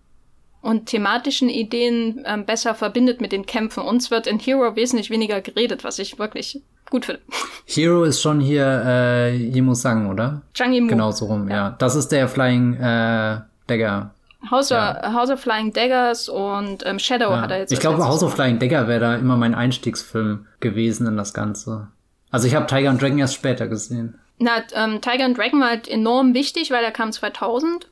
und 0.61 0.87
thematischen 0.87 1.49
Ideen 1.49 2.23
ähm, 2.25 2.45
besser 2.45 2.75
verbindet 2.75 3.21
mit 3.21 3.31
den 3.31 3.45
Kämpfen. 3.45 3.83
Uns 3.83 4.11
wird 4.11 4.27
in 4.27 4.37
Hero 4.37 4.75
wesentlich 4.75 5.09
weniger 5.09 5.41
geredet, 5.41 5.83
was 5.83 5.97
ich 5.97 6.19
wirklich 6.19 6.61
gut 6.89 7.05
finde. 7.05 7.21
Hero 7.65 8.03
ist 8.03 8.21
schon 8.21 8.39
hier 8.39 8.83
äh, 8.85 9.35
Yimo 9.35 9.73
Sang, 9.73 10.09
oder? 10.09 10.41
Zhang 10.53 10.73
Yimou. 10.73 10.89
Genau 10.89 11.11
so 11.11 11.25
rum, 11.25 11.49
ja. 11.49 11.55
ja. 11.55 11.75
Das 11.79 11.95
ist 11.95 12.09
der 12.09 12.27
Flying 12.27 12.73
äh, 12.75 13.41
Dagger. 13.67 14.11
House, 14.51 14.69
ja. 14.69 14.99
of, 14.99 15.13
House 15.13 15.29
of 15.29 15.39
Flying 15.39 15.73
Daggers 15.73 16.29
und 16.29 16.85
ähm, 16.85 16.99
Shadow 16.99 17.31
ja. 17.31 17.41
hat 17.41 17.51
er 17.51 17.59
jetzt. 17.59 17.71
Ich 17.71 17.79
glaube, 17.79 18.03
House 18.05 18.23
of 18.23 18.33
Flying 18.33 18.59
Dagger 18.59 18.87
wäre 18.87 18.99
da 18.99 19.15
immer 19.15 19.35
mein 19.35 19.55
Einstiegsfilm 19.55 20.45
gewesen 20.59 21.07
in 21.07 21.17
das 21.17 21.33
Ganze. 21.33 21.87
Also 22.29 22.47
ich 22.47 22.55
habe 22.55 22.67
Tiger 22.67 22.89
and 22.89 23.01
Dragon 23.01 23.19
erst 23.19 23.35
später 23.35 23.67
gesehen. 23.67 24.19
Na, 24.39 24.63
ähm, 24.73 25.01
Tiger 25.01 25.25
and 25.25 25.37
Dragon 25.37 25.59
war 25.59 25.69
halt 25.69 25.87
enorm 25.87 26.33
wichtig, 26.33 26.71
weil 26.71 26.83
er 26.83 26.91
kam 26.91 27.11
2000 27.11 27.89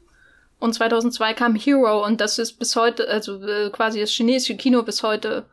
und 0.59 0.73
2002 0.73 1.33
kam 1.33 1.55
Hero 1.55 2.05
und 2.05 2.21
das 2.21 2.37
ist 2.37 2.53
bis 2.59 2.75
heute, 2.75 3.07
also 3.09 3.41
äh, 3.43 3.69
quasi 3.71 3.99
das 3.99 4.11
chinesische 4.11 4.55
Kino 4.55 4.83
bis 4.83 5.03
heute 5.03 5.45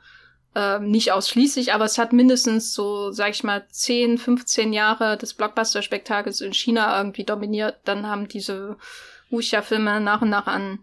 äh, 0.55 0.79
nicht 0.81 1.13
ausschließlich, 1.13 1.73
aber 1.73 1.87
es 1.87 1.99
hat 1.99 2.13
mindestens 2.13 2.75
so, 2.75 3.11
sag 3.11 3.31
ich 3.31 3.43
mal, 3.43 3.65
10, 3.71 4.19
15 4.19 4.73
Jahre 4.73 5.17
des 5.17 5.35
Blockbuster-Spektakels 5.35 6.41
in 6.41 6.53
China 6.53 6.97
irgendwie 6.99 7.25
dominiert. 7.25 7.77
Dann 7.85 8.07
haben 8.07 8.29
diese 8.29 8.77
Wuxia-Filme 9.33 10.01
nach 10.01 10.23
und 10.23 10.31
nach 10.31 10.47
an 10.47 10.79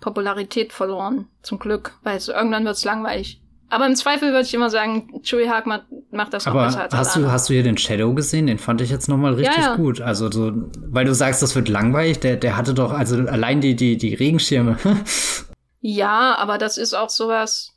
Popularität 0.00 0.72
verloren. 0.72 1.26
Zum 1.42 1.58
Glück, 1.58 1.98
weil 2.02 2.20
so 2.20 2.32
irgendwann 2.32 2.64
wird's 2.64 2.84
langweilig. 2.84 3.40
Aber 3.70 3.86
im 3.86 3.96
Zweifel 3.96 4.30
würde 4.30 4.46
ich 4.46 4.54
immer 4.54 4.70
sagen, 4.70 5.20
Chewie 5.22 5.48
Haag 5.48 5.66
macht, 5.66 5.84
macht 6.10 6.32
das 6.32 6.46
noch 6.46 6.54
Aber 6.54 6.64
besser 6.64 6.82
als 6.82 6.94
hast 6.94 7.16
du, 7.16 7.30
hast 7.30 7.48
du 7.48 7.52
hier 7.52 7.62
den 7.62 7.76
Shadow 7.76 8.14
gesehen? 8.14 8.46
Den 8.46 8.58
fand 8.58 8.80
ich 8.80 8.88
jetzt 8.88 9.08
nochmal 9.08 9.34
richtig 9.34 9.58
ja, 9.58 9.70
ja. 9.70 9.76
gut. 9.76 10.00
Also 10.00 10.30
so, 10.30 10.52
weil 10.86 11.04
du 11.04 11.14
sagst, 11.14 11.42
das 11.42 11.54
wird 11.54 11.68
langweilig, 11.68 12.20
der, 12.20 12.36
der 12.36 12.56
hatte 12.56 12.72
doch, 12.72 12.92
also 12.92 13.16
allein 13.16 13.60
die, 13.60 13.76
die, 13.76 13.98
die 13.98 14.14
Regenschirme. 14.14 14.78
ja, 15.80 16.34
aber 16.38 16.56
das 16.56 16.78
ist 16.78 16.94
auch 16.94 17.10
sowas, 17.10 17.74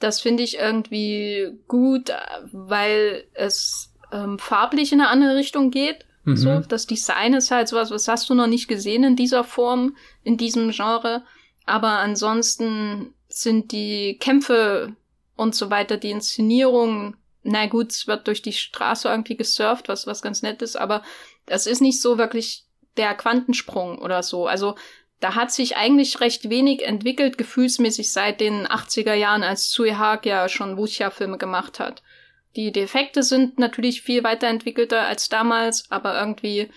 das 0.00 0.20
finde 0.20 0.42
ich 0.42 0.58
irgendwie 0.58 1.52
gut, 1.68 2.10
weil 2.50 3.24
es 3.34 3.94
ähm, 4.12 4.40
farblich 4.40 4.92
in 4.92 5.00
eine 5.00 5.10
andere 5.10 5.36
Richtung 5.36 5.70
geht. 5.70 6.04
Mhm. 6.28 6.36
So, 6.36 6.60
das 6.60 6.86
Design 6.86 7.32
ist 7.32 7.50
halt 7.50 7.68
sowas, 7.68 7.90
was 7.90 8.06
hast 8.06 8.28
du 8.28 8.34
noch 8.34 8.46
nicht 8.46 8.68
gesehen 8.68 9.02
in 9.02 9.16
dieser 9.16 9.44
Form, 9.44 9.96
in 10.22 10.36
diesem 10.36 10.70
Genre. 10.72 11.24
Aber 11.64 11.88
ansonsten 11.88 13.14
sind 13.28 13.72
die 13.72 14.18
Kämpfe 14.18 14.94
und 15.36 15.54
so 15.54 15.70
weiter. 15.70 15.96
Die 15.96 16.10
Inszenierung, 16.10 17.16
na 17.42 17.66
gut, 17.66 17.92
es 17.92 18.06
wird 18.06 18.26
durch 18.26 18.42
die 18.42 18.52
Straße 18.52 19.08
irgendwie 19.08 19.36
gesurft, 19.36 19.88
was, 19.88 20.06
was 20.06 20.20
ganz 20.20 20.42
nett 20.42 20.60
ist, 20.60 20.76
aber 20.76 21.02
das 21.46 21.66
ist 21.66 21.80
nicht 21.80 22.00
so 22.00 22.18
wirklich 22.18 22.64
der 22.98 23.14
Quantensprung 23.14 23.98
oder 23.98 24.22
so. 24.22 24.46
Also 24.46 24.74
da 25.20 25.34
hat 25.34 25.50
sich 25.50 25.76
eigentlich 25.76 26.20
recht 26.20 26.50
wenig 26.50 26.84
entwickelt, 26.84 27.38
gefühlsmäßig 27.38 28.12
seit 28.12 28.40
den 28.40 28.66
80er 28.66 29.14
Jahren, 29.14 29.42
als 29.42 29.70
Tsui 29.70 29.92
Hark 29.92 30.26
ja 30.26 30.48
schon 30.48 30.76
Wuxia-Filme 30.76 31.38
gemacht 31.38 31.80
hat. 31.80 32.02
Die 32.58 32.72
Defekte 32.72 33.22
sind 33.22 33.60
natürlich 33.60 34.02
viel 34.02 34.24
weiterentwickelter 34.24 35.02
als 35.02 35.28
damals, 35.28 35.88
aber 35.90 36.18
irgendwie 36.18 36.68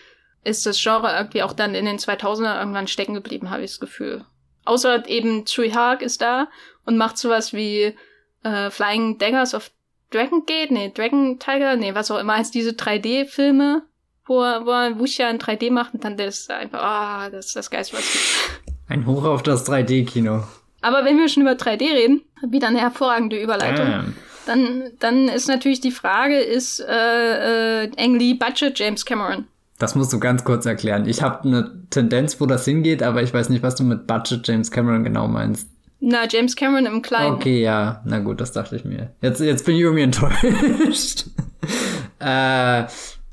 ist 0.43 0.63
das 0.67 0.79
Genre 0.79 1.11
irgendwie 1.11 1.41
auch 1.41 1.53
dann 1.53 1.73
in 1.73 1.85
den 1.85 1.97
2000er 1.97 2.59
irgendwann 2.59 2.87
stecken 2.87 3.15
geblieben, 3.15 3.49
habe 3.49 3.63
ich 3.63 3.71
das 3.71 3.79
Gefühl. 3.79 4.23
Außer 4.63 5.09
eben 5.09 5.47
Tsui 5.47 5.71
Hark 5.71 6.03
ist 6.03 6.21
da 6.21 6.49
und 6.85 6.97
macht 6.97 7.17
sowas 7.17 7.51
wie 7.51 7.95
äh, 8.43 8.69
Flying 8.69 9.17
Daggers 9.17 9.55
of 9.55 9.71
Dragon 10.11 10.45
Gate, 10.45 10.69
nee, 10.69 10.91
Dragon 10.93 11.39
Tiger, 11.39 11.75
nee, 11.75 11.95
was 11.95 12.11
auch 12.11 12.19
immer 12.19 12.37
heißt 12.37 12.53
diese 12.53 12.73
3D-Filme, 12.73 13.81
wo 14.27 14.43
er, 14.43 14.63
wo 14.67 14.69
er 14.69 14.99
Wuxia 14.99 15.31
in 15.31 15.39
3D 15.39 15.71
macht 15.71 15.95
und 15.95 16.03
dann 16.03 16.15
das 16.15 16.47
einfach, 16.51 16.79
ah, 16.79 17.25
oh, 17.25 17.31
das 17.31 17.47
ist 17.47 17.55
das 17.55 17.71
Geist, 17.71 17.91
was 17.91 18.01
gibt. 18.01 18.61
Ein 18.87 19.07
Hoch 19.07 19.23
auf 19.23 19.41
das 19.41 19.67
3D-Kino. 19.67 20.43
Aber 20.81 21.05
wenn 21.05 21.17
wir 21.17 21.27
schon 21.27 21.41
über 21.41 21.53
3D 21.53 21.81
reden, 21.81 22.21
wieder 22.47 22.67
eine 22.67 22.81
hervorragende 22.81 23.41
Überleitung. 23.41 23.87
Ähm. 23.87 24.15
Dann, 24.45 24.91
dann 24.99 25.27
ist 25.27 25.47
natürlich 25.47 25.81
die 25.81 25.91
Frage, 25.91 26.39
ist 26.39 26.79
äh, 26.79 27.83
äh, 27.83 27.91
Ang 27.97 28.17
Lee 28.17 28.33
Budget 28.33 28.77
James 28.77 29.05
Cameron? 29.05 29.45
Das 29.77 29.95
musst 29.95 30.13
du 30.13 30.19
ganz 30.19 30.43
kurz 30.43 30.65
erklären. 30.65 31.07
Ich 31.07 31.21
habe 31.21 31.43
eine 31.47 31.71
Tendenz, 31.89 32.39
wo 32.39 32.45
das 32.45 32.65
hingeht, 32.65 33.01
aber 33.01 33.23
ich 33.23 33.33
weiß 33.33 33.49
nicht, 33.49 33.63
was 33.63 33.75
du 33.75 33.83
mit 33.83 34.05
Budget 34.05 34.47
James 34.47 34.69
Cameron 34.69 35.03
genau 35.03 35.27
meinst. 35.27 35.67
Na, 35.99 36.27
James 36.29 36.55
Cameron 36.55 36.85
im 36.85 37.01
Kleinen. 37.01 37.35
Okay, 37.35 37.61
ja. 37.61 38.01
Na 38.05 38.19
gut, 38.19 38.41
das 38.41 38.51
dachte 38.51 38.75
ich 38.75 38.85
mir. 38.85 39.11
Jetzt, 39.21 39.39
jetzt 39.39 39.65
bin 39.65 39.75
ich 39.75 39.81
irgendwie 39.81 40.03
enttäuscht. 40.03 41.25
äh, 42.19 42.83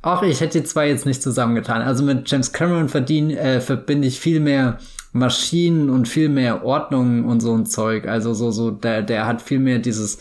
auch 0.02 0.22
ich 0.22 0.40
hätte 0.40 0.60
die 0.60 0.64
zwei 0.64 0.88
jetzt 0.88 1.06
nicht 1.06 1.22
zusammengetan. 1.22 1.82
Also 1.82 2.04
mit 2.04 2.30
James 2.30 2.52
Cameron 2.52 2.88
verdien, 2.88 3.30
äh, 3.30 3.60
verbinde 3.60 4.06
ich 4.06 4.20
viel 4.20 4.40
mehr 4.40 4.78
Maschinen 5.12 5.90
und 5.90 6.08
viel 6.08 6.28
mehr 6.28 6.64
Ordnung 6.64 7.24
und 7.24 7.40
so 7.40 7.54
ein 7.54 7.66
Zeug. 7.66 8.06
Also 8.06 8.34
so, 8.34 8.50
so, 8.50 8.70
der, 8.70 9.02
der 9.02 9.26
hat 9.26 9.42
viel 9.42 9.58
mehr 9.58 9.78
dieses 9.78 10.18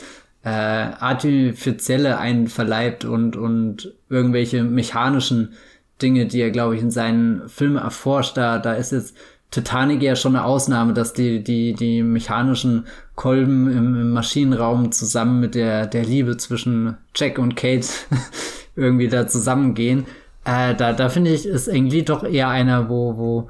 äh, 0.47 0.93
artifizielle 0.99 2.19
einverleibt 2.19 3.03
und, 3.03 3.35
und 3.35 3.93
irgendwelche 4.07 4.63
mechanischen 4.63 5.55
Dinge, 6.01 6.25
die 6.25 6.39
er, 6.39 6.51
glaube 6.51 6.77
ich, 6.77 6.81
in 6.81 6.89
seinen 6.89 7.49
Filmen 7.49 7.75
erforscht. 7.75 8.37
Da, 8.37 8.57
da 8.57 8.71
ist 8.71 8.93
jetzt 8.93 9.17
Titanic 9.51 10.01
ja 10.01 10.15
schon 10.15 10.37
eine 10.37 10.45
Ausnahme, 10.45 10.93
dass 10.93 11.11
die, 11.11 11.43
die, 11.43 11.73
die 11.73 12.01
mechanischen 12.01 12.85
Kolben 13.15 13.69
im, 13.69 13.99
im 13.99 14.11
Maschinenraum 14.11 14.93
zusammen 14.93 15.41
mit 15.41 15.53
der, 15.53 15.85
der 15.85 16.05
Liebe 16.05 16.37
zwischen 16.37 16.95
Jack 17.13 17.39
und 17.39 17.57
Kate 17.57 17.87
irgendwie 18.77 19.09
da 19.09 19.27
zusammengehen. 19.27 20.05
Äh, 20.45 20.75
da, 20.75 20.93
da 20.93 21.09
finde 21.09 21.31
ich, 21.31 21.45
ist 21.45 21.67
irgendwie 21.67 22.03
doch 22.03 22.23
eher 22.23 22.47
einer, 22.47 22.87
wo, 22.87 23.17
wo, 23.17 23.49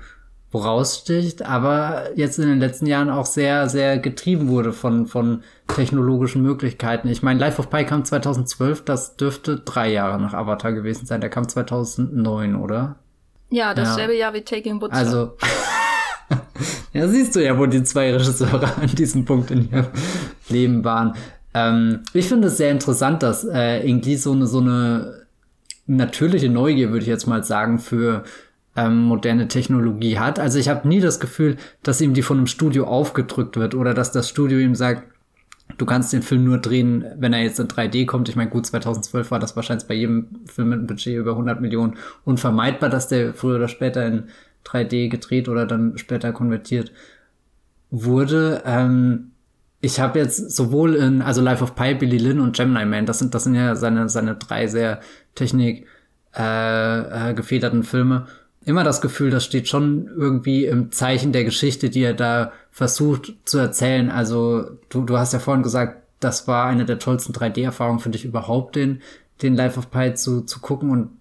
wo 0.58 0.64
raussticht, 0.64 1.44
aber 1.44 2.10
jetzt 2.16 2.40
in 2.40 2.48
den 2.48 2.60
letzten 2.60 2.88
Jahren 2.88 3.10
auch 3.10 3.26
sehr, 3.26 3.70
sehr 3.70 4.00
getrieben 4.00 4.48
wurde 4.48 4.74
von, 4.74 5.06
von 5.06 5.44
technologischen 5.68 6.42
Möglichkeiten. 6.42 7.08
Ich 7.10 7.22
meine, 7.22 7.40
Life 7.40 7.60
of 7.60 7.70
Pi 7.70 7.84
kam 7.86 8.04
2012, 8.04 8.84
das 8.84 9.18
dürfte 9.18 9.58
drei 9.60 9.92
Jahre 9.92 10.20
nach 10.20 10.34
Avatar 10.34 10.74
gewesen 10.74 11.06
sein. 11.06 11.22
Der 11.22 11.30
kam 11.30 11.48
2009, 11.48 12.56
oder? 12.56 12.96
Ja, 13.50 13.74
dasselbe 13.74 14.14
ja. 14.14 14.20
Jahr 14.20 14.34
wie 14.34 14.42
Taking 14.42 14.82
Woodstock. 14.82 14.98
Also, 15.00 15.38
ja, 16.94 17.08
siehst 17.08 17.36
du 17.36 17.44
ja, 17.44 17.58
wo 17.58 17.66
die 17.66 17.84
zwei 17.84 18.12
Regisseure 18.12 18.78
an 18.82 18.88
diesem 18.96 19.26
Punkt 19.26 19.52
in 19.52 19.72
ihrem 19.72 19.88
Leben 20.50 20.84
waren. 20.84 21.14
Ähm, 21.54 22.02
ich 22.14 22.28
finde 22.28 22.48
es 22.48 22.58
sehr 22.58 22.72
interessant, 22.72 23.22
dass 23.24 23.46
äh, 23.46 23.88
irgendwie 23.88 24.16
so 24.16 24.32
eine, 24.32 24.48
so 24.48 24.60
eine 24.60 25.28
natürliche 25.86 26.50
Neugier, 26.50 26.90
würde 26.90 27.04
ich 27.04 27.08
jetzt 27.08 27.28
mal 27.28 27.44
sagen, 27.44 27.80
für 27.80 28.24
ähm, 28.78 29.04
moderne 29.04 29.48
Technologie 29.48 30.20
hat. 30.20 30.40
Also 30.40 30.60
ich 30.60 30.70
habe 30.70 30.88
nie 30.88 31.02
das 31.02 31.20
Gefühl, 31.20 31.58
dass 31.84 31.99
ihm 31.99 32.14
die 32.14 32.22
von 32.22 32.38
einem 32.38 32.48
Studio 32.48 32.86
aufgedrückt 32.86 33.58
wird 33.58 33.76
oder 33.76 33.94
dass 33.94 34.12
das 34.12 34.30
Studio 34.30 34.60
ihm 34.60 34.76
sagt, 34.76 35.04
du 35.78 35.86
kannst 35.86 36.14
den 36.14 36.22
Film 36.22 36.45
nur 36.45 36.60
drehen, 36.60 37.04
wenn 37.18 37.34
er 37.34 37.41
jetzt 37.41 37.60
in 37.60 37.68
3D 37.68 38.06
kommt. 38.06 38.30
Ich 38.30 38.36
meine, 38.36 38.52
gut, 38.52 38.68
2012 38.68 39.32
war 39.32 39.40
das 39.40 39.56
wahrscheinlich 39.56 39.88
bei 39.88 39.95
jedem 39.95 40.28
Film 40.45 40.70
mit 40.70 40.78
einem 40.78 40.88
Budget 40.88 41.18
über 41.18 41.32
100 41.32 41.60
Millionen 41.60 41.95
unvermeidbar, 42.24 42.90
dass 42.90 43.08
der 43.08 43.34
früher 43.34 43.58
oder 43.58 43.68
später 43.68 44.06
in 44.06 44.26
3D 44.64 45.10
gedreht 45.10 45.49
oder 45.49 45.66
dann 45.66 45.98
später 45.98 46.32
konvertiert 46.32 46.91
wurde. 47.90 48.62
Ähm, 48.64 49.32
ich 49.82 49.99
habe 49.99 50.20
jetzt 50.20 50.52
sowohl 50.56 50.95
in, 50.95 51.22
also 51.24 51.41
Life 51.41 51.64
of 51.64 51.76
Pi, 51.76 51.95
Billy 51.95 52.18
Lynn 52.18 52.40
und 52.40 52.56
Gemini 52.56 52.86
Man, 52.86 53.06
das 53.08 53.20
sind, 53.20 53.34
das 53.34 53.44
sind 53.44 53.56
ja 53.56 53.76
seine, 53.76 54.08
seine 54.10 54.36
drei 54.36 54.68
sehr 54.68 54.99
Technik 55.36 55.88
äh, 56.36 57.30
äh, 57.32 57.34
gefederten 57.34 57.84
Filme 57.84 58.28
immer 58.68 58.84
das 58.84 58.99
Gefühl, 58.99 59.31
das 59.31 59.45
steht 59.45 59.69
schon 59.69 60.10
irgendwie 60.18 60.65
im 60.65 60.91
Zeichen 60.91 61.31
der 61.31 61.45
Geschichte, 61.45 61.89
die 61.89 62.03
er 62.03 62.14
da 62.14 62.52
versucht 62.69 63.34
zu 63.45 63.57
erzählen. 63.60 64.11
Also 64.11 64.65
du, 64.89 65.03
du 65.03 65.18
hast 65.18 65.31
ja 65.31 65.39
vorhin 65.39 65.64
gesagt, 65.64 66.03
das 66.19 66.49
war 66.49 66.65
eine 66.65 66.84
der 66.84 66.99
tollsten 66.99 67.31
3D-Erfahrungen 67.31 67.99
für 67.99 68.10
dich 68.10 68.26
überhaupt, 68.26 68.76
den, 68.76 69.02
den 69.41 69.56
Life 69.56 69.80
of 69.80 69.89
Pi 69.89 70.14
zu, 70.15 70.41
zu 70.41 70.60
gucken. 70.60 70.89
Und 70.89 71.11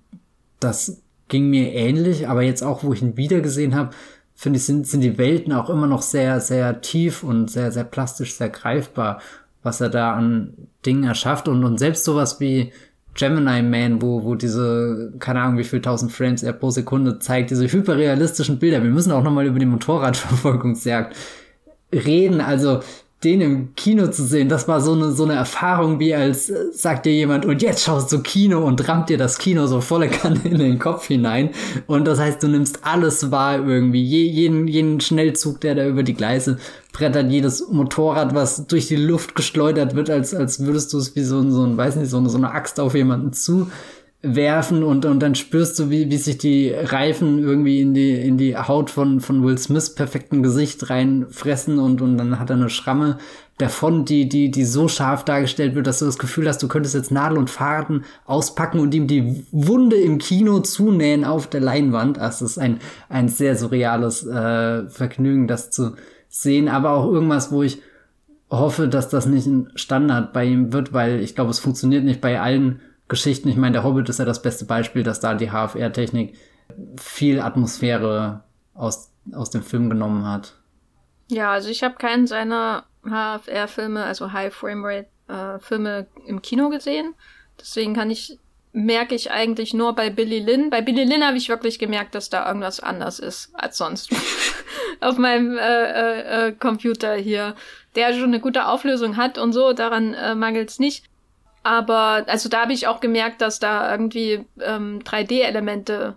das 0.58 1.00
ging 1.28 1.48
mir 1.48 1.72
ähnlich, 1.72 2.28
aber 2.28 2.42
jetzt 2.42 2.64
auch, 2.64 2.82
wo 2.82 2.92
ich 2.92 3.02
ihn 3.02 3.16
wiedergesehen 3.16 3.76
habe, 3.76 3.90
finde 4.34 4.58
ich, 4.58 4.64
sind, 4.64 4.86
sind 4.88 5.02
die 5.02 5.16
Welten 5.16 5.52
auch 5.52 5.70
immer 5.70 5.86
noch 5.86 6.02
sehr, 6.02 6.40
sehr 6.40 6.80
tief 6.80 7.22
und 7.22 7.48
sehr, 7.48 7.70
sehr 7.70 7.84
plastisch, 7.84 8.34
sehr 8.34 8.50
greifbar, 8.50 9.20
was 9.62 9.80
er 9.80 9.88
da 9.88 10.14
an 10.14 10.52
Dingen 10.84 11.04
erschafft. 11.04 11.46
Und, 11.46 11.62
und 11.62 11.78
selbst 11.78 12.02
sowas 12.02 12.40
wie 12.40 12.72
Gemini 13.16 13.62
Man, 13.62 14.02
wo, 14.02 14.24
wo 14.24 14.34
diese, 14.34 15.12
keine 15.18 15.40
Ahnung, 15.40 15.58
wie 15.58 15.64
viel 15.64 15.80
tausend 15.80 16.12
Frames 16.12 16.42
er 16.42 16.52
pro 16.52 16.70
Sekunde 16.70 17.18
zeigt, 17.18 17.50
diese 17.50 17.70
hyperrealistischen 17.70 18.58
Bilder. 18.58 18.82
Wir 18.82 18.90
müssen 18.90 19.12
auch 19.12 19.22
nochmal 19.22 19.46
über 19.46 19.58
die 19.58 19.66
Motorradverfolgungsjagd 19.66 21.16
reden. 21.92 22.40
Also, 22.40 22.80
den 23.24 23.40
im 23.40 23.74
Kino 23.74 24.08
zu 24.08 24.24
sehen, 24.24 24.48
das 24.48 24.68
war 24.68 24.80
so 24.80 24.92
eine, 24.92 25.10
so 25.10 25.24
eine 25.24 25.32
Erfahrung, 25.32 25.98
wie 25.98 26.14
als 26.14 26.50
äh, 26.50 26.70
sagt 26.70 27.06
dir 27.06 27.12
jemand, 27.12 27.46
und 27.46 27.62
jetzt 27.62 27.82
schaust 27.82 28.12
du 28.12 28.20
Kino 28.20 28.64
und 28.64 28.86
rammt 28.88 29.08
dir 29.08 29.16
das 29.16 29.38
Kino 29.38 29.66
so 29.66 29.80
volle 29.80 30.08
Kanne 30.08 30.40
in 30.44 30.58
den 30.58 30.78
Kopf 30.78 31.06
hinein. 31.06 31.50
Und 31.86 32.06
das 32.06 32.20
heißt, 32.20 32.42
du 32.42 32.48
nimmst 32.48 32.80
alles 32.82 33.30
wahr 33.30 33.66
irgendwie, 33.66 34.04
Je, 34.04 34.26
jeden, 34.26 34.68
jeden 34.68 35.00
Schnellzug, 35.00 35.60
der 35.62 35.74
da 35.74 35.86
über 35.86 36.02
die 36.02 36.14
Gleise 36.14 36.58
brettert, 36.96 37.30
jedes 37.30 37.68
Motorrad, 37.68 38.34
was 38.34 38.66
durch 38.66 38.88
die 38.88 38.96
Luft 38.96 39.34
geschleudert 39.34 39.94
wird, 39.94 40.08
als, 40.08 40.34
als 40.34 40.64
würdest 40.64 40.94
du 40.94 40.98
es 40.98 41.14
wie 41.14 41.22
so, 41.22 41.48
so 41.50 41.62
ein, 41.62 41.76
weiß 41.76 41.96
nicht, 41.96 42.08
so 42.08 42.16
eine, 42.16 42.30
so 42.30 42.38
eine 42.38 42.52
Axt 42.52 42.80
auf 42.80 42.94
jemanden 42.94 43.34
zu 43.34 43.70
werfen 44.22 44.82
und, 44.82 45.04
und 45.04 45.20
dann 45.20 45.34
spürst 45.34 45.78
du, 45.78 45.90
wie, 45.90 46.10
wie 46.10 46.16
sich 46.16 46.38
die 46.38 46.70
Reifen 46.72 47.38
irgendwie 47.38 47.82
in 47.82 47.92
die, 47.92 48.14
in 48.14 48.38
die 48.38 48.56
Haut 48.56 48.88
von, 48.88 49.20
von 49.20 49.44
Will 49.44 49.58
Smiths 49.58 49.94
perfekten 49.94 50.42
Gesicht 50.42 50.88
reinfressen 50.88 51.78
und, 51.78 52.00
und 52.00 52.16
dann 52.16 52.40
hat 52.40 52.48
er 52.48 52.56
eine 52.56 52.70
Schramme 52.70 53.18
davon, 53.58 54.06
die, 54.06 54.26
die, 54.26 54.50
die 54.50 54.64
so 54.64 54.88
scharf 54.88 55.22
dargestellt 55.22 55.74
wird, 55.74 55.86
dass 55.86 55.98
du 55.98 56.06
das 56.06 56.18
Gefühl 56.18 56.48
hast, 56.48 56.62
du 56.62 56.68
könntest 56.68 56.94
jetzt 56.94 57.10
Nadel 57.10 57.36
und 57.36 57.50
Faden 57.50 58.06
auspacken 58.24 58.80
und 58.80 58.94
ihm 58.94 59.06
die 59.06 59.44
Wunde 59.52 59.96
im 59.96 60.16
Kino 60.16 60.60
zunähen 60.60 61.24
auf 61.26 61.46
der 61.46 61.60
Leinwand. 61.60 62.16
Das 62.16 62.40
ist 62.40 62.58
ein, 62.58 62.80
ein 63.10 63.28
sehr 63.28 63.54
surreales 63.54 64.26
äh, 64.26 64.88
Vergnügen, 64.88 65.46
das 65.46 65.70
zu 65.70 65.92
sehen, 66.40 66.68
aber 66.68 66.90
auch 66.90 67.06
irgendwas, 67.06 67.50
wo 67.50 67.62
ich 67.62 67.80
hoffe, 68.50 68.88
dass 68.88 69.08
das 69.08 69.26
nicht 69.26 69.46
ein 69.46 69.70
Standard 69.74 70.32
bei 70.32 70.44
ihm 70.44 70.72
wird, 70.72 70.92
weil 70.92 71.20
ich 71.20 71.34
glaube, 71.34 71.50
es 71.50 71.58
funktioniert 71.58 72.04
nicht 72.04 72.20
bei 72.20 72.40
allen 72.40 72.80
Geschichten. 73.08 73.48
Ich 73.48 73.56
meine, 73.56 73.72
der 73.72 73.84
Hobbit 73.84 74.08
ist 74.08 74.18
ja 74.18 74.24
das 74.24 74.42
beste 74.42 74.64
Beispiel, 74.64 75.02
dass 75.02 75.20
da 75.20 75.34
die 75.34 75.50
HFR-Technik 75.50 76.36
viel 76.98 77.40
Atmosphäre 77.40 78.44
aus, 78.74 79.10
aus 79.32 79.50
dem 79.50 79.62
Film 79.62 79.88
genommen 79.88 80.26
hat. 80.26 80.54
Ja, 81.28 81.52
also 81.52 81.68
ich 81.68 81.82
habe 81.82 81.96
keinen 81.96 82.26
seiner 82.26 82.84
HFR-Filme, 83.04 84.04
also 84.04 84.32
High 84.32 84.54
Frame 84.54 84.84
Rate 84.84 85.08
äh, 85.28 85.58
Filme 85.58 86.06
im 86.26 86.42
Kino 86.42 86.68
gesehen. 86.68 87.14
Deswegen 87.58 87.94
kann 87.94 88.10
ich 88.10 88.38
merke 88.76 89.14
ich 89.14 89.30
eigentlich 89.30 89.72
nur 89.72 89.94
bei 89.94 90.10
Billy 90.10 90.38
Lynn. 90.38 90.68
Bei 90.68 90.82
Billy 90.82 91.04
Lynn 91.04 91.24
habe 91.24 91.38
ich 91.38 91.48
wirklich 91.48 91.78
gemerkt, 91.78 92.14
dass 92.14 92.28
da 92.28 92.46
irgendwas 92.46 92.78
anders 92.78 93.18
ist 93.18 93.48
als 93.54 93.78
sonst 93.78 94.10
auf 95.00 95.16
meinem 95.16 95.56
äh, 95.56 95.62
äh, 95.62 96.48
äh, 96.48 96.52
Computer 96.52 97.14
hier, 97.14 97.54
der 97.94 98.12
schon 98.12 98.24
eine 98.24 98.40
gute 98.40 98.66
Auflösung 98.66 99.16
hat 99.16 99.38
und 99.38 99.54
so. 99.54 99.72
Daran 99.72 100.12
äh, 100.12 100.34
mangelt 100.34 100.68
es 100.68 100.78
nicht. 100.78 101.06
Aber 101.62 102.24
also 102.26 102.50
da 102.50 102.60
habe 102.60 102.74
ich 102.74 102.86
auch 102.86 103.00
gemerkt, 103.00 103.40
dass 103.40 103.58
da 103.58 103.90
irgendwie 103.90 104.44
ähm, 104.60 105.00
3D-Elemente 105.02 106.14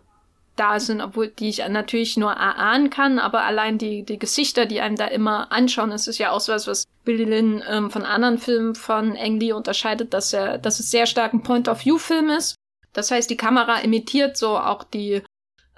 da 0.58 0.82
sind, 0.82 1.00
obwohl 1.00 1.30
die 1.30 1.48
ich 1.48 1.66
natürlich 1.66 2.18
nur 2.18 2.34
erahnen 2.34 2.90
kann, 2.90 3.20
aber 3.20 3.44
allein 3.44 3.78
die, 3.78 4.04
die 4.04 4.20
Gesichter, 4.20 4.66
die 4.66 4.82
einem 4.82 4.98
da 4.98 5.06
immer 5.06 5.50
anschauen, 5.54 5.94
es 5.94 6.08
ist 6.08 6.18
ja 6.18 6.32
auch 6.32 6.42
so 6.42 6.52
was, 6.52 6.68
was 6.68 6.84
Billy 7.10 7.24
Lynn 7.24 7.64
ähm, 7.68 7.90
von 7.90 8.04
anderen 8.04 8.38
Filmen 8.38 8.76
von 8.76 9.18
Ang 9.18 9.40
Lee 9.40 9.52
unterscheidet, 9.52 10.14
dass 10.14 10.32
er, 10.32 10.60
dass 10.60 10.80
es 10.80 10.92
sehr 10.92 11.08
stark 11.08 11.34
ein 11.34 11.42
Point-of-View-Film 11.42 12.30
ist. 12.30 12.54
Das 12.94 13.10
heißt, 13.10 13.32
die 13.32 13.36
Kamera 13.36 13.80
imitiert 13.80 14.38
so 14.38 14.56
auch 14.60 14.84
die, 14.84 15.24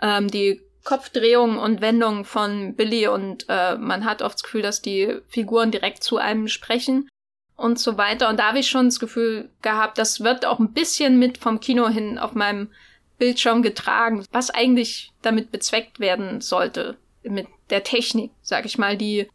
ähm, 0.02 0.28
die 0.28 0.60
Kopfdrehung 0.84 1.58
und 1.58 1.80
Wendung 1.80 2.26
von 2.26 2.76
Billy 2.76 3.08
und 3.08 3.46
äh, 3.48 3.78
man 3.78 4.04
hat 4.04 4.22
oft 4.22 4.36
das 4.36 4.44
Gefühl, 4.44 4.62
dass 4.62 4.82
die 4.82 5.20
Figuren 5.30 5.72
direkt 5.72 6.04
zu 6.04 6.18
einem 6.18 6.50
sprechen 6.50 7.08
und 7.56 7.80
so 7.80 7.98
weiter. 7.98 8.28
Und 8.28 8.38
da 8.38 8.50
habe 8.50 8.60
ich 8.60 8.70
schon 8.70 8.88
das 8.88 9.00
Gefühl 9.00 9.50
gehabt, 9.62 9.98
das 10.00 10.20
wird 10.20 10.46
auch 10.46 10.60
ein 10.60 10.74
bisschen 10.74 11.18
mit 11.18 11.38
vom 11.38 11.62
Kino 11.62 11.88
hin 11.88 12.18
auf 12.20 12.34
meinem 12.34 12.72
Bildschirm 13.20 13.62
getragen, 13.62 14.26
was 14.34 14.50
eigentlich 14.50 15.14
damit 15.22 15.50
bezweckt 15.50 16.02
werden 16.02 16.42
sollte. 16.42 16.98
mit 17.24 17.48
der 17.70 17.86
Technik, 17.86 18.32
sag 18.42 18.66
ich 18.66 18.78
mal, 18.78 18.98
die 18.98 19.30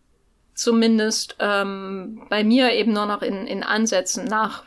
zumindest 0.57 1.37
ähm, 1.39 2.27
bei 2.29 2.43
mir 2.43 2.73
eben 2.73 2.93
nur 2.93 3.07
noch 3.07 3.23
in, 3.23 3.47
in 3.47 3.63
Ansätzen 3.63 4.25
nach, 4.25 4.65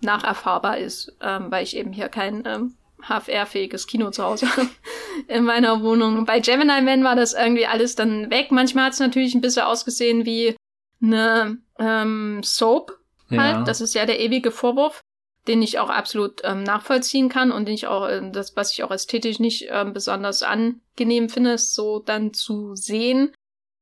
nacherfahrbar 0.00 0.78
ist, 0.78 1.16
ähm, 1.20 1.50
weil 1.50 1.62
ich 1.62 1.76
eben 1.76 1.92
hier 1.92 2.08
kein 2.08 2.42
ähm, 2.46 2.74
HFR-fähiges 3.02 3.86
Kino 3.86 4.10
zu 4.10 4.24
Hause 4.24 4.50
habe 4.50 4.68
in 5.28 5.44
meiner 5.44 5.82
Wohnung. 5.82 6.24
Bei 6.24 6.40
Gemini 6.40 6.80
Man 6.80 7.04
war 7.04 7.14
das 7.14 7.34
irgendwie 7.34 7.66
alles 7.66 7.94
dann 7.94 8.30
weg. 8.30 8.50
Manchmal 8.50 8.86
hat 8.86 8.94
es 8.94 8.98
natürlich 8.98 9.34
ein 9.34 9.40
bisschen 9.40 9.64
ausgesehen 9.64 10.24
wie 10.24 10.56
eine 11.02 11.58
ähm, 11.78 12.40
Soap 12.42 12.98
halt. 13.30 13.56
Ja. 13.56 13.62
Das 13.62 13.80
ist 13.80 13.94
ja 13.94 14.06
der 14.06 14.20
ewige 14.20 14.50
Vorwurf, 14.50 15.00
den 15.46 15.60
ich 15.60 15.78
auch 15.78 15.90
absolut 15.90 16.40
ähm, 16.44 16.62
nachvollziehen 16.62 17.28
kann 17.28 17.52
und 17.52 17.66
den 17.66 17.74
ich 17.74 17.86
auch, 17.86 18.08
äh, 18.08 18.30
das, 18.32 18.56
was 18.56 18.72
ich 18.72 18.82
auch 18.82 18.90
ästhetisch 18.90 19.38
nicht 19.38 19.66
ähm, 19.70 19.92
besonders 19.92 20.42
angenehm 20.42 21.28
finde, 21.28 21.52
ist 21.52 21.74
so 21.74 22.00
dann 22.00 22.32
zu 22.32 22.74
sehen. 22.74 23.32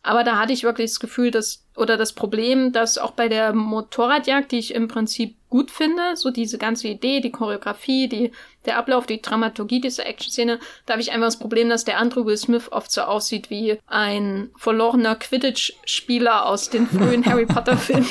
Aber 0.04 0.22
da 0.22 0.38
hatte 0.38 0.52
ich 0.52 0.64
wirklich 0.64 0.90
das 0.90 1.00
Gefühl, 1.00 1.30
dass, 1.30 1.64
oder 1.76 1.96
das 1.96 2.12
Problem, 2.12 2.72
dass 2.72 2.98
auch 2.98 3.12
bei 3.12 3.28
der 3.28 3.54
Motorradjagd, 3.54 4.52
die 4.52 4.58
ich 4.58 4.74
im 4.74 4.86
Prinzip 4.86 5.34
gut 5.48 5.70
finde, 5.70 6.02
so 6.14 6.30
diese 6.30 6.58
ganze 6.58 6.88
Idee, 6.88 7.20
die 7.20 7.32
Choreografie, 7.32 8.06
die, 8.06 8.32
der 8.66 8.76
Ablauf, 8.76 9.06
die 9.06 9.22
Dramaturgie 9.22 9.80
dieser 9.80 10.04
Action-Szene, 10.04 10.58
da 10.84 10.92
habe 10.92 11.00
ich 11.00 11.10
einfach 11.10 11.28
das 11.28 11.38
Problem, 11.38 11.70
dass 11.70 11.86
der 11.86 11.98
andere 11.98 12.26
Will 12.26 12.36
Smith 12.36 12.70
oft 12.70 12.92
so 12.92 13.00
aussieht 13.00 13.48
wie 13.48 13.78
ein 13.86 14.50
verlorener 14.58 15.14
Quidditch-Spieler 15.16 16.44
aus 16.44 16.68
den 16.68 16.86
frühen 16.86 17.24
Harry 17.26 17.46
Potter-Filmen. 17.46 18.06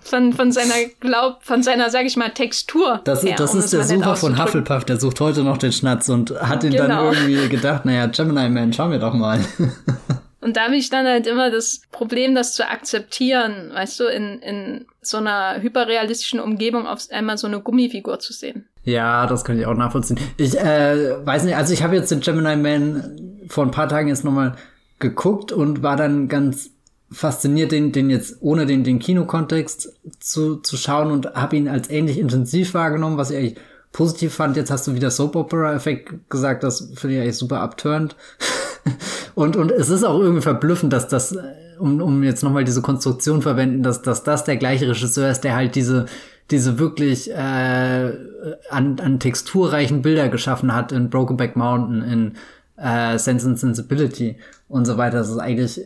Von, 0.00 0.32
von 0.32 0.50
seiner 0.50 0.74
Glaub, 0.98 1.44
von 1.44 1.62
seiner, 1.62 1.90
sag 1.90 2.06
ich 2.06 2.16
mal, 2.16 2.30
Textur. 2.30 3.00
Das, 3.04 3.22
her, 3.22 3.36
das 3.36 3.54
um 3.54 3.60
ist 3.60 3.72
der 3.72 3.84
Sucher 3.84 4.16
von 4.16 4.42
Hufflepuff, 4.42 4.84
der 4.84 4.98
sucht 4.98 5.20
heute 5.20 5.44
noch 5.44 5.58
den 5.58 5.72
Schnatz 5.72 6.08
und 6.08 6.32
hat 6.40 6.64
ihn 6.64 6.70
genau. 6.70 7.12
dann 7.12 7.14
irgendwie 7.14 7.48
gedacht, 7.48 7.84
naja, 7.84 8.06
Gemini 8.06 8.48
Man, 8.48 8.72
schauen 8.72 8.90
wir 8.90 8.98
doch 8.98 9.14
mal. 9.14 9.44
Und 10.46 10.56
da 10.56 10.66
habe 10.66 10.76
ich 10.76 10.90
dann 10.90 11.06
halt 11.06 11.26
immer 11.26 11.50
das 11.50 11.80
Problem, 11.90 12.36
das 12.36 12.54
zu 12.54 12.64
akzeptieren, 12.64 13.72
weißt 13.74 13.98
du, 13.98 14.04
in, 14.04 14.38
in 14.38 14.86
so 15.02 15.16
einer 15.16 15.60
hyperrealistischen 15.60 16.38
Umgebung 16.38 16.86
auf 16.86 17.00
einmal 17.10 17.36
so 17.36 17.48
eine 17.48 17.58
Gummifigur 17.58 18.20
zu 18.20 18.32
sehen. 18.32 18.68
Ja, 18.84 19.26
das 19.26 19.44
kann 19.44 19.58
ich 19.58 19.66
auch 19.66 19.74
nachvollziehen. 19.74 20.20
Ich 20.36 20.56
äh, 20.56 21.16
weiß 21.26 21.42
nicht, 21.42 21.56
also 21.56 21.72
ich 21.72 21.82
habe 21.82 21.96
jetzt 21.96 22.12
den 22.12 22.20
Gemini 22.20 22.54
Man 22.54 23.40
vor 23.48 23.64
ein 23.64 23.72
paar 23.72 23.88
Tagen 23.88 24.06
jetzt 24.06 24.22
nochmal 24.22 24.54
geguckt 25.00 25.50
und 25.50 25.82
war 25.82 25.96
dann 25.96 26.28
ganz 26.28 26.70
fasziniert, 27.10 27.72
den, 27.72 27.90
den 27.90 28.08
jetzt 28.08 28.36
ohne 28.40 28.66
den, 28.66 28.84
den 28.84 29.00
Kinokontext 29.00 29.94
zu, 30.20 30.58
zu 30.58 30.76
schauen 30.76 31.10
und 31.10 31.34
habe 31.34 31.56
ihn 31.56 31.66
als 31.66 31.90
ähnlich 31.90 32.20
intensiv 32.20 32.72
wahrgenommen, 32.72 33.18
was 33.18 33.32
ich 33.32 33.36
eigentlich 33.36 33.58
positiv 33.90 34.34
fand. 34.34 34.56
Jetzt 34.56 34.70
hast 34.70 34.86
du 34.86 34.94
wieder 34.94 35.10
Soap 35.10 35.34
Opera 35.34 35.74
Effekt 35.74 36.30
gesagt, 36.30 36.62
das 36.62 36.92
finde 36.94 37.16
ich 37.16 37.22
eigentlich 37.22 37.36
super 37.36 37.62
abturnt. 37.62 38.14
und, 39.34 39.56
und 39.56 39.70
es 39.70 39.88
ist 39.88 40.04
auch 40.04 40.20
irgendwie 40.20 40.42
verblüffend, 40.42 40.92
dass 40.92 41.08
das, 41.08 41.36
um, 41.78 42.00
um 42.00 42.22
jetzt 42.22 42.42
nochmal 42.42 42.64
diese 42.64 42.82
Konstruktion 42.82 43.42
verwenden, 43.42 43.82
dass, 43.82 44.02
dass 44.02 44.22
das 44.22 44.44
der 44.44 44.56
gleiche 44.56 44.88
Regisseur 44.88 45.30
ist, 45.30 45.42
der 45.42 45.54
halt 45.54 45.74
diese, 45.74 46.06
diese 46.50 46.78
wirklich 46.78 47.30
äh, 47.30 48.12
an, 48.70 49.00
an 49.00 49.18
texturreichen 49.18 50.02
Bilder 50.02 50.28
geschaffen 50.28 50.74
hat 50.74 50.92
in 50.92 51.10
Brokenback 51.10 51.56
Mountain, 51.56 52.02
in 52.02 52.32
äh, 52.76 53.18
Sense 53.18 53.48
and 53.48 53.58
Sensibility 53.58 54.36
und 54.68 54.84
so 54.84 54.96
weiter. 54.96 55.18
Das 55.18 55.30
ist 55.30 55.38
eigentlich, 55.38 55.80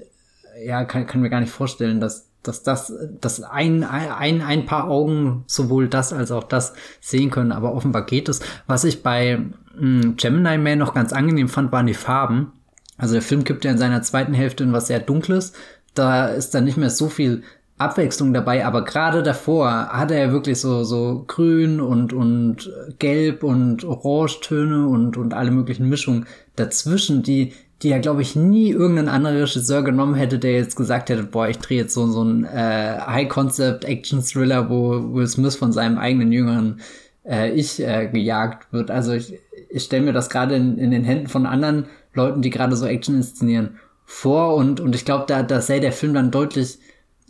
ja, 0.65 0.85
kann, 0.85 1.07
kann 1.07 1.21
mir 1.21 1.31
gar 1.31 1.41
nicht 1.41 1.53
vorstellen, 1.53 2.01
dass, 2.01 2.29
dass 2.43 2.63
das, 2.63 2.93
dass 3.21 3.43
ein, 3.43 3.85
ein, 3.85 4.43
ein 4.43 4.67
paar 4.67 4.89
Augen 4.89 5.45
sowohl 5.47 5.89
das 5.89 6.13
als 6.13 6.31
auch 6.31 6.45
das 6.45 6.75
sehen 7.01 7.31
können, 7.31 7.53
aber 7.53 7.75
offenbar 7.75 8.05
geht 8.05 8.29
es. 8.29 8.41
Was 8.67 8.85
ich 8.85 9.03
bei 9.03 9.39
mh, 9.39 9.53
hm, 9.79 10.17
Gemini 10.17 10.59
Man 10.59 10.79
noch 10.79 10.95
ganz 10.95 11.13
angenehm 11.13 11.49
fand, 11.49 11.73
waren 11.73 11.87
die 11.87 11.95
Farben. 11.95 12.53
Also 13.01 13.15
der 13.15 13.23
Film 13.23 13.45
kippt 13.45 13.65
ja 13.65 13.71
in 13.71 13.79
seiner 13.79 14.03
zweiten 14.03 14.35
Hälfte 14.35 14.65
in 14.65 14.73
was 14.73 14.87
sehr 14.87 15.01
Dunkles. 15.01 15.53
Da 15.95 16.29
ist 16.29 16.55
dann 16.55 16.65
nicht 16.65 16.77
mehr 16.77 16.91
so 16.91 17.09
viel 17.09 17.43
Abwechslung 17.81 18.35
dabei, 18.35 18.67
aber 18.67 18.85
gerade 18.85 19.23
davor 19.23 19.89
hat 19.89 20.11
er 20.11 20.27
ja 20.27 20.33
wirklich 20.33 20.61
so, 20.61 20.85
so 20.85 21.25
grün 21.27 21.81
und, 21.81 22.13
und 22.13 22.71
gelb 22.99 23.43
und 23.43 23.85
orange-Töne 23.85 24.87
und, 24.87 25.17
und 25.17 25.33
alle 25.33 25.51
möglichen 25.51 25.89
Mischungen 25.89 26.27
dazwischen, 26.57 27.23
die, 27.23 27.55
die 27.81 27.89
ja, 27.89 27.99
glaube 27.99 28.21
ich, 28.21 28.37
nie 28.37 28.71
irgendein 28.71 29.09
anderer 29.09 29.41
Regisseur 29.41 29.83
genommen 29.83 30.15
hätte, 30.15 30.39
der 30.39 30.53
jetzt 30.53 30.77
gesagt 30.77 31.09
hätte, 31.09 31.23
boah, 31.23 31.49
ich 31.49 31.57
drehe 31.57 31.79
jetzt 31.79 31.95
so, 31.95 32.07
so 32.09 32.23
ein 32.23 32.45
äh, 32.45 32.99
High-Concept-Action-Thriller, 33.01 34.69
wo 34.69 35.15
Will 35.15 35.27
Smith 35.27 35.57
von 35.57 35.73
seinem 35.73 35.97
eigenen 35.97 36.33
jüngeren 36.33 36.81
äh, 37.25 37.51
Ich 37.53 37.81
äh, 37.81 38.09
gejagt 38.09 38.71
wird. 38.75 38.91
Also 38.91 39.13
ich, 39.13 39.39
ich 39.71 39.85
stelle 39.85 40.05
mir 40.05 40.13
das 40.13 40.29
gerade 40.29 40.55
in, 40.55 40.77
in 40.77 40.91
den 40.91 41.05
Händen 41.05 41.29
von 41.29 41.47
anderen 41.47 41.87
Leuten, 42.15 42.43
die 42.43 42.51
gerade 42.51 42.77
so 42.77 42.87
Action 42.87 43.17
inszenieren, 43.17 43.79
vor 44.05 44.57
und, 44.57 44.81
und 44.81 44.95
ich 44.95 45.05
glaube, 45.05 45.25
da, 45.29 45.43
da 45.43 45.61
sähe 45.61 45.81
der 45.81 45.93
Film 45.93 46.15
dann 46.15 46.33
deutlich 46.33 46.79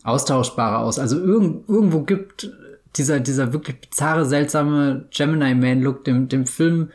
austauschbarer 0.02 0.78
aus. 0.78 0.98
Also 0.98 1.18
irgend, 1.18 1.68
irgendwo 1.68 2.00
gibt 2.02 2.50
dieser, 2.96 3.20
dieser 3.20 3.52
wirklich 3.52 3.80
bizarre, 3.80 4.24
seltsame 4.24 5.06
Gemini 5.14 5.54
Man 5.54 5.82
Look 5.82 6.04
dem, 6.04 6.28
dem 6.28 6.46
Film 6.46 6.90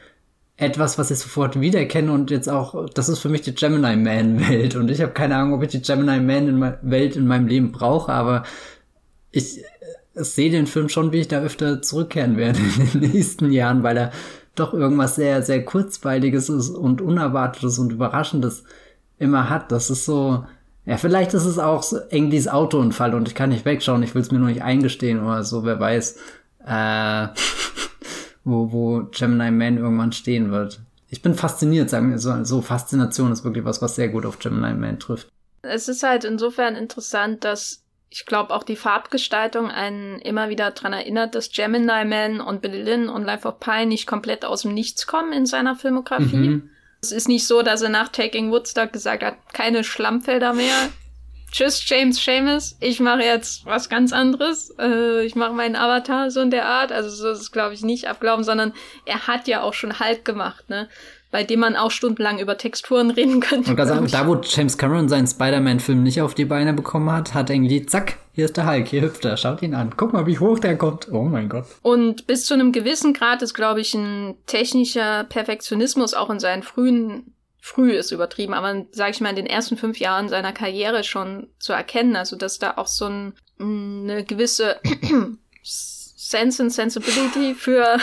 etwas, 0.57 0.97
was 0.97 1.11
ich 1.11 1.19
sofort 1.19 1.59
wiedererkenne 1.59 2.11
und 2.11 2.31
jetzt 2.31 2.49
auch, 2.49 2.89
das 2.93 3.09
ist 3.09 3.19
für 3.19 3.29
mich 3.29 3.41
die 3.41 3.53
Gemini 3.53 3.95
Man 3.95 4.39
Welt 4.49 4.75
und 4.75 4.89
ich 4.89 5.01
habe 5.01 5.11
keine 5.11 5.35
Ahnung, 5.35 5.53
ob 5.53 5.63
ich 5.63 5.69
die 5.69 5.81
Gemini 5.81 6.19
Man 6.19 6.47
in 6.47 6.73
Welt 6.81 7.15
in 7.15 7.27
meinem 7.27 7.47
Leben 7.47 7.71
brauche, 7.71 8.11
aber 8.11 8.43
ich, 9.31 9.59
ich 9.59 9.63
äh, 10.15 10.23
sehe 10.23 10.49
den 10.49 10.67
Film 10.67 10.89
schon, 10.89 11.11
wie 11.11 11.19
ich 11.19 11.27
da 11.27 11.41
öfter 11.41 11.81
zurückkehren 11.81 12.37
werde 12.37 12.59
in 12.59 13.01
den 13.01 13.11
nächsten 13.11 13.51
Jahren, 13.51 13.83
weil 13.83 13.97
er 13.97 14.11
doch 14.55 14.73
irgendwas 14.73 15.15
sehr, 15.15 15.41
sehr 15.41 15.63
kurzweiliges 15.63 16.49
ist 16.49 16.69
und 16.69 17.01
unerwartetes 17.01 17.79
und 17.79 17.91
überraschendes 17.91 18.63
immer 19.17 19.49
hat. 19.49 19.71
Das 19.71 19.89
ist 19.89 20.05
so, 20.05 20.45
ja, 20.85 20.97
vielleicht 20.97 21.33
ist 21.33 21.45
es 21.45 21.59
auch 21.59 21.83
so 21.83 21.97
Englis 22.09 22.47
Autounfall 22.47 23.13
und 23.15 23.27
ich 23.27 23.35
kann 23.35 23.49
nicht 23.49 23.65
wegschauen, 23.65 24.03
ich 24.03 24.13
will 24.15 24.21
es 24.21 24.31
mir 24.31 24.39
nur 24.39 24.49
nicht 24.49 24.63
eingestehen 24.63 25.23
oder 25.23 25.43
so, 25.43 25.63
wer 25.63 25.79
weiß, 25.79 26.17
äh, 26.65 27.27
wo, 28.43 28.71
wo 28.71 29.03
Gemini 29.11 29.51
Man 29.51 29.77
irgendwann 29.77 30.11
stehen 30.11 30.51
wird. 30.51 30.81
Ich 31.09 31.21
bin 31.21 31.33
fasziniert, 31.33 31.89
sagen 31.89 32.11
wir 32.11 32.19
so, 32.19 32.43
so 32.43 32.61
Faszination 32.61 33.31
ist 33.31 33.43
wirklich 33.43 33.65
was, 33.65 33.81
was 33.81 33.95
sehr 33.95 34.09
gut 34.09 34.25
auf 34.25 34.39
Gemini 34.39 34.73
Man 34.73 34.99
trifft. 34.99 35.29
Es 35.61 35.87
ist 35.87 36.03
halt 36.03 36.23
insofern 36.23 36.75
interessant, 36.75 37.43
dass 37.43 37.84
ich 38.15 38.25
glaube 38.25 38.53
auch 38.53 38.63
die 38.63 38.77
Farbgestaltung 38.77 39.69
einen 39.69 40.19
immer 40.19 40.47
wieder 40.47 40.71
dran 40.71 40.93
erinnert, 40.93 41.35
dass 41.35 41.51
Gemini 41.51 42.05
Man 42.05 42.39
und 42.39 42.61
Billy 42.61 42.81
Lynn 42.81 43.09
und 43.09 43.25
Life 43.25 43.45
of 43.45 43.59
Pi 43.59 43.85
nicht 43.85 44.07
komplett 44.07 44.45
aus 44.45 44.61
dem 44.61 44.73
Nichts 44.73 45.05
kommen 45.05 45.33
in 45.33 45.45
seiner 45.45 45.75
Filmografie. 45.75 46.35
Mhm. 46.37 46.69
Es 47.01 47.11
ist 47.11 47.27
nicht 47.27 47.45
so, 47.45 47.61
dass 47.61 47.81
er 47.81 47.89
nach 47.89 48.07
Taking 48.07 48.51
Woodstock 48.51 48.93
gesagt 48.93 49.21
hat, 49.21 49.35
keine 49.51 49.83
Schlammfelder 49.83 50.53
mehr. 50.53 50.91
Tschüss, 51.51 51.83
James 51.89 52.23
Seamus. 52.23 52.77
Ich 52.79 53.01
mache 53.01 53.21
jetzt 53.21 53.65
was 53.65 53.89
ganz 53.89 54.13
anderes. 54.13 54.73
Äh, 54.79 55.25
ich 55.25 55.35
mache 55.35 55.51
meinen 55.51 55.75
Avatar 55.75 56.31
so 56.31 56.39
in 56.39 56.51
der 56.51 56.67
Art. 56.67 56.93
Also 56.93 57.09
so 57.09 57.29
ist 57.29 57.41
es, 57.41 57.51
glaube 57.51 57.73
ich, 57.73 57.81
nicht 57.81 58.07
abglauben, 58.07 58.45
sondern 58.45 58.73
er 59.05 59.27
hat 59.27 59.49
ja 59.49 59.61
auch 59.61 59.73
schon 59.73 59.99
Hulk 59.99 60.23
gemacht, 60.23 60.69
ne? 60.69 60.87
Bei 61.35 61.43
dem 61.43 61.59
man 61.59 61.75
auch 61.75 61.91
stundenlang 61.91 62.39
über 62.39 62.57
Texturen 62.57 63.11
reden 63.11 63.41
könnte. 63.41 63.71
Und 63.71 63.85
sagen, 63.85 64.07
da 64.09 64.25
wo 64.25 64.39
James 64.41 64.77
Cameron 64.77 65.09
seinen 65.09 65.27
Spider-Man-Film 65.27 66.01
nicht 66.01 66.21
auf 66.21 66.33
die 66.33 66.45
Beine 66.45 66.71
bekommen 66.71 67.11
hat, 67.11 67.33
hat 67.33 67.49
irgendwie, 67.49 67.85
zack, 67.85 68.19
hier 68.31 68.45
ist 68.45 68.55
der 68.55 68.65
Hulk, 68.65 68.87
hier 68.87 69.01
hüpft 69.01 69.25
er, 69.25 69.35
schaut 69.35 69.61
ihn 69.61 69.75
an. 69.75 69.91
Guck 69.97 70.13
mal, 70.13 70.27
wie 70.27 70.39
hoch 70.39 70.59
der 70.59 70.77
kommt. 70.77 71.11
Oh 71.11 71.23
mein 71.23 71.49
Gott. 71.49 71.65
Und 71.81 72.25
bis 72.25 72.45
zu 72.45 72.53
einem 72.53 72.71
gewissen 72.71 73.13
Grad 73.13 73.41
ist, 73.41 73.53
glaube 73.53 73.81
ich, 73.81 73.93
ein 73.93 74.35
technischer 74.45 75.25
Perfektionismus 75.25 76.13
auch 76.13 76.29
in 76.29 76.39
seinen 76.39 76.63
frühen 76.63 77.33
früh 77.59 77.91
ist 77.91 78.11
übertrieben, 78.11 78.53
aber 78.53 78.85
sage 78.91 79.11
ich 79.11 79.19
mal 79.19 79.31
in 79.31 79.35
den 79.35 79.45
ersten 79.45 79.75
fünf 79.75 79.99
Jahren 79.99 80.29
seiner 80.29 80.53
Karriere 80.53 81.03
schon 81.03 81.49
zu 81.59 81.73
erkennen, 81.73 82.15
also 82.15 82.37
dass 82.37 82.59
da 82.59 82.75
auch 82.77 82.87
so 82.87 83.07
ein, 83.07 83.33
eine 83.59 84.23
gewisse 84.23 84.79
Sense 86.25 86.63
and 86.63 86.71
Sensibility 86.71 87.55
für 87.55 87.97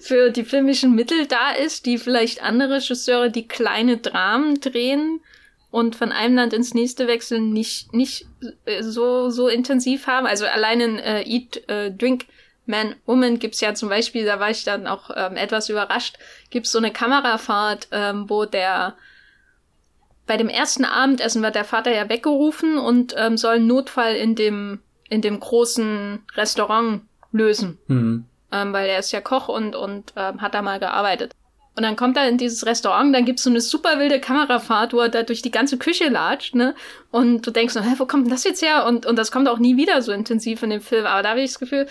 für 0.00 0.30
die 0.30 0.44
filmischen 0.44 0.94
Mittel 0.94 1.26
da 1.26 1.52
ist, 1.52 1.86
die 1.86 1.98
vielleicht 1.98 2.42
andere 2.42 2.74
Regisseure, 2.74 3.30
die 3.30 3.48
kleine 3.48 3.98
Dramen 3.98 4.60
drehen 4.60 5.20
und 5.70 5.96
von 5.96 6.12
einem 6.12 6.36
Land 6.36 6.52
ins 6.52 6.72
nächste 6.72 7.08
wechseln, 7.08 7.52
nicht, 7.52 7.92
nicht 7.92 8.26
äh, 8.64 8.82
so, 8.82 9.30
so 9.30 9.48
intensiv 9.48 10.06
haben. 10.06 10.26
Also 10.26 10.46
allein 10.46 10.80
in 10.80 10.98
äh, 10.98 11.22
Eat, 11.22 11.68
äh, 11.68 11.90
Drink, 11.90 12.26
Man, 12.66 12.94
Woman 13.06 13.38
gibt's 13.38 13.60
ja 13.60 13.74
zum 13.74 13.88
Beispiel, 13.88 14.24
da 14.24 14.38
war 14.38 14.50
ich 14.50 14.64
dann 14.64 14.86
auch 14.86 15.10
ähm, 15.14 15.36
etwas 15.36 15.68
überrascht, 15.68 16.16
gibt's 16.50 16.70
so 16.70 16.78
eine 16.78 16.92
Kamerafahrt, 16.92 17.88
ähm, 17.90 18.26
wo 18.28 18.44
der 18.44 18.94
bei 20.26 20.36
dem 20.36 20.48
ersten 20.48 20.84
Abendessen 20.84 21.42
wird 21.42 21.56
der 21.56 21.64
Vater 21.64 21.92
ja 21.92 22.08
weggerufen 22.08 22.78
und 22.78 23.14
ähm, 23.18 23.36
soll 23.36 23.56
einen 23.56 23.66
Notfall 23.66 24.14
in 24.14 24.36
dem, 24.36 24.80
in 25.08 25.20
dem 25.20 25.40
großen 25.40 26.20
Restaurant 26.36 27.02
lösen. 27.32 27.78
Mhm 27.88 28.26
ähm, 28.54 28.72
weil 28.72 28.88
er 28.88 29.00
ist 29.00 29.12
ja 29.12 29.20
Koch 29.20 29.48
und, 29.48 29.74
und 29.74 30.12
ähm, 30.16 30.40
hat 30.40 30.54
da 30.54 30.62
mal 30.62 30.78
gearbeitet. 30.78 31.32
Und 31.76 31.82
dann 31.82 31.96
kommt 31.96 32.16
er 32.16 32.28
in 32.28 32.38
dieses 32.38 32.66
Restaurant, 32.66 33.12
dann 33.12 33.24
gibt's 33.24 33.42
so 33.42 33.50
eine 33.50 33.60
super 33.60 33.98
wilde 33.98 34.20
Kamerafahrt, 34.20 34.92
wo 34.92 35.00
er 35.00 35.08
da 35.08 35.24
durch 35.24 35.42
die 35.42 35.50
ganze 35.50 35.76
Küche 35.76 36.08
latscht, 36.08 36.54
ne? 36.54 36.76
Und 37.10 37.44
du 37.44 37.50
denkst, 37.50 37.74
hä, 37.74 37.94
wo 37.98 38.06
kommt 38.06 38.26
denn 38.26 38.30
das 38.30 38.44
jetzt 38.44 38.62
her? 38.62 38.86
Und, 38.86 39.06
und 39.06 39.16
das 39.16 39.32
kommt 39.32 39.48
auch 39.48 39.58
nie 39.58 39.76
wieder 39.76 40.00
so 40.00 40.12
intensiv 40.12 40.62
in 40.62 40.70
dem 40.70 40.80
Film. 40.80 41.04
Aber 41.04 41.22
da 41.22 41.30
habe 41.30 41.40
ich 41.40 41.50
das 41.50 41.58
Gefühl, 41.58 41.88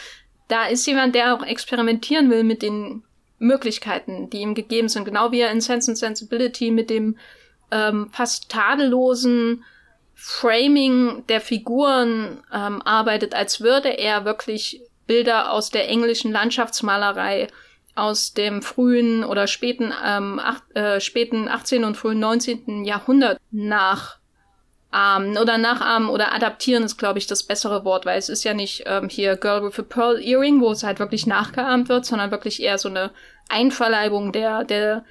da 0.48 0.68
ist 0.68 0.86
jemand, 0.86 1.16
der 1.16 1.36
auch 1.36 1.46
experimentieren 1.46 2.30
will 2.30 2.46
mit 2.46 2.62
den 2.62 3.04
Möglichkeiten, 3.40 4.30
die 4.30 4.38
ihm 4.40 4.56
gegeben 4.56 4.88
sind. 4.88 5.04
Genau 5.04 5.34
wie 5.34 5.42
er 5.42 5.52
in 5.52 5.60
Sense 5.60 5.92
and 5.92 5.98
Sensibility 5.98 6.72
mit 6.72 6.90
dem 6.90 7.18
ähm, 7.72 8.10
fast 8.14 8.50
tadellosen 8.50 9.66
Framing 10.16 11.26
der 11.28 11.42
Figuren 11.42 12.42
ähm, 12.54 12.82
arbeitet, 12.84 13.36
als 13.36 13.60
würde 13.60 13.90
er 13.90 14.24
wirklich 14.24 14.82
Bilder 15.08 15.52
aus 15.52 15.70
der 15.70 15.90
englischen 15.90 16.32
Landschaftsmalerei 16.32 17.48
aus 17.96 18.34
dem 18.34 18.62
frühen 18.62 19.24
oder 19.24 19.48
späten, 19.48 19.94
ähm, 20.04 20.40
acht, 20.40 20.64
äh, 20.76 21.00
späten 21.00 21.48
18. 21.48 21.84
und 21.84 21.96
frühen 21.96 22.20
19. 22.20 22.86
Jahrhundert 22.86 23.40
nachahmen 23.52 25.38
oder 25.38 25.58
nachahmen 25.58 26.10
oder 26.10 26.34
adaptieren 26.34 26.84
ist, 26.84 26.98
glaube 26.98 27.20
ich, 27.20 27.28
das 27.28 27.44
bessere 27.44 27.86
Wort, 27.86 28.06
weil 28.06 28.18
es 28.18 28.30
ist 28.30 28.44
ja 28.44 28.54
nicht 28.54 28.84
ähm, 28.88 29.10
hier 29.10 29.36
Girl 29.36 29.64
with 29.64 29.78
a 29.78 29.84
Pearl 29.84 30.20
Earring, 30.20 30.60
wo 30.62 30.72
es 30.72 30.84
halt 30.84 31.00
wirklich 31.00 31.28
nachgeahmt 31.28 31.88
wird, 31.90 32.06
sondern 32.06 32.32
wirklich 32.32 32.62
eher 32.62 32.80
so 32.80 32.90
eine 32.90 33.12
Einverleibung 33.50 34.32
der, 34.32 34.64
der 34.64 35.06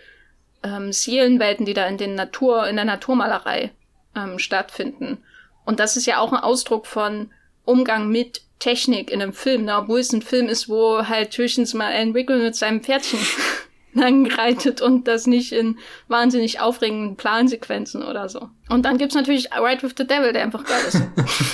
ähm, 0.65 0.93
Seelenwelten, 0.93 1.67
die 1.67 1.75
da 1.75 1.87
in 1.87 1.99
den 1.99 2.17
Natur, 2.17 2.67
in 2.67 2.77
der 2.77 2.85
Naturmalerei 2.85 3.71
ähm, 4.17 4.41
stattfinden. 4.41 5.23
Und 5.65 5.79
das 5.79 5.97
ist 5.97 6.07
ja 6.07 6.19
auch 6.19 6.33
ein 6.33 6.43
Ausdruck 6.43 6.87
von 6.87 7.31
Umgang 7.65 8.09
mit 8.09 8.43
Technik 8.63 9.11
in 9.11 9.21
einem 9.21 9.33
Film, 9.33 9.65
ne? 9.65 9.77
obwohl 9.77 9.99
es 9.99 10.13
ein 10.13 10.23
Film 10.23 10.49
ist, 10.49 10.69
wo 10.69 11.09
halt 11.09 11.37
höchstens 11.37 11.75
mal 11.75 11.93
Alan 11.93 12.15
Wiggle 12.15 12.39
mit 12.39 12.55
seinem 12.55 12.81
Pferdchen 12.81 13.19
langreitet 13.93 14.81
und 14.81 15.09
das 15.09 15.27
nicht 15.27 15.51
in 15.51 15.81
wahnsinnig 16.07 16.61
aufregenden 16.61 17.17
Plansequenzen 17.17 18.05
oder 18.05 18.29
so. 18.29 18.51
Und 18.69 18.85
dann 18.85 18.99
gibt's 18.99 19.17
natürlich 19.17 19.49
Ride 19.53 19.83
with 19.83 19.95
the 19.99 20.07
Devil, 20.07 20.33
der 20.33 20.45
einfach 20.45 20.65
geil 20.65 20.81
ist. 20.87 21.03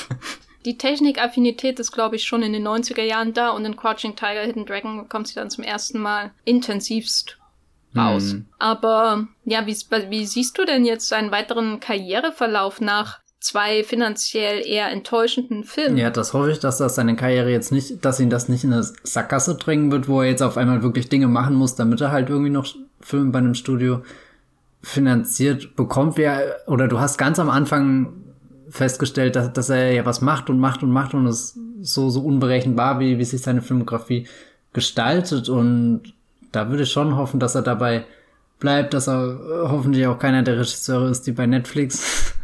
Die 0.67 0.77
Technikaffinität 0.77 1.81
ist, 1.81 1.93
glaube 1.93 2.17
ich, 2.17 2.25
schon 2.25 2.43
in 2.43 2.53
den 2.53 2.69
90er 2.69 3.03
Jahren 3.03 3.33
da 3.33 3.51
und 3.51 3.65
in 3.65 3.77
Crouching 3.77 4.15
Tiger, 4.15 4.43
Hidden 4.43 4.67
Dragon 4.67 5.09
kommt 5.09 5.29
sie 5.29 5.35
dann 5.35 5.49
zum 5.49 5.65
ersten 5.65 5.99
Mal 5.99 6.33
intensivst 6.45 7.39
raus. 7.97 8.33
Hm. 8.33 8.49
Aber 8.59 9.29
ja, 9.47 9.67
wie, 9.67 9.75
wie 10.11 10.27
siehst 10.27 10.59
du 10.59 10.67
denn 10.67 10.85
jetzt 10.85 11.09
seinen 11.09 11.31
weiteren 11.31 11.81
Karriereverlauf 11.81 12.83
nach 12.83 13.21
zwei 13.41 13.85
finanziell 13.85 14.67
eher 14.67 14.91
enttäuschenden 14.91 15.65
Filmen. 15.65 15.97
Ja, 15.97 16.11
das 16.11 16.33
hoffe 16.33 16.51
ich, 16.51 16.59
dass 16.59 16.79
das 16.79 16.97
seine 16.97 17.17
Karriere 17.17 17.51
jetzt 17.51 17.71
nicht, 17.73 18.05
dass 18.05 18.21
ihn 18.21 18.31
das 18.31 18.49
nicht 18.49 18.65
in 18.65 18.73
eine 18.73 18.83
Sackgasse 18.83 19.55
drängen 19.55 19.93
wird, 19.93 20.09
wo 20.09 20.23
er 20.23 20.29
jetzt 20.29 20.43
auf 20.43 20.57
einmal 20.57 20.83
wirklich 20.83 21.09
Dinge 21.09 21.29
machen 21.29 21.55
muss, 21.55 21.75
damit 21.75 22.01
er 22.01 22.11
halt 22.11 22.29
irgendwie 22.31 22.51
noch 22.51 22.67
Filme 23.01 23.31
bei 23.31 23.39
einem 23.39 23.55
Studio 23.55 24.03
finanziert 24.83 25.77
bekommt. 25.77 26.17
Wir, 26.17 26.57
oder 26.67 26.89
du 26.89 26.99
hast 26.99 27.17
ganz 27.17 27.39
am 27.39 27.51
Anfang 27.51 28.13
festgestellt, 28.69 29.37
dass, 29.37 29.53
dass 29.53 29.71
er 29.71 29.93
ja 29.93 30.05
was 30.05 30.21
macht 30.21 30.51
und 30.51 30.59
macht 30.59 30.83
und 30.83 30.91
macht 30.91 31.15
und 31.15 31.27
es 31.27 31.59
so, 31.81 32.11
so 32.11 32.21
unberechenbar, 32.21 32.99
wie, 33.01 33.19
wie 33.19 33.25
sich 33.25 33.41
seine 33.41 33.63
Filmografie 33.63 34.27
gestaltet. 34.73 35.49
Und 35.49 36.13
da 36.53 36.71
würde 36.71 36.83
ich 36.83 36.91
schon 36.91 37.17
hoffen, 37.17 37.41
dass 37.41 37.55
er 37.55 37.63
dabei 37.63 38.05
bleibt, 38.59 38.95
dass 38.95 39.09
er 39.09 39.39
hoffentlich 39.71 40.07
auch 40.07 40.19
keiner 40.19 40.43
der 40.43 40.57
Regisseure 40.57 41.11
ist, 41.11 41.27
die 41.27 41.33
bei 41.33 41.47
Netflix 41.47 42.35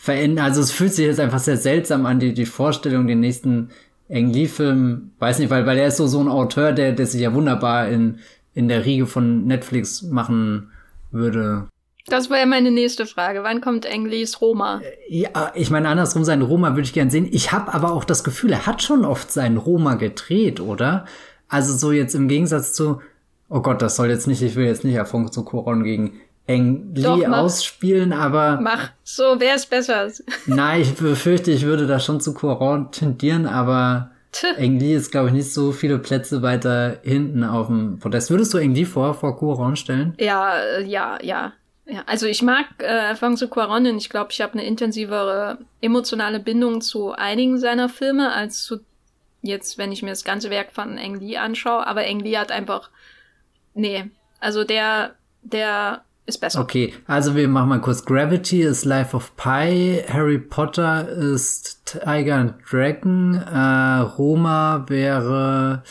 verändern. 0.00 0.46
Also 0.46 0.62
es 0.62 0.70
fühlt 0.70 0.94
sich 0.94 1.04
jetzt 1.04 1.20
einfach 1.20 1.38
sehr 1.38 1.58
seltsam 1.58 2.06
an, 2.06 2.18
die, 2.18 2.32
die 2.32 2.46
Vorstellung, 2.46 3.06
den 3.06 3.20
nächsten 3.20 3.68
Ang 4.10 4.32
Lee-Film, 4.32 5.10
weiß 5.18 5.38
nicht, 5.38 5.50
weil, 5.50 5.66
weil 5.66 5.76
er 5.76 5.88
ist 5.88 5.98
so, 5.98 6.06
so 6.06 6.20
ein 6.20 6.28
Autor, 6.28 6.72
der, 6.72 6.92
der 6.92 7.06
sich 7.06 7.20
ja 7.20 7.34
wunderbar 7.34 7.88
in, 7.88 8.18
in 8.54 8.68
der 8.68 8.86
Riege 8.86 9.06
von 9.06 9.46
Netflix 9.46 10.00
machen 10.00 10.70
würde. 11.10 11.68
Das 12.06 12.30
war 12.30 12.38
ja 12.38 12.46
meine 12.46 12.70
nächste 12.70 13.04
Frage. 13.04 13.42
Wann 13.44 13.60
kommt 13.60 13.86
Ang 13.86 14.06
Lees 14.06 14.40
Roma? 14.40 14.80
Ja, 15.06 15.52
ich 15.54 15.70
meine, 15.70 15.90
andersrum, 15.90 16.24
seinen 16.24 16.42
Roma 16.42 16.70
würde 16.70 16.82
ich 16.82 16.94
gern 16.94 17.10
sehen. 17.10 17.28
Ich 17.30 17.52
habe 17.52 17.74
aber 17.74 17.92
auch 17.92 18.04
das 18.04 18.24
Gefühl, 18.24 18.52
er 18.52 18.64
hat 18.64 18.82
schon 18.82 19.04
oft 19.04 19.30
seinen 19.30 19.58
Roma 19.58 19.96
gedreht, 19.96 20.60
oder? 20.60 21.04
Also 21.46 21.76
so 21.76 21.92
jetzt 21.92 22.14
im 22.14 22.26
Gegensatz 22.26 22.72
zu, 22.72 23.02
oh 23.50 23.60
Gott, 23.60 23.82
das 23.82 23.96
soll 23.96 24.08
jetzt 24.08 24.26
nicht, 24.26 24.40
ich 24.40 24.56
will 24.56 24.64
jetzt 24.64 24.82
nicht 24.82 24.98
Afonso 24.98 25.44
Coron 25.44 25.84
gegen 25.84 26.12
Eng 26.50 26.94
Lee 26.94 27.26
ausspielen, 27.26 28.12
aber. 28.12 28.58
Mach, 28.60 28.90
so 29.04 29.38
wäre 29.38 29.56
es 29.56 29.66
besser. 29.66 30.08
Nein, 30.46 30.82
ich 30.82 30.94
befürchte, 30.94 31.52
ich 31.52 31.64
würde 31.64 31.86
da 31.86 32.00
schon 32.00 32.20
zu 32.20 32.34
Coron 32.34 32.90
tendieren, 32.90 33.46
aber 33.46 34.10
Eng 34.56 34.80
Lee 34.80 34.94
ist, 34.94 35.12
glaube 35.12 35.28
ich, 35.28 35.34
nicht 35.34 35.52
so 35.52 35.70
viele 35.70 35.98
Plätze 35.98 36.42
weiter 36.42 36.98
hinten 37.02 37.44
auf 37.44 37.68
dem 37.68 37.98
Podest. 38.00 38.30
Würdest 38.30 38.52
du 38.52 38.58
Eng 38.58 38.74
Lee 38.74 38.84
vor, 38.84 39.14
vor 39.14 39.36
Coron 39.36 39.76
stellen? 39.76 40.14
Ja, 40.18 40.56
äh, 40.58 40.84
ja, 40.84 41.18
ja. 41.22 41.52
Ja, 41.86 42.04
also 42.06 42.26
ich 42.26 42.42
mag 42.42 42.66
äh, 42.78 43.14
zu 43.34 43.48
Cuaron, 43.48 43.82
denn 43.82 43.96
ich 43.96 44.10
glaube, 44.10 44.30
ich 44.30 44.40
habe 44.40 44.52
eine 44.52 44.64
intensivere 44.64 45.58
emotionale 45.80 46.38
Bindung 46.38 46.80
zu 46.80 47.12
einigen 47.12 47.58
seiner 47.58 47.88
Filme 47.88 48.32
als 48.32 48.62
zu 48.62 48.78
jetzt, 49.42 49.76
wenn 49.76 49.90
ich 49.90 50.02
mir 50.02 50.10
das 50.10 50.22
ganze 50.22 50.50
Werk 50.50 50.70
von 50.72 50.98
Eng 50.98 51.18
Lee 51.18 51.36
anschaue. 51.36 51.84
Aber 51.86 52.04
Eng 52.04 52.20
Lee 52.20 52.38
hat 52.38 52.52
einfach, 52.52 52.90
nee, 53.74 54.08
also 54.38 54.62
der, 54.62 55.14
der 55.42 56.04
ist 56.30 56.38
besser. 56.38 56.60
Okay, 56.60 56.94
also 57.06 57.36
wir 57.36 57.46
machen 57.48 57.68
mal 57.68 57.80
kurz. 57.80 58.04
Gravity 58.04 58.62
ist 58.62 58.84
Life 58.84 59.14
of 59.14 59.36
Pi, 59.36 60.02
Harry 60.08 60.38
Potter 60.38 61.08
ist 61.08 61.82
Tiger 61.84 62.36
and 62.36 62.54
Dragon, 62.68 63.34
äh, 63.34 64.00
Roma 64.16 64.84
wäre 64.88 65.82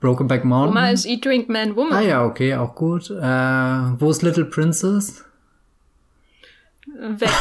Brokenback 0.00 0.44
Mountain. 0.44 0.76
Roma 0.76 0.90
ist 0.90 1.06
Eat, 1.06 1.24
Drink, 1.24 1.48
Man, 1.48 1.74
Woman. 1.74 1.92
Ah 1.92 2.02
ja, 2.02 2.24
okay, 2.24 2.54
auch 2.54 2.74
gut. 2.74 3.10
Äh, 3.10 3.14
wo 3.14 4.10
ist 4.10 4.22
Little 4.22 4.44
Princess? 4.44 5.24
Weg. 6.86 7.28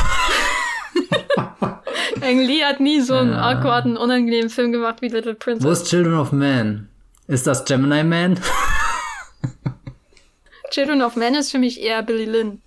Ang 2.22 2.40
Lee 2.40 2.64
hat 2.64 2.80
nie 2.80 3.00
so 3.02 3.16
einen 3.16 3.32
ja. 3.32 3.52
awkwarden, 3.52 3.96
unangenehmen 3.96 4.50
Film 4.50 4.72
gemacht 4.72 5.02
wie 5.02 5.10
Little 5.10 5.36
Princess. 5.36 5.66
Wo 5.66 5.72
ist 5.72 5.88
Children 5.88 6.16
of 6.16 6.32
Man? 6.32 6.90
Ist 7.28 7.46
das 7.46 7.64
Gemini 7.66 8.04
Man? 8.04 8.40
Children 10.72 11.02
of 11.02 11.16
Men 11.16 11.36
ist 11.36 11.52
für 11.52 11.60
mich 11.60 11.82
eher 11.82 12.04
Billy 12.04 12.26
Lynn. 12.26 12.62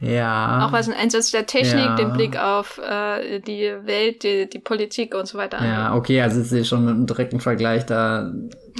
Ja. 0.00 0.66
Auch 0.66 0.72
was 0.72 0.88
ein 0.88 0.94
Einsatz 0.94 1.30
der 1.30 1.46
Technik, 1.46 1.84
ja. 1.84 1.96
den 1.96 2.12
Blick 2.14 2.38
auf 2.38 2.78
äh, 2.78 3.38
die 3.40 3.70
Welt, 3.84 4.22
die, 4.22 4.48
die 4.48 4.58
Politik 4.58 5.14
und 5.14 5.26
so 5.26 5.36
weiter. 5.36 5.62
Ja, 5.62 5.94
okay, 5.94 6.22
also 6.22 6.40
ich 6.40 6.48
sehe 6.48 6.64
schon 6.64 6.88
einen 6.88 7.06
direkten 7.06 7.38
Vergleich 7.38 7.84
da. 7.84 8.32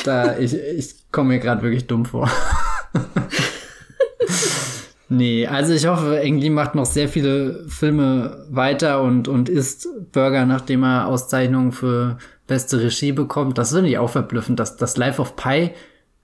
Da 0.05 0.37
ich, 0.39 0.55
ich 0.55 0.95
komme 1.13 1.35
mir 1.35 1.39
gerade 1.39 1.63
wirklich 1.63 1.87
dumm 1.87 2.07
vor. 2.07 2.31
nee, 5.11 5.47
also 5.47 5.75
ich 5.75 5.87
hoffe, 5.87 6.21
Engli 6.21 6.49
macht 6.49 6.75
noch 6.75 6.87
sehr 6.87 7.09
viele 7.09 7.67
Filme 7.69 8.47
weiter 8.49 9.03
und, 9.03 9.29
und 9.29 9.51
isst 9.51 9.89
Burger, 10.13 10.47
nachdem 10.47 10.85
er 10.85 11.07
Auszeichnungen 11.07 11.73
für 11.73 12.17
beste 12.47 12.81
Regie 12.81 13.13
bekommt. 13.13 13.59
Das 13.59 13.73
finde 13.73 13.91
ich 13.91 13.99
auch 13.99 14.11
verblüffend, 14.11 14.59
dass 14.59 14.79
das 14.79 14.97
Life 14.97 15.21
of 15.21 15.37
Pi 15.37 15.73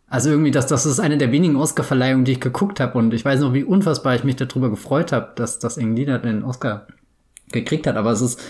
also 0.08 0.30
irgendwie, 0.30 0.52
das, 0.52 0.66
das 0.66 0.86
ist 0.86 1.00
eine 1.00 1.18
der 1.18 1.32
wenigen 1.32 1.56
Oscar-Verleihungen, 1.56 2.24
die 2.24 2.32
ich 2.32 2.40
geguckt 2.40 2.78
habe. 2.78 2.96
Und 2.98 3.12
ich 3.12 3.24
weiß 3.24 3.40
noch, 3.40 3.54
wie 3.54 3.64
unfassbar 3.64 4.14
ich 4.14 4.24
mich 4.24 4.36
darüber 4.36 4.70
gefreut 4.70 5.12
habe, 5.12 5.32
dass 5.34 5.58
das 5.58 5.78
Englina 5.78 6.18
den 6.18 6.44
Oscar 6.44 6.86
gekriegt 7.50 7.86
hat. 7.86 7.96
Aber 7.96 8.12
es 8.12 8.20
ist 8.20 8.40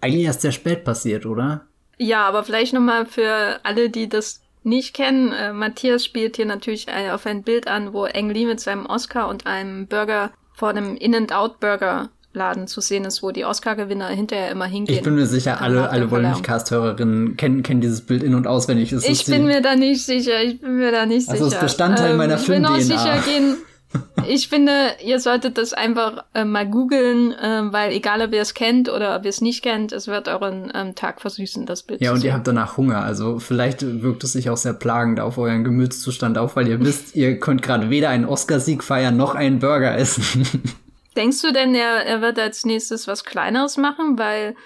eigentlich 0.00 0.24
erst 0.24 0.40
sehr 0.40 0.52
spät 0.52 0.84
passiert, 0.84 1.26
oder? 1.26 1.66
Ja, 1.98 2.26
aber 2.26 2.44
vielleicht 2.44 2.72
nochmal 2.72 3.06
für 3.06 3.60
alle, 3.62 3.90
die 3.90 4.08
das 4.08 4.40
nicht 4.64 4.94
kennen. 4.94 5.32
Äh, 5.32 5.52
Matthias 5.52 6.04
spielt 6.04 6.36
hier 6.36 6.46
natürlich 6.46 6.86
auf 6.90 7.26
ein 7.26 7.42
Bild 7.42 7.68
an, 7.68 7.92
wo 7.92 8.04
Ang 8.04 8.30
Lee 8.30 8.46
mit 8.46 8.60
seinem 8.60 8.86
Oscar 8.86 9.28
und 9.28 9.46
einem 9.46 9.86
Burger 9.86 10.30
vor 10.54 10.70
einem 10.70 10.96
In-and-Out-Burger 10.96 12.10
Laden 12.34 12.66
zu 12.66 12.80
sehen 12.80 13.04
ist, 13.04 13.22
wo 13.22 13.30
die 13.30 13.44
Oscar-Gewinner 13.44 14.08
hinterher 14.08 14.50
immer 14.50 14.66
hingehen. 14.66 14.96
Ich 14.96 15.02
bin 15.02 15.14
mir 15.14 15.26
sicher, 15.26 15.60
alle, 15.60 15.90
alle 15.90 16.10
Wollmilchcast-Hörerinnen 16.10 17.36
kennen, 17.36 17.62
kennen 17.62 17.80
dieses 17.80 18.02
Bild 18.02 18.22
in- 18.22 18.34
und 18.34 18.46
auswendig. 18.46 18.92
Es 18.92 19.06
ich 19.06 19.24
bin 19.26 19.44
mir 19.46 19.60
da 19.60 19.76
nicht 19.76 20.04
sicher, 20.04 20.42
ich 20.42 20.60
bin 20.60 20.76
mir 20.76 20.92
da 20.92 21.06
nicht 21.06 21.28
also 21.28 21.44
sicher. 21.44 21.60
Das 21.60 21.72
ist 21.72 21.76
Bestandteil 21.76 22.12
ähm, 22.12 22.16
meiner 22.16 22.38
film 22.38 22.64
Ich 22.64 22.68
bin 22.68 22.76
auch 22.76 22.80
sicher 22.80 23.18
gehen, 23.26 23.56
ich 24.28 24.48
finde, 24.48 24.72
ihr 25.04 25.20
solltet 25.20 25.58
das 25.58 25.72
einfach 25.72 26.24
äh, 26.34 26.44
mal 26.44 26.68
googeln, 26.68 27.32
äh, 27.32 27.72
weil 27.72 27.92
egal 27.92 28.22
ob 28.22 28.32
ihr 28.32 28.40
es 28.40 28.54
kennt 28.54 28.88
oder 28.88 29.16
ob 29.16 29.24
ihr 29.24 29.30
es 29.30 29.40
nicht 29.40 29.62
kennt, 29.62 29.92
es 29.92 30.06
wird 30.06 30.28
euren 30.28 30.72
ähm, 30.74 30.94
Tag 30.94 31.20
versüßen, 31.20 31.66
das 31.66 31.82
Bild. 31.82 32.00
Ja, 32.00 32.12
und 32.12 32.24
ihr 32.24 32.32
habt 32.32 32.46
danach 32.46 32.76
Hunger. 32.76 33.02
Also 33.02 33.38
vielleicht 33.38 33.82
wirkt 34.02 34.24
es 34.24 34.32
sich 34.32 34.50
auch 34.50 34.56
sehr 34.56 34.74
plagend 34.74 35.20
auf 35.20 35.38
euren 35.38 35.64
Gemütszustand 35.64 36.38
auf, 36.38 36.56
weil 36.56 36.68
ihr 36.68 36.80
wisst, 36.80 37.14
ihr 37.16 37.38
könnt 37.38 37.62
gerade 37.62 37.90
weder 37.90 38.08
einen 38.08 38.24
Oscarsieg 38.24 38.82
feiern 38.82 39.16
noch 39.16 39.34
einen 39.34 39.58
Burger 39.58 39.96
essen. 39.96 40.46
Denkst 41.16 41.42
du 41.42 41.52
denn, 41.52 41.74
er, 41.74 42.06
er 42.06 42.20
wird 42.20 42.38
als 42.38 42.64
nächstes 42.64 43.06
was 43.06 43.24
Kleineres 43.24 43.76
machen? 43.76 44.18
Weil 44.18 44.56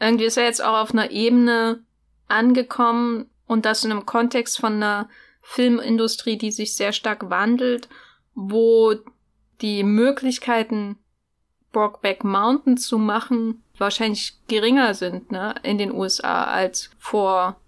irgendwie 0.00 0.24
ist 0.24 0.36
er 0.36 0.44
jetzt 0.44 0.62
auch 0.62 0.78
auf 0.78 0.92
einer 0.92 1.10
Ebene 1.10 1.82
angekommen 2.28 3.30
und 3.46 3.64
das 3.64 3.84
in 3.84 3.90
einem 3.90 4.06
Kontext 4.06 4.58
von 4.58 4.74
einer 4.74 5.08
Filmindustrie, 5.42 6.36
die 6.36 6.52
sich 6.52 6.76
sehr 6.76 6.92
stark 6.92 7.30
wandelt, 7.30 7.88
wo 8.34 8.94
die 9.60 9.82
Möglichkeiten, 9.82 10.98
Brockback 11.72 12.24
Mountain 12.24 12.76
zu 12.76 12.98
machen, 12.98 13.62
wahrscheinlich 13.76 14.38
geringer 14.46 14.94
sind, 14.94 15.32
ne, 15.32 15.54
in 15.62 15.78
den 15.78 15.92
USA 15.92 16.44
als 16.44 16.90
vor, 16.98 17.60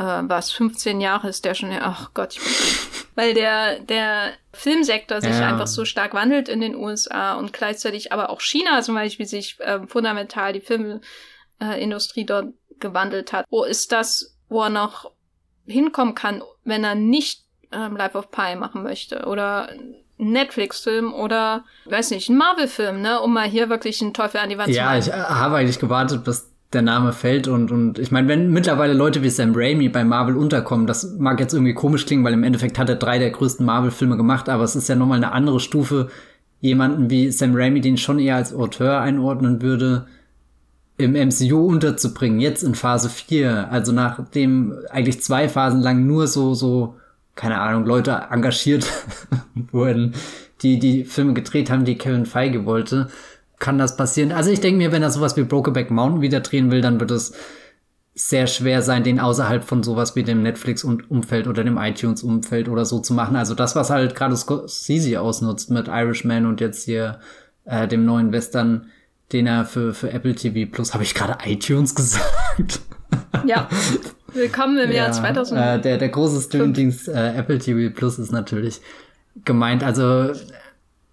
äh, 0.00 0.22
was, 0.28 0.50
15 0.52 1.00
Jahre 1.00 1.28
ist 1.28 1.44
der 1.44 1.54
schon, 1.54 1.70
ach 1.72 2.10
Gott, 2.14 2.34
ich 2.34 2.40
bin 2.40 2.50
weil 3.16 3.34
der, 3.34 3.80
der 3.80 4.32
Filmsektor 4.52 5.20
sich 5.20 5.38
ja. 5.38 5.48
einfach 5.48 5.66
so 5.66 5.84
stark 5.84 6.14
wandelt 6.14 6.48
in 6.48 6.60
den 6.60 6.74
USA 6.74 7.34
und 7.34 7.52
gleichzeitig 7.52 8.12
aber 8.12 8.30
auch 8.30 8.40
China 8.40 8.80
zum 8.82 8.94
Beispiel 8.94 9.26
sich 9.26 9.58
äh, 9.60 9.86
fundamental 9.86 10.52
die 10.52 10.60
Filmindustrie 10.60 12.22
äh, 12.22 12.26
dort 12.26 12.46
gewandelt 12.78 13.32
hat. 13.32 13.44
Wo 13.50 13.64
ist 13.64 13.92
das, 13.92 14.36
wo 14.48 14.62
er 14.62 14.70
noch 14.70 15.10
hinkommen 15.66 16.14
kann, 16.14 16.42
wenn 16.64 16.82
er 16.82 16.94
nicht 16.94 17.44
ähm, 17.72 17.96
Life 17.96 18.16
of 18.16 18.30
Pi 18.30 18.56
machen 18.56 18.82
möchte 18.82 19.26
oder 19.26 19.68
Netflix-Film 20.16 21.12
oder, 21.12 21.64
weiß 21.86 22.10
nicht, 22.10 22.28
ein 22.28 22.36
Marvel-Film, 22.36 23.00
ne, 23.00 23.20
um 23.20 23.32
mal 23.32 23.48
hier 23.48 23.68
wirklich 23.68 24.00
einen 24.00 24.14
Teufel 24.14 24.38
an 24.38 24.50
die 24.50 24.58
Wand 24.58 24.68
ja, 24.70 24.74
zu 24.74 24.80
machen. 24.82 24.92
Ja, 24.94 24.98
ich 24.98 25.08
äh, 25.08 25.34
habe 25.34 25.56
eigentlich 25.56 25.78
gewartet, 25.78 26.24
bis 26.24 26.50
der 26.72 26.82
Name 26.82 27.12
fällt 27.12 27.48
und, 27.48 27.72
und 27.72 27.98
ich 27.98 28.12
meine, 28.12 28.28
wenn 28.28 28.52
mittlerweile 28.52 28.92
Leute 28.92 29.22
wie 29.22 29.30
Sam 29.30 29.52
Raimi 29.54 29.88
bei 29.88 30.04
Marvel 30.04 30.36
unterkommen, 30.36 30.86
das 30.86 31.16
mag 31.18 31.40
jetzt 31.40 31.52
irgendwie 31.52 31.74
komisch 31.74 32.06
klingen, 32.06 32.22
weil 32.22 32.32
im 32.32 32.44
Endeffekt 32.44 32.78
hat 32.78 32.88
er 32.88 32.94
drei 32.94 33.18
der 33.18 33.30
größten 33.30 33.66
Marvel-Filme 33.66 34.16
gemacht, 34.16 34.48
aber 34.48 34.62
es 34.62 34.76
ist 34.76 34.88
ja 34.88 34.94
nochmal 34.94 35.16
eine 35.16 35.32
andere 35.32 35.58
Stufe, 35.58 36.08
jemanden 36.60 37.10
wie 37.10 37.30
Sam 37.30 37.54
Raimi, 37.54 37.80
den 37.80 37.94
ich 37.94 38.02
schon 38.02 38.20
eher 38.20 38.36
als 38.36 38.54
Auteur 38.54 39.00
einordnen 39.00 39.62
würde, 39.62 40.06
im 40.96 41.12
MCU 41.12 41.66
unterzubringen, 41.66 42.40
jetzt 42.40 42.62
in 42.62 42.74
Phase 42.74 43.08
4, 43.08 43.72
also 43.72 43.90
nachdem 43.90 44.74
eigentlich 44.90 45.22
zwei 45.22 45.48
Phasen 45.48 45.80
lang 45.80 46.06
nur 46.06 46.26
so, 46.26 46.54
so, 46.54 46.96
keine 47.34 47.58
Ahnung, 47.60 47.86
Leute 47.86 48.26
engagiert 48.30 48.86
wurden, 49.72 50.14
die 50.62 50.78
die 50.78 51.04
Filme 51.04 51.32
gedreht 51.32 51.70
haben, 51.70 51.84
die 51.84 51.96
Kevin 51.96 52.26
Feige 52.26 52.66
wollte, 52.66 53.08
kann 53.60 53.78
das 53.78 53.96
passieren. 53.96 54.32
Also 54.32 54.50
ich 54.50 54.60
denke 54.60 54.78
mir, 54.78 54.90
wenn 54.90 55.02
er 55.02 55.10
sowas 55.10 55.36
wie 55.36 55.44
Brokeback 55.44 55.90
Mountain 55.92 56.22
wieder 56.22 56.40
drehen 56.40 56.72
will, 56.72 56.80
dann 56.80 56.98
wird 56.98 57.12
es 57.12 57.32
sehr 58.14 58.46
schwer 58.46 58.82
sein, 58.82 59.04
den 59.04 59.20
außerhalb 59.20 59.62
von 59.62 59.82
sowas 59.82 60.16
wie 60.16 60.24
dem 60.24 60.42
Netflix-Umfeld 60.42 61.46
oder 61.46 61.62
dem 61.62 61.78
iTunes-Umfeld 61.78 62.68
oder 62.68 62.84
so 62.84 62.98
zu 62.98 63.14
machen. 63.14 63.36
Also 63.36 63.54
das, 63.54 63.76
was 63.76 63.90
halt 63.90 64.14
gerade 64.16 64.36
Scorsese 64.36 65.20
ausnutzt 65.20 65.70
mit 65.70 65.88
Irishman 65.88 66.46
und 66.46 66.60
jetzt 66.60 66.84
hier 66.84 67.20
äh, 67.66 67.86
dem 67.86 68.04
neuen 68.04 68.32
Western, 68.32 68.86
den 69.32 69.46
er 69.46 69.64
für, 69.64 69.94
für 69.94 70.10
Apple 70.10 70.34
TV 70.34 70.70
Plus, 70.70 70.92
habe 70.92 71.04
ich 71.04 71.14
gerade 71.14 71.38
iTunes 71.44 71.94
gesagt? 71.94 72.80
Ja. 73.46 73.68
Willkommen 74.32 74.78
im 74.78 74.90
ja, 74.90 75.04
Jahr 75.04 75.12
2000. 75.12 75.60
Äh, 75.60 75.80
der, 75.80 75.98
der 75.98 76.08
große 76.08 76.40
Streamingdienst 76.40 77.08
äh, 77.08 77.34
Apple 77.36 77.58
TV 77.58 77.94
Plus 77.94 78.18
ist 78.18 78.32
natürlich 78.32 78.80
gemeint. 79.44 79.84
Also 79.84 80.32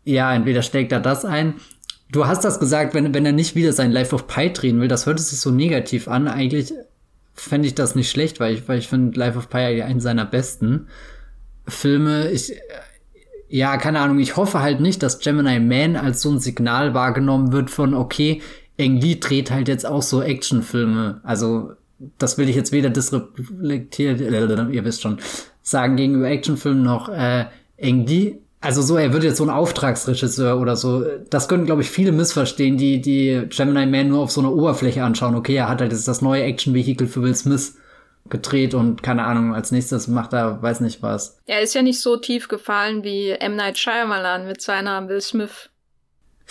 ja, 0.04 0.34
entweder 0.34 0.62
steckt 0.62 0.94
er 0.94 1.02
das 1.02 1.26
ein 1.26 1.56
Du 2.12 2.26
hast 2.26 2.46
das 2.46 2.60
gesagt, 2.60 2.94
wenn, 2.94 3.14
wenn 3.14 3.26
er 3.26 3.34
nicht 3.34 3.56
wieder 3.56 3.74
sein 3.74 3.92
Life 3.92 4.16
of 4.16 4.28
Pi 4.28 4.52
drehen 4.52 4.80
will, 4.80 4.88
das 4.88 5.06
hört 5.06 5.20
sich 5.20 5.40
so 5.40 5.52
negativ 5.52 6.08
an. 6.08 6.28
Eigentlich 6.28 6.74
fände 7.34 7.68
ich 7.68 7.76
das 7.76 7.96
nicht 7.96 8.10
schlecht, 8.10 8.40
weil 8.40 8.56
ich, 8.56 8.68
weil 8.68 8.80
ich 8.80 8.88
finde 8.88 9.20
Life 9.20 9.38
of 9.38 9.50
Pi 9.50 9.82
einen 9.82 10.00
seiner 10.00 10.26
besten 10.26 10.88
Filme. 11.68 12.32
Ich, 12.32 12.54
ja, 13.50 13.78
keine 13.78 14.00
Ahnung, 14.00 14.20
ich 14.20 14.38
hoffe 14.38 14.62
halt 14.62 14.80
nicht, 14.80 15.04
dass 15.04 15.20
Gemini 15.20 15.60
Man 15.60 15.96
als 15.96 16.22
so 16.22 16.32
ein 16.32 16.40
Signal 16.40 16.94
wahrgenommen 16.94 17.52
wird 17.52 17.70
von, 17.70 17.94
okay, 17.94 18.42
Eng 18.78 18.98
Lee 19.02 19.16
dreht 19.20 19.52
halt 19.52 19.68
jetzt 19.68 19.86
auch 19.86 20.02
so 20.02 20.22
Actionfilme. 20.22 21.20
Also, 21.24 21.72
das 22.18 22.38
will 22.38 22.48
ich 22.48 22.56
jetzt 22.56 22.72
weder 22.72 22.90
disreflektiert, 22.90 24.22
ihr 24.22 24.86
wisst 24.86 25.02
schon, 25.02 25.18
sagen 25.62 25.98
gegenüber 25.98 26.30
Actionfilmen 26.30 26.84
noch, 26.84 27.10
äh, 27.10 27.46
Eng 27.78 28.06
Lee 28.06 28.38
also 28.60 28.82
so, 28.82 28.98
er 28.98 29.14
wird 29.14 29.24
jetzt 29.24 29.38
so 29.38 29.44
ein 29.44 29.50
Auftragsregisseur 29.50 30.60
oder 30.60 30.76
so. 30.76 31.06
Das 31.30 31.48
können, 31.48 31.66
glaube 31.66 31.84
ich, 31.84 31.90
viele 31.90 32.12
missverstehen, 32.12 32.78
die 32.78 33.02
die 33.02 33.48
Gemini 33.50 33.86
Man 33.86 34.10
nur 34.10 34.22
auf 34.22 34.32
so 34.32 34.42
einer 34.42 34.52
Oberfläche 34.52 35.04
anschauen. 35.04 35.36
Okay, 35.36 35.56
er 35.56 35.70
hat 35.70 35.82
halt 35.82 35.92
jetzt 35.92 36.08
das 36.08 36.22
neue 36.22 36.44
Action-Vehikel 36.44 37.08
für 37.08 37.22
Will 37.22 37.36
Smith 37.36 37.76
gedreht 38.30 38.74
und 38.74 39.04
keine 39.04 39.24
Ahnung, 39.24 39.56
als 39.56 39.72
nächstes 39.72 40.08
macht 40.08 40.34
er 40.34 40.62
weiß 40.62 40.82
nicht 40.82 41.02
was. 41.02 41.38
Er 41.46 41.62
ist 41.62 41.76
ja 41.76 41.82
nicht 41.82 42.02
so 42.02 42.18
tief 42.18 42.48
gefallen 42.48 43.04
wie 43.04 43.30
M. 43.30 43.56
Night 43.56 43.78
Shyamalan 43.78 44.48
mit 44.48 44.62
seiner 44.62 45.08
Will 45.08 45.22
Smith, 45.22 45.70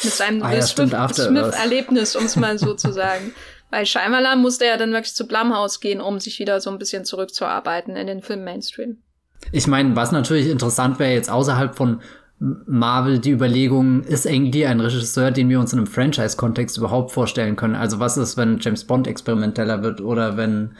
mit 0.03 0.13
seinem 0.13 0.43
ah, 0.43 0.51
Will 0.51 0.59
ja, 0.59 0.67
Smith-Erlebnis, 0.67 2.13
Smith 2.13 2.21
um 2.21 2.27
es 2.27 2.37
mal 2.37 2.59
so 2.59 2.75
zu 2.77 2.93
sagen. 2.93 3.35
Bei 3.71 3.85
Shyamalan 3.85 4.41
musste 4.41 4.65
er 4.65 4.79
dann 4.79 4.93
wirklich 4.93 5.15
zu 5.15 5.27
Blumhouse 5.27 5.81
gehen, 5.81 6.01
um 6.01 6.21
sich 6.21 6.39
wieder 6.39 6.61
so 6.61 6.71
ein 6.71 6.79
bisschen 6.79 7.05
zurückzuarbeiten 7.05 7.97
in 7.97 8.07
den 8.07 8.23
Film 8.23 8.45
Mainstream. 8.45 9.03
Ich 9.53 9.67
meine, 9.67 9.97
was 9.97 10.13
natürlich 10.13 10.49
interessant 10.49 10.99
wäre 10.99 11.13
jetzt 11.13 11.31
außerhalb 11.31 11.77
von 11.77 12.01
Marvel 12.39 13.19
die 13.19 13.31
Überlegung, 13.31 14.03
ist 14.03 14.27
Ang 14.27 14.53
Lee 14.53 14.67
ein 14.67 14.81
Regisseur, 14.81 15.31
den 15.31 15.49
wir 15.49 15.59
uns 15.59 15.73
in 15.73 15.79
einem 15.79 15.87
Franchise-Kontext 15.87 16.77
überhaupt 16.77 17.13
vorstellen 17.13 17.57
können? 17.57 17.75
Also 17.75 17.99
was 17.99 18.17
ist, 18.19 18.37
wenn 18.37 18.59
James 18.59 18.85
Bond 18.85 19.07
experimenteller 19.07 19.83
wird 19.83 20.01
oder 20.01 20.37
wenn 20.37 20.73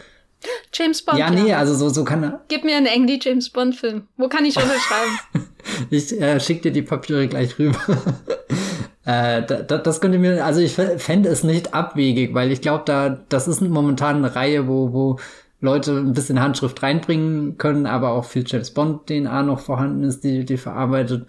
James 0.73 1.03
Bond. 1.03 1.19
Ja, 1.19 1.31
nee, 1.31 1.49
ja. 1.49 1.59
also 1.59 1.75
so, 1.75 1.89
so 1.89 2.05
kann 2.05 2.23
er. 2.23 2.41
Gib 2.49 2.65
mir 2.65 2.77
einen 2.77 2.87
Ang 2.87 3.07
Lee 3.07 3.19
James 3.21 3.49
Bond 3.49 3.75
Film. 3.75 4.07
Wo 4.17 4.29
kann 4.29 4.45
ich 4.45 4.57
unterschreiben? 4.57 5.47
ich 5.91 6.21
äh, 6.21 6.39
schick 6.41 6.63
dir 6.63 6.73
die 6.73 6.83
Papiere 6.83 7.27
gleich 7.27 7.59
rüber. 7.59 7.79
äh, 9.07 9.43
da, 9.43 9.63
da, 9.63 9.79
das 9.79 10.01
könnte 10.01 10.19
mir, 10.19 10.45
also 10.45 10.61
ich 10.61 10.73
fände 10.73 11.31
es 11.31 11.43
nicht 11.43 11.73
abwegig, 11.73 12.35
weil 12.35 12.53
ich 12.53 12.61
glaube, 12.61 12.85
da, 12.85 13.19
das 13.31 13.49
ist 13.49 13.63
momentan 13.63 14.17
eine 14.17 14.37
Reihe, 14.37 14.69
wo, 14.69 14.93
wo 14.93 15.19
Leute 15.61 15.93
ein 15.93 16.13
bisschen 16.13 16.41
Handschrift 16.41 16.83
reinbringen 16.83 17.57
können, 17.59 17.87
aber 17.87 18.11
auch 18.11 18.25
viel 18.25 18.45
James 18.47 18.71
Bond 18.71 19.07
DNA 19.07 19.43
noch 19.43 19.61
vorhanden 19.61 20.05
ist, 20.05 20.23
die, 20.23 20.45
die 20.45 20.59
verarbeitet 20.59 21.27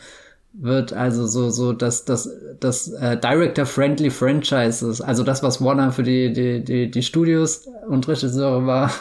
wird. 0.54 0.94
Also 0.94 1.28
so, 1.28 1.50
so, 1.50 1.74
dass 1.74 2.06
das, 2.06 2.30
das 2.60 2.90
äh, 2.90 3.18
Director-Friendly 3.18 4.10
Franchises, 4.10 5.02
also 5.02 5.24
das, 5.24 5.44
was 5.44 5.64
Warner 5.64 5.92
für 5.92 6.04
die, 6.04 6.34
die, 6.34 6.64
die, 6.64 6.92
die 6.92 7.04
Studios 7.04 7.68
und 7.88 8.08
Regisseure 8.08 8.66
war, 8.66 8.92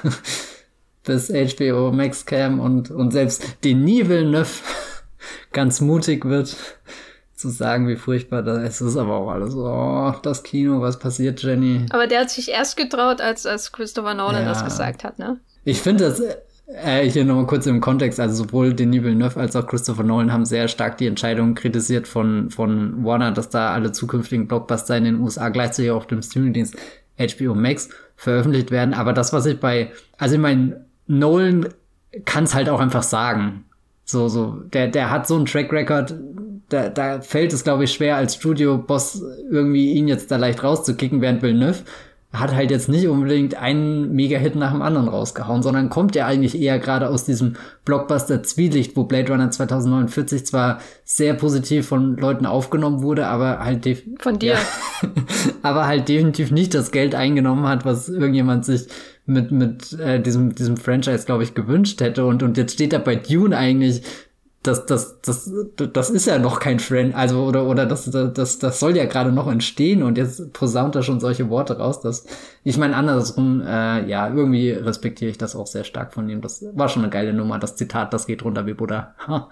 bis 1.05 1.29
HBO 1.29 1.93
Max 1.93 2.27
Cam 2.27 2.61
und, 2.61 2.91
und 2.91 3.13
selbst 3.13 3.65
Denis 3.65 4.09
Villeneuve 4.09 4.51
ganz 5.53 5.81
mutig 5.81 6.25
wird, 6.25 6.57
zu 7.37 7.51
sagen, 7.51 7.87
wie 7.87 7.97
furchtbar 7.97 8.43
das 8.43 8.59
ist. 8.59 8.81
Es 8.81 8.89
ist 8.93 8.97
aber 8.97 9.17
auch 9.17 9.31
alles 9.31 9.55
oh, 9.55 10.15
das 10.23 10.43
Kino, 10.43 10.81
was 10.81 10.99
passiert, 10.99 11.43
Jenny? 11.43 11.87
Aber 11.91 12.07
der 12.07 12.21
hat 12.21 12.31
sich 12.31 12.51
erst 12.51 12.77
getraut, 12.77 13.21
als, 13.21 13.47
als 13.47 13.73
Christopher 13.73 14.15
Nolan 14.15 14.43
ja. 14.43 14.49
das 14.49 14.65
gesagt 14.65 15.05
hat, 15.05 15.19
ne? 15.19 15.39
Ich 15.65 15.83
finde 15.83 16.05
das, 16.05 16.23
äh, 16.67 17.09
hier 17.09 17.25
nochmal 17.25 17.47
kurz 17.47 17.67
im 17.67 17.81
Kontext, 17.81 18.19
also 18.19 18.45
sowohl 18.45 18.73
Denis 18.73 19.03
Villeneuve 19.03 19.39
als 19.39 19.55
auch 19.55 19.67
Christopher 19.67 20.03
Nolan 20.03 20.33
haben 20.33 20.47
sehr 20.47 20.67
stark 20.67 20.97
die 20.97 21.07
Entscheidung 21.07 21.55
kritisiert 21.55 22.09
von, 22.09 22.51
von 22.51 23.05
Warner, 23.05 23.33
dass 23.33 23.51
da 23.51 23.73
alle 23.73 23.93
zukünftigen 23.93 24.49
Blockbuster 24.49 24.97
in 24.97 25.05
den 25.05 25.21
USA 25.21 25.51
gleichzeitig 25.51 25.91
auf 25.91 26.07
dem 26.07 26.23
Streamingdienst 26.23 26.77
HBO 27.19 27.55
Max 27.55 27.91
veröffentlicht 28.17 28.71
werden. 28.71 28.95
Aber 28.95 29.13
das, 29.13 29.33
was 29.33 29.47
ich 29.47 29.61
bei, 29.61 29.93
also 30.19 30.37
ich 30.37 30.41
meine, 30.41 30.87
Nolan 31.07 31.69
kann 32.25 32.45
es 32.45 32.55
halt 32.55 32.69
auch 32.69 32.81
einfach 32.81 33.03
sagen. 33.03 33.66
So, 34.09 34.29
so, 34.29 34.63
der, 34.73 34.89
der 34.89 35.11
hat 35.11 35.27
so 35.27 35.35
einen 35.35 35.47
Track 35.47 35.73
Record, 35.73 36.15
da, 36.69 36.89
da 36.89 37.21
fällt 37.21 37.53
es, 37.53 37.65
glaube 37.65 37.85
ich, 37.85 37.93
schwer 37.93 38.17
als 38.17 38.37
Studio-Boss 38.37 39.23
irgendwie 39.51 39.93
ihn 39.93 40.09
jetzt 40.09 40.31
da 40.31 40.37
leicht 40.37 40.63
rauszukicken, 40.63 41.21
während 41.21 41.43
Villeneuve 41.43 41.83
hat 42.39 42.55
halt 42.55 42.71
jetzt 42.71 42.89
nicht 42.89 43.09
unbedingt 43.09 43.55
einen 43.55 44.13
Mega-Hit 44.15 44.57
nach 44.57 44.73
dem 44.73 44.83
anderen 44.83 45.09
rausgehauen, 45.09 45.63
sondern 45.63 45.89
kommt 45.89 46.15
ja 46.15 46.27
eigentlich 46.27 46.61
eher 46.61 46.79
gerade 46.79 47.09
aus 47.09 47.25
diesem 47.25 47.57
Blockbuster 47.85 48.43
Zwielicht, 48.43 48.97
wo 48.97 49.05
Blade 49.05 49.33
Runner 49.33 49.51
2049 49.51 50.47
zwar 50.47 50.81
sehr 51.05 51.35
positiv 51.35 51.87
von 51.87 52.17
Leuten 52.17 52.47
aufgenommen 52.47 53.03
wurde, 53.03 53.27
aber 53.27 53.61
halt 53.61 53.87
von 54.19 54.39
dir, 54.39 54.55
ja, 54.55 55.09
aber 55.63 55.87
halt 55.87 56.09
definitiv 56.09 56.51
nicht 56.51 56.75
das 56.75 56.91
Geld 56.91 57.15
eingenommen 57.15 57.67
hat, 57.67 57.85
was 57.85 58.09
irgendjemand 58.09 58.65
sich 58.65 58.89
mit 59.27 59.51
mit 59.51 59.93
äh, 59.95 60.21
diesem 60.21 60.55
diesem 60.55 60.77
Franchise, 60.77 61.27
glaube 61.27 61.43
ich, 61.43 61.55
gewünscht 61.55 62.01
hätte 62.01 62.25
und 62.25 62.43
und 62.43 62.57
jetzt 62.57 62.75
steht 62.75 62.93
er 62.93 63.01
bei 63.01 63.17
Dune 63.17 63.57
eigentlich 63.57 64.03
das, 64.67 64.87
das, 64.87 65.21
das, 65.21 65.51
das 65.77 66.11
ist 66.11 66.27
ja 66.27 66.39
noch 66.39 66.61
kein 66.61 66.81
Friend, 66.81 67.15
also 67.15 67.45
oder 67.45 67.67
oder 67.67 67.87
das, 67.87 68.11
das, 68.11 68.59
das 68.59 68.81
soll 68.81 68.97
ja 68.97 69.05
gerade 69.05 69.33
noch 69.33 69.47
entstehen 69.47 70.03
und 70.03 70.19
jetzt 70.19 70.53
posaunt 70.53 70.97
er 70.97 71.03
schon 71.03 71.21
solche 71.21 71.49
Worte 71.51 71.79
raus, 71.79 72.01
dass 72.01 72.27
ich 72.65 72.77
meine 72.77 72.97
andersrum, 72.97 73.61
äh, 73.61 74.09
ja 74.09 74.29
irgendwie 74.29 74.71
respektiere 74.71 75.31
ich 75.31 75.39
das 75.39 75.55
auch 75.55 75.67
sehr 75.67 75.85
stark 75.85 76.13
von 76.13 76.29
ihm. 76.29 76.41
Das 76.41 76.65
war 76.73 76.89
schon 76.89 77.03
eine 77.03 77.11
geile 77.11 77.33
Nummer. 77.33 77.59
Das 77.59 77.77
Zitat, 77.77 78.13
das 78.13 78.27
geht 78.27 78.45
runter 78.45 78.67
wie 78.67 78.75
Buddha. 78.75 79.15
Ha. 79.27 79.51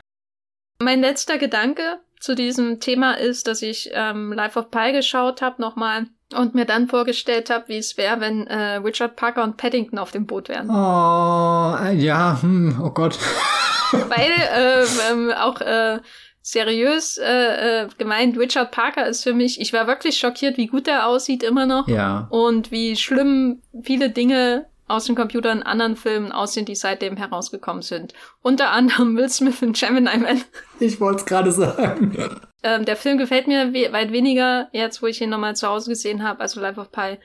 Mein 0.80 1.00
letzter 1.00 1.38
Gedanke 1.38 1.82
zu 2.18 2.34
diesem 2.34 2.80
Thema 2.80 3.12
ist, 3.12 3.46
dass 3.46 3.62
ich 3.62 3.90
ähm, 3.92 4.32
Life 4.32 4.58
of 4.58 4.70
Pi 4.70 4.92
geschaut 4.92 5.42
habe 5.42 5.60
nochmal 5.60 6.06
und 6.32 6.54
mir 6.54 6.64
dann 6.64 6.88
vorgestellt 6.88 7.50
habe, 7.50 7.68
wie 7.68 7.78
es 7.78 7.96
wäre, 7.96 8.20
wenn 8.20 8.46
äh, 8.46 8.76
Richard 8.76 9.16
Parker 9.16 9.42
und 9.42 9.56
Paddington 9.56 9.98
auf 9.98 10.10
dem 10.10 10.26
Boot 10.26 10.48
wären. 10.48 10.70
Oh, 10.70 11.92
ja, 11.92 12.38
hm, 12.40 12.80
oh 12.82 12.90
Gott. 12.90 13.18
Weil 13.92 14.30
äh, 14.30 14.84
ähm, 15.10 15.30
auch 15.32 15.60
äh, 15.60 16.00
seriös 16.42 17.18
äh, 17.18 17.82
äh, 17.82 17.88
gemeint, 17.98 18.38
Richard 18.38 18.70
Parker 18.70 19.06
ist 19.06 19.22
für 19.22 19.34
mich, 19.34 19.60
ich 19.60 19.72
war 19.72 19.86
wirklich 19.86 20.18
schockiert, 20.18 20.56
wie 20.56 20.66
gut 20.66 20.88
er 20.88 21.06
aussieht 21.06 21.42
immer 21.42 21.66
noch. 21.66 21.88
Ja. 21.88 22.26
Und 22.30 22.70
wie 22.70 22.96
schlimm 22.96 23.62
viele 23.82 24.10
Dinge 24.10 24.66
aus 24.86 25.06
den 25.06 25.14
Computern 25.14 25.58
in 25.58 25.62
anderen 25.64 25.96
Filmen 25.96 26.32
aussehen, 26.32 26.66
die 26.66 26.74
seitdem 26.74 27.16
herausgekommen 27.16 27.82
sind. 27.82 28.12
Unter 28.42 28.70
anderem 28.70 29.16
Will 29.16 29.28
Smith 29.28 29.62
in 29.62 29.72
Gemini 29.72 30.18
Man. 30.18 30.42
Ich 30.80 31.00
wollte 31.00 31.20
es 31.20 31.26
gerade 31.26 31.52
sagen. 31.52 32.16
Ähm, 32.64 32.84
der 32.84 32.96
Film 32.96 33.18
gefällt 33.18 33.46
mir 33.46 33.72
we 33.72 33.92
weit 33.92 34.10
weniger, 34.10 34.68
jetzt 34.72 35.02
wo 35.02 35.06
ich 35.06 35.20
ihn 35.20 35.30
nochmal 35.30 35.54
zu 35.54 35.68
Hause 35.68 35.90
gesehen 35.90 36.22
habe, 36.22 36.40
also 36.40 36.60
Life 36.60 36.80
of 36.80 36.90
Pi. 36.90 37.18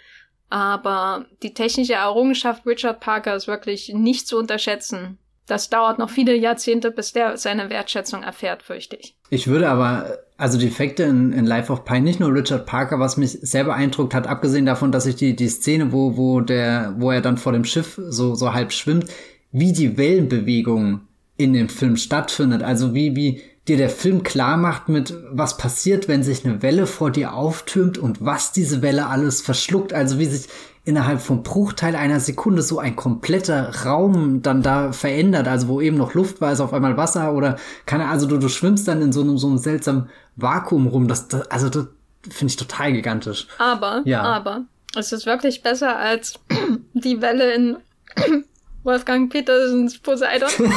Aber 0.49 1.25
die 1.43 1.53
technische 1.53 1.93
Errungenschaft 1.93 2.65
Richard 2.65 2.99
Parker 2.99 3.35
ist 3.35 3.47
wirklich 3.47 3.93
nicht 3.93 4.27
zu 4.27 4.37
unterschätzen. 4.37 5.17
Das 5.47 5.69
dauert 5.69 5.97
noch 5.97 6.09
viele 6.09 6.35
Jahrzehnte, 6.35 6.91
bis 6.91 7.13
der 7.13 7.37
seine 7.37 7.69
Wertschätzung 7.69 8.21
erfährt, 8.21 8.61
fürchte 8.61 8.97
ich. 8.97 9.15
Ich 9.31 9.47
würde 9.47 9.69
aber, 9.69 10.19
also 10.37 10.59
die 10.59 10.67
Effekte 10.67 11.03
in, 11.03 11.33
in 11.33 11.45
Life 11.45 11.71
of 11.71 11.85
Pi, 11.85 11.99
nicht 11.99 12.19
nur 12.19 12.33
Richard 12.33 12.65
Parker, 12.65 12.99
was 12.99 13.17
mich 13.17 13.31
sehr 13.31 13.63
beeindruckt 13.63 14.13
hat, 14.13 14.27
abgesehen 14.27 14.65
davon, 14.65 14.91
dass 14.91 15.07
ich 15.07 15.15
die, 15.15 15.35
die 15.35 15.47
Szene, 15.47 15.91
wo, 15.91 16.17
wo 16.17 16.41
der, 16.41 16.93
wo 16.97 17.11
er 17.11 17.21
dann 17.21 17.37
vor 17.37 17.53
dem 17.53 17.65
Schiff 17.65 17.99
so, 18.09 18.35
so 18.35 18.53
halb 18.53 18.71
schwimmt, 18.71 19.05
wie 19.51 19.73
die 19.73 19.97
Wellenbewegung 19.97 21.01
in 21.37 21.53
dem 21.53 21.69
Film 21.69 21.95
stattfindet, 21.95 22.61
also 22.61 22.93
wie, 22.93 23.15
wie 23.15 23.41
dir 23.69 23.77
der 23.77 23.89
Film 23.89 24.23
klar 24.23 24.57
macht 24.57 24.89
mit, 24.89 25.13
was 25.31 25.57
passiert, 25.57 26.07
wenn 26.07 26.23
sich 26.23 26.45
eine 26.45 26.61
Welle 26.61 26.87
vor 26.87 27.11
dir 27.11 27.33
auftürmt 27.33 27.97
und 27.97 28.25
was 28.25 28.51
diese 28.51 28.81
Welle 28.81 29.07
alles 29.07 29.41
verschluckt. 29.41 29.93
Also 29.93 30.19
wie 30.19 30.25
sich 30.25 30.49
innerhalb 30.85 31.21
vom 31.21 31.43
Bruchteil 31.43 31.95
einer 31.95 32.19
Sekunde 32.19 32.63
so 32.63 32.79
ein 32.79 32.95
kompletter 32.95 33.85
Raum 33.85 34.41
dann 34.41 34.63
da 34.63 34.91
verändert. 34.91 35.47
Also 35.47 35.67
wo 35.67 35.81
eben 35.81 35.97
noch 35.97 36.15
Luft 36.15 36.41
war, 36.41 36.51
ist 36.51 36.61
auf 36.61 36.73
einmal 36.73 36.97
Wasser 36.97 37.33
oder 37.33 37.57
keine 37.85 38.07
also 38.07 38.25
du, 38.25 38.37
du 38.37 38.49
schwimmst 38.49 38.87
dann 38.87 39.01
in 39.01 39.11
so 39.11 39.21
einem, 39.21 39.37
so 39.37 39.47
einem 39.47 39.59
seltsamen 39.59 40.09
Vakuum 40.35 40.87
rum. 40.87 41.07
Das, 41.07 41.27
das 41.27 41.49
also 41.51 41.69
das 41.69 41.87
finde 42.29 42.51
ich 42.51 42.57
total 42.57 42.91
gigantisch. 42.91 43.47
Aber, 43.59 44.01
ja. 44.05 44.23
aber, 44.23 44.63
es 44.95 45.11
ist 45.11 45.25
wirklich 45.25 45.61
besser 45.61 45.97
als 45.97 46.39
die 46.93 47.21
Welle 47.21 47.53
in 47.53 47.77
Wolfgang 48.83 49.31
Petersens 49.31 49.99
Poseidon. 49.99 50.49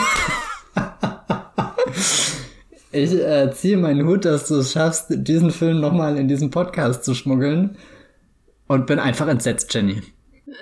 ich 2.92 3.12
äh, 3.12 3.50
ziehe 3.52 3.76
meinen 3.76 4.06
Hut, 4.06 4.24
dass 4.24 4.48
du 4.48 4.56
es 4.56 4.72
schaffst, 4.72 5.06
diesen 5.08 5.50
Film 5.50 5.80
nochmal 5.80 6.16
in 6.16 6.28
diesen 6.28 6.50
Podcast 6.50 7.04
zu 7.04 7.14
schmuggeln. 7.14 7.76
Und 8.68 8.86
bin 8.86 8.98
einfach 8.98 9.28
entsetzt, 9.28 9.74
Jenny. 9.74 10.02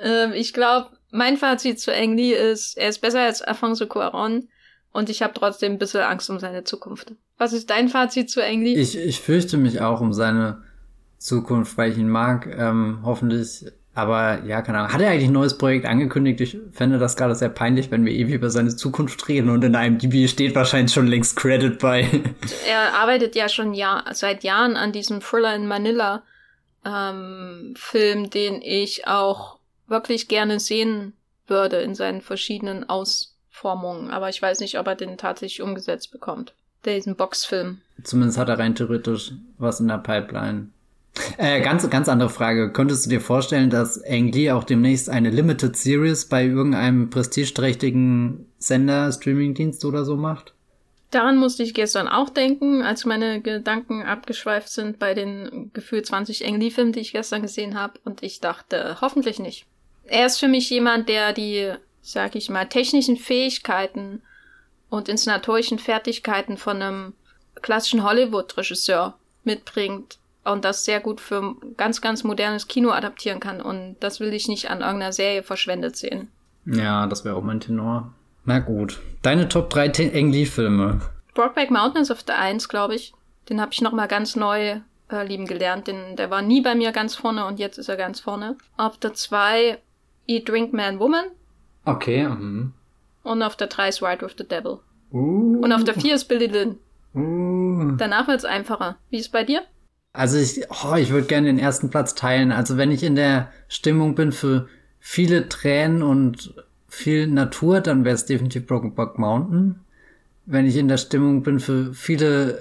Ähm, 0.03 0.33
ich 0.33 0.53
glaube, 0.53 0.89
mein 1.11 1.37
Fazit 1.37 1.81
zu 1.81 1.93
Ang 1.93 2.17
Lee 2.17 2.33
ist, 2.33 2.77
er 2.77 2.89
ist 2.89 3.01
besser 3.01 3.21
als 3.21 3.43
Alfonso 3.43 3.87
Cuaron 3.87 4.49
und 4.93 5.11
ich 5.11 5.23
habe 5.23 5.35
trotzdem 5.35 5.73
ein 5.73 5.79
bisschen 5.79 6.01
Angst 6.01 6.31
um 6.31 6.39
seine 6.39 6.65
Zukunft. 6.65 7.13
Was 7.39 7.53
ist 7.53 7.71
dein 7.71 7.89
Fazit 7.89 8.31
zu 8.31 8.43
Ang 8.43 8.63
Lee? 8.63 8.75
Ich, 8.75 8.97
ich 8.97 9.21
fürchte 9.21 9.57
mich 9.57 9.81
auch 9.81 10.01
um 10.01 10.13
seine 10.13 10.63
Zukunft, 11.19 11.77
weil 11.79 11.93
ich 11.93 11.99
ihn 11.99 12.09
mag. 12.09 12.47
Ähm, 12.47 13.01
hoffentlich 13.05 13.67
aber 14.01 14.45
ja, 14.45 14.63
keine 14.63 14.79
Ahnung. 14.79 14.93
Hat 14.93 15.01
er 15.01 15.11
eigentlich 15.11 15.29
ein 15.29 15.33
neues 15.33 15.57
Projekt 15.57 15.87
angekündigt? 15.87 16.41
Ich 16.41 16.57
fände 16.73 16.99
das 16.99 17.17
gerade 17.17 17.35
sehr 17.35 17.51
peinlich, 17.51 17.91
wenn 17.91 18.05
wir 18.05 18.13
ewig 18.13 18.35
über 18.35 18.51
seine 18.51 18.75
Zukunft 18.75 19.29
reden 19.29 19.51
und 19.51 19.63
in 19.63 19.77
einem 19.77 19.99
DB 19.99 20.27
steht 20.29 20.55
wahrscheinlich 20.55 20.93
schon 20.93 21.07
längst 21.07 21.37
Credit 21.37 21.79
bei. 21.79 22.09
Er 22.67 22.95
arbeitet 22.95 23.37
ja 23.37 23.49
schon 23.49 23.75
Jahr, 23.75 24.05
seit 24.13 24.45
Jahren 24.45 24.77
an 24.77 24.93
diesem 24.93 25.21
Thriller 25.21 25.55
in 25.55 25.67
Manila 25.67 26.23
ähm, 26.85 27.75
Film, 27.77 28.31
den 28.31 28.63
ich 28.63 29.07
auch 29.07 29.59
wirklich 29.87 30.29
gerne 30.29 30.61
sehen 30.61 31.13
würde 31.47 31.77
in 31.77 31.95
seinen 31.95 32.23
verschiedenen 32.23 32.89
Ausformungen. 32.89 34.11
Aber 34.11 34.29
ich 34.29 34.41
weiß 34.41 34.61
nicht, 34.61 34.79
ob 34.79 34.87
er 34.87 34.95
den 34.95 35.19
tatsächlich 35.19 35.63
umgesetzt 35.63 36.13
bekommt. 36.13 36.55
Diesen 36.87 37.17
Boxfilm. 37.17 37.83
Zumindest 38.03 38.39
hat 38.39 38.49
er 38.49 38.59
rein 38.59 38.75
theoretisch 38.75 39.33
was 39.59 39.81
in 39.81 39.89
der 39.89 39.99
Pipeline. 39.99 40.69
Äh, 41.37 41.61
ganz, 41.61 41.89
ganz 41.91 42.09
andere 42.09 42.31
Frage. 42.31 42.73
Könntest 42.73 43.07
du 43.07 43.11
dir 43.11 43.21
vorstellen, 43.21 43.71
dass 43.71 44.03
Ang 44.05 44.33
Lee 44.33 44.51
auch 44.51 44.65
demnächst 44.65 45.09
eine 45.09 45.31
Limited 45.31 45.77
Series 45.77 46.27
bei 46.27 46.45
irgendeinem 46.45 47.11
prestigeträchtigen 47.11 48.47
Sender, 48.59 49.11
Streamingdienst 49.11 49.85
oder 49.85 50.05
so 50.05 50.17
macht? 50.17 50.55
Daran 51.11 51.39
musste 51.39 51.65
ich 51.65 51.75
gestern 51.75 52.07
auch 52.07 52.31
denken, 52.31 52.83
als 52.83 53.05
meine 53.05 53.41
Gedanken 53.41 54.03
abgeschweift 54.03 54.69
sind 54.69 55.01
bei 55.01 55.13
den 55.13 55.71
gefühlt 55.73 56.07
20 56.07 56.47
Ang 56.47 56.61
Lee-Filmen, 56.61 56.93
die 56.93 57.01
ich 57.01 57.13
gestern 57.13 57.43
gesehen 57.43 57.79
habe. 57.79 57.99
Und 58.05 58.23
ich 58.23 58.41
dachte, 58.41 58.99
hoffentlich 59.01 59.41
nicht. 59.41 59.67
Er 60.05 60.27
ist 60.27 60.39
für 60.39 60.49
mich 60.49 60.71
jemand, 60.71 61.09
der 61.09 61.33
die, 61.33 61.73
sag 62.01 62.37
ich 62.37 62.49
mal, 62.49 62.67
technischen 62.67 63.17
Fähigkeiten 63.17 64.23
und 64.89 65.09
inszenatorischen 65.09 65.81
Fertigkeiten 65.81 66.57
von 66.57 66.81
einem 66.81 67.15
klassischen 67.61 68.05
Hollywood-Regisseur 68.05 69.19
mitbringt 69.43 70.20
und 70.45 70.65
das 70.65 70.85
sehr 70.85 71.01
gut 71.01 71.21
für 71.21 71.57
ganz, 71.77 72.01
ganz 72.01 72.25
modernes 72.25 72.69
Kino 72.69 72.91
adaptieren 72.91 73.41
kann. 73.41 73.61
Und 73.61 73.97
das 74.01 74.21
will 74.21 74.33
ich 74.33 74.49
nicht 74.49 74.71
an 74.71 74.81
irgendeiner 74.81 75.13
Serie 75.13 75.43
verschwendet 75.43 75.97
sehen. 75.97 76.29
Ja, 76.67 77.07
das 77.07 77.25
wäre 77.25 77.37
auch 77.37 77.43
mein 77.43 77.61
Tenor. 77.61 78.13
Na 78.45 78.59
gut. 78.59 79.01
Deine 79.23 79.49
Top 79.49 79.71
3 79.71 80.13
Ang 80.15 80.33
Lee-Filme. 80.33 81.01
Brokeback 81.35 81.71
Mountain 81.71 82.03
ist 82.03 82.11
auf 82.11 82.23
der 82.23 82.39
1, 82.39 82.69
glaube 82.69 82.95
ich. 82.95 83.13
Den 83.49 83.61
habe 83.61 83.73
ich 83.73 83.81
noch 83.81 83.93
mal 83.93 84.09
ganz 84.09 84.37
neu 84.37 84.81
äh, 85.11 85.27
lieben 85.27 85.47
gelernt. 85.47 85.87
Den, 85.87 86.17
der 86.17 86.31
war 86.31 86.43
nie 86.43 86.61
bei 86.61 86.75
mir 86.75 86.93
ganz 86.93 87.15
vorne 87.15 87.47
und 87.47 87.59
jetzt 87.59 87.79
ist 87.79 87.89
er 87.89 87.97
ganz 87.97 88.21
vorne. 88.21 88.57
Auf 88.77 88.99
der 88.99 89.15
2 89.15 89.79
Eat, 90.27 90.49
Drink, 90.49 90.73
Man, 90.73 90.99
Woman. 90.99 91.27
Okay. 91.85 92.29
Mhm. 92.29 92.73
Und 93.23 93.43
auf 93.43 93.57
der 93.57 93.67
3 93.67 93.89
ist 93.89 94.03
Ride 94.03 94.25
with 94.25 94.35
the 94.39 94.47
Devil. 94.47 94.79
Uh. 95.13 95.61
Und 95.63 95.73
auf 95.73 95.85
der 95.85 95.95
4 95.95 96.15
ist 96.15 96.27
Billy 96.27 96.47
Lynn. 96.47 96.79
Uh. 97.15 97.97
Danach 97.97 98.29
wird 98.29 98.39
es 98.39 98.45
einfacher. 98.45 98.97
Wie 99.11 99.17
ist 99.17 99.27
es 99.27 99.33
bei 99.33 99.45
dir? 99.45 99.63
Also 100.13 100.39
ich, 100.39 100.63
oh, 100.85 100.97
ich 100.97 101.11
würde 101.11 101.27
gerne 101.27 101.47
den 101.47 101.59
ersten 101.59 101.91
Platz 101.91 102.15
teilen. 102.15 102.51
Also 102.53 102.77
wenn 102.77 102.91
ich 102.91 103.03
in 103.03 103.15
der 103.15 103.51
Stimmung 103.69 104.15
bin 104.15 104.33
für 104.33 104.69
viele 104.99 105.49
Tränen 105.49 106.03
und 106.03 106.55
viel 106.89 107.29
Natur, 107.29 107.81
dann 107.81 108.05
wäre 108.05 108.17
es 108.17 108.27
definitiv 108.27 108.67
Brokenback 108.67 109.19
Mountain. 109.19 109.81
Wenn 110.47 110.67
ich 110.67 110.77
in 110.77 110.89
der 110.89 110.97
Stimmung 110.97 111.43
bin 111.43 111.61
für 111.61 111.95
viele 111.95 112.59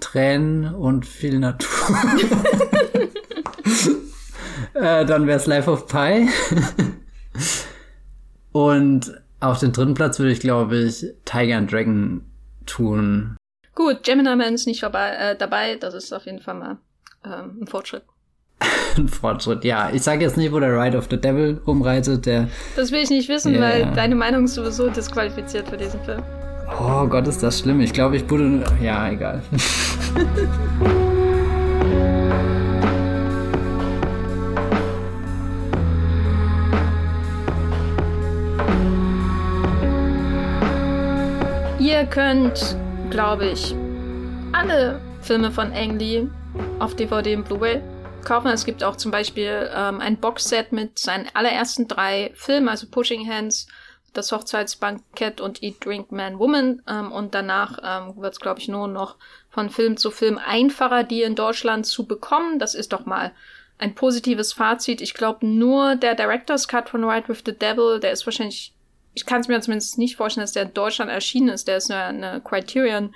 Tränen 0.00 0.74
und 0.74 1.06
viel 1.06 1.38
Natur, 1.38 1.96
äh, 4.74 5.06
dann 5.06 5.28
wäre 5.28 5.38
es 5.38 5.46
Life 5.46 5.70
of 5.70 5.86
Pi. 5.86 6.28
und 8.52 9.20
auf 9.38 9.60
den 9.60 9.70
dritten 9.70 9.94
Platz 9.94 10.18
würde 10.18 10.32
ich, 10.32 10.40
glaube 10.40 10.78
ich, 10.78 11.06
Tiger 11.24 11.58
and 11.58 11.70
Dragon 11.70 12.22
tun. 12.66 13.36
Gut, 13.74 14.04
Gemini 14.04 14.36
Man 14.36 14.54
ist 14.54 14.66
nicht 14.66 14.80
vorbei, 14.80 15.10
äh, 15.10 15.36
dabei. 15.36 15.76
Das 15.76 15.94
ist 15.94 16.12
auf 16.12 16.26
jeden 16.26 16.40
Fall 16.40 16.54
mal 16.54 16.76
ähm, 17.24 17.58
ein 17.62 17.66
Fortschritt. 17.66 18.04
ein 18.96 19.08
Fortschritt, 19.08 19.64
ja. 19.64 19.90
Ich 19.92 20.02
sage 20.02 20.22
jetzt 20.22 20.36
nicht, 20.36 20.52
wo 20.52 20.60
der 20.60 20.78
Ride 20.78 20.96
of 20.96 21.08
the 21.10 21.20
Devil 21.20 21.60
rumreitet. 21.66 22.24
Der, 22.26 22.48
das 22.76 22.92
will 22.92 23.00
ich 23.00 23.10
nicht 23.10 23.28
wissen, 23.28 23.52
yeah. 23.54 23.62
weil 23.62 23.92
deine 23.94 24.14
Meinung 24.14 24.44
ist 24.44 24.54
sowieso 24.54 24.88
disqualifiziert 24.90 25.68
für 25.68 25.76
diesen 25.76 26.00
Film. 26.04 26.22
Oh 26.80 27.06
Gott, 27.06 27.26
ist 27.26 27.42
das 27.42 27.58
schlimm. 27.60 27.80
Ich 27.80 27.92
glaube, 27.92 28.16
ich 28.16 28.30
wurde. 28.30 28.62
Ja, 28.80 29.10
egal. 29.10 29.42
Ihr 41.80 42.06
könnt 42.06 42.76
glaube 43.14 43.46
ich, 43.46 43.76
alle 44.52 45.00
Filme 45.20 45.52
von 45.52 45.72
Ang 45.72 46.00
Lee 46.00 46.26
auf 46.80 46.96
DVD 46.96 47.36
und 47.36 47.44
Blu-ray 47.44 47.80
kaufen. 48.24 48.48
Es 48.48 48.64
gibt 48.64 48.82
auch 48.82 48.96
zum 48.96 49.12
Beispiel 49.12 49.70
ähm, 49.72 50.00
ein 50.00 50.16
Boxset 50.16 50.72
mit 50.72 50.98
seinen 50.98 51.28
allerersten 51.32 51.86
drei 51.86 52.32
Filmen, 52.34 52.68
also 52.68 52.88
Pushing 52.88 53.30
Hands, 53.30 53.68
das 54.14 54.32
Hochzeitsbankett 54.32 55.40
und 55.40 55.62
Eat, 55.62 55.84
Drink, 55.84 56.10
Man, 56.10 56.40
Woman. 56.40 56.82
Ähm, 56.88 57.12
und 57.12 57.36
danach 57.36 57.78
ähm, 57.84 58.20
wird 58.20 58.32
es, 58.32 58.40
glaube 58.40 58.58
ich, 58.58 58.66
nur 58.66 58.88
noch 58.88 59.14
von 59.48 59.70
Film 59.70 59.96
zu 59.96 60.10
Film 60.10 60.36
einfacher, 60.44 61.04
die 61.04 61.22
in 61.22 61.36
Deutschland 61.36 61.86
zu 61.86 62.06
bekommen. 62.06 62.58
Das 62.58 62.74
ist 62.74 62.92
doch 62.92 63.06
mal 63.06 63.30
ein 63.78 63.94
positives 63.94 64.52
Fazit. 64.52 65.00
Ich 65.00 65.14
glaube, 65.14 65.46
nur 65.46 65.94
der 65.94 66.16
Director's 66.16 66.66
Cut 66.66 66.88
von 66.88 67.04
Ride 67.04 67.28
with 67.28 67.44
the 67.46 67.56
Devil, 67.56 68.00
der 68.00 68.10
ist 68.10 68.26
wahrscheinlich 68.26 68.74
ich 69.14 69.26
kann 69.26 69.40
es 69.40 69.48
mir 69.48 69.60
zumindest 69.60 69.98
nicht 69.98 70.16
vorstellen, 70.16 70.42
dass 70.42 70.52
der 70.52 70.64
in 70.64 70.74
Deutschland 70.74 71.10
erschienen 71.10 71.48
ist. 71.48 71.68
Der 71.68 71.76
ist 71.76 71.90
eine, 71.90 72.28
eine 72.28 72.40
Criterion 72.40 73.14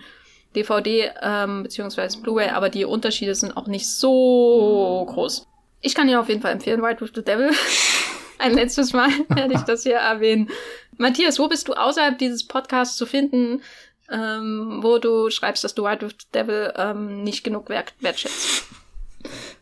DVD 0.54 1.12
ähm, 1.22 1.64
beziehungsweise 1.64 2.20
Blu-ray, 2.20 2.48
aber 2.50 2.70
die 2.70 2.84
Unterschiede 2.84 3.34
sind 3.34 3.56
auch 3.56 3.66
nicht 3.66 3.88
so 3.88 5.04
groß. 5.08 5.46
Ich 5.80 5.94
kann 5.94 6.08
dir 6.08 6.20
auf 6.20 6.28
jeden 6.28 6.40
Fall 6.40 6.52
empfehlen, 6.52 6.82
White 6.82 7.00
with 7.00 7.12
the 7.14 7.22
Devil. 7.22 7.50
Ein 8.38 8.54
letztes 8.54 8.92
Mal 8.92 9.10
werde 9.28 9.54
ich 9.54 9.62
das 9.62 9.82
hier 9.82 9.96
erwähnen. 9.96 10.48
Matthias, 10.96 11.38
wo 11.38 11.48
bist 11.48 11.68
du 11.68 11.74
außerhalb 11.74 12.18
dieses 12.18 12.46
Podcasts 12.46 12.96
zu 12.96 13.04
finden, 13.04 13.62
ähm, 14.10 14.78
wo 14.80 14.98
du 14.98 15.30
schreibst, 15.30 15.64
dass 15.64 15.74
du 15.74 15.84
White 15.84 16.06
with 16.06 16.14
the 16.20 16.26
Devil 16.32 16.72
ähm, 16.76 17.22
nicht 17.22 17.44
genug 17.44 17.68
wert 17.68 17.92
wertschätzt? 18.00 18.64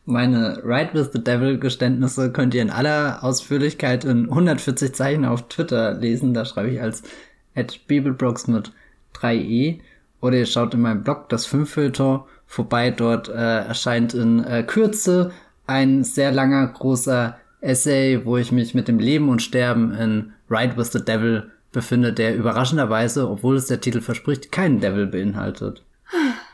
Meine 0.05 0.63
Ride 0.65 0.91
with 0.95 1.11
the 1.13 1.23
Devil 1.23 1.59
Geständnisse 1.59 2.31
könnt 2.31 2.55
ihr 2.55 2.63
in 2.63 2.71
aller 2.71 3.25
Ausführlichkeit 3.25 4.05
in 4.05 4.29
140 4.29 4.95
Zeichen 4.95 5.25
auf 5.25 5.49
Twitter 5.49 5.95
lesen. 5.95 6.35
Da 6.35 6.45
schreibe 6.45 6.71
ich 6.71 6.81
als 6.81 7.03
at 7.55 7.81
Bibelbrox 7.87 8.47
mit 8.47 8.73
3e. 9.15 9.81
Oder 10.21 10.39
ihr 10.39 10.47
schaut 10.47 10.75
in 10.75 10.81
meinem 10.81 11.03
Blog, 11.03 11.29
das 11.29 11.47
Fünffilter, 11.47 12.27
vorbei. 12.47 12.91
Dort 12.91 13.29
äh, 13.29 13.33
erscheint 13.67 14.15
in 14.15 14.45
äh, 14.45 14.63
Kürze 14.63 15.33
ein 15.67 16.05
sehr 16.05 16.33
langer, 16.33 16.67
großer 16.69 17.37
Essay, 17.61 18.25
wo 18.25 18.37
ich 18.37 18.53
mich 18.53 18.75
mit 18.75 18.89
dem 18.89 18.99
Leben 18.99 19.29
und 19.29 19.43
Sterben 19.43 19.93
in 19.93 20.33
Ride 20.49 20.77
with 20.77 20.93
the 20.93 21.05
Devil 21.05 21.51
befinde, 21.73 22.13
der 22.13 22.37
überraschenderweise, 22.37 23.29
obwohl 23.29 23.57
es 23.57 23.67
der 23.67 23.81
Titel 23.81 24.01
verspricht, 24.01 24.53
keinen 24.53 24.81
Devil 24.81 25.07
beinhaltet. 25.07 25.83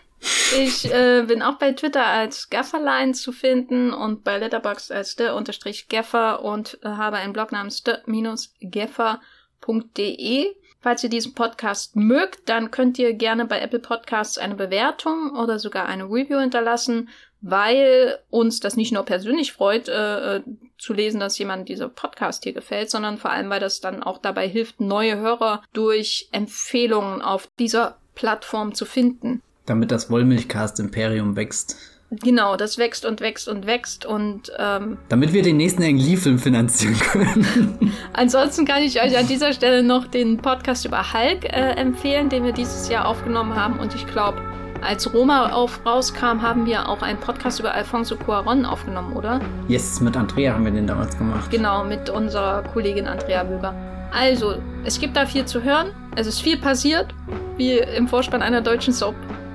Ich 0.56 0.88
äh, 0.92 1.24
bin 1.26 1.42
auch 1.42 1.58
bei 1.58 1.72
Twitter 1.72 2.06
als 2.06 2.48
Gafferline 2.48 3.10
zu 3.12 3.32
finden 3.32 3.92
und 3.92 4.22
bei 4.22 4.38
Letterboxd 4.38 4.92
als 4.92 5.16
der-gaffer 5.16 6.44
und 6.44 6.78
habe 6.84 7.16
einen 7.16 7.32
Blog 7.32 7.50
namens 7.50 7.82
der-gaffer.de. 7.82 10.54
Falls 10.80 11.02
ihr 11.04 11.10
diesen 11.10 11.34
Podcast 11.34 11.96
mögt, 11.96 12.48
dann 12.48 12.70
könnt 12.70 12.98
ihr 12.98 13.12
gerne 13.14 13.46
bei 13.46 13.60
Apple 13.60 13.78
Podcasts 13.78 14.36
eine 14.38 14.56
Bewertung 14.56 15.36
oder 15.36 15.58
sogar 15.58 15.86
eine 15.86 16.04
Review 16.04 16.40
hinterlassen, 16.40 17.08
weil 17.40 18.18
uns 18.30 18.60
das 18.60 18.76
nicht 18.76 18.92
nur 18.92 19.04
persönlich 19.04 19.52
freut, 19.52 19.88
äh, 19.88 20.36
äh 20.36 20.42
zu 20.78 20.92
lesen, 20.92 21.20
dass 21.20 21.38
jemand 21.38 21.68
dieser 21.68 21.88
Podcast 21.88 22.42
hier 22.42 22.52
gefällt, 22.52 22.90
sondern 22.90 23.16
vor 23.16 23.30
allem, 23.30 23.48
weil 23.50 23.60
das 23.60 23.80
dann 23.80 24.02
auch 24.02 24.18
dabei 24.18 24.48
hilft, 24.48 24.80
neue 24.80 25.16
Hörer 25.16 25.62
durch 25.72 26.28
Empfehlungen 26.32 27.22
auf 27.22 27.48
dieser 27.58 27.98
Plattformen 28.16 28.74
zu 28.74 28.84
finden. 28.84 29.42
Damit 29.66 29.90
das 29.90 30.10
Wollmilchcast-Imperium 30.10 31.36
wächst. 31.36 31.76
Genau, 32.20 32.56
das 32.56 32.76
wächst 32.76 33.06
und 33.06 33.22
wächst 33.22 33.48
und 33.48 33.66
wächst 33.66 34.04
und 34.04 34.52
ähm, 34.58 34.98
damit 35.08 35.32
wir 35.32 35.42
den 35.42 35.56
nächsten 35.56 35.82
Ang 35.82 35.96
Lee-Film 35.96 36.38
finanzieren 36.38 36.98
können. 36.98 37.92
Ansonsten 38.12 38.66
kann 38.66 38.82
ich 38.82 39.00
euch 39.00 39.16
an 39.16 39.26
dieser 39.26 39.54
Stelle 39.54 39.82
noch 39.82 40.06
den 40.06 40.36
Podcast 40.36 40.84
über 40.84 41.14
Hulk 41.14 41.44
äh, 41.44 41.70
empfehlen, 41.76 42.28
den 42.28 42.44
wir 42.44 42.52
dieses 42.52 42.90
Jahr 42.90 43.06
aufgenommen 43.06 43.54
haben. 43.54 43.78
Und 43.78 43.94
ich 43.94 44.06
glaube, 44.06 44.42
als 44.82 45.14
Roma 45.14 45.52
auf 45.52 45.86
rauskam, 45.86 46.42
haben 46.42 46.66
wir 46.66 46.86
auch 46.86 47.00
einen 47.00 47.18
Podcast 47.18 47.60
über 47.60 47.72
Alfonso 47.72 48.16
Cuaron 48.16 48.66
aufgenommen, 48.66 49.16
oder? 49.16 49.40
Yes, 49.68 50.00
mit 50.02 50.14
Andrea 50.14 50.52
haben 50.52 50.66
wir 50.66 50.72
den 50.72 50.86
damals 50.86 51.16
gemacht. 51.16 51.50
Genau, 51.50 51.82
mit 51.82 52.10
unserer 52.10 52.62
Kollegin 52.74 53.06
Andrea 53.06 53.48
Wilber. 53.48 53.74
Also, 54.12 54.56
es 54.84 55.00
gibt 55.00 55.16
da 55.16 55.24
viel 55.24 55.46
zu 55.46 55.62
hören. 55.62 55.92
Es 56.16 56.26
ist 56.26 56.42
viel 56.42 56.58
passiert, 56.58 57.14
wie 57.56 57.78
im 57.78 58.06
Vorspann 58.06 58.42
einer 58.42 58.60
deutschen 58.60 58.92
Soap 58.92 59.14